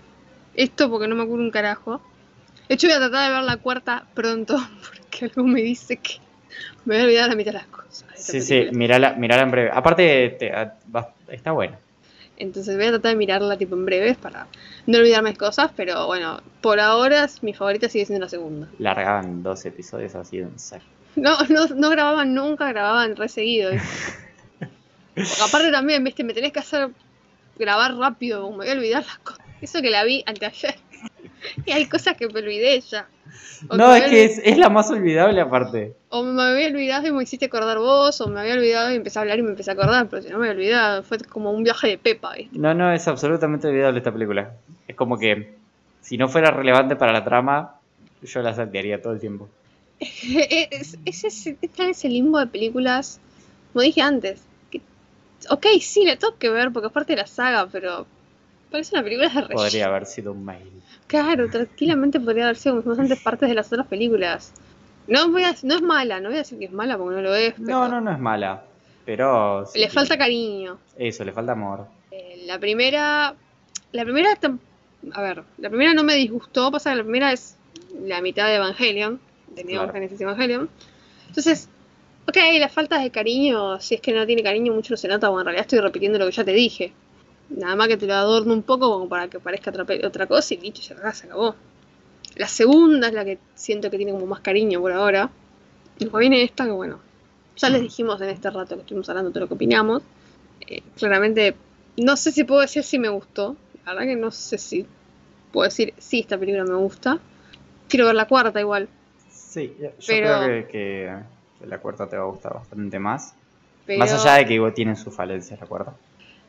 esto 0.55 0.89
porque 0.89 1.07
no 1.07 1.13
me 1.15 1.21
acuerdo 1.21 1.43
un 1.43 1.51
carajo. 1.51 2.01
De 2.67 2.73
hecho, 2.73 2.88
voy 2.88 2.95
a 2.95 2.99
tratar 2.99 3.28
de 3.30 3.36
ver 3.36 3.43
la 3.43 3.57
cuarta 3.57 4.07
pronto 4.15 4.57
porque 4.89 5.26
algo 5.26 5.43
me 5.43 5.61
dice 5.61 5.97
que 5.97 6.15
me 6.86 6.95
voy 6.95 7.01
a 7.01 7.05
olvidar 7.05 7.30
la 7.30 7.36
mitad 7.36 7.51
de 7.51 7.59
las 7.59 7.67
cosas. 7.67 8.07
de 8.09 8.17
Sí, 8.17 8.41
sí, 8.41 8.67
mirala, 8.71 9.13
mirala 9.13 9.43
en 9.43 9.51
breve. 9.51 9.69
Aparte, 9.71 10.36
te- 10.39 10.51
va- 10.51 11.13
está 11.28 11.51
bueno. 11.51 11.78
Entonces 12.38 12.76
voy 12.76 12.86
a 12.88 12.89
tratar 12.89 13.11
de 13.11 13.17
mirarla 13.17 13.55
tipo 13.55 13.76
en 13.76 13.86
breves 13.86 14.17
para 14.17 14.47
no 14.88 14.97
olvidarme 14.97 15.30
de 15.34 15.38
cosas, 15.38 15.69
pero 15.76 16.07
bueno, 16.07 16.41
por 16.59 16.80
ahora 16.80 17.30
mi 17.43 17.53
favorita 17.53 17.88
sigue 17.88 18.07
siendo 18.07 18.26
la 18.26 18.30
segunda. 18.30 18.67
Largaban 18.80 19.43
dos 19.43 19.63
episodios 19.67 20.15
así 20.15 20.39
de 20.39 20.45
un 20.45 20.57
saco. 20.57 20.84
No, 21.15 21.38
no, 21.49 21.67
no 21.67 21.89
grababan 21.91 22.34
nunca, 22.34 22.67
grababan 22.69 23.15
re 23.15 23.30
seguido. 23.30 23.69
Porque 25.16 25.32
aparte 25.43 25.72
también, 25.72 26.03
viste, 26.03 26.24
me 26.24 26.34
tenés 26.34 26.51
que 26.51 26.59
hacer 26.59 26.89
grabar 27.57 27.95
rápido, 27.95 28.49
me 28.51 28.57
voy 28.57 28.70
a 28.70 28.74
olvidar 28.74 29.05
las 29.05 29.18
cosas. 29.20 29.45
Eso 29.61 29.82
que 29.82 29.89
la 29.89 30.03
vi 30.03 30.24
anteayer. 30.26 30.76
Y 31.66 31.72
hay 31.72 31.86
cosas 31.86 32.18
que 32.18 32.28
me 32.28 32.39
olvidé 32.39 32.82
ya. 32.82 33.07
O 33.70 33.78
No, 33.78 33.93
es 33.93 34.05
que 34.05 34.24
es, 34.24 34.41
es 34.43 34.57
la 34.57 34.70
más 34.70 34.89
olvidable 34.89 35.39
aparte. 35.39 35.93
O 36.09 36.24
me 36.24 36.41
había 36.41 36.68
olvidado 36.68 37.07
y 37.07 37.11
me 37.11 37.22
hiciste 37.22 37.45
acordar 37.45 37.78
vos, 37.78 38.20
o 38.20 38.28
me 38.28 38.39
había 38.39 38.55
olvidado 38.55 38.91
y 38.91 38.95
empecé 38.95 39.20
a 39.20 39.22
hablar 39.22 39.38
y 39.38 39.43
me 39.43 39.49
empecé 39.49 39.70
a 39.70 39.74
acordar, 39.74 40.07
pero 40.09 40.24
si 40.24 40.30
no 40.30 40.39
me 40.39 40.47
había 40.49 40.57
olvidado, 40.57 41.03
fue 41.03 41.20
como 41.20 41.51
un 41.51 41.63
viaje 41.63 41.88
de 41.88 41.97
Pepa, 41.99 42.34
¿viste? 42.36 42.57
No, 42.57 42.74
no, 42.74 42.91
es 42.91 43.07
absolutamente 43.07 43.68
olvidable 43.68 43.99
esta 43.99 44.11
película. 44.11 44.53
Es 44.88 44.95
como 44.95 45.20
que 45.20 45.53
si 46.01 46.18
no 46.18 46.28
fuera 46.30 46.49
relevante 46.49 46.95
para 46.95 47.13
la 47.13 47.24
trama, 47.24 47.76
yo 48.24 48.41
la 48.41 48.53
saltearía 48.53 49.01
todo 49.01 49.13
el 49.13 49.20
tiempo. 49.20 49.47
es, 49.99 50.97
es 51.05 51.24
ese, 51.24 51.57
está 51.61 51.84
en 51.84 51.89
ese 51.91 52.09
limbo 52.09 52.39
de 52.39 52.47
películas, 52.47 53.20
como 53.72 53.84
dije 53.84 54.01
antes, 54.01 54.41
ok, 55.49 55.65
sí, 55.81 56.05
le 56.05 56.17
tengo 56.17 56.38
que 56.38 56.49
ver 56.49 56.71
porque 56.71 56.88
es 56.88 56.93
parte 56.93 57.13
de 57.13 57.17
la 57.21 57.27
saga, 57.27 57.67
pero 57.71 58.05
parece 58.71 58.95
una 58.95 59.03
película 59.03 59.29
de 59.29 59.36
relleno. 59.41 59.55
Podría 59.55 59.86
haber 59.88 60.05
sido 60.05 60.31
un 60.31 60.43
mail. 60.45 60.71
Claro, 61.07 61.49
tranquilamente 61.49 62.19
podría 62.19 62.45
haber 62.45 62.57
sido 62.57 62.81
bastantes 62.81 63.19
partes 63.21 63.47
de 63.49 63.55
las 63.55 63.67
otras 63.71 63.88
películas. 63.88 64.53
No 65.07 65.29
voy 65.29 65.43
a, 65.43 65.55
no 65.63 65.75
es 65.75 65.81
mala, 65.81 66.19
no 66.19 66.29
voy 66.29 66.36
a 66.38 66.39
decir 66.39 66.57
que 66.57 66.65
es 66.65 66.71
mala 66.71 66.97
porque 66.97 67.15
no 67.15 67.21
lo 67.21 67.36
es, 67.36 67.53
pero 67.53 67.67
No, 67.67 67.88
no, 67.88 68.01
no 68.01 68.11
es 68.11 68.19
mala. 68.19 68.63
Pero. 69.05 69.65
sí 69.67 69.79
le 69.79 69.89
falta 69.89 70.17
cariño. 70.17 70.79
Eso, 70.97 71.23
le 71.23 71.31
falta 71.31 71.51
amor. 71.51 71.86
Eh, 72.09 72.43
la 72.47 72.57
primera, 72.57 73.36
la 73.91 74.03
primera, 74.03 74.29
a 75.13 75.21
ver, 75.21 75.43
la 75.59 75.69
primera 75.69 75.93
no 75.93 76.03
me 76.03 76.15
disgustó, 76.15 76.71
pasa 76.71 76.89
que 76.91 76.95
la 76.97 77.03
primera 77.03 77.31
es 77.31 77.55
la 78.01 78.19
mitad 78.21 78.47
de 78.47 78.55
Evangelion, 78.55 79.19
de 79.49 79.63
Claro. 79.63 79.93
Evangelion. 79.95 80.69
Entonces, 81.27 81.69
ok, 82.28 82.38
la 82.59 82.69
falta 82.69 82.99
de 82.99 83.11
cariño, 83.11 83.80
si 83.80 83.95
es 83.95 84.01
que 84.01 84.13
no 84.13 84.26
tiene 84.26 84.43
cariño 84.43 84.73
mucho 84.73 84.93
no 84.93 84.97
se 84.97 85.07
nota, 85.07 85.30
o 85.30 85.39
en 85.39 85.45
realidad 85.45 85.65
estoy 85.65 85.80
repitiendo 85.80 86.17
lo 86.19 86.26
que 86.26 86.32
ya 86.32 86.43
te 86.43 86.51
dije. 86.53 86.93
Nada 87.49 87.76
más 87.76 87.88
que 87.88 87.97
te 87.97 88.07
lo 88.07 88.13
adorno 88.15 88.53
un 88.53 88.63
poco 88.63 88.89
como 88.91 89.07
para 89.07 89.28
que 89.28 89.39
parezca 89.39 89.69
otra, 89.69 89.86
otra 90.07 90.26
cosa 90.28 90.53
y 90.53 90.57
listo, 90.57 90.82
ya 90.82 91.11
se 91.13 91.28
acabó. 91.28 91.55
La 92.36 92.47
segunda 92.47 93.07
es 93.07 93.13
la 93.13 93.23
que 93.23 93.38
siento 93.53 93.89
que 93.89 93.97
tiene 93.97 94.11
como 94.11 94.26
más 94.26 94.39
cariño 94.41 94.82
por 94.82 94.91
ahora. 94.91 95.30
Y 95.97 96.05
después 96.05 96.19
viene 96.21 96.41
esta 96.43 96.65
que 96.65 96.71
bueno, 96.71 96.99
ya 97.55 97.69
les 97.69 97.82
dijimos 97.82 98.19
en 98.21 98.30
este 98.30 98.49
rato 98.49 98.76
que 98.76 98.82
estuvimos 98.82 99.07
hablando 99.09 99.32
todo 99.32 99.41
lo 99.41 99.47
que 99.47 99.53
opinamos. 99.53 100.01
Eh, 100.67 100.82
claramente, 100.97 101.55
no 101.97 102.17
sé 102.17 102.32
si 102.32 102.43
puedo 102.43 102.61
decir 102.61 102.84
si 102.84 102.99
me 102.99 103.09
gustó. 103.09 103.55
La 103.86 103.93
verdad 103.93 104.07
que 104.07 104.15
no 104.15 104.32
sé 104.32 104.57
si 104.57 104.86
puedo 105.53 105.65
decir 105.65 105.93
si 105.99 106.21
esta 106.21 106.38
película 106.38 106.65
me 106.65 106.76
gusta. 106.76 107.19
Quiero 107.88 108.07
ver 108.07 108.15
la 108.15 108.28
cuarta 108.28 108.59
igual. 108.59 108.89
Sí, 109.30 109.73
yo 109.80 109.89
Pero- 110.07 110.39
creo 110.43 110.67
que 110.67 111.11
la 111.68 111.80
cuarta 111.80 112.07
te 112.07 112.18
va 112.18 112.24
a 112.24 112.28
gustar 112.28 112.53
bastante 112.53 112.99
más. 112.99 113.34
Pero 113.86 113.99
Más 113.99 114.11
allá 114.11 114.36
de 114.38 114.45
que 114.45 114.53
igual 114.55 114.74
tiene 114.74 114.95
sus 114.95 115.13
falencias, 115.16 115.59
la 115.59 115.68
cuarta. 115.68 115.93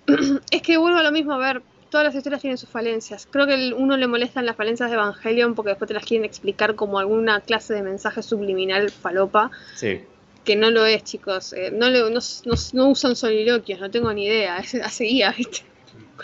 es 0.50 0.62
que 0.62 0.76
vuelvo 0.76 0.98
a 0.98 1.02
lo 1.02 1.12
mismo 1.12 1.32
a 1.32 1.38
ver. 1.38 1.62
Todas 1.90 2.04
las 2.06 2.14
historias 2.16 2.40
tienen 2.42 2.58
sus 2.58 2.68
falencias. 2.68 3.28
Creo 3.30 3.46
que 3.46 3.72
uno 3.72 3.96
le 3.96 4.08
molestan 4.08 4.44
las 4.44 4.56
falencias 4.56 4.90
de 4.90 4.96
Evangelion 4.96 5.54
porque 5.54 5.70
después 5.70 5.86
te 5.86 5.94
las 5.94 6.04
quieren 6.04 6.24
explicar 6.24 6.74
como 6.74 6.98
alguna 6.98 7.40
clase 7.40 7.74
de 7.74 7.82
mensaje 7.82 8.22
subliminal 8.22 8.90
falopa. 8.90 9.50
Sí. 9.76 10.00
Que 10.44 10.56
no 10.56 10.70
lo 10.70 10.84
es, 10.84 11.04
chicos. 11.04 11.52
Eh, 11.52 11.70
no, 11.72 11.88
le- 11.88 12.00
no, 12.10 12.20
no- 12.44 12.54
no 12.72 12.88
usan 12.88 13.14
soliloquios, 13.14 13.78
no 13.80 13.90
tengo 13.90 14.12
ni 14.12 14.26
idea. 14.26 14.58
Es, 14.58 14.74
a 14.74 14.88
seguía, 14.90 15.30
¿viste? 15.32 15.60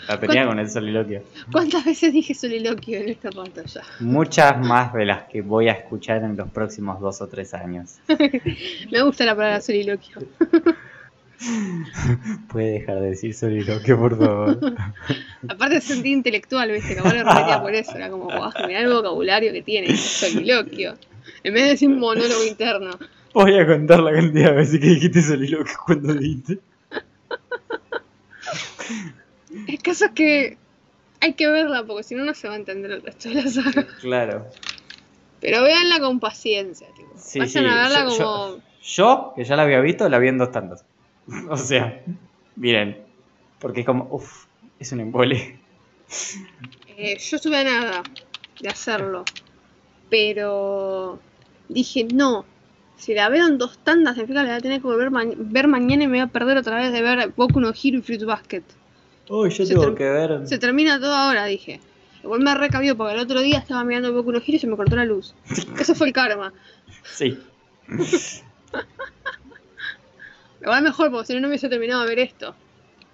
La 0.07 0.19
tenía 0.19 0.45
con 0.45 0.59
el 0.59 0.69
soliloquio. 0.69 1.23
¿Cuántas 1.51 1.85
veces 1.85 2.13
dije 2.13 2.33
soliloquio 2.33 2.99
en 2.99 3.17
rato 3.21 3.63
ya? 3.65 3.81
Muchas 3.99 4.59
más 4.59 4.93
de 4.93 5.05
las 5.05 5.23
que 5.23 5.41
voy 5.41 5.69
a 5.69 5.73
escuchar 5.73 6.23
en 6.23 6.35
los 6.35 6.49
próximos 6.49 6.99
dos 6.99 7.21
o 7.21 7.27
tres 7.27 7.53
años. 7.53 7.97
Me 8.91 9.01
gusta 9.01 9.25
la 9.25 9.35
palabra 9.35 9.61
soliloquio. 9.61 10.17
Puede 12.49 12.79
dejar 12.79 13.01
de 13.01 13.09
decir 13.09 13.33
soliloquio, 13.33 13.97
por 13.97 14.17
favor. 14.17 14.59
Aparte 15.49 15.81
sentí 15.81 16.11
intelectual, 16.11 16.71
¿viste? 16.71 16.95
Capaz 16.95 17.13
lo 17.13 17.23
repetía 17.23 17.61
por 17.61 17.73
eso. 17.73 17.95
Era 17.95 18.09
como, 18.09 18.25
guau, 18.25 18.51
mirá 18.67 18.81
el 18.81 18.93
vocabulario 18.93 19.51
que 19.51 19.61
tiene, 19.61 19.95
soliloquio. 19.95 20.95
En 21.43 21.53
vez 21.53 21.63
de 21.63 21.69
decir 21.69 21.89
monólogo 21.89 22.45
interno. 22.45 22.91
Voy 23.33 23.57
a 23.57 23.65
contar 23.65 23.99
la 23.99 24.13
cantidad 24.13 24.51
de 24.51 24.55
veces 24.55 24.79
que 24.79 24.87
dijiste 24.87 25.21
soliloquio 25.21 25.73
cuando 25.85 26.13
dijiste. 26.13 26.59
El 29.67 29.79
caso 29.81 30.05
es 30.05 30.11
que 30.11 30.57
hay 31.21 31.33
que 31.33 31.47
verla 31.47 31.83
porque 31.85 32.03
si 32.03 32.15
no, 32.15 32.23
no 32.25 32.33
se 32.33 32.47
va 32.47 32.53
a 32.55 32.57
entender 32.57 32.91
el 32.91 33.01
resto 33.01 33.29
de 33.29 33.35
la 33.35 33.47
saga. 33.49 33.87
Claro. 34.01 34.47
Pero 35.39 35.61
véanla 35.63 35.99
con 35.99 36.19
paciencia, 36.19 36.87
tipo. 36.95 37.11
Sí, 37.17 37.39
Vayan 37.39 37.63
sí, 37.63 37.69
a 37.69 37.75
verla 37.75 37.99
yo- 38.09 38.17
como. 38.17 38.17
yo- 38.57 38.61
Yo, 38.85 39.33
que 39.35 39.43
ya 39.45 39.55
la 39.55 39.63
había 39.63 39.79
visto, 39.79 40.07
la 40.09 40.19
vi 40.19 40.27
en 40.27 40.37
dos 40.37 40.51
tantos. 40.51 40.81
o 41.49 41.57
sea, 41.57 42.01
miren. 42.55 42.97
Porque 43.59 43.81
es 43.81 43.85
como, 43.85 44.07
uff, 44.11 44.45
es 44.79 44.91
un 44.91 44.99
embole. 44.99 45.57
Eh, 46.97 47.17
yo 47.17 47.37
estuve 47.37 47.57
a 47.57 47.63
nada 47.63 48.03
de 48.59 48.69
hacerlo. 48.69 49.23
Pero 50.09 51.19
dije, 51.69 52.05
no. 52.13 52.45
Si 52.97 53.13
la 53.13 53.27
veo 53.29 53.47
en 53.47 53.57
dos 53.57 53.77
tandas, 53.79 54.15
significa 54.15 54.41
que 54.41 54.47
la 54.47 54.51
voy 54.53 54.59
a 54.59 54.61
tener 54.61 54.81
que 54.81 54.87
volver 54.87 55.11
ma- 55.11 55.23
ver 55.35 55.67
mañana 55.67 56.03
y 56.03 56.07
me 56.07 56.17
voy 56.17 56.19
a 56.19 56.27
perder 56.27 56.57
otra 56.57 56.77
vez 56.77 56.91
de 56.93 57.01
ver 57.01 57.29
Boku 57.35 57.59
no 57.59 57.69
Hero 57.69 57.97
y 57.97 58.01
Fruit 58.01 58.23
Basket. 58.23 58.63
Uy, 59.29 59.49
yo 59.49 59.65
Se 59.65 59.73
tengo 59.73 59.95
que 59.95 60.09
ver. 60.09 60.47
Se 60.47 60.57
termina 60.57 60.99
todo 60.99 61.13
ahora, 61.13 61.45
dije. 61.45 61.79
Igual 62.23 62.41
me 62.41 62.53
recabió 62.55 62.95
porque 62.95 63.13
el 63.15 63.19
otro 63.19 63.41
día 63.41 63.57
estaba 63.59 63.83
mirando 63.83 64.13
Boku 64.13 64.31
no 64.31 64.37
Hero 64.39 64.53
y 64.55 64.59
se 64.59 64.67
me 64.67 64.75
cortó 64.77 64.95
la 64.95 65.05
luz. 65.05 65.33
Eso 65.79 65.93
fue 65.95 66.07
el 66.07 66.13
karma. 66.13 66.53
Sí. 67.03 67.37
Igual 70.61 70.83
mejor 70.83 71.11
porque 71.11 71.27
si 71.27 71.33
no, 71.33 71.39
no 71.41 71.47
me 71.47 71.51
hubiese 71.51 71.67
terminado 71.69 72.03
de 72.03 72.09
ver 72.09 72.19
esto. 72.19 72.55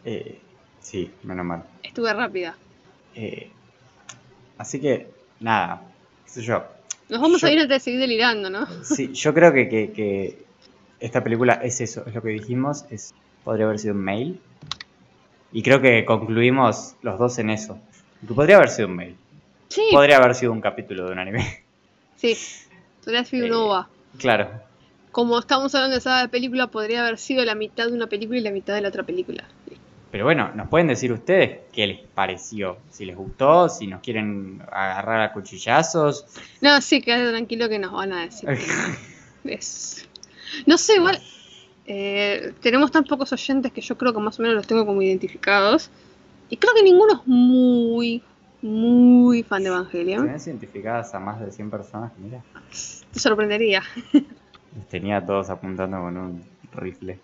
Eh, 0.06 0.40
sí, 0.80 1.12
menos 1.24 1.46
mal. 1.46 1.64
Estuve 1.82 2.14
rápida. 2.14 2.56
Eh, 3.16 3.50
así 4.58 4.80
que, 4.80 5.08
nada, 5.40 5.82
qué 6.26 6.32
sé 6.32 6.42
yo. 6.44 6.64
Nos 7.10 7.20
vamos 7.22 7.42
Yo- 7.42 7.48
a 7.48 7.52
ir 7.52 7.60
antes 7.60 7.76
de 7.78 7.80
seguir 7.80 8.00
delirando, 8.00 8.50
¿no? 8.52 8.68
Sí, 8.84 9.12
yo 9.14 9.34
creo 9.34 9.52
que, 9.52 9.68
que- 9.68 9.92
que 9.92 10.44
esta 11.00 11.24
película 11.24 11.54
es 11.56 11.82
eso, 11.82 12.04
es 12.06 12.14
lo 12.14 12.22
que 12.22 12.30
dijimos, 12.30 12.86
es 12.92 13.16
podría 13.44 13.66
haber 13.66 13.80
sido 13.80 13.96
un 13.96 14.02
mail. 14.04 14.40
Y 15.52 15.64
creo 15.64 15.82
que 15.82 16.06
concluimos 16.06 16.96
los 17.02 17.18
dos 17.20 17.38
en 17.40 17.50
eso. 17.50 17.80
Que 18.28 18.34
podría 18.34 18.58
haber 18.58 18.70
sido 18.70 18.88
un 18.88 18.96
mail. 18.96 19.16
Sí, 19.70 19.84
Podría 19.92 20.18
haber 20.18 20.34
sido 20.36 20.52
un 20.52 20.62
capítulo 20.62 21.06
de 21.06 21.12
un 21.14 21.20
anime. 21.20 21.64
sí. 22.16 22.36
Podría 23.04 23.24
ser 23.26 23.44
un 23.46 23.50
Eh, 23.50 23.54
OVA. 23.54 23.90
Claro. 24.18 24.50
como 25.12 25.40
estamos 25.40 25.74
hablando 25.76 25.94
de 25.96 26.00
esa 26.00 26.28
película, 26.28 26.68
podría 26.68 27.02
haber 27.02 27.18
sido 27.18 27.44
la 27.46 27.56
mitad 27.56 27.88
de 27.88 27.94
una 27.94 28.08
película 28.08 28.38
y 28.40 28.42
la 28.42 28.52
mitad 28.52 28.74
de 28.76 28.82
la 28.82 28.90
otra 28.90 29.04
película. 29.04 29.44
Pero 30.12 30.24
bueno, 30.26 30.52
nos 30.56 30.68
pueden 30.70 30.88
decir 30.88 31.12
ustedes 31.14 31.60
qué 31.72 31.86
les 31.88 32.00
pareció, 32.00 32.78
si 32.92 33.06
les 33.06 33.16
gustó, 33.16 33.70
si 33.70 33.86
nos 33.88 34.02
quieren 34.02 34.60
agarrar 34.72 35.22
a 35.22 35.32
cuchillazos. 35.34 36.26
No, 36.62 36.82
sí, 36.82 37.00
quédate 37.02 37.30
tranquilo 37.30 37.70
que 37.70 37.78
nos 37.80 37.92
van 37.92 38.14
a 38.14 38.22
decir. 38.26 38.50
Es- 39.46 40.08
No 40.66 40.78
sé, 40.78 40.96
igual. 40.96 41.22
Eh, 41.90 42.54
tenemos 42.62 42.92
tan 42.92 43.04
pocos 43.04 43.32
oyentes 43.34 43.72
que 43.72 43.82
yo 43.82 43.98
creo 43.98 44.14
que 44.14 44.20
más 44.20 44.40
o 44.40 44.42
menos 44.44 44.56
los 44.56 44.68
tengo 44.68 44.86
como 44.86 45.02
identificados. 45.02 45.90
Y 46.50 46.58
creo 46.58 46.74
que 46.74 46.84
ninguno 46.84 47.14
es 47.14 47.28
muy, 47.28 48.24
muy 48.62 49.44
fan 49.44 49.64
de 49.64 49.70
Evangelion. 49.70 50.26
¿Tenés 50.26 50.48
identificadas 50.48 51.14
a 51.14 51.20
más 51.20 51.40
de 51.40 51.52
100 51.52 51.70
personas? 51.70 52.12
Mira, 52.18 52.42
Te 53.12 53.20
sorprendería. 53.20 53.82
los 54.14 54.88
tenía 54.90 55.26
todos 55.26 55.50
apuntando 55.50 55.98
con 56.00 56.16
un 56.18 56.44
rifle. 56.74 57.20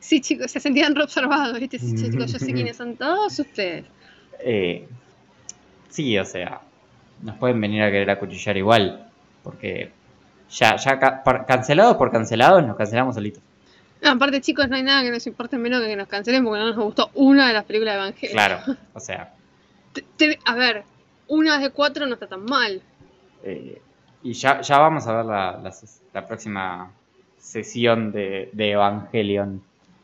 Sí, 0.00 0.20
chicos, 0.20 0.50
se 0.50 0.60
sentían 0.60 0.94
reobservados, 0.94 1.58
¿viste? 1.58 1.78
Sí, 1.78 1.94
chicos, 1.96 2.32
yo 2.32 2.38
sé 2.38 2.52
quiénes 2.52 2.76
son 2.76 2.96
todos 2.96 3.38
ustedes. 3.38 3.84
Eh, 4.40 4.88
sí, 5.88 6.16
o 6.18 6.24
sea, 6.24 6.60
nos 7.22 7.36
pueden 7.36 7.60
venir 7.60 7.82
a 7.82 7.90
querer 7.90 8.10
acuchillar 8.10 8.56
igual, 8.56 9.08
porque 9.42 9.90
ya, 10.50 10.76
ya 10.76 10.98
ca- 10.98 11.22
por- 11.22 11.46
cancelados 11.46 11.96
por 11.96 12.10
cancelados 12.10 12.64
nos 12.66 12.76
cancelamos 12.76 13.14
solitos. 13.14 13.42
No, 14.02 14.10
aparte, 14.10 14.40
chicos, 14.40 14.68
no 14.68 14.76
hay 14.76 14.82
nada 14.82 15.02
que 15.02 15.10
nos 15.10 15.26
importe 15.26 15.58
menos 15.58 15.80
que 15.82 15.88
que 15.88 15.96
nos 15.96 16.08
cancelen 16.08 16.42
porque 16.44 16.60
no 16.60 16.66
nos 16.68 16.76
gustó 16.76 17.10
una 17.14 17.48
de 17.48 17.52
las 17.54 17.64
películas 17.64 17.94
de 17.94 18.00
Evangelion. 18.00 18.32
Claro, 18.32 18.60
o 18.94 19.00
sea, 19.00 19.34
Te- 19.92 20.04
te- 20.16 20.38
a 20.46 20.54
ver, 20.54 20.84
una 21.28 21.58
de 21.58 21.70
cuatro 21.70 22.06
no 22.06 22.14
está 22.14 22.26
tan 22.26 22.44
mal. 22.44 22.80
eh, 23.42 23.80
y 24.22 24.32
ya, 24.34 24.60
ya 24.60 24.78
vamos 24.78 25.06
a 25.06 25.14
ver 25.16 25.24
la, 25.24 25.72
la 26.12 26.26
próxima 26.26 26.90
sesión 27.38 28.12
de, 28.12 28.50
de 28.52 28.70
Evangelion. 28.72 29.62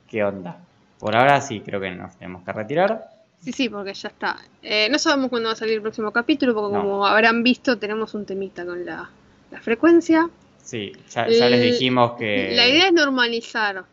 ¿Qué 0.08 0.24
onda? 0.24 0.58
Por 0.98 1.14
ahora 1.14 1.40
sí, 1.40 1.60
creo 1.60 1.80
que 1.80 1.90
nos 1.90 2.16
tenemos 2.16 2.42
que 2.44 2.52
retirar. 2.52 3.10
Sí, 3.40 3.52
sí, 3.52 3.68
porque 3.68 3.92
ya 3.92 4.08
está. 4.08 4.38
Eh, 4.62 4.88
no 4.90 4.98
sabemos 4.98 5.28
cuándo 5.28 5.48
va 5.48 5.52
a 5.52 5.56
salir 5.56 5.74
el 5.74 5.82
próximo 5.82 6.10
capítulo, 6.12 6.54
porque 6.54 6.74
No. 6.76 6.82
como 6.82 7.06
habrán 7.06 7.42
visto, 7.42 7.76
tenemos 7.78 8.14
un 8.14 8.24
temita 8.24 8.64
con 8.64 8.84
la, 8.86 9.10
la 9.50 9.60
frecuencia. 9.60 10.28
Sí, 10.66 10.92
ya, 11.10 11.28
ya 11.28 11.48
les 11.48 11.60
El- 11.60 11.70
dijimos 11.72 12.12
que... 12.18 12.52
La 12.54 12.66
idea 12.66 12.88
es 12.88 12.92
normalizar. 12.92 13.84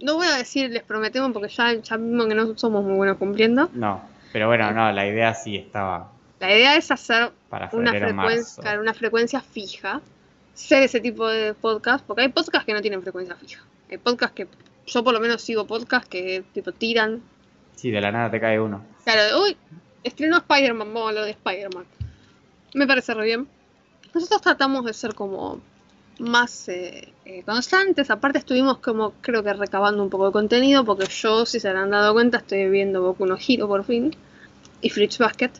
No 0.00 0.14
voy 0.16 0.26
a 0.26 0.36
decir 0.36 0.70
les 0.70 0.82
prometemos 0.82 1.32
porque 1.32 1.48
ya, 1.48 1.72
ya 1.74 1.96
vimos 1.96 2.26
que 2.26 2.34
no 2.34 2.56
somos 2.58 2.84
muy 2.84 2.94
buenos 2.94 3.16
cumpliendo. 3.16 3.70
No, 3.72 4.02
pero 4.32 4.46
bueno, 4.48 4.70
no, 4.70 4.92
la 4.92 5.06
idea 5.06 5.32
sí 5.34 5.56
estaba 5.56 6.12
La 6.38 6.54
idea 6.54 6.76
es 6.76 6.90
hacer 6.90 7.32
para 7.48 7.70
una 7.72 7.92
marzo. 7.92 8.06
frecuencia, 8.06 8.80
una 8.80 8.94
frecuencia 8.94 9.40
fija. 9.40 10.00
Ser 10.52 10.82
ese 10.82 11.00
tipo 11.00 11.26
de 11.26 11.54
podcast, 11.54 12.04
porque 12.06 12.22
hay 12.22 12.28
podcasts 12.28 12.66
que 12.66 12.74
no 12.74 12.82
tienen 12.82 13.00
frecuencia 13.02 13.34
fija. 13.34 13.62
Hay 13.90 13.96
podcasts 13.96 14.34
que 14.36 14.46
yo 14.86 15.02
por 15.02 15.14
lo 15.14 15.20
menos 15.20 15.40
sigo 15.40 15.66
podcasts 15.66 16.08
que 16.08 16.44
tipo 16.52 16.72
tiran. 16.72 17.22
Sí, 17.76 17.90
de 17.90 18.00
la 18.00 18.12
nada 18.12 18.30
te 18.30 18.38
cae 18.40 18.60
uno. 18.60 18.84
Claro, 19.04 19.42
uy, 19.42 19.56
estrenó 20.04 20.36
Spider-Man, 20.38 20.88
vamos 20.92 21.06
a 21.06 21.08
hablar 21.08 21.24
de 21.24 21.30
Spider-Man. 21.30 21.84
Me 22.74 22.86
parece 22.86 23.14
re 23.14 23.24
bien. 23.24 23.48
Nosotros 24.14 24.42
tratamos 24.42 24.84
de 24.84 24.92
ser 24.92 25.14
como 25.14 25.60
más 26.20 26.68
eh, 26.68 27.12
eh, 27.24 27.42
constantes. 27.44 28.10
Aparte 28.10 28.38
estuvimos 28.38 28.78
como 28.78 29.12
creo 29.20 29.42
que 29.42 29.52
recabando 29.52 30.02
un 30.02 30.10
poco 30.10 30.26
de 30.26 30.32
contenido, 30.32 30.84
porque 30.84 31.06
yo, 31.06 31.46
si 31.46 31.58
se 31.58 31.68
habrán 31.68 31.90
dado 31.90 32.12
cuenta, 32.12 32.38
estoy 32.38 32.68
viendo 32.68 33.02
Boku 33.02 33.26
no 33.26 33.36
Hero 33.36 33.66
por 33.66 33.84
fin. 33.84 34.14
Y 34.82 34.90
Fruits 34.90 35.18
Basket. 35.18 35.50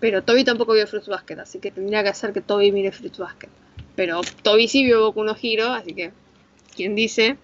Pero 0.00 0.22
Toby 0.22 0.44
tampoco 0.44 0.72
vio 0.72 0.86
Fruits 0.86 1.08
Basket, 1.08 1.38
así 1.38 1.58
que 1.58 1.70
tendría 1.70 2.02
que 2.02 2.08
hacer 2.10 2.32
que 2.32 2.40
Toby 2.40 2.72
mire 2.72 2.92
Fruits 2.92 3.18
Basket. 3.18 3.48
Pero 3.94 4.20
Toby 4.42 4.68
sí 4.68 4.84
vio 4.84 5.00
Boku 5.02 5.24
no 5.24 5.36
Hero, 5.40 5.72
así 5.72 5.94
que... 5.94 6.12
¿Quién 6.74 6.94
dice? 6.94 7.36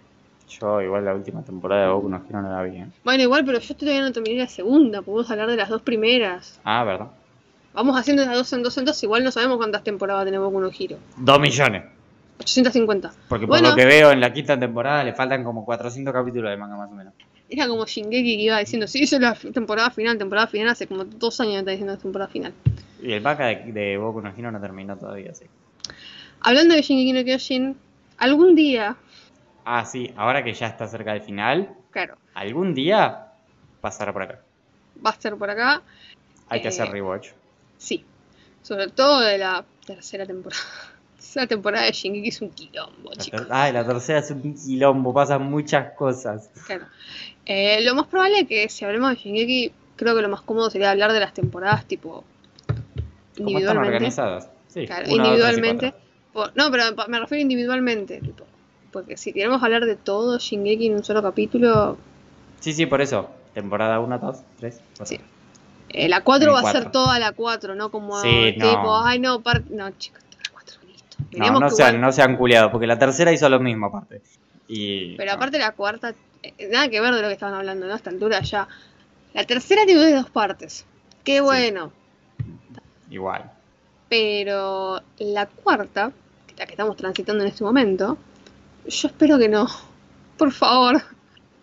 Yo 0.48 0.80
igual 0.80 1.04
la 1.04 1.14
última 1.14 1.42
temporada 1.42 1.86
de 1.86 1.92
Boku 1.92 2.08
no 2.08 2.22
Hero 2.28 2.42
no 2.42 2.50
la 2.50 2.62
vi. 2.62 2.78
¿eh? 2.78 2.86
Bueno, 3.04 3.22
igual, 3.22 3.44
pero 3.44 3.58
yo 3.60 3.76
todavía 3.76 4.00
no 4.00 4.12
terminé 4.12 4.38
la 4.38 4.48
segunda. 4.48 5.02
Podemos 5.02 5.30
hablar 5.30 5.48
de 5.48 5.56
las 5.56 5.68
dos 5.68 5.82
primeras. 5.82 6.60
Ah, 6.64 6.84
¿verdad? 6.84 7.08
Vamos 7.74 7.96
haciendo 7.96 8.24
de 8.24 8.34
dos 8.34 8.52
en 8.52 8.62
dos 8.62 8.76
en 8.78 8.86
dos. 8.86 9.02
Igual 9.02 9.22
no 9.22 9.30
sabemos 9.30 9.58
cuántas 9.58 9.84
temporadas 9.84 10.24
tiene 10.24 10.38
Boku 10.38 10.60
no 10.60 10.70
Hero. 10.76 10.96
Dos 11.18 11.38
millones. 11.38 11.97
850. 12.40 13.12
Porque 13.28 13.46
por 13.46 13.54
Bueno. 13.58 13.70
lo 13.70 13.76
que 13.76 13.84
veo 13.84 14.10
en 14.12 14.20
la 14.20 14.32
quinta 14.32 14.58
temporada 14.58 15.04
le 15.04 15.12
faltan 15.14 15.44
como 15.44 15.64
400 15.64 16.12
capítulos 16.12 16.50
de 16.50 16.56
manga 16.56 16.76
más 16.76 16.90
o 16.90 16.94
menos. 16.94 17.14
Era 17.50 17.66
como 17.66 17.86
Shingeki 17.86 18.36
que 18.36 18.42
iba 18.42 18.58
diciendo, 18.58 18.86
sí, 18.86 19.02
eso 19.04 19.16
es 19.16 19.22
la 19.22 19.34
temporada 19.34 19.90
final, 19.90 20.18
temporada 20.18 20.46
final, 20.46 20.68
hace 20.68 20.86
como 20.86 21.04
dos 21.04 21.40
años 21.40 21.54
que 21.54 21.58
está 21.60 21.70
diciendo 21.70 21.96
temporada 21.96 22.30
final. 22.30 22.52
Y 23.02 23.12
el 23.12 23.22
manga 23.22 23.46
de, 23.46 23.72
de 23.72 23.96
Boku 23.96 24.20
no 24.20 24.32
Hero 24.36 24.50
no 24.52 24.60
terminó 24.60 24.96
todavía, 24.96 25.34
sí. 25.34 25.46
Hablando 26.40 26.74
de 26.74 26.82
Shingeki 26.82 27.12
no 27.14 27.24
Kyojin, 27.24 27.76
algún 28.18 28.54
día, 28.54 28.96
Ah, 29.64 29.84
sí, 29.84 30.12
ahora 30.16 30.42
que 30.44 30.54
ya 30.54 30.66
está 30.68 30.86
cerca 30.88 31.12
del 31.12 31.20
final, 31.22 31.68
claro, 31.90 32.16
algún 32.34 32.72
día 32.74 33.26
pasará 33.80 34.12
por 34.12 34.22
acá. 34.22 34.40
va 35.04 35.10
a 35.10 35.12
estar 35.12 35.36
por 35.36 35.50
acá, 35.50 35.82
Hay 36.48 36.60
que 36.62 36.68
Eh, 36.68 36.70
hacer 36.70 36.88
rewatch. 36.90 37.28
sí, 37.76 38.04
sobre 38.62 38.88
todo 38.88 39.20
de 39.20 39.36
la 39.38 39.64
tercera 39.86 40.24
temporada. 40.26 40.62
Esa 41.18 41.46
temporada 41.46 41.84
de 41.86 41.92
Shingeki 41.92 42.28
es 42.28 42.40
un 42.42 42.50
quilombo, 42.50 43.10
chicos. 43.18 43.46
Ay, 43.50 43.72
la 43.72 43.84
tercera 43.86 44.20
es 44.20 44.30
un 44.30 44.54
quilombo, 44.54 45.12
pasan 45.12 45.42
muchas 45.50 45.92
cosas. 45.94 46.50
Claro. 46.66 46.86
Eh, 47.44 47.80
lo 47.82 47.94
más 47.94 48.06
probable 48.06 48.40
es 48.40 48.48
que 48.48 48.68
si 48.68 48.84
hablemos 48.84 49.10
de 49.10 49.16
Shingeki, 49.16 49.72
creo 49.96 50.14
que 50.14 50.22
lo 50.22 50.28
más 50.28 50.42
cómodo 50.42 50.70
sería 50.70 50.90
hablar 50.90 51.12
de 51.12 51.20
las 51.20 51.34
temporadas 51.34 51.84
tipo 51.86 52.24
¿Cómo 52.66 52.78
están 53.36 53.48
individualmente. 53.48 53.88
organizadas? 53.88 54.48
Sí, 54.68 54.86
Claro, 54.86 55.08
individualmente. 55.08 55.94
Por- 56.32 56.52
no, 56.56 56.70
pero 56.70 56.84
me 57.08 57.18
refiero 57.20 57.42
individualmente. 57.42 58.20
tipo, 58.20 58.44
porque 58.92 59.16
si 59.16 59.32
queremos 59.32 59.62
hablar 59.62 59.84
de 59.86 59.96
todo 59.96 60.38
Shingeki 60.38 60.86
en 60.86 60.94
un 60.96 61.04
solo 61.04 61.22
capítulo, 61.22 61.96
Sí, 62.60 62.72
sí, 62.72 62.86
por 62.86 63.00
eso. 63.00 63.30
Temporada 63.54 63.98
1, 64.00 64.18
2, 64.18 64.38
3, 64.58 64.80
4. 64.96 65.06
Sí. 65.06 65.20
eh, 65.90 66.08
la 66.08 66.22
4 66.22 66.50
En 66.50 66.64
va 66.64 66.68
a 66.68 66.72
ser 66.72 66.90
toda 66.92 67.18
la 67.18 67.32
4, 67.32 67.74
¿no? 67.74 67.90
Como 67.90 68.20
Sí, 68.20 68.54
no. 68.56 68.68
tipo, 68.70 68.96
ay 69.04 69.18
no, 69.20 69.40
par- 69.40 69.62
no, 69.70 69.90
chicos, 69.92 70.20
la 70.22 70.26
4, 70.26 70.26
listo. 70.26 70.27
No, 71.36 71.60
no 71.60 71.68
que 71.68 71.74
sean, 71.74 71.88
igual- 71.96 72.00
no 72.00 72.12
sean 72.12 72.36
culiados, 72.36 72.70
porque 72.70 72.86
la 72.86 72.98
tercera 72.98 73.32
hizo 73.32 73.48
lo 73.48 73.60
mismo 73.60 73.86
aparte. 73.86 74.22
Y, 74.66 75.16
Pero 75.16 75.30
no, 75.32 75.36
aparte 75.36 75.58
la 75.58 75.72
cuarta, 75.72 76.14
eh, 76.42 76.68
nada 76.70 76.88
que 76.88 77.00
ver 77.00 77.14
de 77.14 77.22
lo 77.22 77.28
que 77.28 77.34
estaban 77.34 77.54
hablando, 77.54 77.86
¿no? 77.86 77.92
A 77.92 77.96
esta 77.96 78.10
altura 78.10 78.40
ya. 78.40 78.68
La 79.34 79.44
tercera 79.44 79.84
tiene 79.86 80.00
de 80.04 80.14
dos 80.14 80.30
partes. 80.30 80.84
Qué 81.24 81.40
bueno. 81.40 81.92
igual. 83.10 83.50
Pero 84.08 85.02
la 85.18 85.46
cuarta, 85.46 86.12
la 86.56 86.64
que 86.66 86.72
estamos 86.72 86.96
transitando 86.96 87.44
en 87.44 87.50
este 87.50 87.62
momento, 87.64 88.16
yo 88.86 89.08
espero 89.08 89.38
que 89.38 89.48
no. 89.48 89.66
Por 90.36 90.52
favor. 90.52 91.02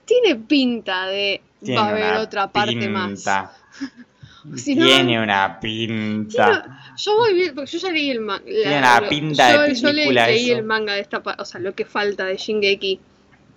Tiene 0.05 0.35
pinta 0.35 1.07
de 1.07 1.41
Tiene 1.63 1.79
va 1.81 1.87
a 1.87 1.89
haber 1.89 2.15
otra 2.17 2.47
parte 2.51 2.87
más. 2.89 3.25
no- 4.45 4.55
Tiene 4.85 5.21
una 5.21 5.59
pinta. 5.59 6.79
Yo 6.97 7.17
voy 7.17 7.33
bien, 7.33 7.55
porque 7.55 7.71
yo 7.71 7.79
ya 7.79 7.91
leí 7.91 8.09
el 8.11 8.19
manga. 8.21 8.45
Tiene 8.45 8.77
una 8.77 9.09
pinta 9.09 9.47
de 9.63 9.73
yo, 9.73 9.81
yo 9.81 9.87
le- 9.87 9.93
película 9.93 10.27
leí 10.27 10.49
eso. 10.51 10.59
el 10.59 10.63
manga 10.65 10.93
de 10.93 10.99
esta, 11.01 11.21
o 11.37 11.45
sea, 11.45 11.59
lo 11.59 11.73
que 11.73 11.85
falta 11.85 12.25
de 12.25 12.37
Shingeki. 12.37 12.99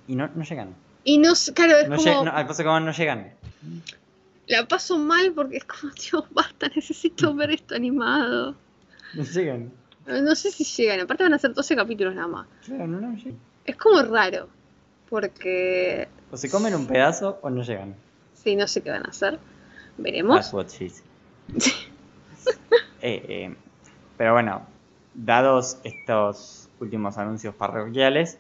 Y 0.09 0.15
no, 0.17 0.29
no 0.35 0.43
llegan. 0.45 0.75
Y 1.05 1.19
no 1.19 1.33
claro, 1.55 1.79
es 1.79 1.89
No, 1.89 1.97
como, 1.97 2.31
al 2.31 2.47
paso 2.47 2.65
como 2.65 2.81
no 2.81 2.93
llegan. 2.93 3.33
la 4.47 4.67
paso 4.67 4.99
mal 4.99 5.33
porque 5.33 5.59
es 5.59 5.65
como, 5.65 5.93
Dios, 6.11 6.25
basta, 6.31 6.69
necesito 6.75 7.35
ver 7.35 7.51
esto 7.53 7.75
animado. 7.75 8.55
No 9.15 9.23
llegan. 9.25 9.71
No 10.07 10.35
sé 10.35 10.51
si 10.51 10.65
llegan, 10.65 11.01
aparte 11.01 11.23
van 11.23 11.35
a 11.35 11.39
ser 11.39 11.53
12 11.53 11.77
capítulos 11.77 12.15
nada 12.15 12.29
más. 12.29 12.47
Claro, 12.65 12.87
no, 12.87 13.01
no 13.01 13.15
llegan. 13.17 13.39
Es 13.67 13.77
como 13.77 14.01
raro, 14.03 14.49
porque 15.11 16.09
O 16.31 16.37
se 16.37 16.51
comen 16.51 16.75
un 16.75 16.87
pedazo 16.87 17.39
o 17.43 17.51
no 17.51 17.63
llegan. 17.63 17.95
sí, 18.35 18.57
no 18.57 18.67
sé 18.67 18.83
qué 18.83 18.91
van 18.91 19.05
a 19.07 19.11
hacer. 19.11 19.39
Veremos. 19.99 20.37
That's 20.37 20.53
what 20.55 20.67
she 20.69 20.89
said. 20.91 21.05
Eh, 23.01 23.25
eh, 23.29 23.57
pero 24.17 24.33
bueno, 24.33 24.63
dados 25.15 25.79
estos 25.85 26.69
últimos 26.81 27.17
anuncios 27.19 27.55
parroquiales, 27.55 28.39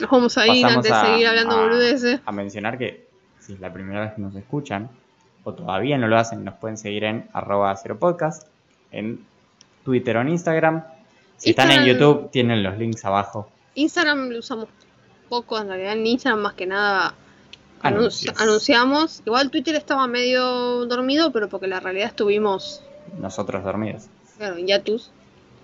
Nos 0.00 0.10
vamos 0.10 0.38
a 0.38 0.46
ir 0.46 0.64
antes 0.64 0.92
de 0.92 1.00
seguir 1.00 1.26
hablando 1.26 1.56
a- 1.56 1.62
boludeces. 1.62 2.20
a 2.24 2.32
mencionar 2.32 2.78
que 2.78 3.08
si 3.40 3.54
es 3.54 3.60
la 3.60 3.72
primera 3.72 4.00
vez 4.00 4.12
que 4.14 4.20
nos 4.20 4.34
escuchan 4.36 4.88
o 5.44 5.52
todavía 5.54 5.98
no 5.98 6.06
lo 6.08 6.16
hacen, 6.18 6.44
nos 6.44 6.54
pueden 6.54 6.76
seguir 6.76 7.04
en 7.04 7.28
arroba 7.32 7.74
cero 7.76 7.98
podcast, 7.98 8.46
en 8.92 9.24
Twitter 9.84 10.16
o 10.16 10.20
en 10.20 10.28
Instagram. 10.28 10.84
Si 11.36 11.50
están 11.50 11.70
en 11.70 11.84
YouTube, 11.84 12.30
tienen 12.30 12.62
los 12.62 12.76
links 12.78 13.04
abajo. 13.04 13.48
Instagram 13.74 14.28
lo 14.30 14.38
usamos 14.40 14.68
poco, 15.28 15.58
en 15.58 15.68
realidad 15.68 15.92
en 15.94 16.06
Instagram 16.06 16.40
más 16.40 16.54
que 16.54 16.66
nada 16.66 17.14
anunciamos. 17.82 19.22
Igual 19.24 19.50
Twitter 19.50 19.74
estaba 19.74 20.06
medio 20.06 20.86
dormido, 20.86 21.32
pero 21.32 21.48
porque 21.48 21.66
la 21.66 21.80
realidad 21.80 22.08
estuvimos 22.08 22.82
Nosotros 23.18 23.64
dormidos. 23.64 24.06
claro, 24.36 24.56
en 24.56 24.66
Yatus 24.66 25.10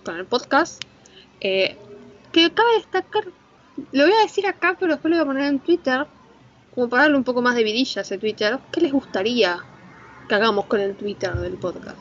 con 0.03 0.17
el 0.17 0.25
podcast. 0.25 0.81
Eh, 1.41 1.77
que 2.31 2.51
cabe 2.51 2.75
destacar, 2.77 3.25
lo 3.91 4.03
voy 4.03 4.13
a 4.13 4.21
decir 4.23 4.45
acá, 4.47 4.75
pero 4.79 4.93
después 4.93 5.09
lo 5.09 5.17
voy 5.17 5.23
a 5.23 5.25
poner 5.25 5.45
en 5.47 5.59
Twitter, 5.59 6.05
como 6.73 6.89
para 6.89 7.03
darle 7.03 7.17
un 7.17 7.23
poco 7.23 7.41
más 7.41 7.55
de 7.55 7.63
vidilla 7.63 8.01
a 8.01 8.03
ese 8.03 8.17
Twitter. 8.17 8.59
¿Qué 8.71 8.81
les 8.81 8.91
gustaría 8.91 9.59
que 10.27 10.35
hagamos 10.35 10.65
con 10.65 10.79
el 10.79 10.95
Twitter 10.95 11.33
del 11.35 11.53
podcast? 11.53 11.97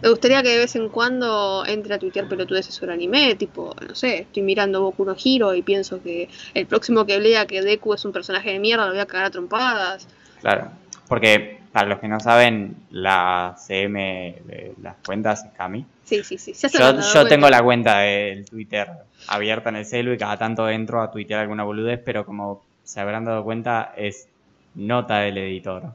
Me 0.00 0.10
gustaría 0.10 0.42
que 0.42 0.50
de 0.50 0.58
vez 0.58 0.76
en 0.76 0.88
cuando 0.88 1.64
entre 1.66 1.94
a 1.94 1.98
tuitear 1.98 2.28
pelotudeces 2.28 2.74
sobre 2.74 2.92
anime, 2.92 3.34
tipo, 3.34 3.74
no 3.86 3.94
sé, 3.94 4.20
estoy 4.20 4.42
mirando 4.42 4.82
Boku 4.82 5.04
no 5.04 5.16
Hero 5.22 5.54
y 5.54 5.62
pienso 5.62 6.02
que 6.02 6.28
el 6.54 6.66
próximo 6.66 7.04
que 7.04 7.18
lea 7.18 7.46
que 7.46 7.62
Deku 7.62 7.94
es 7.94 8.04
un 8.04 8.12
personaje 8.12 8.52
de 8.52 8.58
mierda 8.58 8.86
lo 8.86 8.92
voy 8.92 9.00
a 9.00 9.06
cagar 9.06 9.26
a 9.26 9.30
trompadas. 9.30 10.06
Claro, 10.40 10.70
porque 11.08 11.58
para 11.72 11.88
los 11.88 11.98
que 11.98 12.08
no 12.08 12.20
saben, 12.20 12.76
la 12.90 13.56
CM 13.58 14.36
de 14.46 14.74
las 14.82 14.96
cuentas 15.04 15.44
es 15.44 15.52
Cami. 15.52 15.84
Sí, 16.04 16.22
sí, 16.24 16.38
sí. 16.38 16.54
se 16.54 16.68
Yo, 16.68 17.26
tengo 17.26 17.50
la 17.50 17.62
cuenta 17.62 17.98
del 17.98 18.44
Twitter 18.44 18.88
abierta 19.26 19.68
en 19.68 19.76
el 19.76 19.84
celu 19.84 20.12
y 20.12 20.18
cada 20.18 20.38
tanto 20.38 20.68
entro 20.68 21.02
a 21.02 21.10
tuitear 21.10 21.40
alguna 21.40 21.64
boludez, 21.64 22.00
pero 22.02 22.24
como 22.24 22.64
se 22.84 23.00
habrán 23.00 23.24
dado 23.24 23.44
cuenta, 23.44 23.92
es 23.96 24.28
nota 24.74 25.18
del 25.18 25.38
editor. 25.38 25.92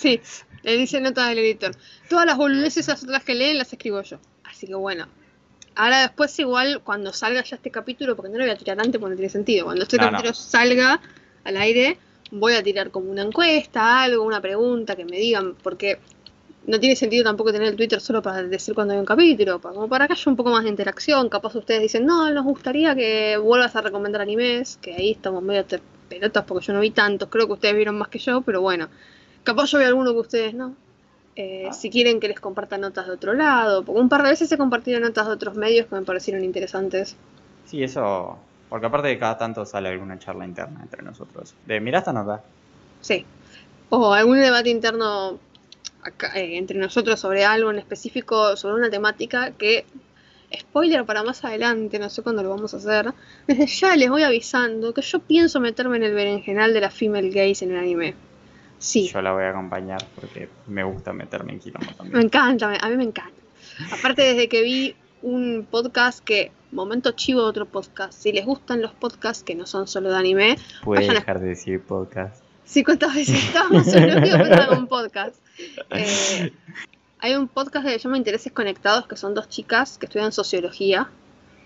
Sí, 0.00 0.20
le 0.62 0.76
dice 0.76 1.00
nota 1.00 1.28
del 1.28 1.38
editor. 1.38 1.72
Todas 2.08 2.26
las 2.26 2.36
boludeces 2.36 2.78
esas 2.88 3.02
otras 3.04 3.22
que 3.24 3.34
leen 3.34 3.58
las 3.58 3.72
escribo 3.72 4.00
yo. 4.02 4.18
Así 4.44 4.66
que 4.66 4.74
bueno. 4.74 5.06
Ahora 5.76 6.00
después 6.00 6.36
igual 6.38 6.80
cuando 6.82 7.12
salga 7.12 7.42
ya 7.44 7.56
este 7.56 7.70
capítulo, 7.70 8.16
porque 8.16 8.30
no 8.30 8.38
lo 8.38 8.44
voy 8.44 8.52
a 8.52 8.56
tirar 8.56 8.78
antes 8.80 8.98
porque 9.00 9.12
no 9.12 9.16
tiene 9.16 9.30
sentido. 9.30 9.66
Cuando 9.66 9.82
este 9.84 9.96
No, 9.98 10.04
no. 10.06 10.10
capítulo 10.12 10.34
salga 10.34 11.00
al 11.44 11.56
aire, 11.56 11.98
voy 12.30 12.54
a 12.54 12.62
tirar 12.62 12.90
como 12.90 13.10
una 13.10 13.22
encuesta, 13.22 14.02
algo, 14.02 14.24
una 14.24 14.40
pregunta 14.40 14.96
que 14.96 15.04
me 15.04 15.16
digan, 15.18 15.54
porque 15.62 15.98
no 16.66 16.78
tiene 16.78 16.96
sentido 16.96 17.24
tampoco 17.24 17.52
tener 17.52 17.68
el 17.68 17.76
Twitter 17.76 18.00
solo 18.00 18.20
para 18.22 18.42
decir 18.42 18.74
cuando 18.74 18.94
hay 18.94 19.00
un 19.00 19.06
capítulo, 19.06 19.60
como 19.60 19.88
para 19.88 20.06
que 20.06 20.12
haya 20.14 20.24
un 20.26 20.36
poco 20.36 20.50
más 20.50 20.64
de 20.64 20.70
interacción. 20.70 21.28
Capaz 21.28 21.54
ustedes 21.56 21.80
dicen, 21.82 22.04
no, 22.04 22.30
nos 22.30 22.44
gustaría 22.44 22.94
que 22.94 23.36
vuelvas 23.38 23.74
a 23.76 23.80
recomendar 23.80 24.20
animes, 24.22 24.78
que 24.82 24.94
ahí 24.94 25.12
estamos 25.12 25.42
medio 25.42 25.64
pelotas 26.08 26.44
porque 26.44 26.66
yo 26.66 26.72
no 26.72 26.80
vi 26.80 26.90
tantos, 26.90 27.28
creo 27.30 27.46
que 27.46 27.52
ustedes 27.54 27.76
vieron 27.76 27.96
más 27.96 28.08
que 28.08 28.18
yo, 28.18 28.40
pero 28.42 28.60
bueno. 28.60 28.88
Capaz 29.44 29.70
yo 29.70 29.78
vi 29.78 29.84
alguno 29.84 30.12
que 30.12 30.18
ustedes 30.18 30.54
no. 30.54 30.74
Eh, 31.36 31.68
Ah. 31.68 31.72
Si 31.72 31.90
quieren 31.90 32.20
que 32.20 32.28
les 32.28 32.40
comparta 32.40 32.76
notas 32.76 33.06
de 33.06 33.12
otro 33.12 33.32
lado, 33.34 33.84
porque 33.84 34.00
un 34.00 34.08
par 34.08 34.22
de 34.22 34.30
veces 34.30 34.50
he 34.52 34.58
compartido 34.58 35.00
notas 35.00 35.26
de 35.26 35.32
otros 35.32 35.54
medios 35.56 35.86
que 35.86 35.94
me 35.94 36.02
parecieron 36.02 36.44
interesantes. 36.44 37.16
Sí, 37.66 37.82
eso. 37.82 38.38
Porque 38.68 38.86
aparte 38.86 39.08
de 39.08 39.18
cada 39.18 39.38
tanto 39.38 39.64
sale 39.64 39.88
alguna 39.88 40.18
charla 40.18 40.44
interna 40.44 40.80
entre 40.82 41.02
nosotros. 41.02 41.54
De, 41.66 41.80
mirá 41.80 42.00
esta 42.00 42.12
nota. 42.12 42.42
Sí. 43.00 43.24
O 43.88 44.12
algún 44.12 44.38
debate 44.38 44.70
interno 44.70 45.38
acá, 46.02 46.38
eh, 46.38 46.56
entre 46.56 46.78
nosotros 46.78 47.18
sobre 47.18 47.44
algo 47.44 47.70
en 47.70 47.78
específico, 47.78 48.56
sobre 48.56 48.74
una 48.74 48.90
temática 48.90 49.52
que, 49.52 49.84
spoiler 50.56 51.04
para 51.04 51.22
más 51.22 51.44
adelante, 51.44 51.98
no 51.98 52.10
sé 52.10 52.22
cuándo 52.22 52.42
lo 52.42 52.50
vamos 52.50 52.74
a 52.74 52.76
hacer, 52.76 53.12
desde 53.46 53.66
ya 53.80 53.96
les 53.96 54.10
voy 54.10 54.22
avisando 54.22 54.94
que 54.94 55.02
yo 55.02 55.20
pienso 55.20 55.60
meterme 55.60 55.96
en 55.96 56.04
el 56.04 56.14
berenjenal 56.14 56.72
de 56.72 56.80
la 56.80 56.90
female 56.90 57.30
gaze 57.30 57.64
en 57.64 57.72
el 57.72 57.78
anime. 57.78 58.14
Sí, 58.80 59.08
Yo 59.08 59.20
la 59.22 59.32
voy 59.32 59.44
a 59.44 59.50
acompañar 59.50 60.04
porque 60.16 60.48
me 60.66 60.82
gusta 60.82 61.12
meterme 61.12 61.52
en 61.52 61.60
quilombo 61.60 61.86
me 61.90 61.94
también. 61.96 62.22
encanta, 62.24 62.68
me- 62.68 62.78
a 62.80 62.88
mí 62.88 62.96
me 62.96 63.04
encanta. 63.04 63.32
Aparte 63.92 64.22
desde 64.22 64.48
que 64.48 64.62
vi 64.62 64.96
un 65.22 65.66
podcast 65.70 66.24
que, 66.24 66.50
momento 66.72 67.12
chivo 67.12 67.42
de 67.42 67.48
otro 67.50 67.66
podcast, 67.66 68.14
si 68.14 68.32
les 68.32 68.44
gustan 68.46 68.80
los 68.80 68.92
podcasts 68.92 69.44
que 69.44 69.54
no 69.54 69.66
son 69.66 69.86
solo 69.86 70.10
de 70.10 70.16
anime, 70.16 70.56
Puede 70.82 71.08
a- 71.08 71.12
dejar 71.12 71.40
de 71.40 71.48
decir 71.48 71.80
podcast. 71.82 72.42
Sí, 72.64 72.82
cuántas 72.82 73.14
veces 73.14 73.38
que 73.50 73.58
hago 73.58 74.76
un 74.78 74.86
podcast. 74.86 75.36
Eh, 75.90 76.52
hay 77.18 77.34
un 77.34 77.48
podcast 77.48 77.84
que 77.84 77.92
se 77.92 77.98
llama 77.98 78.16
Intereses 78.16 78.50
Conectados, 78.52 79.06
que 79.06 79.16
son 79.16 79.34
dos 79.34 79.48
chicas 79.50 79.98
que 79.98 80.06
estudian 80.06 80.32
sociología. 80.32 81.10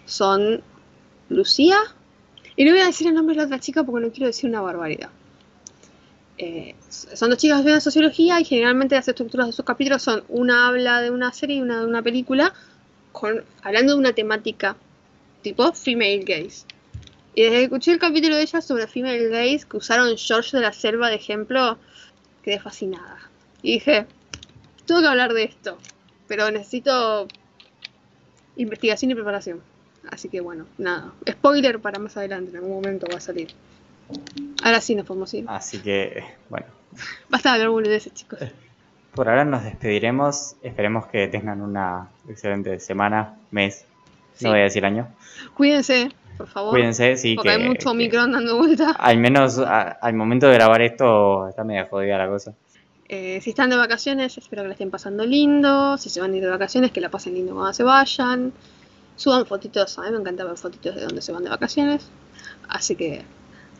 Son 0.07 0.63
Lucía. 1.29 1.77
Y 2.57 2.65
no 2.65 2.73
voy 2.73 2.81
a 2.81 2.87
decir 2.87 3.07
el 3.07 3.15
nombre 3.15 3.35
de 3.35 3.41
la 3.43 3.47
otra 3.47 3.61
chica 3.61 3.85
porque 3.85 4.05
no 4.07 4.13
quiero 4.13 4.27
decir 4.27 4.49
una 4.51 4.61
barbaridad. 4.63 5.11
Eh, 6.37 6.75
son 6.89 7.31
dos 7.31 7.39
chicas 7.39 7.57
que 7.57 7.61
estudian 7.61 7.81
sociología 7.81 8.41
y 8.41 8.45
generalmente 8.45 8.97
las 8.97 9.07
estructuras 9.07 9.47
de 9.47 9.53
sus 9.53 9.65
capítulos 9.65 10.03
son 10.03 10.25
una 10.29 10.67
habla 10.67 11.01
de 11.01 11.11
una 11.11 11.33
serie 11.33 11.57
y 11.57 11.61
una 11.61 11.81
de 11.81 11.87
una 11.87 12.03
película, 12.03 12.53
hablando 13.63 13.93
de 13.93 13.99
una 13.99 14.13
temática 14.13 14.77
tipo 15.43 15.73
female 15.73 16.25
gaze. 16.25 16.67
Y 17.37 17.43
desde 17.43 17.57
que 17.57 17.63
escuché 17.65 17.93
el 17.93 17.99
capítulo 17.99 18.37
de 18.37 18.43
ellas 18.43 18.65
sobre 18.65 18.87
female 18.87 19.29
gaze, 19.29 19.67
que 19.69 19.77
usaron 19.77 20.17
George 20.17 20.57
de 20.57 20.63
la 20.63 20.73
Selva 20.73 21.09
de 21.09 21.17
ejemplo, 21.17 21.79
quedé 22.43 22.59
fascinada. 22.61 23.19
Y 23.63 23.75
dije, 23.75 24.07
tengo 24.87 25.01
que 25.01 25.07
hablar 25.07 25.33
de 25.33 25.45
esto, 25.45 25.79
pero 26.29 26.51
necesito 26.51 27.29
investigación 28.57 29.11
y 29.11 29.15
preparación. 29.15 29.61
Así 30.11 30.29
que 30.29 30.41
bueno, 30.41 30.67
nada. 30.79 31.13
Spoiler 31.29 31.81
para 31.81 31.99
más 31.99 32.17
adelante, 32.17 32.51
en 32.51 32.57
algún 32.57 32.73
momento 32.73 33.07
va 33.11 33.19
a 33.19 33.21
salir. 33.21 33.49
Ahora 34.63 34.81
sí 34.81 34.95
nos 34.95 35.07
podemos 35.07 35.33
ir. 35.35 35.45
Así 35.49 35.79
que, 35.79 36.25
bueno. 36.49 36.67
Basta 37.29 37.51
de 37.51 37.55
hablar 37.57 37.71
boludeces, 37.71 38.13
chicos. 38.15 38.39
Por 39.15 39.29
ahora 39.29 39.45
nos 39.45 39.63
despediremos. 39.63 40.57
Esperemos 40.63 41.07
que 41.07 41.29
tengan 41.29 41.61
una 41.61 42.09
excelente 42.29 42.81
semana, 42.81 43.35
mes. 43.51 43.85
Sí. 44.35 44.45
No 44.45 44.51
voy 44.51 44.61
a 44.61 44.63
decir 44.65 44.85
año. 44.85 45.07
Cuídense, 45.55 46.09
por 46.37 46.49
favor. 46.49 46.73
Cuídense, 46.73 47.17
sí. 47.17 47.37
porque 47.37 47.51
que, 47.51 47.55
hay 47.55 47.69
mucho 47.69 47.93
que 47.93 47.97
micrón 47.97 48.33
dando 48.33 48.57
vuelta. 48.59 48.91
Al 48.99 49.19
menos 49.19 49.59
a- 49.61 49.83
al 50.01 50.15
momento 50.15 50.49
de 50.49 50.55
grabar 50.55 50.83
esto 50.83 51.47
está 51.49 51.63
medio 51.63 51.87
jodida 51.87 52.19
la 52.19 52.27
cosa. 52.29 52.55
Eh, 53.09 53.39
si 53.41 53.51
están 53.51 53.71
de 53.71 53.77
vacaciones, 53.77 54.37
espero 54.37 54.63
que 54.63 54.69
la 54.69 54.75
estén 54.75 54.91
pasando 54.91 55.25
lindo. 55.25 55.97
Si 55.99 56.11
se 56.11 56.21
van 56.21 56.33
a 56.33 56.37
ir 56.37 56.43
de 56.43 56.51
vacaciones, 56.51 56.91
que 56.91 57.01
la 57.01 57.11
pasen 57.11 57.35
lindo 57.35 57.53
cuando 57.55 57.73
se 57.73 57.85
vayan. 57.85 58.53
Suban 59.15 59.47
fotitos, 59.47 59.97
a 59.99 60.03
mí 60.03 60.11
me 60.11 60.17
encanta 60.19 60.43
ver 60.45 60.57
fotitos 60.57 60.97
de 60.97 61.03
donde 61.03 61.23
se 61.23 61.31
van 61.31 61.45
de 61.45 61.51
vacaciones. 61.51 62.11
Así 62.69 62.97
que 62.97 63.23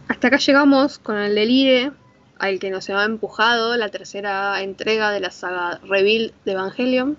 hasta 0.09 0.29
acá 0.29 0.37
llegamos 0.37 0.99
con 0.99 1.17
el 1.17 1.35
delire 1.35 1.93
al 2.39 2.59
que 2.59 2.71
nos 2.71 2.91
ha 2.91 3.05
empujado 3.05 3.77
la 3.77 3.89
tercera 3.89 4.61
entrega 4.63 5.11
de 5.11 5.21
la 5.21 5.31
saga 5.31 5.81
Rebuild 5.85 6.33
de 6.45 6.53
Evangelion. 6.53 7.17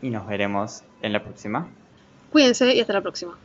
Y 0.00 0.10
nos 0.10 0.26
veremos 0.26 0.82
en 1.02 1.12
la 1.12 1.22
próxima. 1.22 1.68
Cuídense 2.30 2.74
y 2.74 2.80
hasta 2.80 2.92
la 2.92 3.00
próxima. 3.00 3.36